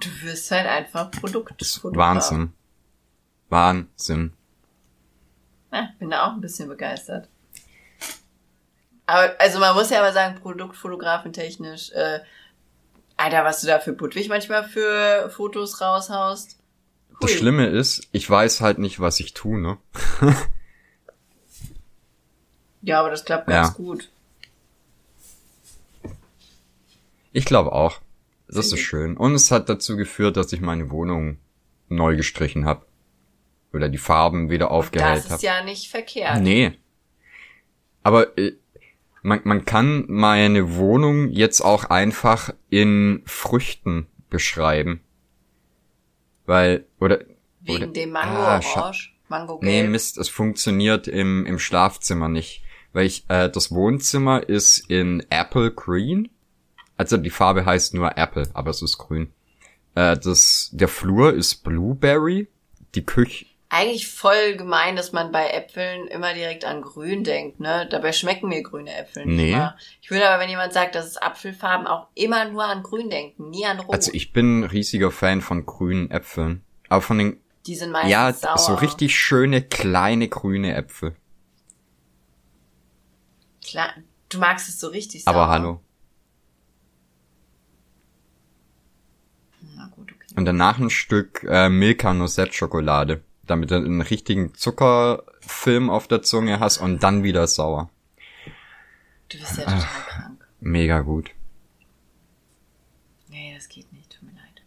Du 0.00 0.08
wirst 0.22 0.50
halt 0.50 0.66
einfach 0.66 1.10
Produktfotograf. 1.10 1.96
Wahnsinn. 1.96 2.52
Wahnsinn. 3.48 4.32
Ja, 5.72 5.88
bin 5.98 6.10
da 6.10 6.26
auch 6.26 6.32
ein 6.32 6.40
bisschen 6.40 6.68
begeistert. 6.68 7.28
Aber, 9.06 9.34
also 9.40 9.58
man 9.58 9.74
muss 9.74 9.90
ja 9.90 9.98
aber 10.00 10.12
sagen, 10.12 10.40
Produktfotografentechnisch, 10.40 11.90
äh, 11.92 12.20
Alter, 13.16 13.44
was 13.44 13.60
du 13.60 13.66
da 13.66 13.78
für 13.78 13.92
Budwig 13.92 14.28
manchmal 14.28 14.64
für 14.64 15.30
Fotos 15.30 15.80
raushaust. 15.80 16.61
Das. 17.26 17.36
Schlimme 17.36 17.66
ist, 17.66 18.08
ich 18.12 18.28
weiß 18.28 18.60
halt 18.60 18.78
nicht, 18.78 19.00
was 19.00 19.20
ich 19.20 19.34
tue, 19.34 19.58
ne? 19.60 19.78
Ja, 22.84 22.98
aber 23.00 23.10
das 23.10 23.24
klappt 23.24 23.46
ganz 23.46 23.68
Ja. 23.68 23.74
gut. 23.74 24.10
Ich 27.32 27.44
glaube 27.44 27.72
auch. 27.72 28.00
Das 28.48 28.66
ist 28.72 28.80
schön. 28.80 29.16
Und 29.16 29.34
es 29.34 29.50
hat 29.50 29.68
dazu 29.68 29.96
geführt, 29.96 30.36
dass 30.36 30.52
ich 30.52 30.60
meine 30.60 30.90
Wohnung 30.90 31.38
neu 31.88 32.16
gestrichen 32.16 32.66
habe. 32.66 32.84
Oder 33.72 33.88
die 33.88 33.98
Farben 33.98 34.50
wieder 34.50 34.66
Das 34.66 34.72
aufgehellt 34.72 35.18
ist 35.24 35.30
habe. 35.30 35.42
ja 35.42 35.64
nicht 35.64 35.88
verkehrt. 35.88 36.42
Nee. 36.42 36.72
Aber 38.02 38.36
äh, 38.36 38.52
man, 39.22 39.40
man 39.44 39.64
kann 39.64 40.04
meine 40.08 40.74
Wohnung 40.74 41.30
jetzt 41.30 41.60
auch 41.62 41.84
einfach 41.84 42.52
in 42.68 43.22
Früchten 43.24 44.06
beschreiben. 44.28 45.00
Weil, 46.46 46.84
oder. 47.00 47.20
Wegen 47.60 47.84
oder, 47.84 47.92
dem 47.92 48.10
Mango 48.10 48.40
Ah, 48.40 48.60
Orange, 48.74 49.14
Mango 49.28 49.60
Nee, 49.62 49.80
Gelb. 49.80 49.90
Mist, 49.92 50.18
es 50.18 50.28
funktioniert 50.28 51.06
im, 51.08 51.46
im 51.46 51.58
Schlafzimmer 51.58 52.28
nicht. 52.28 52.62
Weil 52.92 53.06
ich, 53.06 53.24
äh, 53.28 53.48
das 53.48 53.70
Wohnzimmer 53.70 54.48
ist 54.48 54.90
in 54.90 55.24
Apple 55.30 55.70
Green. 55.72 56.28
Also 56.96 57.16
die 57.16 57.30
Farbe 57.30 57.64
heißt 57.64 57.94
nur 57.94 58.16
Apple, 58.18 58.48
aber 58.52 58.70
es 58.70 58.82
ist 58.82 58.98
grün. 58.98 59.32
Äh, 59.94 60.16
das, 60.18 60.70
der 60.72 60.88
Flur 60.88 61.32
ist 61.32 61.62
Blueberry. 61.64 62.48
Die 62.94 63.04
Küche, 63.04 63.46
Eigentlich 63.74 64.06
voll 64.06 64.56
gemein, 64.56 64.96
dass 64.96 65.12
man 65.12 65.32
bei 65.32 65.48
Äpfeln 65.48 66.06
immer 66.08 66.34
direkt 66.34 66.66
an 66.66 66.82
Grün 66.82 67.24
denkt, 67.24 67.58
ne? 67.58 67.88
Dabei 67.90 68.12
schmecken 68.12 68.50
mir 68.50 68.62
grüne 68.62 68.94
Äpfel 68.94 69.24
nicht 69.24 69.34
Nee. 69.36 69.56
mal. 69.56 69.78
Ich 70.02 70.10
würde 70.10 70.28
aber, 70.28 70.42
wenn 70.42 70.50
jemand 70.50 70.74
sagt, 70.74 70.94
dass 70.94 71.06
es 71.06 71.16
Apfelfarben 71.16 71.86
auch 71.86 72.08
immer 72.14 72.44
nur 72.50 72.64
an 72.64 72.82
Grün 72.82 73.08
denken, 73.08 73.48
nie 73.48 73.64
an 73.64 73.80
Rot. 73.80 73.94
also 73.94 74.10
ich 74.12 74.34
bin 74.34 74.60
ein 74.60 74.64
riesiger 74.64 75.10
Fan 75.10 75.40
von 75.40 75.64
grünen 75.64 76.10
Äpfeln. 76.10 76.62
Aber 76.90 77.00
von 77.00 77.16
den, 77.16 77.40
Die 77.66 77.74
sind 77.74 77.92
meistens 77.92 78.10
ja, 78.12 78.32
sauer. 78.34 78.58
so 78.58 78.74
richtig 78.74 79.16
schöne 79.18 79.62
kleine 79.62 80.28
grüne 80.28 80.74
Äpfel. 80.74 81.16
Klar, 83.64 83.94
du 84.28 84.38
magst 84.38 84.68
es 84.68 84.78
so 84.80 84.88
richtig 84.88 85.24
sauer. 85.24 85.34
Aber 85.34 85.48
hallo. 85.48 85.80
Na 89.76 89.86
gut, 89.96 90.12
okay. 90.12 90.34
Und 90.36 90.44
danach 90.44 90.78
ein 90.78 90.90
Stück 90.90 91.42
äh, 91.48 91.70
Milka 91.70 92.12
Noisette 92.12 92.52
Schokolade, 92.52 93.22
damit 93.52 93.70
du 93.70 93.76
einen 93.76 94.00
richtigen 94.00 94.54
Zuckerfilm 94.54 95.90
auf 95.90 96.08
der 96.08 96.22
Zunge 96.22 96.58
hast 96.58 96.78
und 96.78 97.02
dann 97.02 97.22
wieder 97.22 97.46
sauer. 97.46 97.90
Du 99.28 99.38
bist 99.38 99.58
ja 99.58 99.64
total 99.64 99.80
krank. 100.08 100.48
Mega 100.60 101.00
gut. 101.00 101.30
Nee, 103.28 103.54
das 103.54 103.68
geht 103.68 103.92
nicht, 103.92 104.10
tut 104.10 104.22
mir 104.22 104.34
leid. 104.34 104.62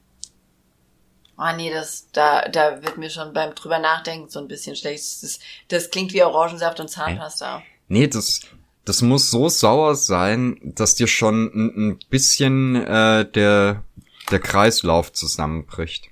Oh 1.37 1.55
nee, 1.55 1.71
das, 1.71 2.09
da, 2.11 2.47
da 2.49 2.83
wird 2.83 2.97
mir 2.97 3.09
schon 3.09 3.33
beim 3.33 3.53
drüber 3.55 3.79
nachdenken 3.79 4.29
so 4.29 4.39
ein 4.39 4.47
bisschen 4.47 4.75
schlecht. 4.75 5.03
Das, 5.21 5.39
das 5.67 5.89
klingt 5.91 6.13
wie 6.13 6.23
Orangensaft 6.23 6.79
und 6.79 6.89
Zahnpasta. 6.89 7.61
Nee, 7.87 8.07
das, 8.07 8.41
das 8.85 9.01
muss 9.01 9.29
so 9.29 9.49
sauer 9.49 9.95
sein, 9.95 10.59
dass 10.63 10.95
dir 10.95 11.07
schon 11.07 11.51
ein, 11.53 11.89
ein 11.89 11.99
bisschen 12.09 12.75
äh, 12.75 13.29
der, 13.29 13.83
der 14.31 14.39
Kreislauf 14.39 15.13
zusammenbricht. 15.13 16.09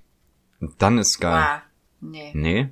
Und 0.60 0.82
dann 0.82 1.00
ist 1.00 1.20
geil. 1.20 1.44
Ah, 1.44 1.63
nee, 2.12 2.32
Nee? 2.34 2.70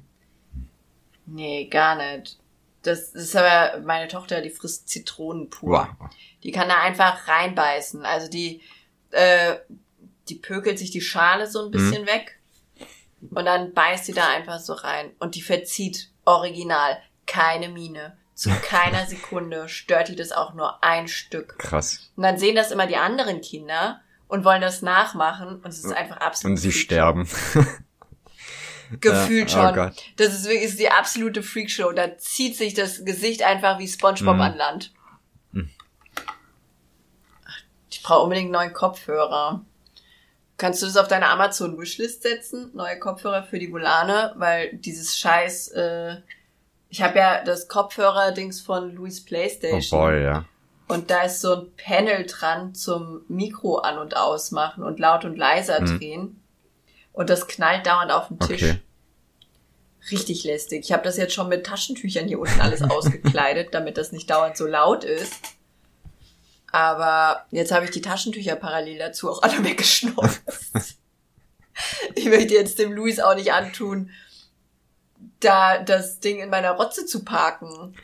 nee, 1.25 1.65
gar 1.67 1.95
nicht. 1.95 2.37
Das 2.83 3.09
ist 3.09 3.35
aber 3.35 3.79
meine 3.81 4.07
Tochter, 4.07 4.41
die 4.41 4.49
frisst 4.49 4.89
Zitronen 4.89 5.49
pur. 5.49 5.87
Wow. 5.99 6.09
Die 6.43 6.51
kann 6.51 6.67
da 6.69 6.81
einfach 6.81 7.27
reinbeißen. 7.27 8.05
Also 8.05 8.27
die, 8.27 8.61
äh, 9.11 9.57
die 10.29 10.35
pökelt 10.35 10.79
sich 10.79 10.89
die 10.91 11.01
Schale 11.01 11.45
so 11.47 11.59
ein 11.61 11.67
Mhm. 11.67 11.71
bisschen 11.71 12.05
weg 12.07 12.39
und 13.29 13.45
dann 13.45 13.73
beißt 13.73 14.05
sie 14.05 14.13
da 14.13 14.27
einfach 14.29 14.59
so 14.59 14.73
rein 14.73 15.11
und 15.19 15.35
die 15.35 15.41
verzieht 15.43 16.09
original 16.25 16.97
keine 17.27 17.69
Miene. 17.69 18.17
Zu 18.33 18.49
keiner 18.63 19.05
Sekunde 19.05 19.69
stört 19.69 20.07
die 20.07 20.15
das 20.15 20.31
auch 20.31 20.55
nur 20.55 20.83
ein 20.83 21.07
Stück. 21.07 21.59
Krass. 21.59 22.11
Und 22.15 22.23
dann 22.23 22.39
sehen 22.39 22.55
das 22.55 22.71
immer 22.71 22.87
die 22.87 22.95
anderen 22.97 23.41
Kinder 23.41 24.01
und 24.27 24.43
wollen 24.43 24.61
das 24.61 24.81
nachmachen 24.81 25.57
und 25.61 25.67
es 25.67 25.83
ist 25.83 25.93
einfach 25.93 26.17
absolut 26.17 26.51
Und 26.53 26.57
sie 26.57 26.71
sterben. 26.71 27.27
Gefühlt 28.99 29.51
Ja, 29.53 29.63
oh 29.63 29.65
schon. 29.67 29.75
Gott. 29.75 29.93
das 30.17 30.33
ist 30.33 30.49
wirklich 30.49 30.75
die 30.75 30.89
absolute 30.91 31.43
Freakshow. 31.43 31.91
Da 31.91 32.17
zieht 32.17 32.57
sich 32.57 32.73
das 32.73 33.05
Gesicht 33.05 33.43
einfach 33.43 33.79
wie 33.79 33.87
Spongebob 33.87 34.35
Mhm. 34.35 34.41
an 34.41 34.57
Land. 34.57 34.91
Ach, 37.45 37.57
Ich 37.89 38.03
brauche 38.03 38.23
unbedingt 38.23 38.51
neue 38.51 38.71
Kopfhörer. 38.71 39.63
Kannst 40.57 40.81
du 40.81 40.85
das 40.85 40.97
auf 40.97 41.07
deine 41.07 41.27
Amazon 41.29 41.77
Wishlist 41.79 42.21
setzen? 42.23 42.69
Neue 42.73 42.99
Kopfhörer 42.99 43.43
für 43.43 43.57
die 43.57 43.71
Volane, 43.71 44.33
weil 44.37 44.73
dieses 44.77 45.17
Scheiß. 45.17 45.69
Äh, 45.69 46.17
ich 46.89 47.01
habe 47.01 47.17
ja 47.17 47.43
das 47.43 47.67
Kopfhörer-Dings 47.67 48.61
von 48.61 48.93
Louis 48.93 49.21
Oh 49.21 49.27
PlayStation. 49.27 49.99
boy, 49.99 50.23
ja. 50.23 50.45
Und 50.87 51.09
da 51.09 51.21
ist 51.23 51.39
so 51.39 51.55
ein 51.55 51.67
Panel 51.77 52.25
dran 52.25 52.75
zum 52.75 53.21
Mikro 53.29 53.77
an- 53.77 53.97
und 53.97 54.17
ausmachen 54.17 54.83
und 54.83 54.99
laut 54.99 55.23
und 55.23 55.37
leiser 55.37 55.79
Mhm. 55.81 55.85
Und 57.13 57.29
das 57.29 57.47
knallt 57.47 57.85
dauernd 57.85 58.11
auf 58.11 58.27
den 58.29 58.39
Tisch. 58.39 58.63
Okay. 58.63 58.79
Richtig 60.09 60.43
lästig. 60.43 60.85
Ich 60.85 60.91
habe 60.91 61.03
das 61.03 61.17
jetzt 61.17 61.33
schon 61.33 61.49
mit 61.49 61.65
Taschentüchern 61.65 62.27
hier 62.27 62.39
unten 62.39 62.59
alles 62.61 62.81
ausgekleidet, 62.89 63.73
damit 63.73 63.97
das 63.97 64.11
nicht 64.11 64.29
dauernd 64.29 64.57
so 64.57 64.65
laut 64.65 65.03
ist. 65.03 65.33
Aber 66.71 67.45
jetzt 67.51 67.71
habe 67.71 67.85
ich 67.85 67.91
die 67.91 68.01
Taschentücher 68.01 68.55
parallel 68.55 68.97
dazu 68.97 69.29
auch 69.29 69.41
alle 69.43 69.63
weggeschnupft. 69.63 70.41
ich 72.15 72.25
möchte 72.25 72.53
jetzt 72.53 72.79
dem 72.79 72.93
Luis 72.93 73.19
auch 73.19 73.35
nicht 73.35 73.51
antun, 73.53 74.09
da 75.39 75.79
das 75.83 76.19
Ding 76.19 76.39
in 76.39 76.49
meiner 76.49 76.71
Rotze 76.71 77.05
zu 77.05 77.23
parken. 77.25 77.95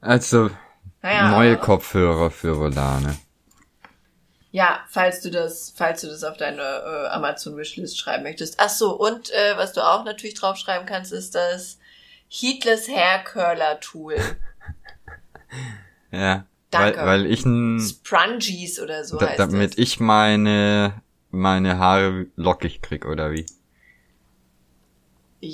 Also, 0.00 0.50
Naja. 1.02 1.30
neue 1.30 1.56
Kopfhörer 1.56 2.30
für 2.30 2.58
Volane. 2.58 3.16
Ja, 4.50 4.80
falls 4.88 5.20
du 5.20 5.30
das, 5.30 5.74
falls 5.76 6.00
du 6.00 6.06
das 6.06 6.24
auf 6.24 6.36
deine 6.38 6.62
äh, 6.62 7.08
Amazon 7.08 7.56
Wishlist 7.56 7.98
schreiben 7.98 8.22
möchtest. 8.22 8.54
Ach 8.58 8.70
so, 8.70 8.98
und 8.98 9.30
äh, 9.30 9.56
was 9.56 9.74
du 9.74 9.82
auch 9.82 10.04
natürlich 10.04 10.34
draufschreiben 10.34 10.86
kannst, 10.86 11.12
ist 11.12 11.34
das 11.34 11.78
Heatless 12.28 12.88
Hair 12.88 13.24
Curler 13.24 13.80
Tool. 13.80 14.16
Ja. 16.10 16.46
Danke. 16.70 16.98
Weil, 17.00 17.06
weil 17.06 17.26
ich 17.26 17.44
ein, 17.46 17.80
Sprungies 17.80 18.78
oder 18.80 19.04
so 19.04 19.16
da, 19.18 19.28
heißt 19.28 19.38
damit 19.38 19.72
das. 19.72 19.78
ich 19.78 20.00
meine, 20.00 21.00
meine 21.30 21.78
Haare 21.78 22.26
lockig 22.36 22.82
krieg, 22.82 23.06
oder 23.06 23.32
wie? 23.32 23.46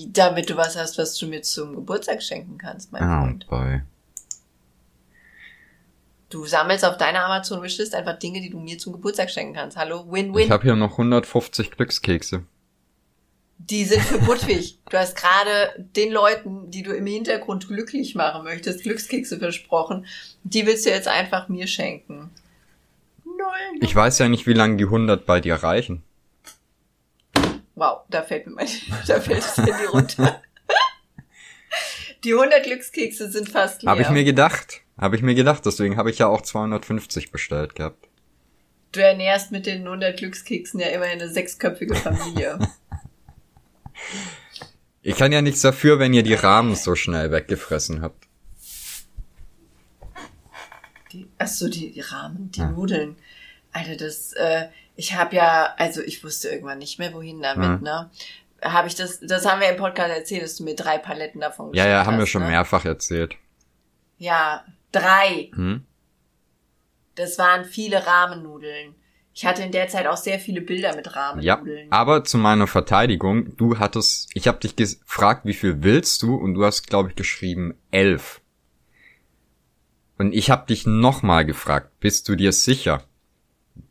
Damit 0.08 0.50
du 0.50 0.56
was 0.56 0.76
hast, 0.76 0.98
was 0.98 1.16
du 1.16 1.26
mir 1.26 1.42
zum 1.42 1.74
Geburtstag 1.74 2.22
schenken 2.22 2.58
kannst, 2.58 2.90
mein 2.90 3.02
Oh 3.02 3.06
Freund. 3.06 3.46
boy. 3.48 3.82
Du 6.34 6.44
sammelst 6.46 6.84
auf 6.84 6.96
deiner 6.96 7.24
Amazon 7.26 7.62
Wishlist 7.62 7.94
einfach 7.94 8.18
Dinge, 8.18 8.40
die 8.40 8.50
du 8.50 8.58
mir 8.58 8.76
zum 8.76 8.92
Geburtstag 8.92 9.30
schenken 9.30 9.54
kannst. 9.54 9.76
Hallo, 9.76 10.04
Win-Win. 10.10 10.46
Ich 10.46 10.50
habe 10.50 10.64
hier 10.64 10.74
noch 10.74 10.90
150 10.90 11.70
Glückskekse. 11.70 12.42
Die 13.58 13.84
sind 13.84 14.02
für 14.02 14.18
Budwig. 14.18 14.80
Du 14.90 14.98
hast 14.98 15.14
gerade 15.14 15.86
den 15.94 16.10
Leuten, 16.10 16.72
die 16.72 16.82
du 16.82 16.90
im 16.90 17.06
Hintergrund 17.06 17.68
glücklich 17.68 18.16
machen 18.16 18.42
möchtest, 18.42 18.82
Glückskekse 18.82 19.38
versprochen. 19.38 20.06
Die 20.42 20.66
willst 20.66 20.86
du 20.86 20.90
jetzt 20.90 21.06
einfach 21.06 21.48
mir 21.48 21.68
schenken. 21.68 22.32
Null. 23.24 23.78
Ich 23.80 23.94
weiß 23.94 24.18
ja 24.18 24.28
nicht, 24.28 24.48
wie 24.48 24.54
lange 24.54 24.76
die 24.76 24.86
100 24.86 25.26
bei 25.26 25.40
dir 25.40 25.54
reichen. 25.54 26.02
Wow, 27.76 28.00
da 28.10 28.22
fällt 28.22 28.48
mir 28.48 28.54
mein, 28.54 28.66
da 29.06 29.20
fällt 29.20 29.38
das 29.38 29.56
Handy 29.56 29.84
runter. 29.84 30.42
Die 32.24 32.32
100 32.32 32.64
Glückskekse 32.64 33.30
sind 33.30 33.50
fast 33.50 33.82
leer. 33.82 33.90
Habe 33.90 34.00
ich 34.00 34.08
mir 34.08 34.24
gedacht. 34.24 34.80
Habe 34.98 35.16
ich 35.16 35.22
mir 35.22 35.34
gedacht. 35.34 35.64
Deswegen 35.66 35.96
habe 35.96 36.10
ich 36.10 36.18
ja 36.18 36.26
auch 36.28 36.42
250 36.42 37.30
bestellt 37.32 37.74
gehabt. 37.74 38.08
du 38.92 39.00
ernährst 39.02 39.50
mit 39.52 39.66
den 39.66 39.82
100 39.86 40.16
Glückskeksen 40.16 40.78
ja 40.80 40.86
immerhin 40.88 41.20
eine 41.20 41.28
sechsköpfige 41.30 41.94
Familie. 41.94 42.58
Ich 45.02 45.16
kann 45.16 45.32
ja 45.32 45.42
nichts 45.42 45.60
dafür, 45.60 45.98
wenn 45.98 46.14
ihr 46.14 46.22
die 46.22 46.34
Rahmen 46.34 46.74
so 46.74 46.94
schnell 46.94 47.30
weggefressen 47.30 48.00
habt. 48.00 48.26
Die, 51.12 51.28
ach 51.38 51.46
so, 51.46 51.68
die, 51.68 51.92
die 51.92 52.00
Rahmen, 52.00 52.50
die 52.50 52.60
Ja. 52.60 52.70
Nudeln. 52.70 53.16
Alter, 53.72 53.96
das, 53.96 54.32
äh, 54.32 54.68
ich 54.96 55.14
habe 55.14 55.36
ja, 55.36 55.74
also 55.76 56.00
ich 56.00 56.24
wusste 56.24 56.48
irgendwann 56.48 56.78
nicht 56.78 56.98
mehr, 56.98 57.12
wohin 57.12 57.42
damit, 57.42 57.82
Ja. 57.86 58.04
ne? 58.04 58.10
Habe 58.62 58.88
ich 58.88 58.94
das, 58.94 59.20
das 59.20 59.44
haben 59.44 59.60
wir 59.60 59.68
im 59.68 59.76
Podcast 59.76 60.10
erzählt, 60.10 60.42
dass 60.42 60.56
du 60.56 60.64
mir 60.64 60.74
drei 60.74 60.96
Paletten 60.96 61.40
davon 61.40 61.66
Ja, 61.66 61.84
geschickt 61.84 61.88
ja, 61.90 62.06
haben 62.06 62.16
wir 62.16 62.22
hast, 62.22 62.30
schon 62.30 62.42
ne? 62.44 62.48
mehrfach 62.48 62.84
erzählt. 62.86 63.36
Ja, 64.16 64.64
drei. 64.94 65.50
Hm? 65.54 65.84
Das 67.14 67.38
waren 67.38 67.64
viele 67.64 68.06
Rahmennudeln. 68.06 68.94
Ich 69.36 69.44
hatte 69.46 69.62
in 69.62 69.72
der 69.72 69.88
Zeit 69.88 70.06
auch 70.06 70.16
sehr 70.16 70.38
viele 70.38 70.60
Bilder 70.60 70.94
mit 70.94 71.06
Ja, 71.06 71.12
Rahmennudeln. 71.12 71.90
aber 71.90 72.22
zu 72.24 72.38
meiner 72.38 72.66
Verteidigung, 72.68 73.56
du 73.56 73.78
hattest, 73.78 74.30
ich 74.34 74.46
habe 74.46 74.58
dich 74.58 74.76
gefragt, 74.76 75.44
wie 75.44 75.54
viel 75.54 75.82
willst 75.82 76.22
du? 76.22 76.36
Und 76.36 76.54
du 76.54 76.64
hast, 76.64 76.86
glaube 76.88 77.08
ich, 77.10 77.16
geschrieben 77.16 77.74
elf. 77.90 78.40
Und 80.18 80.32
ich 80.32 80.50
habe 80.50 80.66
dich 80.66 80.86
nochmal 80.86 81.44
gefragt, 81.44 81.98
bist 81.98 82.28
du 82.28 82.36
dir 82.36 82.52
sicher? 82.52 83.02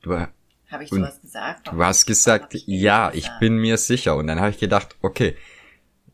Du, 0.02 0.18
Habe 0.18 0.84
ich 0.84 0.90
sowas 0.90 1.20
gesagt? 1.22 1.68
du 1.68 1.84
hast 1.84 2.06
gesagt, 2.06 2.56
ich 2.56 2.64
ja, 2.66 3.10
gesagt. 3.10 3.16
ich 3.18 3.40
bin 3.40 3.58
mir 3.58 3.78
sicher. 3.78 4.16
Und 4.16 4.28
dann 4.28 4.40
habe 4.40 4.52
ich 4.52 4.60
gedacht, 4.60 4.96
okay, 5.02 5.36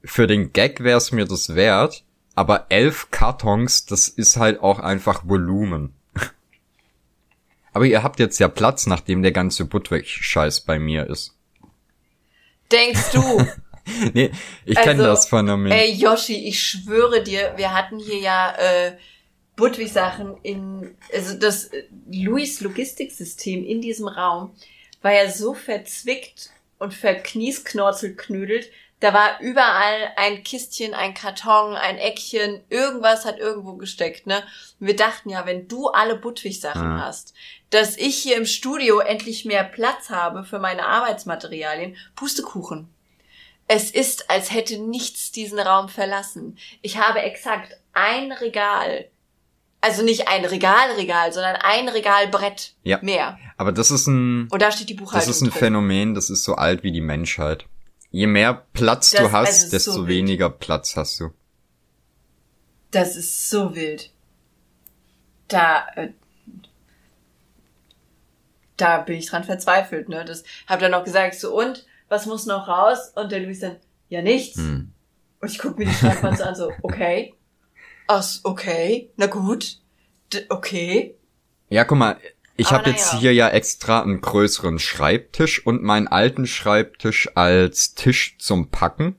für 0.04 0.26
den 0.26 0.52
Gag 0.54 0.84
wäre 0.84 0.98
es 0.98 1.12
mir 1.12 1.26
das 1.26 1.54
wert, 1.54 2.04
aber 2.40 2.68
elf 2.70 3.12
Kartons, 3.12 3.86
das 3.86 4.08
ist 4.08 4.38
halt 4.38 4.62
auch 4.62 4.80
einfach 4.80 5.28
Volumen. 5.28 5.94
Aber 7.74 7.86
ihr 7.86 8.02
habt 8.02 8.18
jetzt 8.20 8.40
ja 8.40 8.48
Platz, 8.48 8.88
nachdem 8.88 9.24
der 9.24 9.34
ganze 9.34 9.66
Budwig-Scheiß 9.66 10.62
bei 10.62 10.80
mir 10.80 11.08
ist. 11.08 11.36
Denkst 12.72 13.12
du? 13.12 13.46
Nee, 14.14 14.30
ich 14.66 14.76
kenne 14.76 15.00
Also, 15.00 15.04
das 15.04 15.26
Phänomen. 15.28 15.72
Ey, 15.72 15.92
Yoshi, 15.92 16.48
ich 16.48 16.62
schwöre 16.62 17.24
dir, 17.24 17.54
wir 17.56 17.74
hatten 17.74 17.98
hier 17.98 18.20
ja 18.20 18.56
äh, 18.56 18.96
Budwig-Sachen 19.56 20.38
in, 20.44 20.96
also 21.12 21.40
das 21.40 21.66
äh, 21.74 21.86
Louis 22.12 22.62
Logistiksystem 22.62 23.66
in 23.66 23.82
diesem 23.82 24.08
Raum 24.08 24.54
war 25.02 25.12
ja 25.12 25.28
so 25.32 25.56
verzwickt 25.56 26.52
und 26.78 26.94
verkniesknorzelt 26.94 28.20
knödelt. 28.20 28.70
Da 29.02 29.14
war 29.14 29.40
überall 29.40 30.12
ein 30.18 30.44
Kistchen, 30.44 30.94
ein 30.94 31.14
Karton, 31.14 31.74
ein 31.76 31.98
Eckchen, 31.98 32.62
irgendwas 32.70 33.24
hat 33.26 33.40
irgendwo 33.40 33.76
gesteckt, 33.76 34.28
ne? 34.28 34.44
Und 34.80 34.88
wir 34.88 34.96
dachten 34.96 35.30
ja, 35.30 35.46
wenn 35.46 35.70
du 35.70 35.88
alle 35.88 36.16
Budwig-Sachen 36.18 36.94
Ah. 37.00 37.06
hast, 37.06 37.34
dass 37.70 37.96
ich 37.96 38.18
hier 38.18 38.36
im 38.36 38.46
Studio 38.46 39.00
endlich 39.00 39.46
mehr 39.46 39.64
Platz 39.64 40.10
habe 40.10 40.44
für 40.44 40.60
meine 40.60 40.86
Arbeitsmaterialien, 40.86 41.96
Pustekuchen. 42.16 42.90
Es 43.68 43.92
ist, 43.92 44.30
als 44.30 44.52
hätte 44.52 44.80
nichts 44.80 45.32
diesen 45.32 45.60
Raum 45.60 45.88
verlassen. 45.90 46.58
Ich 46.82 46.98
habe 46.98 47.22
exakt 47.22 47.78
ein 47.94 48.32
Regal, 48.34 49.06
also 49.80 50.04
nicht 50.04 50.28
ein 50.28 50.44
Regalregal, 50.44 51.32
sondern 51.32 51.56
ein 51.58 51.88
Regalbrett 51.88 52.74
Ja. 52.84 53.00
mehr. 53.02 53.38
Aber 53.56 53.72
das 53.72 53.92
ist 53.92 54.08
ein, 54.08 54.50
Und 54.52 54.62
da 54.62 54.72
steht 54.74 54.90
die 54.90 54.94
Buchhaltung 54.96 55.20
das 55.20 55.28
ist 55.38 55.42
ein 55.42 55.52
drin. 55.52 55.60
Phänomen, 55.60 56.16
das 56.16 56.30
ist 56.30 56.44
so 56.44 56.56
alt 56.56 56.84
wie 56.84 56.92
die 56.92 57.00
Menschheit. 57.00 57.66
Je 58.12 58.28
mehr 58.28 58.66
Platz 58.74 59.12
Das- 59.12 59.22
du 59.22 59.32
hast, 59.32 59.48
also 59.48 59.66
so 59.66 59.72
desto 59.72 59.96
wild. 60.02 60.08
weniger 60.08 60.50
Platz 60.50 60.96
hast 60.96 61.20
du. 61.20 61.32
Das 62.92 63.16
ist 63.16 63.50
so 63.50 63.76
wild. 63.76 64.12
Da, 65.48 65.86
äh, 65.96 66.10
da 68.78 69.00
bin 69.02 69.18
ich 69.18 69.28
dran 69.28 69.44
verzweifelt, 69.44 70.10
ne? 70.10 70.26
Das 70.26 70.44
hab 70.68 70.80
dann 70.80 70.92
noch 70.92 71.04
gesagt, 71.04 71.36
so 71.36 71.56
und 71.58 71.86
was 72.08 72.26
muss 72.26 72.46
noch 72.46 72.68
raus? 72.68 73.12
Und 73.16 73.32
der 73.32 73.42
Luis 73.42 73.60
dann, 73.60 73.78
ja 74.10 74.22
nichts. 74.22 74.58
Hm. 74.58 74.92
Und 75.42 75.52
ich 75.52 75.60
guck 75.60 75.78
mir 75.78 75.86
die 75.86 75.94
Schreibwand 75.94 76.38
so 76.38 76.44
an, 76.44 76.56
so 76.56 76.72
okay, 76.82 77.34
Ach, 78.08 78.26
okay, 78.44 79.12
na 79.18 79.28
gut, 79.28 79.80
D 80.34 80.44
okay. 80.50 81.16
Ja, 81.70 81.84
guck 81.84 82.00
mal, 82.00 82.18
ich 82.60 82.72
habe 82.72 82.90
jetzt 82.90 83.14
naja. 83.14 83.20
hier 83.20 83.34
ja 83.34 83.50
extra 83.50 84.02
einen 84.02 84.22
größeren 84.22 84.80
Schreibtisch 84.80 85.66
und 85.66 85.84
meinen 85.84 86.08
alten 86.08 86.46
Schreibtisch 86.46 87.30
als 87.36 87.96
Tisch 87.96 88.38
zum 88.40 88.70
Packen. 88.70 89.16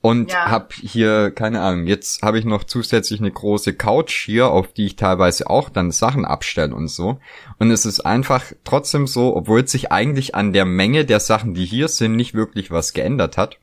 Und 0.00 0.30
Ja. 0.30 0.50
hab 0.50 0.72
hier, 0.72 1.32
keine 1.32 1.62
Ahnung, 1.62 1.86
jetzt 1.88 2.22
habe 2.22 2.38
ich 2.38 2.44
noch 2.44 2.62
zusätzlich 2.62 3.18
eine 3.18 3.32
große 3.32 3.74
Couch 3.74 4.24
hier, 4.24 4.48
auf 4.48 4.72
die 4.72 4.86
ich 4.86 4.94
teilweise 4.94 5.50
auch 5.50 5.68
dann 5.68 5.90
Sachen 5.90 6.24
abstelle 6.24 6.74
und 6.74 6.86
so. 6.86 7.18
Und 7.58 7.72
es 7.72 7.84
ist 7.84 8.00
einfach 8.00 8.44
trotzdem 8.62 9.08
so, 9.08 9.34
obwohl 9.34 9.66
sich 9.66 9.90
eigentlich 9.90 10.36
an 10.36 10.52
der 10.52 10.64
Menge 10.64 11.04
der 11.04 11.18
Sachen, 11.18 11.54
die 11.54 11.64
hier 11.64 11.88
sind, 11.88 12.14
nicht 12.14 12.34
wirklich 12.34 12.70
was 12.70 12.92
geändert 12.92 13.36
hat, 13.36 13.58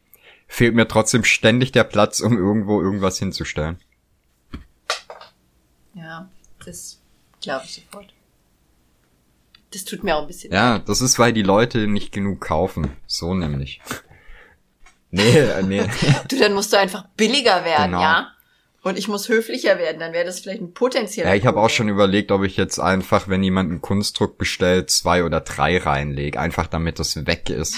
fehlt 0.47 0.75
mir 0.75 0.87
trotzdem 0.87 1.23
ständig 1.23 1.71
der 1.71 1.85
Platz, 1.85 2.19
um 2.19 2.37
irgendwo 2.37 2.81
irgendwas 2.81 3.17
hinzustellen. 3.19 3.77
Ja, 5.93 6.29
das 6.65 6.99
glaube 7.41 7.63
ich 7.65 7.75
sofort. 7.75 8.13
Das 9.73 9.85
tut 9.85 10.03
mir 10.03 10.15
auch 10.15 10.21
ein 10.21 10.27
bisschen 10.27 10.53
Ja, 10.53 10.79
das 10.79 11.01
ist, 11.01 11.17
weil 11.19 11.33
die 11.33 11.41
Leute 11.41 11.87
nicht 11.87 12.11
genug 12.11 12.39
kaufen. 12.41 12.95
So 13.07 13.33
nämlich. 13.33 13.81
Nee, 15.09 15.37
äh, 15.39 15.63
nee. 15.63 15.83
Du, 16.27 16.37
dann 16.37 16.53
musst 16.53 16.71
du 16.73 16.77
einfach 16.77 17.07
billiger 17.17 17.65
werden, 17.65 17.91
Genau. 17.91 18.01
ja? 18.01 18.27
Und 18.83 18.97
ich 18.99 19.07
muss 19.07 19.29
höflicher 19.29 19.77
werden, 19.77 19.99
dann 19.99 20.11
wäre 20.11 20.25
das 20.25 20.41
vielleicht 20.41 20.61
ein 20.61 20.73
potenzieller 20.73 21.29
Ja, 21.29 21.35
ich 21.35 21.45
habe 21.45 21.59
auch 21.61 21.69
schon 21.69 21.87
überlegt, 21.87 22.31
ob 22.31 22.43
ich 22.43 22.57
jetzt 22.57 22.79
einfach, 22.79 23.29
wenn 23.29 23.41
jemand 23.41 23.71
einen 23.71 23.81
Kunstdruck 23.81 24.37
bestellt, 24.37 24.89
zwei 24.91 25.23
oder 25.23 25.39
drei 25.39 25.77
reinlege. 25.77 26.37
Einfach 26.39 26.67
damit 26.67 26.99
das 26.99 27.25
weg 27.25 27.49
ist. 27.49 27.77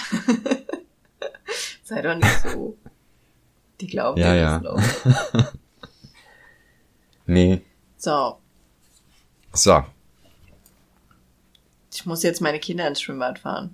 Sei 1.84 2.02
doch 2.02 2.16
nicht 2.16 2.42
so. 2.52 2.76
Die 3.80 3.88
glauben 3.88 4.20
Ja, 4.20 4.34
ja. 4.34 4.60
das 4.60 4.64
noch. 5.06 5.54
Nee. 7.28 7.62
So, 7.98 8.38
So. 9.54 9.84
Ich 11.96 12.06
muss 12.06 12.24
jetzt 12.24 12.42
meine 12.42 12.60
Kinder 12.60 12.88
ins 12.88 13.02
Schwimmbad 13.02 13.40
fahren. 13.40 13.74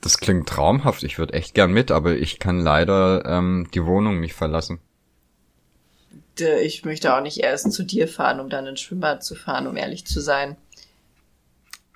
Das 0.00 0.18
klingt 0.18 0.48
traumhaft. 0.48 1.02
Ich 1.02 1.18
würde 1.18 1.34
echt 1.34 1.54
gern 1.54 1.72
mit, 1.72 1.90
aber 1.90 2.16
ich 2.16 2.38
kann 2.38 2.60
leider 2.60 3.24
ähm, 3.26 3.68
die 3.74 3.84
Wohnung 3.84 4.20
nicht 4.20 4.34
verlassen. 4.34 4.80
Ich 6.38 6.84
möchte 6.86 7.14
auch 7.14 7.20
nicht 7.20 7.38
erst 7.38 7.70
zu 7.72 7.82
dir 7.82 8.08
fahren, 8.08 8.40
um 8.40 8.48
dann 8.48 8.66
ins 8.66 8.80
Schwimmbad 8.80 9.22
zu 9.22 9.34
fahren, 9.34 9.66
um 9.66 9.76
ehrlich 9.76 10.06
zu 10.06 10.20
sein. 10.20 10.56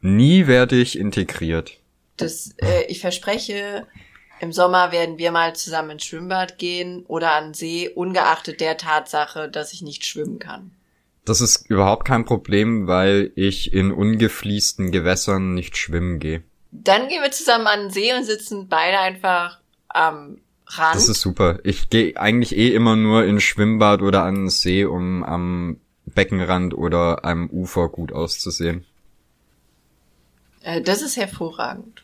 Nie 0.03 0.47
werde 0.47 0.77
ich 0.77 0.99
integriert. 0.99 1.78
Das, 2.19 2.55
äh, 2.59 2.85
ich 2.89 3.01
verspreche, 3.01 3.86
Im 4.41 4.53
Sommer 4.53 4.93
werden 4.93 5.16
wir 5.16 5.31
mal 5.31 5.55
zusammen 5.55 5.91
ins 5.91 6.05
Schwimmbad 6.05 6.59
gehen 6.59 7.07
oder 7.07 7.32
an 7.32 7.55
See, 7.55 7.89
ungeachtet 7.89 8.61
der 8.61 8.77
Tatsache, 8.77 9.49
dass 9.49 9.73
ich 9.73 9.81
nicht 9.81 10.05
schwimmen 10.05 10.39
kann. 10.39 10.73
Das 11.25 11.41
ist 11.41 11.71
überhaupt 11.71 12.07
kein 12.07 12.25
Problem, 12.25 12.87
weil 12.87 13.33
ich 13.35 13.73
in 13.73 13.93
ungefließten 13.93 14.91
Gewässern 14.91 15.55
nicht 15.55 15.77
schwimmen 15.77 16.19
gehe. 16.19 16.43
Dann 16.71 17.09
gehen 17.09 17.23
wir 17.23 17.31
zusammen 17.31 17.67
an 17.67 17.81
den 17.81 17.91
See 17.91 18.13
und 18.15 18.25
sitzen 18.25 18.69
beide 18.69 18.99
einfach 18.99 19.61
am 19.89 20.39
Rand. 20.67 20.97
Das 20.97 21.09
ist 21.09 21.21
super. 21.21 21.61
Ich 21.65 21.89
gehe 21.89 22.17
eigentlich 22.17 22.57
eh 22.57 22.75
immer 22.75 22.97
nur 22.97 23.25
in 23.25 23.41
Schwimmbad 23.41 24.03
oder 24.03 24.25
an 24.25 24.35
den 24.35 24.51
See, 24.51 24.85
um 24.85 25.23
am 25.23 25.81
Beckenrand 26.05 26.75
oder 26.75 27.25
am 27.25 27.49
Ufer 27.49 27.89
gut 27.89 28.13
auszusehen. 28.13 28.85
Äh, 30.63 30.81
das 30.81 31.03
ist 31.03 31.17
hervorragend. 31.17 32.03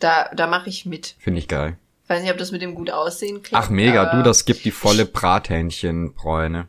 Da, 0.00 0.30
da 0.34 0.46
mache 0.46 0.68
ich 0.68 0.84
mit. 0.84 1.14
Finde 1.18 1.38
ich 1.38 1.48
geil. 1.48 1.78
Ich 2.04 2.10
weiß 2.10 2.22
nicht, 2.22 2.32
ob 2.32 2.38
das 2.38 2.50
mit 2.50 2.60
dem 2.60 2.74
gut 2.74 2.90
aussehen 2.90 3.42
klingt. 3.42 3.62
Ach 3.62 3.70
mega, 3.70 4.16
du, 4.16 4.22
das 4.22 4.44
gibt 4.44 4.64
die 4.64 4.70
volle 4.70 5.06
Brathähnchenbräune. 5.06 6.68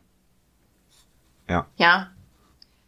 Ja. 1.50 1.68
Ja. 1.78 2.10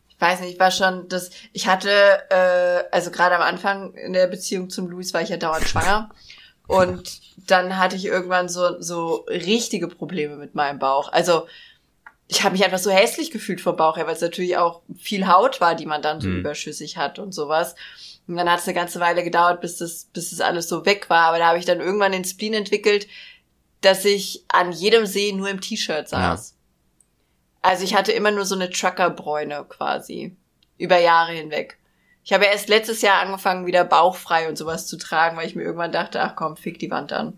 Ich 0.09 0.21
weiß 0.21 0.39
nicht, 0.41 0.53
ich 0.53 0.59
war 0.59 0.71
schon 0.71 1.09
das. 1.09 1.29
Ich 1.51 1.67
hatte, 1.67 1.89
äh, 2.29 2.83
also 2.91 3.11
gerade 3.11 3.35
am 3.35 3.41
Anfang 3.41 3.93
in 3.95 4.13
der 4.13 4.27
Beziehung 4.27 4.69
zum 4.69 4.87
Luis 4.87 5.13
war 5.13 5.21
ich 5.21 5.29
ja 5.29 5.37
dauernd 5.37 5.67
schwanger. 5.67 6.09
Und 6.67 7.21
dann 7.47 7.77
hatte 7.77 7.95
ich 7.95 8.05
irgendwann 8.05 8.49
so, 8.49 8.81
so 8.81 9.25
richtige 9.27 9.87
Probleme 9.87 10.35
mit 10.35 10.55
meinem 10.55 10.79
Bauch. 10.79 11.11
Also 11.11 11.47
ich 12.27 12.43
habe 12.43 12.53
mich 12.53 12.65
einfach 12.65 12.79
so 12.79 12.89
hässlich 12.89 13.29
gefühlt 13.29 13.61
vom 13.61 13.75
Bauch 13.75 13.97
her, 13.97 14.07
weil 14.07 14.15
es 14.15 14.21
natürlich 14.21 14.57
auch 14.57 14.81
viel 14.97 15.27
Haut 15.27 15.61
war, 15.61 15.75
die 15.75 15.85
man 15.85 16.01
dann 16.01 16.21
so 16.21 16.27
Mhm. 16.27 16.39
überschüssig 16.39 16.97
hat 16.97 17.19
und 17.19 17.33
sowas. 17.33 17.75
Und 18.27 18.35
dann 18.37 18.49
hat 18.49 18.61
es 18.61 18.65
eine 18.67 18.73
ganze 18.73 18.99
Weile 18.99 19.23
gedauert, 19.23 19.61
bis 19.61 19.77
das, 19.77 20.05
bis 20.11 20.31
das 20.31 20.41
alles 20.41 20.67
so 20.67 20.87
weg 20.87 21.07
war. 21.11 21.27
Aber 21.27 21.37
da 21.37 21.47
habe 21.49 21.59
ich 21.59 21.65
dann 21.65 21.81
irgendwann 21.81 22.13
den 22.13 22.25
Spleen 22.25 22.55
entwickelt, 22.55 23.05
dass 23.81 24.03
ich 24.05 24.43
an 24.47 24.71
jedem 24.71 25.05
See 25.05 25.33
nur 25.33 25.49
im 25.49 25.61
T-Shirt 25.61 26.09
saß. 26.09 26.54
Also 27.65 27.83
ich 27.83 27.95
hatte 27.95 28.11
immer 28.11 28.29
nur 28.29 28.45
so 28.45 28.53
eine 28.53 28.69
Truckerbräune 28.69 29.65
quasi. 29.67 30.35
Über 30.77 30.99
Jahre 30.99 31.31
hinweg. 31.31 31.77
Ich 32.23 32.31
habe 32.31 32.45
ja 32.45 32.51
erst 32.51 32.69
letztes 32.69 33.01
Jahr 33.01 33.19
angefangen, 33.21 33.65
wieder 33.65 33.83
bauchfrei 33.83 34.47
und 34.47 34.55
sowas 34.55 34.85
zu 34.85 34.97
tragen, 34.97 35.35
weil 35.35 35.47
ich 35.47 35.55
mir 35.55 35.63
irgendwann 35.63 35.91
dachte, 35.91 36.21
ach 36.21 36.35
komm, 36.35 36.57
fick 36.57 36.77
die 36.77 36.91
Wand 36.91 37.11
an. 37.11 37.37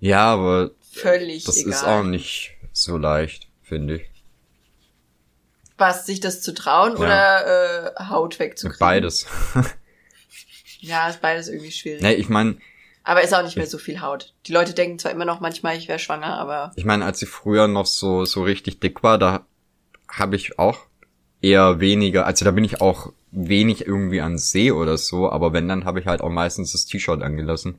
Ja, 0.00 0.32
aber 0.32 0.70
Völlig 0.90 1.44
das 1.44 1.58
egal. 1.58 1.70
ist 1.72 1.84
auch 1.84 2.02
nicht 2.02 2.56
so 2.72 2.96
leicht, 2.96 3.46
finde 3.62 3.96
ich. 3.96 4.10
Was, 5.78 6.06
sich 6.06 6.18
das 6.18 6.40
zu 6.40 6.52
trauen 6.52 6.96
oder 6.96 7.94
äh, 7.96 8.04
Haut 8.08 8.38
wegzukriegen? 8.38 8.78
Beides. 8.80 9.26
Ja, 10.84 11.08
ist 11.08 11.20
beides 11.20 11.46
irgendwie 11.46 11.70
schwierig. 11.70 12.02
nee, 12.02 12.14
ich 12.14 12.28
meine, 12.28 12.56
Aber 13.04 13.22
ist 13.22 13.34
auch 13.34 13.42
nicht 13.42 13.56
mehr 13.56 13.66
so 13.66 13.78
viel 13.78 14.00
Haut. 14.00 14.32
Die 14.46 14.52
Leute 14.52 14.74
denken 14.74 14.98
zwar 14.98 15.10
immer 15.10 15.24
noch 15.24 15.40
manchmal, 15.40 15.76
ich 15.76 15.88
wäre 15.88 15.98
schwanger, 15.98 16.38
aber 16.38 16.72
ich 16.76 16.84
meine, 16.84 17.04
als 17.04 17.20
ich 17.22 17.28
früher 17.28 17.66
noch 17.68 17.86
so 17.86 18.24
so 18.24 18.42
richtig 18.42 18.80
dick 18.80 19.02
war, 19.02 19.18
da 19.18 19.44
habe 20.08 20.36
ich 20.36 20.58
auch 20.58 20.78
eher 21.40 21.80
weniger, 21.80 22.26
also 22.26 22.44
da 22.44 22.52
bin 22.52 22.64
ich 22.64 22.80
auch 22.80 23.12
wenig 23.32 23.86
irgendwie 23.86 24.20
an 24.20 24.38
See 24.38 24.70
oder 24.70 24.96
so, 24.98 25.30
aber 25.30 25.52
wenn 25.52 25.66
dann 25.68 25.84
habe 25.84 25.98
ich 26.00 26.06
halt 26.06 26.20
auch 26.20 26.30
meistens 26.30 26.72
das 26.72 26.86
T-Shirt 26.86 27.22
angelassen. 27.22 27.78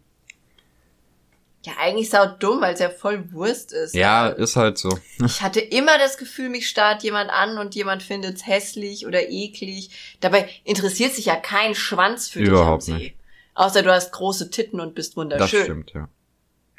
ja, 1.66 1.74
eigentlich 1.80 2.10
sau 2.10 2.26
dumm, 2.26 2.60
weil 2.60 2.74
es 2.74 2.82
ja 2.82 2.90
voll 2.90 3.32
Wurst 3.32 3.72
ist. 3.72 3.96
Ja, 3.96 4.28
ist 4.28 4.58
halt 4.58 4.78
so. 4.78 5.00
Ich 5.26 5.42
hatte 5.42 5.62
immer 5.62 5.98
das 5.98 6.18
Gefühl, 6.18 6.50
mich 6.50 6.68
starrt 6.68 7.04
jemand 7.04 7.30
an 7.30 7.58
und 7.58 7.76
jemand 7.76 8.04
findet's 8.04 8.46
hässlich 8.46 9.06
oder 9.08 9.30
eklig. 9.30 9.92
Dabei 10.20 10.50
interessiert 10.66 11.14
sich 11.14 11.26
ja 11.26 11.38
kein 11.38 11.74
Schwanz 11.76 12.28
für 12.28 12.40
Überhaupt 12.40 12.88
dich 12.88 12.94
am 12.94 13.00
See. 13.00 13.04
nicht. 13.06 13.16
Außer 13.56 13.84
du 13.84 13.92
hast 13.94 14.12
große 14.12 14.50
Titten 14.50 14.80
und 14.80 14.96
bist 14.96 15.12
Das 15.12 15.18
wunderschön. 15.18 15.64
stimmt, 15.64 15.94
ja. 15.94 16.10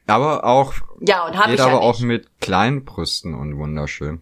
Aber 0.07 0.45
auch 0.45 0.75
Ja, 1.01 1.27
und 1.27 1.37
hab 1.37 1.45
ich 1.47 1.53
geht 1.53 1.59
ja 1.61 1.67
aber 1.67 1.75
nicht. 1.77 1.83
auch 1.85 2.01
mit 2.01 2.41
kleinen 2.41 2.85
Brüsten 2.85 3.35
und 3.35 3.57
wunderschön. 3.57 4.21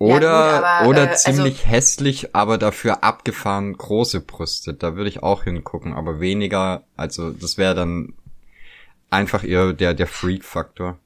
Ja, 0.00 0.06
Oder 0.06 0.18
gut, 0.58 0.64
aber, 0.64 0.88
oder 0.88 1.04
äh, 1.04 1.08
also- 1.08 1.32
ziemlich 1.32 1.66
hässlich, 1.66 2.34
aber 2.36 2.56
dafür 2.58 3.02
abgefahren 3.02 3.72
große 3.76 4.20
Brüste. 4.20 4.74
Da 4.74 4.94
würde 4.94 5.08
ich 5.08 5.22
auch 5.24 5.42
hingucken, 5.44 5.92
aber 5.94 6.20
weniger, 6.20 6.84
also 6.96 7.30
das 7.30 7.58
wäre 7.58 7.74
dann 7.74 8.12
einfach 9.10 9.42
eher 9.42 9.72
der 9.72 9.94
der 9.94 10.06
Freak-Faktor. 10.06 10.98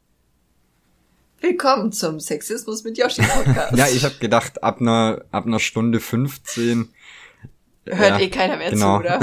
Willkommen 1.41 1.91
zum 1.93 2.21
Sexismus 2.21 2.85
mit 2.85 2.99
Yoshi 2.99 3.23
Podcast. 3.23 3.73
Ja, 3.79 3.89
ich 3.89 4.05
habe 4.05 4.15
gedacht, 4.17 4.63
ab 4.63 4.81
einer 4.81 5.23
ab 5.33 5.47
einer 5.47 5.59
Stunde 5.59 5.99
15 5.99 6.91
Hört 7.87 8.11
ja, 8.11 8.21
eh 8.21 8.31
keiner 8.31 8.57
mehr 8.57 8.71
genau. 8.71 8.99
zu, 8.99 9.01
oder? 9.01 9.21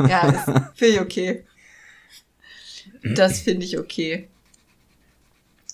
Ja, 0.08 0.32
finde 0.74 0.94
ich 0.94 1.00
okay. 1.00 1.44
Das 3.02 3.40
finde 3.40 3.64
ich 3.64 3.78
okay. 3.78 4.28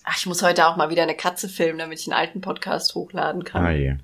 Ach, 0.05 0.17
ich 0.17 0.27
muss 0.27 0.43
heute 0.43 0.67
auch 0.67 0.77
mal 0.77 0.91
wieder 0.91 1.03
eine 1.03 1.17
Katze 1.17 1.49
filmen, 1.49 1.79
damit 1.79 2.01
ich 2.01 2.07
einen 2.07 2.19
alten 2.19 2.41
Podcast 2.41 2.95
hochladen 2.95 3.45
kann. 3.45 3.65
Ah, 3.65 3.73
je. 3.73 3.97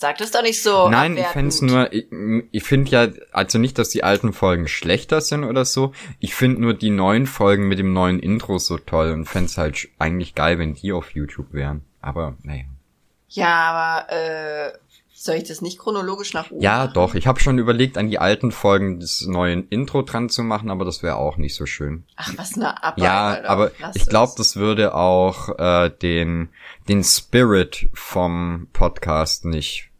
Sag 0.00 0.16
das 0.16 0.30
doch 0.30 0.42
nicht 0.42 0.62
so. 0.62 0.88
Nein, 0.88 1.12
ich 1.12 1.26
abwertend. 1.26 1.52
find's 1.52 1.60
nur, 1.60 1.92
ich, 1.92 2.06
ich 2.52 2.64
finde 2.64 2.90
ja, 2.90 3.08
also 3.32 3.58
nicht, 3.58 3.78
dass 3.78 3.90
die 3.90 4.02
alten 4.02 4.32
Folgen 4.32 4.66
schlechter 4.66 5.20
sind 5.20 5.44
oder 5.44 5.66
so. 5.66 5.92
Ich 6.20 6.34
finde 6.34 6.62
nur 6.62 6.72
die 6.72 6.88
neuen 6.88 7.26
Folgen 7.26 7.68
mit 7.68 7.78
dem 7.78 7.92
neuen 7.92 8.18
Intro 8.18 8.58
so 8.58 8.78
toll 8.78 9.12
und 9.12 9.26
fänd's 9.26 9.58
halt 9.58 9.88
eigentlich 9.98 10.34
geil, 10.34 10.58
wenn 10.58 10.72
die 10.72 10.92
auf 10.92 11.10
YouTube 11.10 11.52
wären. 11.52 11.82
Aber 12.00 12.38
naja. 12.42 12.64
Ja, 13.28 13.54
aber 13.70 14.12
äh, 14.12 14.72
soll 15.22 15.34
ich 15.34 15.44
das 15.44 15.60
nicht 15.60 15.78
chronologisch 15.78 16.32
nach 16.32 16.50
oben? 16.50 16.62
Ja, 16.62 16.78
machen? 16.78 16.94
doch. 16.94 17.14
Ich 17.14 17.26
habe 17.26 17.38
schon 17.40 17.58
überlegt, 17.58 17.98
an 17.98 18.08
die 18.08 18.18
alten 18.18 18.52
Folgen 18.52 19.00
das 19.00 19.20
neue 19.26 19.64
Intro 19.68 20.00
dran 20.00 20.30
zu 20.30 20.42
machen, 20.42 20.70
aber 20.70 20.86
das 20.86 21.02
wäre 21.02 21.16
auch 21.16 21.36
nicht 21.36 21.54
so 21.54 21.66
schön. 21.66 22.04
Ach, 22.16 22.32
was 22.36 22.54
eine 22.54 22.82
Arbeit. 22.82 23.04
ja, 23.04 23.28
Alter. 23.28 23.50
aber 23.50 23.70
Lass 23.80 23.96
ich 23.96 24.06
glaube, 24.06 24.32
das 24.38 24.56
würde 24.56 24.94
auch 24.94 25.58
äh, 25.58 25.90
den 25.90 26.48
den 26.88 27.04
Spirit 27.04 27.90
vom 27.92 28.68
Podcast 28.72 29.44
nicht 29.44 29.90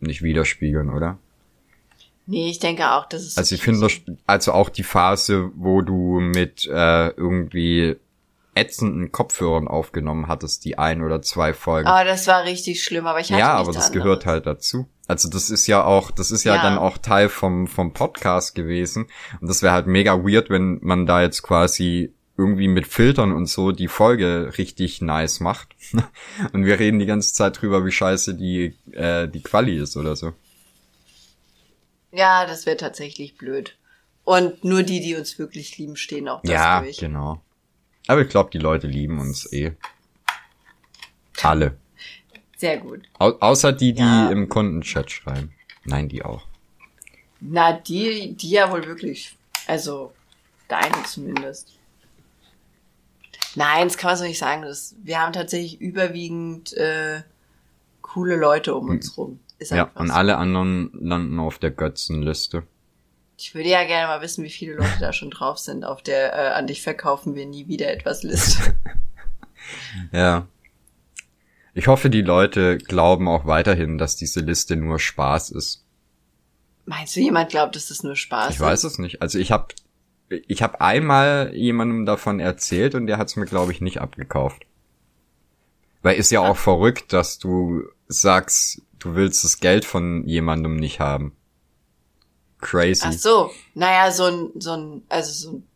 nicht 0.00 0.22
widerspiegeln, 0.22 0.90
oder? 0.90 1.16
Nee, 2.26 2.50
ich 2.50 2.58
denke 2.58 2.90
auch, 2.90 3.08
das 3.08 3.22
ist. 3.22 3.38
Also 3.38 3.54
ich 3.54 3.62
finde, 3.62 3.88
also 4.26 4.52
auch 4.52 4.68
die 4.68 4.82
Phase, 4.82 5.50
wo 5.54 5.80
du 5.80 6.20
mit 6.20 6.66
äh, 6.66 7.08
irgendwie 7.08 7.96
ätzenden 8.56 9.12
Kopfhörern 9.12 9.68
aufgenommen 9.68 10.28
hattest, 10.28 10.64
die 10.64 10.78
ein 10.78 11.02
oder 11.02 11.22
zwei 11.22 11.52
Folgen. 11.52 11.86
Aber 11.88 12.04
das 12.04 12.26
war 12.26 12.44
richtig 12.44 12.82
schlimm, 12.82 13.06
aber 13.06 13.20
ich 13.20 13.30
hatte 13.30 13.40
ja, 13.40 13.52
aber 13.54 13.72
das 13.72 13.86
anderes. 13.86 13.92
gehört 13.92 14.26
halt 14.26 14.46
dazu. 14.46 14.86
Also 15.06 15.28
das 15.28 15.50
ist 15.50 15.66
ja 15.66 15.84
auch, 15.84 16.10
das 16.10 16.30
ist 16.30 16.44
ja, 16.44 16.56
Ja. 16.56 16.62
dann 16.62 16.78
auch 16.78 16.98
Teil 16.98 17.28
vom 17.28 17.66
vom 17.66 17.92
Podcast 17.92 18.54
gewesen. 18.54 19.06
Und 19.40 19.48
das 19.48 19.62
wäre 19.62 19.72
halt 19.74 19.86
mega 19.86 20.14
weird, 20.24 20.50
wenn 20.50 20.78
man 20.82 21.06
da 21.06 21.22
jetzt 21.22 21.42
quasi 21.42 22.12
irgendwie 22.38 22.68
mit 22.68 22.86
Filtern 22.86 23.32
und 23.32 23.46
so 23.46 23.72
die 23.72 23.88
Folge 23.88 24.52
richtig 24.58 25.00
nice 25.00 25.40
macht. 25.40 25.68
und 26.52 26.64
wir 26.64 26.78
reden 26.78 26.98
die 26.98 27.06
ganze 27.06 27.32
Zeit 27.32 27.60
drüber, 27.60 27.84
wie 27.86 27.92
scheiße 27.92 28.34
die 28.34 28.76
äh, 28.92 29.28
die 29.28 29.42
Quali 29.42 29.76
ist 29.78 29.96
oder 29.96 30.16
so. 30.16 30.32
Ja, 32.12 32.46
das 32.46 32.66
wäre 32.66 32.76
tatsächlich 32.76 33.36
blöd. 33.36 33.76
Und 34.24 34.64
nur 34.64 34.82
die, 34.82 35.00
die 35.00 35.14
uns 35.14 35.38
wirklich 35.38 35.78
lieben, 35.78 35.96
stehen 35.96 36.28
auch 36.28 36.40
das 36.42 36.50
ja, 36.50 36.80
durch. 36.80 36.98
genau. 36.98 37.42
Aber 38.06 38.20
ich 38.22 38.28
glaube, 38.28 38.50
die 38.50 38.58
Leute 38.58 38.86
lieben 38.86 39.18
uns 39.18 39.50
eh. 39.52 39.72
Alle. 41.42 41.76
Sehr 42.56 42.78
gut. 42.78 43.02
Au 43.18 43.30
außer 43.40 43.72
die, 43.72 43.92
die 43.92 44.00
Ja. 44.02 44.30
im 44.30 44.48
Kundenchat 44.48 45.10
schreiben. 45.10 45.52
Nein, 45.84 46.08
die 46.08 46.24
auch. 46.24 46.46
Na, 47.40 47.72
die, 47.72 48.34
die 48.34 48.50
ja 48.50 48.70
wohl 48.70 48.84
wirklich. 48.86 49.36
Also, 49.66 50.12
deine 50.68 51.02
zumindest. 51.04 51.72
Nein, 53.54 53.88
das 53.88 53.96
kann 53.98 54.10
man 54.10 54.16
so 54.18 54.24
nicht 54.24 54.38
sagen. 54.38 54.62
Das, 54.62 54.94
wir 55.02 55.20
haben 55.20 55.32
tatsächlich 55.32 55.80
überwiegend 55.80 56.72
äh, 56.74 57.22
coole 58.02 58.36
Leute 58.36 58.74
um 58.74 58.88
uns 58.88 59.16
rum. 59.16 59.40
Ist 59.58 59.70
Ja, 59.72 59.90
und 59.94 60.08
so. 60.08 60.12
alle 60.14 60.36
anderen 60.38 60.90
landen 60.92 61.38
auf 61.40 61.58
der 61.58 61.70
Götzenliste. 61.70 62.64
Ich 63.38 63.54
würde 63.54 63.68
ja 63.68 63.84
gerne 63.84 64.06
mal 64.06 64.22
wissen, 64.22 64.44
wie 64.44 64.50
viele 64.50 64.74
Leute 64.74 64.98
da 65.00 65.12
schon 65.12 65.30
drauf 65.30 65.58
sind 65.58 65.84
auf 65.84 66.02
der 66.02 66.32
äh, 66.32 66.48
an 66.54 66.66
dich 66.66 66.82
verkaufen 66.82 67.34
wir 67.34 67.46
nie 67.46 67.68
wieder 67.68 67.90
etwas 67.90 68.22
Liste. 68.22 68.78
Ja. 70.12 70.46
Ich 71.74 71.88
hoffe, 71.88 72.08
die 72.08 72.22
Leute 72.22 72.78
glauben 72.78 73.28
auch 73.28 73.46
weiterhin, 73.46 73.98
dass 73.98 74.14
diese 74.14 74.40
Liste 74.40 74.76
nur 74.76 74.98
Spaß 74.98 75.50
ist. 75.50 75.84
Meinst 76.84 77.16
du, 77.16 77.20
jemand 77.20 77.50
glaubt, 77.50 77.74
dass 77.74 77.88
das 77.88 78.02
nur 78.02 78.14
Spaß 78.14 78.54
Ich 78.54 78.60
weiß 78.60 78.84
ist? 78.84 78.92
es 78.92 78.98
nicht. 78.98 79.22
Also 79.22 79.38
ich 79.38 79.50
habe 79.50 79.74
ich 80.28 80.62
hab 80.62 80.80
einmal 80.80 81.52
jemandem 81.54 82.06
davon 82.06 82.40
erzählt 82.40 82.94
und 82.94 83.06
der 83.06 83.18
hat 83.18 83.28
es 83.28 83.36
mir, 83.36 83.44
glaube 83.44 83.72
ich, 83.72 83.80
nicht 83.80 84.00
abgekauft. 84.00 84.66
Weil 86.02 86.16
ist 86.16 86.30
ja 86.30 86.40
auch 86.40 86.56
verrückt, 86.56 87.12
dass 87.12 87.38
du 87.38 87.82
sagst, 88.06 88.82
du 89.00 89.14
willst 89.14 89.42
das 89.42 89.58
Geld 89.58 89.84
von 89.84 90.26
jemandem 90.26 90.76
nicht 90.76 91.00
haben. 91.00 91.32
Crazy. 92.60 93.02
Ach 93.04 93.12
so, 93.12 93.50
naja, 93.74 94.10
so 94.10 94.24
ein, 94.24 94.50
so 94.58 94.72
ein, 94.72 95.02
also 95.08 95.32
so 95.32 95.56
ein, 95.56 95.68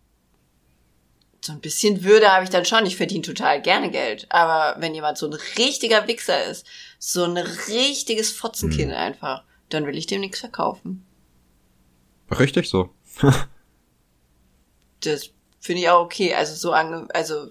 so 1.43 1.53
ein 1.53 1.61
bisschen 1.61 2.05
Würde 2.05 2.31
habe 2.33 2.45
ich 2.45 2.51
dann 2.51 2.65
schon. 2.65 2.87
Ich 2.87 2.97
verdiene 2.97 3.23
total 3.23 3.63
gerne 3.63 3.91
Geld. 3.91 4.27
Aber 4.31 4.81
wenn 4.81 4.95
jemand 4.95 5.19
so 5.19 5.27
ein 5.27 5.33
richtiger 5.59 6.07
Wichser 6.07 6.45
ist, 6.45 6.67
so 6.99 7.25
ein 7.25 7.37
richtiges 7.37 8.33
Fotzenkind 8.33 8.93
Hm. 8.93 8.99
einfach, 8.99 9.45
dann 9.69 9.87
will 9.87 9.97
ich 9.97 10.07
dem 10.07 10.21
nichts 10.21 10.41
verkaufen. 10.41 11.07
Richtig 12.31 12.69
so. 12.69 12.91
das 15.01 15.31
finde 15.61 15.83
ich 15.83 15.89
auch 15.89 16.05
okay. 16.05 16.35
Also 16.35 16.55
so 16.55 16.73
ange, 16.73 17.09
also 17.15 17.47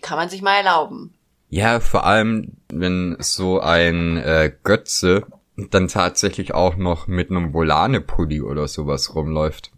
kann 0.00 0.18
man 0.18 0.28
sich 0.28 0.42
mal 0.42 0.56
erlauben. 0.56 1.14
Ja, 1.48 1.80
vor 1.80 2.04
allem, 2.04 2.52
wenn 2.68 3.16
so 3.18 3.60
ein 3.60 4.16
äh, 4.18 4.52
Götze 4.62 5.26
dann 5.70 5.88
tatsächlich 5.88 6.54
auch 6.54 6.76
noch 6.76 7.06
mit 7.06 7.30
einem 7.30 7.52
Volane-Pulli 7.52 8.40
oder 8.40 8.66
sowas 8.68 9.14
rumläuft. 9.14 9.70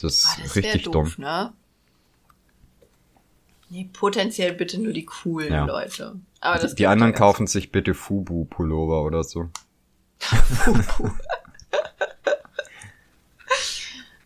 Das 0.00 0.14
ist 0.16 0.26
Ah, 0.26 0.42
das 0.42 0.56
richtig 0.56 0.74
wär 0.86 0.92
dumm. 0.92 1.04
doof, 1.04 1.18
ne? 1.18 1.52
Nee, 3.68 3.90
potenziell 3.92 4.52
bitte 4.52 4.80
nur 4.80 4.92
die 4.92 5.04
coolen 5.04 5.52
Ja. 5.52 5.64
Leute. 5.64 6.14
Aber 6.40 6.58
das 6.60 6.74
Die 6.76 6.86
anderen 6.86 7.12
kaufen 7.12 7.46
sich 7.48 7.72
bitte 7.72 7.94
Fubu-Pullover 7.94 9.02
oder 9.02 9.24
so. 9.24 9.50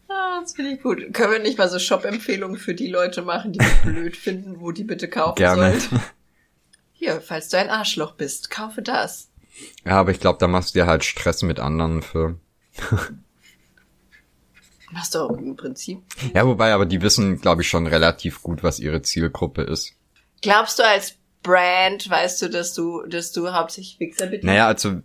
Ah, 0.08 0.40
das 0.40 0.54
finde 0.54 0.72
ich 0.72 0.82
gut. 0.82 1.12
Können 1.14 1.32
wir 1.32 1.38
nicht 1.38 1.58
mal 1.58 1.68
so 1.68 1.78
Shop-Empfehlungen 1.78 2.56
für 2.58 2.74
die 2.74 2.88
Leute 2.88 3.22
machen, 3.22 3.52
die 3.52 3.60
wir 3.60 3.68
blöd 3.92 4.16
finden, 4.16 4.60
wo 4.60 4.72
die 4.72 4.84
bitte 4.84 5.08
kaufen 5.08 5.36
Gerne. 5.36 5.78
sollen? 5.80 6.02
Hier, 6.92 7.20
falls 7.20 7.48
du 7.48 7.58
ein 7.58 7.70
Arschloch 7.70 8.12
bist, 8.12 8.50
kaufe 8.50 8.82
das. 8.82 9.29
Ja, 9.84 9.92
aber 9.92 10.10
ich 10.10 10.20
glaube, 10.20 10.38
da 10.38 10.48
machst 10.48 10.74
du 10.74 10.78
dir 10.80 10.86
halt 10.86 11.04
Stress 11.04 11.42
mit 11.42 11.60
anderen 11.60 12.02
Firmen. 12.02 12.40
Machst 14.92 15.14
du 15.14 15.20
auch 15.20 15.36
im 15.36 15.56
Prinzip. 15.56 16.02
Ja, 16.34 16.44
wobei, 16.46 16.72
aber 16.72 16.84
die 16.84 17.00
wissen, 17.00 17.40
glaube 17.40 17.62
ich, 17.62 17.68
schon 17.68 17.86
relativ 17.86 18.42
gut, 18.42 18.64
was 18.64 18.80
ihre 18.80 19.02
Zielgruppe 19.02 19.62
ist. 19.62 19.94
Glaubst 20.42 20.80
du 20.80 20.82
als 20.82 21.14
Brand, 21.42 22.10
weißt 22.10 22.42
du, 22.42 22.50
dass 22.50 22.74
du, 22.74 23.02
dass 23.06 23.32
du 23.32 23.52
hauptsächlich 23.52 24.00
Wichser 24.00 24.26
bedienst? 24.26 24.46
Naja, 24.46 24.66
also 24.66 25.00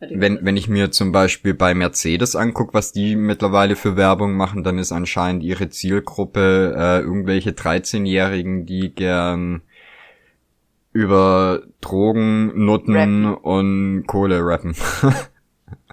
wenn, 0.00 0.44
wenn 0.44 0.56
ich 0.56 0.68
mir 0.68 0.90
zum 0.90 1.12
Beispiel 1.12 1.54
bei 1.54 1.74
Mercedes 1.74 2.34
anguck, 2.34 2.74
was 2.74 2.92
die 2.92 3.14
mittlerweile 3.14 3.76
für 3.76 3.96
Werbung 3.96 4.34
machen, 4.34 4.64
dann 4.64 4.78
ist 4.78 4.90
anscheinend 4.90 5.44
ihre 5.44 5.68
Zielgruppe 5.68 6.74
äh, 6.76 7.00
irgendwelche 7.00 7.50
13-Jährigen, 7.50 8.66
die 8.66 8.92
gern 8.92 9.62
über 10.96 11.62
Drogen, 11.80 12.64
Nutten 12.64 12.94
Rappen. 12.96 13.34
und 13.34 14.06
Kohle 14.06 14.40
rappen. 14.44 14.74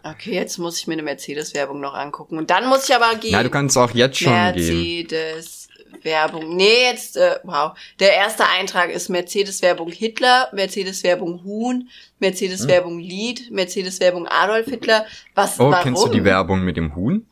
Okay, 0.06 0.34
jetzt 0.34 0.58
muss 0.58 0.78
ich 0.80 0.86
mir 0.88 0.94
eine 0.94 1.04
Mercedes-Werbung 1.04 1.80
noch 1.80 1.94
angucken. 1.94 2.38
Und 2.38 2.50
dann 2.50 2.68
muss 2.68 2.90
ich 2.90 2.94
aber 2.94 3.16
gehen. 3.16 3.32
Na, 3.32 3.42
du 3.42 3.50
kannst 3.50 3.78
auch 3.78 3.92
jetzt 3.92 4.18
schon 4.20 4.34
gehen. 4.54 5.08
Mercedes-Werbung. 5.08 6.58
Nee, 6.58 6.90
jetzt, 6.92 7.16
äh, 7.16 7.38
wow. 7.44 7.72
Der 8.02 8.14
erste 8.14 8.44
Eintrag 8.50 8.90
ist 8.90 9.08
Mercedes-Werbung 9.08 9.94
Hitler, 9.94 10.50
Mercedes-Werbung 10.52 11.46
Huhn, 11.46 11.88
Mercedes-Werbung 12.20 13.00
Lied, 13.00 13.50
Mercedes-Werbung 13.50 14.28
Adolf 14.28 14.66
Hitler. 14.68 15.06
Was, 15.36 15.58
Oh, 15.58 15.72
warum? 15.72 15.84
kennst 15.84 16.04
du 16.06 16.10
die 16.10 16.26
Werbung 16.26 16.66
mit 16.66 16.76
dem 16.76 16.96
Huhn? 16.98 17.26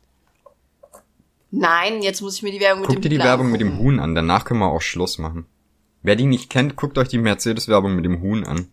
Nein, 1.51 2.01
jetzt 2.01 2.21
muss 2.21 2.37
ich 2.37 2.41
mir 2.43 2.51
die 2.53 2.61
Werbung 2.61 2.83
mit 2.83 2.87
Guck 2.87 2.95
dem 2.95 3.01
dir 3.01 3.09
die 3.09 3.19
Werbung 3.19 3.51
mit 3.51 3.59
dem. 3.59 3.79
Huhn 3.79 3.99
an, 3.99 4.15
danach 4.15 4.45
können 4.45 4.61
wir 4.61 4.71
auch 4.71 4.81
Schluss 4.81 5.17
machen. 5.17 5.45
Wer 6.03 6.15
die 6.15 6.25
nicht 6.25 6.49
kennt, 6.49 6.75
guckt 6.75 6.97
euch 6.97 7.09
die 7.09 7.17
Mercedes-Werbung 7.19 7.95
mit 7.95 8.05
dem 8.05 8.21
Huhn 8.21 8.43
an. 8.43 8.71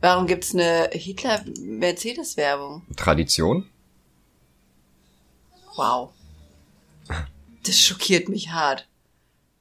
Warum 0.00 0.26
gibt's 0.26 0.54
eine 0.54 0.90
Hitler-Mercedes-Werbung? 0.92 2.86
Tradition? 2.96 3.68
Wow. 5.76 6.10
Das 7.64 7.78
schockiert 7.78 8.28
mich 8.28 8.50
hart. 8.50 8.86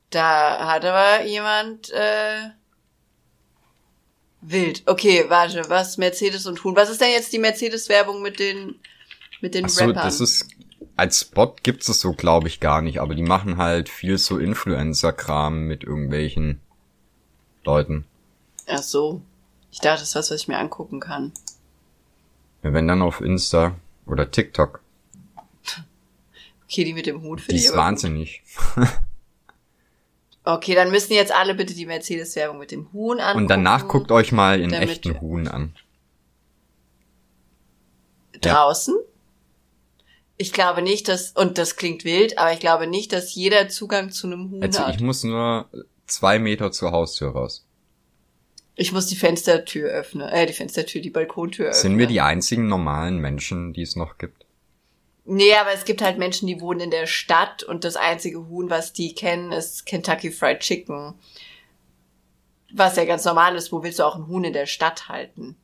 Da 0.09 0.67
hat 0.73 0.85
aber 0.85 1.25
jemand 1.25 1.89
äh, 1.91 2.49
wild. 4.41 4.83
Okay, 4.85 5.25
warte, 5.27 5.63
was 5.69 5.97
Mercedes 5.97 6.45
und 6.45 6.63
Huhn? 6.63 6.75
Was 6.75 6.89
ist 6.89 7.01
denn 7.01 7.11
jetzt 7.11 7.33
die 7.33 7.39
Mercedes-Werbung 7.39 8.21
mit 8.21 8.39
den 8.39 8.79
mit 9.41 9.53
den 9.53 9.65
Ach 9.65 9.69
so, 9.69 9.85
Rappern? 9.85 10.03
das 10.03 10.19
ist 10.19 10.47
als 10.99 11.21
Spot 11.21 11.55
gibt's 11.63 11.89
es 11.89 11.99
so, 11.99 12.13
glaube 12.13 12.47
ich, 12.47 12.59
gar 12.59 12.81
nicht, 12.81 12.99
aber 13.01 13.15
die 13.15 13.23
machen 13.23 13.57
halt 13.57 13.89
viel 13.89 14.17
so 14.17 14.37
Influencer-Kram 14.37 15.63
mit 15.63 15.83
irgendwelchen 15.83 16.59
Leuten. 17.63 18.05
Ach 18.67 18.83
so. 18.83 19.21
Ich 19.71 19.79
dachte, 19.79 20.01
das 20.01 20.09
ist 20.09 20.15
was, 20.15 20.31
was 20.31 20.41
ich 20.41 20.47
mir 20.47 20.57
angucken 20.57 20.99
kann. 20.99 21.31
Ja, 22.63 22.73
wenn 22.73 22.87
dann 22.87 23.01
auf 23.01 23.21
Insta 23.21 23.75
oder 24.05 24.29
TikTok. 24.29 24.81
Okay, 26.65 26.83
die 26.83 26.93
mit 26.93 27.05
dem 27.05 27.21
Hut 27.23 27.41
für 27.41 27.51
Die 27.51 27.57
ist 27.57 27.75
wahnsinnig. 27.75 28.43
Okay, 30.45 30.73
dann 30.73 30.89
müssen 30.89 31.13
jetzt 31.13 31.31
alle 31.31 31.53
bitte 31.53 31.75
die 31.75 31.85
Mercedes-Werbung 31.85 32.57
mit 32.57 32.71
dem 32.71 32.91
Huhn 32.91 33.19
angucken. 33.19 33.43
Und 33.43 33.47
danach 33.49 33.87
guckt 33.87 34.11
euch 34.11 34.31
mal 34.31 34.59
in 34.59 34.73
echten 34.73 35.21
Huhn 35.21 35.47
an. 35.47 35.75
draußen. 38.41 38.95
Ich 40.41 40.53
glaube 40.53 40.81
nicht, 40.81 41.09
dass, 41.09 41.31
und 41.31 41.57
das 41.57 41.75
klingt 41.75 42.05
wild, 42.05 42.37
aber 42.37 42.53
ich 42.53 42.61
glaube 42.61 42.87
nicht, 42.87 43.11
dass 43.11 43.35
jeder 43.35 43.67
Zugang 43.67 44.09
zu 44.09 44.25
einem 44.27 44.49
Huhn 44.49 44.63
Also 44.63 44.79
hat. 44.79 44.95
ich 44.95 45.01
muss 45.01 45.25
nur 45.25 45.69
zwei 46.07 46.39
Meter 46.39 46.71
zur 46.71 46.91
Haustür 46.91 47.31
raus. 47.31 47.67
Ich 48.75 48.93
muss 48.93 49.07
die 49.07 49.17
Fenstertür 49.17 49.89
öffnen, 49.89 50.29
äh, 50.29 50.45
die 50.45 50.53
Fenstertür, 50.53 51.01
die 51.01 51.09
Balkontür 51.09 51.67
öffnen. 51.67 51.81
Sind 51.81 51.97
wir 51.97 52.07
die 52.07 52.21
einzigen 52.21 52.69
normalen 52.69 53.17
Menschen, 53.17 53.73
die 53.73 53.81
es 53.81 53.97
noch 53.97 54.17
gibt? 54.17 54.45
Nee, 55.25 55.53
aber 55.55 55.73
es 55.73 55.83
gibt 55.83 56.01
halt 56.01 56.17
Menschen, 56.17 56.47
die 56.47 56.61
wohnen 56.61 56.79
in 56.79 56.91
der 56.91 57.05
Stadt 57.05 57.61
und 57.63 57.83
das 57.83 57.97
einzige 57.97 58.47
Huhn, 58.47 58.69
was 58.69 58.93
die 58.93 59.13
kennen, 59.13 59.51
ist 59.51 59.85
Kentucky 59.85 60.31
Fried 60.31 60.61
Chicken. 60.61 61.15
Was 62.73 62.95
ja 62.95 63.03
ganz 63.03 63.25
normal 63.25 63.57
ist, 63.57 63.73
wo 63.73 63.83
willst 63.83 63.99
du 63.99 64.03
auch 64.05 64.15
ein 64.15 64.27
Huhn 64.27 64.45
in 64.45 64.53
der 64.53 64.67
Stadt 64.67 65.09
halten? 65.09 65.57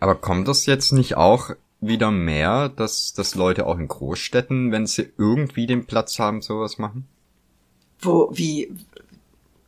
Aber 0.00 0.14
kommt 0.14 0.48
das 0.48 0.64
jetzt 0.64 0.92
nicht 0.92 1.18
auch 1.18 1.50
wieder 1.80 2.10
mehr, 2.10 2.68
dass, 2.68 3.12
dass 3.12 3.34
Leute 3.34 3.66
auch 3.66 3.78
in 3.78 3.88
Großstädten, 3.88 4.72
wenn 4.72 4.86
sie 4.86 5.12
irgendwie 5.18 5.66
den 5.66 5.86
Platz 5.86 6.18
haben, 6.18 6.42
sowas 6.42 6.78
machen? 6.78 7.06
Wo, 8.00 8.30
wie, 8.32 8.72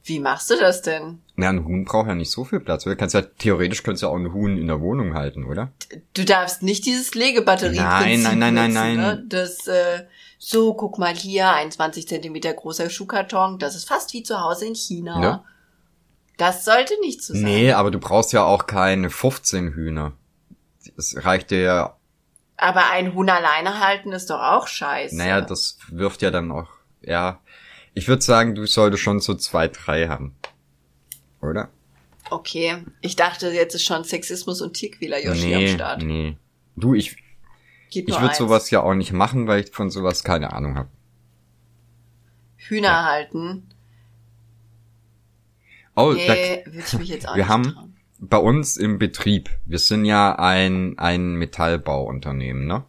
wie 0.05 0.20
machst 0.20 0.51
du 0.51 0.56
das 0.56 0.82
denn? 0.82 1.20
Na, 1.36 1.51
ein 1.51 1.64
Huhn 1.64 1.85
braucht 1.85 2.09
ja 2.09 2.14
nicht 2.14 2.30
so 2.30 2.44
viel 2.44 2.60
Platz. 2.60 2.85
Du 2.85 2.97
kannst 2.97 3.14
ja, 3.14 3.22
theoretisch 3.22 3.82
könntest 3.82 4.02
du 4.02 4.06
ja 4.06 4.12
auch 4.12 4.16
ein 4.16 4.32
Huhn 4.32 4.56
in 4.56 4.66
der 4.66 4.80
Wohnung 4.80 5.14
halten, 5.14 5.44
oder? 5.44 5.70
Du 6.14 6.24
darfst 6.24 6.62
nicht 6.62 6.86
dieses 6.86 7.14
Legebatterieprinzip 7.14 7.85
Nein, 7.85 8.22
nein, 8.22 8.39
nein, 8.39 8.55
nein, 8.55 8.72
nein. 8.72 8.97
Ne? 8.97 9.24
Das, 9.28 9.66
äh, 9.66 10.05
so, 10.39 10.74
guck 10.74 10.98
mal 10.98 11.14
hier, 11.14 11.52
ein 11.52 11.70
20 11.70 12.09
Zentimeter 12.09 12.52
großer 12.52 12.90
Schuhkarton, 12.90 13.59
das 13.59 13.74
ist 13.74 13.89
fast 13.89 14.12
wie 14.14 14.22
zu 14.22 14.40
Hause 14.40 14.66
in 14.66 14.74
China. 14.74 15.22
Ja. 15.22 15.44
Das 16.39 16.64
sollte 16.64 16.94
nicht 17.01 17.22
so 17.22 17.35
sein. 17.35 17.43
Nee, 17.43 17.72
aber 17.72 17.90
du 17.90 17.98
brauchst 17.98 18.32
ja 18.32 18.44
auch 18.44 18.66
keine 18.66 19.10
15 19.10 19.74
Hühner. 19.74 20.12
Es 20.97 21.24
reicht 21.24 21.51
dir 21.51 21.60
ja, 21.60 21.98
Aber 22.60 22.90
ein 22.90 23.14
Huhn 23.14 23.30
alleine 23.30 23.78
halten 23.80 24.12
ist 24.12 24.30
doch 24.30 24.40
auch 24.40 24.66
scheiße. 24.66 25.16
naja, 25.16 25.40
das 25.40 25.78
wirft 25.90 26.22
ja 26.22 26.30
dann 26.32 26.51
auch, 26.51 26.68
ja. 27.01 27.40
Ich 27.94 28.09
würde 28.09 28.22
sagen, 28.22 28.55
du 28.55 28.66
solltest 28.66 29.02
schon 29.02 29.20
so 29.20 29.35
zwei, 29.35 29.68
drei 29.68 30.09
haben. 30.09 30.36
Oder? 31.40 31.68
Okay, 32.30 32.85
ich 33.01 33.14
dachte, 33.16 33.48
jetzt 33.51 33.74
ist 33.74 33.85
schon 33.85 34.02
Sexismus 34.05 34.60
und 34.60 34.74
Tierquäler 34.74 35.18
Yoshi 35.24 35.55
am 35.55 35.60
nee, 35.62 35.74
Start. 35.74 36.02
nee. 36.02 36.36
Du, 36.76 36.94
ich, 36.94 37.16
Geht 37.90 38.09
ich 38.09 38.20
würde 38.20 38.35
sowas 38.35 38.70
ja 38.70 38.82
auch 38.82 38.94
nicht 38.94 39.12
machen, 39.12 39.47
weil 39.47 39.62
ich 39.64 39.70
von 39.72 39.89
sowas 39.90 40.24
keine 40.24 40.52
Ahnung 40.52 40.76
habe. 40.76 40.90
Hühner 42.56 42.89
Ja. 42.89 43.05
halten. 43.05 43.68
Oh, 45.97 46.12
Nee, 46.12 46.62
würde 46.66 46.78
ich 46.86 46.93
mich 46.98 47.09
jetzt 47.09 47.28
auch 47.28 47.35
wir 47.35 47.44
nicht 47.44 47.48
haben- 47.52 47.72
trauen. 47.72 47.97
Bei 48.19 48.39
uns 48.39 48.77
im 48.77 48.99
Betrieb, 48.99 49.51
wir 49.66 49.78
sind 49.78 50.05
ja 50.05 50.36
ein, 50.39 50.99
ein 50.99 51.35
Metallbauunternehmen, 51.35 52.66
ne? 52.66 52.85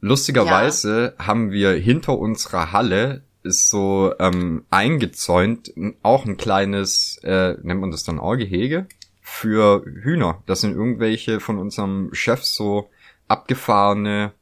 Lustigerweise 0.00 1.14
haben 1.18 1.50
wir 1.50 1.72
hinter 1.72 2.16
unserer 2.18 2.70
Halle 2.72 3.22
ist 3.42 3.70
so 3.70 4.14
ähm, 4.20 4.64
eingezäunt 4.70 5.72
auch 6.02 6.24
ein 6.24 6.36
kleines, 6.36 7.18
äh, 7.24 7.56
nennt 7.62 7.80
man 7.80 7.90
das 7.90 8.04
dann 8.04 8.20
auch 8.20 8.36
Gehege 8.36 8.86
für 9.20 9.84
Hühner. 9.84 10.42
Das 10.46 10.60
sind 10.60 10.74
irgendwelche 10.74 11.40
von 11.40 11.58
unserem 11.58 12.10
Chef 12.12 12.44
so 12.44 12.90
abgefahrene 13.26 14.32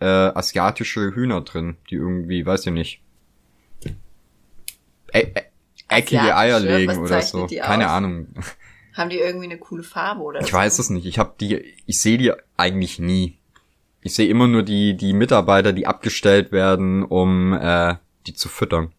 äh, 0.00 0.06
asiatische 0.06 1.14
Hühner 1.14 1.42
drin, 1.42 1.76
die 1.90 1.96
irgendwie, 1.96 2.44
weiß 2.44 2.66
ich 2.66 2.72
nicht, 2.72 3.02
ä 5.12 5.32
ä 5.34 5.42
eckige 5.88 6.36
Eier 6.36 6.60
legen 6.60 6.98
oder 6.98 7.22
so. 7.22 7.46
Keine 7.46 7.86
aus? 7.86 7.92
Ahnung. 7.92 8.28
Haben 8.98 9.10
die 9.10 9.18
irgendwie 9.18 9.46
eine 9.46 9.58
coole 9.58 9.82
Farbe 9.82 10.20
oder 10.22 10.40
Ich 10.40 10.48
so? 10.48 10.52
weiß 10.52 10.78
es 10.78 10.90
nicht. 10.90 11.06
Ich 11.06 11.18
habe 11.18 11.34
die, 11.40 11.74
ich 11.86 12.00
sehe 12.00 12.18
die 12.18 12.32
eigentlich 12.56 12.98
nie. 12.98 13.38
Ich 14.02 14.14
sehe 14.14 14.28
immer 14.28 14.46
nur 14.46 14.62
die 14.62 14.96
die 14.96 15.12
Mitarbeiter, 15.12 15.72
die 15.72 15.86
abgestellt 15.86 16.52
werden, 16.52 17.04
um 17.04 17.52
äh, 17.54 17.96
die 18.26 18.34
zu 18.34 18.48
füttern. 18.48 18.92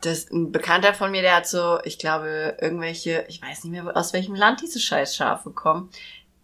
Das, 0.00 0.30
ein 0.30 0.52
Bekannter 0.52 0.92
von 0.92 1.10
mir, 1.10 1.22
der 1.22 1.36
hat 1.36 1.46
so, 1.48 1.78
ich 1.84 1.98
glaube, 1.98 2.58
irgendwelche, 2.60 3.24
ich 3.28 3.40
weiß 3.40 3.64
nicht 3.64 3.72
mehr, 3.72 3.96
aus 3.96 4.12
welchem 4.12 4.34
Land 4.34 4.60
diese 4.60 4.78
scheiß 4.78 5.16
Schafe 5.16 5.50
kommen. 5.50 5.88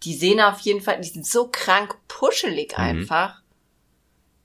Die 0.03 0.15
sehen 0.15 0.41
auf 0.41 0.59
jeden 0.61 0.81
Fall, 0.81 0.99
die 0.99 1.07
sind 1.09 1.27
so 1.27 1.47
krank 1.51 1.95
puschelig 2.07 2.71
Mhm. 2.75 2.83
einfach. 2.83 3.41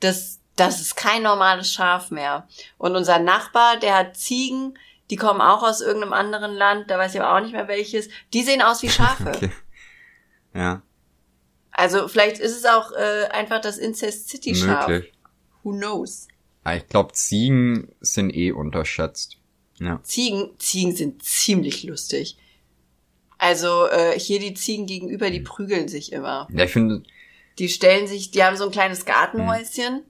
Das, 0.01 0.41
das 0.57 0.83
ist 0.83 0.97
kein 0.97 1.23
normales 1.23 1.73
Schaf 1.73 2.11
mehr. 2.11 2.47
Und 2.77 2.95
unser 2.95 3.19
Nachbar, 3.19 3.79
der 3.79 3.97
hat 3.97 4.17
Ziegen, 4.19 4.79
die 5.11 5.17
kommen 5.17 5.41
auch 5.41 5.63
aus 5.63 5.81
irgendeinem 5.81 6.13
anderen 6.13 6.53
Land, 6.55 6.91
da 6.91 6.99
weiß 6.99 7.15
ich 7.15 7.21
aber 7.21 7.37
auch 7.37 7.41
nicht 7.41 7.53
mehr 7.53 7.69
welches. 7.69 8.09
Die 8.33 8.43
sehen 8.43 8.63
aus 8.63 8.83
wie 8.83 8.91
Schafe. 8.91 9.33
Okay. 9.37 9.51
Ja. 10.55 10.83
Also 11.71 12.09
vielleicht 12.09 12.39
ist 12.39 12.57
es 12.57 12.65
auch 12.65 12.93
äh, 12.93 13.27
einfach 13.31 13.61
das 13.61 13.77
Incest 13.77 14.29
City 14.31 14.55
Schaf. 14.55 14.89
Möglich. 14.89 15.13
Who 15.63 15.73
knows? 15.73 16.29
Ah, 16.65 16.77
Ich 16.77 16.89
glaube, 16.89 17.13
Ziegen 17.13 17.95
sind 18.01 18.35
eh 18.35 18.53
unterschätzt. 18.53 19.37
Ja. 19.79 20.01
Ziegen, 20.03 20.51
Ziegen 20.59 20.97
sind 20.97 21.23
ziemlich 21.23 21.83
lustig. 21.85 22.39
Also 23.37 23.87
äh, 23.89 24.19
hier 24.19 24.41
die 24.41 24.55
Ziegen 24.55 24.87
gegenüber, 24.87 25.27
Hm. 25.27 25.33
die 25.35 25.41
prügeln 25.41 25.89
sich 25.89 26.13
immer. 26.13 26.49
Ja, 26.51 26.65
ich 26.65 26.73
finde, 26.73 27.03
Die 27.59 27.69
stellen 27.69 28.07
sich, 28.07 28.31
die 28.31 28.43
haben 28.43 28.57
so 28.57 28.65
ein 28.65 28.71
kleines 28.71 29.01
Hm. 29.01 29.07
Gartenhäuschen 29.07 30.03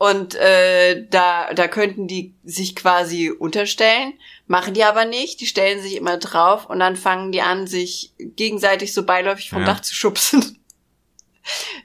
und 0.00 0.34
äh, 0.34 1.04
da 1.10 1.52
da 1.52 1.68
könnten 1.68 2.06
die 2.06 2.32
sich 2.42 2.74
quasi 2.74 3.30
unterstellen, 3.30 4.14
machen 4.46 4.72
die 4.72 4.82
aber 4.82 5.04
nicht. 5.04 5.42
Die 5.42 5.46
stellen 5.46 5.82
sich 5.82 5.94
immer 5.94 6.16
drauf 6.16 6.70
und 6.70 6.78
dann 6.78 6.96
fangen 6.96 7.32
die 7.32 7.42
an, 7.42 7.66
sich 7.66 8.14
gegenseitig 8.18 8.94
so 8.94 9.04
beiläufig 9.04 9.50
vom 9.50 9.60
Ja. 9.60 9.66
Dach 9.66 9.80
zu 9.80 9.94
schubsen. 9.94 10.56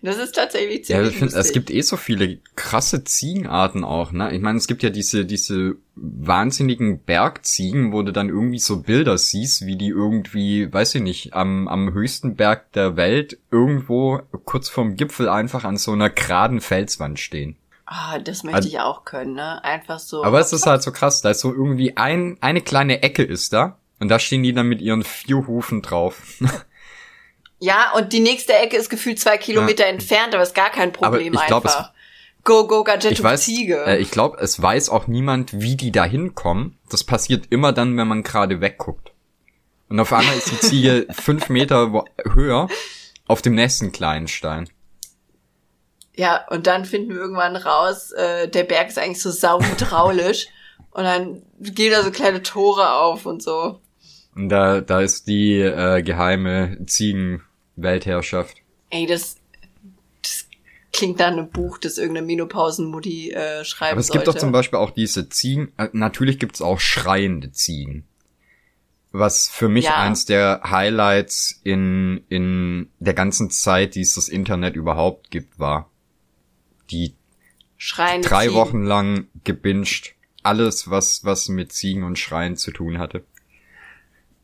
Das 0.01 0.17
ist 0.17 0.33
tatsächlich 0.33 0.87
ja, 0.87 0.97
ziemlich 0.97 1.11
ich 1.11 1.17
finde, 1.17 1.35
es 1.35 1.51
gibt 1.51 1.69
eh 1.69 1.81
so 1.81 1.97
viele 1.97 2.37
krasse 2.55 3.03
Ziegenarten 3.03 3.83
auch, 3.83 4.13
ne? 4.13 4.33
Ich 4.33 4.41
meine, 4.41 4.59
es 4.59 4.67
gibt 4.67 4.83
ja 4.83 4.89
diese, 4.89 5.25
diese 5.25 5.75
wahnsinnigen 5.95 6.99
Bergziegen, 6.99 7.91
wo 7.91 8.01
du 8.01 8.13
dann 8.13 8.29
irgendwie 8.29 8.59
so 8.59 8.81
Bilder 8.81 9.17
siehst, 9.17 9.65
wie 9.65 9.75
die 9.75 9.89
irgendwie, 9.89 10.71
weiß 10.71 10.95
ich 10.95 11.01
nicht, 11.01 11.33
am, 11.33 11.67
am 11.67 11.91
höchsten 11.93 12.35
Berg 12.35 12.71
der 12.73 12.95
Welt 12.95 13.39
irgendwo 13.51 14.21
kurz 14.45 14.69
vorm 14.69 14.95
Gipfel 14.95 15.27
einfach 15.27 15.65
an 15.65 15.75
so 15.75 15.91
einer 15.91 16.09
geraden 16.09 16.61
Felswand 16.61 17.19
stehen. 17.19 17.57
Ah, 17.85 18.17
das 18.19 18.43
möchte 18.43 18.57
Also- 18.57 18.69
ich 18.69 18.79
auch 18.79 19.05
können, 19.05 19.33
ne? 19.33 19.63
Einfach 19.63 19.99
so. 19.99 20.23
Aber 20.23 20.39
es 20.39 20.51
ist 20.53 20.65
halt 20.65 20.81
so 20.81 20.91
krass, 20.91 21.21
da 21.21 21.29
ist 21.31 21.41
so 21.41 21.53
irgendwie 21.53 21.97
ein, 21.97 22.37
eine 22.41 22.61
kleine 22.61 23.03
Ecke 23.03 23.23
ist 23.23 23.53
da 23.53 23.77
und 23.99 24.09
da 24.09 24.17
stehen 24.19 24.41
die 24.43 24.53
dann 24.53 24.67
mit 24.67 24.81
ihren 24.81 25.03
vier 25.03 25.45
Hufen 25.47 25.81
drauf. 25.81 26.21
Ja, 27.59 27.93
und 27.93 28.11
die 28.11 28.19
nächste 28.19 28.53
Ecke 28.53 28.75
ist 28.75 28.89
gefühlt 28.89 29.17
zwei 29.19 29.37
Kilometer 29.37 29.85
entfernt, 29.85 30.33
aber 30.33 30.43
ist 30.43 30.53
gar 30.53 30.69
kein 30.69 30.91
Problem 30.91 31.33
Aber 31.33 31.41
ich 31.41 31.47
glaub, 31.47 31.63
es- 31.65 31.73
einfach. 31.75 31.93
Go, 32.43 32.67
go, 32.67 32.83
Gadget 32.83 33.13
Ich 33.13 33.23
weiß, 33.23 33.43
Ziege. 33.45 33.85
äh, 33.87 33.97
ich 33.97 34.11
glaube, 34.11 34.37
es 34.39 34.61
weiß 34.61 34.89
auch 34.89 35.07
niemand, 35.07 35.59
wie 35.61 35.75
die 35.77 35.91
da 35.91 36.03
hinkommen. 36.03 36.77
Das 36.89 37.03
passiert 37.05 37.45
immer 37.49 37.71
dann, 37.71 37.95
wenn 37.97 38.07
man 38.09 38.21
gerade 38.23 38.59
wegguckt. 38.61 39.13
Und 39.89 39.99
auf 40.01 40.11
einmal 40.13 40.35
ist 40.37 40.51
die 40.51 40.59
Ziege 40.59 41.07
fünf 41.11 41.47
Meter 41.49 42.03
höher 42.33 42.67
auf 43.25 43.41
dem 43.41 43.55
nächsten 43.55 43.91
kleinen 43.93 44.27
Stein. 44.27 44.69
Ja, 46.15 46.45
und 46.49 46.67
dann 46.67 46.85
finden 46.85 47.09
wir 47.09 47.17
irgendwann 47.17 47.55
raus, 47.55 48.11
äh, 48.11 48.47
der 48.47 48.63
Berg 48.63 48.89
ist 48.89 48.97
eigentlich 48.99 49.21
so 49.21 49.31
sauhydraulisch. 49.31 50.47
und 50.91 51.03
dann 51.03 51.41
gehen 51.59 51.91
da 51.91 52.03
so 52.03 52.11
kleine 52.11 52.41
Tore 52.41 52.93
auf 52.93 53.25
und 53.25 53.43
so. 53.43 53.81
Und 54.35 54.49
da, 54.49 54.81
da 54.81 55.01
ist 55.01 55.27
die 55.27 55.59
äh, 55.59 56.01
geheime 56.01 56.77
Ziegenweltherrschaft. 56.85 58.57
Ey, 58.89 59.05
das, 59.05 59.37
das 60.21 60.47
klingt 60.93 61.19
nach 61.19 61.27
einem 61.27 61.49
Buch, 61.49 61.77
das 61.77 61.97
irgendeine 61.97 62.27
Menopausenmutti 62.27 63.31
äh, 63.31 63.63
schreiben 63.65 63.93
Aber 63.93 63.99
es 64.01 64.07
sollte. 64.07 64.19
gibt 64.19 64.27
doch 64.35 64.39
zum 64.39 64.51
Beispiel 64.51 64.79
auch 64.79 64.91
diese 64.91 65.29
Ziegen. 65.29 65.71
Äh, 65.77 65.89
natürlich 65.93 66.39
gibt 66.39 66.55
es 66.55 66.61
auch 66.61 66.79
schreiende 66.79 67.51
Ziegen. 67.51 68.05
Was 69.11 69.47
für 69.47 69.69
mich 69.69 69.85
Ja. 69.85 69.95
eins 69.97 70.25
der 70.25 70.61
Highlights 70.65 71.59
in, 71.63 72.25
in 72.27 72.89
der 72.99 73.13
ganzen 73.13 73.49
Zeit, 73.49 73.95
die 73.95 74.01
es 74.01 74.15
das 74.15 74.27
Internet 74.27 74.75
überhaupt 74.75 75.31
gibt, 75.31 75.57
war. 75.59 75.89
Die 76.91 77.13
Schreiende 77.77 78.27
drei 78.27 78.43
Ziegen. 78.45 78.55
Wochen 78.55 78.83
lang 78.83 79.27
gebinged. 79.43 80.13
Alles, 80.43 80.89
was, 80.89 81.25
was 81.25 81.49
mit 81.49 81.71
Ziegen 81.73 82.03
und 82.03 82.19
Schreien 82.19 82.55
zu 82.55 82.71
tun 82.71 82.99
hatte. 82.99 83.23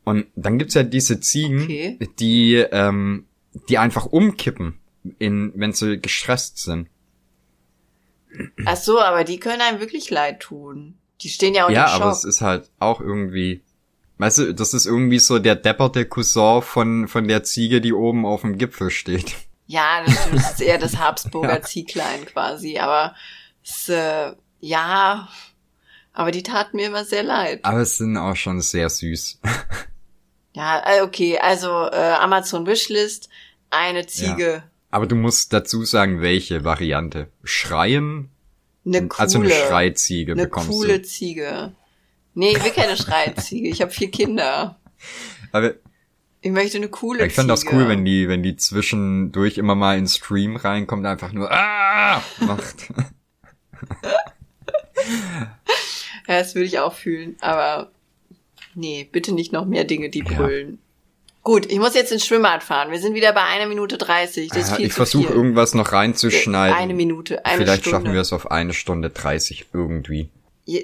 Und 0.04 0.26
dann 0.34 0.58
gibt's 0.58 0.74
ja 0.74 0.82
diese 0.82 1.20
Ziegen, 1.20 1.62
Okay. 1.62 1.98
die, 2.18 2.56
ähm, 2.56 3.26
die 3.68 3.78
einfach 3.78 4.06
umkippen, 4.06 4.78
in, 5.18 5.52
wenn 5.54 5.72
sie 5.72 6.00
gestresst 6.00 6.58
sind. 6.58 6.88
Ach 8.64 8.76
so, 8.76 9.00
aber 9.00 9.24
die 9.24 9.38
können 9.38 9.60
einem 9.60 9.80
wirklich 9.80 10.10
leid 10.10 10.40
tun. 10.40 10.94
Die 11.20 11.28
stehen 11.28 11.54
ja 11.54 11.66
unter 11.66 11.74
Ja, 11.78 11.88
Schock. 11.88 12.00
aber 12.02 12.10
es 12.10 12.24
ist 12.24 12.40
halt 12.40 12.70
auch 12.80 13.00
irgendwie, 13.00 13.60
weißt 14.18 14.38
du, 14.38 14.54
das 14.54 14.74
ist 14.74 14.86
irgendwie 14.86 15.18
so 15.20 15.38
der 15.38 15.54
depperte 15.54 16.04
Cousin 16.06 16.62
von, 16.62 17.06
von 17.08 17.28
der 17.28 17.44
Ziege, 17.44 17.80
die 17.80 17.92
oben 17.92 18.26
auf 18.26 18.40
dem 18.40 18.58
Gipfel 18.58 18.90
steht. 18.90 19.36
Ja, 19.72 20.02
das, 20.04 20.14
stimmt, 20.20 20.36
das 20.36 20.52
ist 20.52 20.60
eher 20.60 20.76
das 20.78 20.96
Habsburger 20.98 21.54
Ja. 21.54 21.62
Ziehklein 21.62 22.26
quasi, 22.26 22.78
aber 22.78 23.14
es, 23.64 23.88
äh, 23.88 24.32
ja, 24.60 25.28
aber 26.12 26.30
die 26.30 26.42
taten 26.42 26.76
mir 26.76 26.86
immer 26.88 27.06
sehr 27.06 27.22
leid. 27.22 27.60
Aber 27.64 27.78
es 27.80 27.96
sind 27.96 28.18
auch 28.18 28.36
schon 28.36 28.60
sehr 28.60 28.88
süß. 28.90 29.40
Ja, 30.54 30.82
äh, 30.84 31.00
okay, 31.00 31.38
also 31.38 31.68
äh, 31.90 31.96
Amazon 32.20 32.66
Wishlist, 32.66 33.30
eine 33.70 34.06
Ziege, 34.06 34.62
Aber 34.90 35.06
du 35.06 35.14
musst 35.16 35.54
dazu 35.54 35.82
sagen, 35.86 36.20
welche 36.20 36.62
Variante. 36.62 37.28
Schreien, 37.42 38.28
eine 38.84 39.08
coole, 39.08 39.18
also 39.18 39.40
eine 39.40 39.48
Schreiziege 39.48 40.32
eine 40.32 40.42
bekommst 40.42 40.68
coole 40.68 40.98
du. 41.00 41.06
Ziege. 41.08 41.72
Nee, 42.34 42.50
ich 42.50 42.62
will 42.62 42.70
keine 42.72 42.98
Schreiziege, 42.98 43.66
ich 43.70 43.80
habe 43.80 43.92
vier 43.92 44.10
Kinder. 44.10 44.76
Aber 45.52 45.72
Ich 46.44 46.50
möchte 46.50 46.76
eine 46.76 46.88
coole 46.88 47.24
ich 47.24 47.32
fand 47.34 47.48
das 47.48 47.64
cool, 47.72 47.88
wenn 47.88 48.04
die, 48.04 48.28
wenn 48.28 48.42
die 48.42 48.56
zwischendurch 48.56 49.58
immer 49.58 49.76
mal 49.76 49.96
in 49.96 50.08
Stream 50.08 50.56
reinkommt, 50.56 51.06
einfach 51.06 51.32
nur 51.32 51.50
ah 51.50 52.20
macht. 52.40 52.88
Ja, 56.28 56.38
das 56.38 56.54
würde 56.54 56.66
ich 56.66 56.78
auch 56.78 56.94
fühlen, 56.94 57.36
aber 57.40 57.90
nee, 58.74 59.08
bitte 59.10 59.32
nicht 59.34 59.52
noch 59.52 59.64
mehr 59.66 59.84
Dinge, 59.84 60.08
die 60.08 60.20
Ja. 60.20 60.36
brüllen. 60.36 60.78
Gut, 61.42 61.66
ich 61.66 61.80
muss 61.80 61.94
jetzt 61.94 62.12
ins 62.12 62.24
Schwimmbad 62.24 62.62
fahren. 62.62 62.92
Wir 62.92 63.00
sind 63.00 63.14
wieder 63.14 63.32
bei 63.32 63.42
einer 63.42 63.66
Minute 63.66 63.98
dreißig. 63.98 64.50
Das 64.50 64.58
ist 64.58 64.70
Ja, 64.70 64.76
viel 64.76 64.86
ich 64.86 64.92
versuche 64.92 65.32
irgendwas 65.32 65.74
noch 65.74 65.90
reinzuschneiden. 65.90 66.76
Eine 66.76 66.94
Minute, 66.94 67.44
eine 67.44 67.56
Vielleicht 67.58 67.82
Stunde. 67.82 67.98
schaffen 68.04 68.14
wir 68.14 68.20
es 68.20 68.32
auf 68.32 68.52
eine 68.52 68.72
Stunde 68.72 69.10
30 69.10 69.66
irgendwie. 69.72 70.28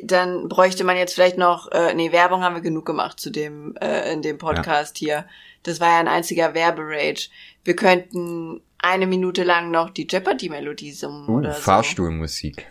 Dann 0.03 0.49
bräuchte 0.49 0.83
man 0.83 0.97
jetzt 0.97 1.15
vielleicht 1.15 1.39
noch, 1.39 1.71
äh, 1.71 1.95
nee, 1.95 2.11
Werbung 2.11 2.43
haben 2.43 2.57
wir 2.57 2.63
genug 2.63 2.85
gemacht 2.85 3.21
zu 3.21 3.31
dem, 3.31 3.77
äh, 3.81 4.13
in 4.13 4.23
dem 4.23 4.39
Podcast 4.39 4.99
hier. 4.99 5.25
Das 5.63 5.81
war 5.81 5.89
ja 5.89 6.01
ein 6.01 6.09
einziger 6.09 6.55
Werberage. 6.55 7.29
Wir 7.65 7.77
könnten 7.77 8.61
eine 8.79 9.07
Minute 9.07 9.43
lang 9.45 9.71
noch 9.71 9.91
die 9.91 10.07
Jeopardy-Melodie 10.09 10.93
summen. 10.93 11.29
Oh, 11.29 11.53
Fahrstuhlmusik. 11.53 12.67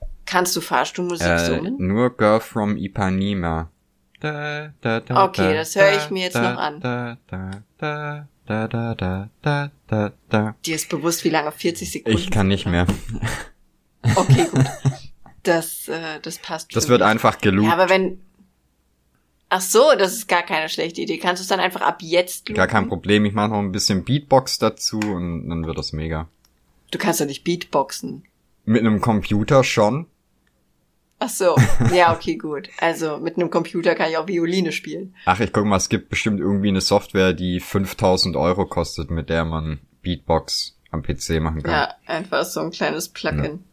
So. 0.00 0.06
Kannst 0.26 0.54
du 0.56 0.60
Fahrstuhlmusik 0.60 1.26
äh, 1.26 1.38
summen? 1.38 1.76
Nur 1.78 2.16
Girl 2.16 2.40
from 2.40 2.76
Ipanema. 2.76 3.70
Da, 4.20 4.72
da, 4.80 5.00
da, 5.00 5.24
okay, 5.24 5.52
das 5.54 5.74
höre 5.74 5.96
ich 5.96 6.10
mir 6.10 6.24
jetzt 6.24 6.36
noch 6.36 6.56
an. 6.56 6.78
Da, 6.80 7.18
da, 7.26 7.50
da, 7.78 8.28
da, 8.46 9.30
da, 9.42 10.12
da. 10.28 10.54
Dir 10.64 10.76
ist 10.76 10.88
bewusst, 10.88 11.24
wie 11.24 11.30
lange 11.30 11.50
40 11.50 11.90
Sekunden. 11.90 12.18
Ich 12.18 12.30
kann 12.30 12.46
nicht 12.46 12.66
ne? 12.66 12.70
mehr. 12.70 12.86
okay, 14.16 14.46
gut. 14.50 14.64
Das, 15.44 15.88
äh, 15.88 16.20
das 16.22 16.38
passt. 16.38 16.76
Das 16.76 16.88
wird 16.88 17.00
mich. 17.00 17.08
einfach 17.08 17.38
gelobt. 17.38 17.66
Ja, 17.66 17.72
aber 17.72 17.88
wenn, 17.88 18.20
Ach 19.54 19.60
so, 19.60 19.92
das 19.98 20.14
ist 20.14 20.28
gar 20.28 20.42
keine 20.42 20.70
schlechte 20.70 21.02
Idee. 21.02 21.18
Kannst 21.18 21.38
du 21.38 21.42
es 21.42 21.48
dann 21.48 21.60
einfach 21.60 21.82
ab 21.82 21.98
jetzt 22.00 22.46
Gar 22.46 22.66
kein 22.66 22.84
loopen? 22.84 22.88
Problem. 22.88 23.26
Ich 23.26 23.34
mache 23.34 23.50
noch 23.50 23.58
ein 23.58 23.70
bisschen 23.70 24.02
Beatbox 24.02 24.58
dazu 24.58 24.98
und 24.98 25.50
dann 25.50 25.66
wird 25.66 25.76
das 25.76 25.92
mega. 25.92 26.26
Du 26.90 26.96
kannst 26.96 27.20
doch 27.20 27.26
nicht 27.26 27.44
Beatboxen. 27.44 28.22
Mit 28.64 28.80
einem 28.80 29.02
Computer 29.02 29.62
schon. 29.62 30.06
Ach 31.18 31.28
so. 31.28 31.54
Ja, 31.94 32.14
okay, 32.14 32.36
gut. 32.36 32.70
Also 32.78 33.18
mit 33.18 33.36
einem 33.36 33.50
Computer 33.50 33.94
kann 33.94 34.08
ich 34.10 34.16
auch 34.16 34.26
Violine 34.26 34.72
spielen. 34.72 35.14
Ach, 35.26 35.38
ich 35.38 35.52
guck 35.52 35.66
mal, 35.66 35.76
es 35.76 35.90
gibt 35.90 36.08
bestimmt 36.08 36.40
irgendwie 36.40 36.68
eine 36.68 36.80
Software, 36.80 37.34
die 37.34 37.60
5000 37.60 38.36
Euro 38.36 38.64
kostet, 38.64 39.10
mit 39.10 39.28
der 39.28 39.44
man 39.44 39.80
Beatbox 40.00 40.78
am 40.90 41.02
PC 41.02 41.42
machen 41.42 41.62
kann. 41.62 41.72
Ja, 41.72 41.94
einfach 42.06 42.46
so 42.46 42.60
ein 42.60 42.70
kleines 42.70 43.10
Plugin. 43.10 43.64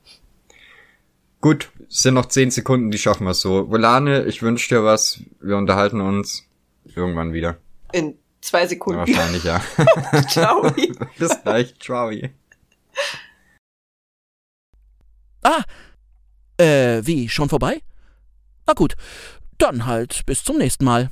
Gut, 1.42 1.72
es 1.88 2.00
sind 2.00 2.16
noch 2.16 2.26
10 2.26 2.52
Sekunden, 2.52 2.92
die 2.92 2.98
schaffen 2.98 3.26
wir 3.26 3.34
so. 3.34 3.70
Volane, 3.70 4.26
ich 4.26 4.42
wünsche 4.42 4.68
dir 4.76 4.84
was. 4.84 5.22
Wir 5.40 5.56
unterhalten 5.58 6.02
uns 6.02 6.46
irgendwann 6.84 7.32
wieder. 7.34 7.58
In 7.94 8.16
zwei 8.42 8.62
Ja, 8.64 8.68
Sekunden. 8.68 9.00
wahrscheinlich, 9.00 9.44
ja. 9.44 9.62
Ciao. 10.30 10.70
Bis 11.18 11.42
gleich. 11.44 11.76
Ciao. 11.80 12.12
Ah, 15.44 15.64
äh, 16.58 17.02
wie, 17.06 17.30
schon 17.30 17.48
vorbei? 17.48 17.82
Na 18.68 18.74
gut, 18.74 18.96
dann 19.58 19.86
halt 19.86 20.26
bis 20.26 20.44
zum 20.44 20.58
nächsten 20.58 20.84
Mal. 20.86 21.10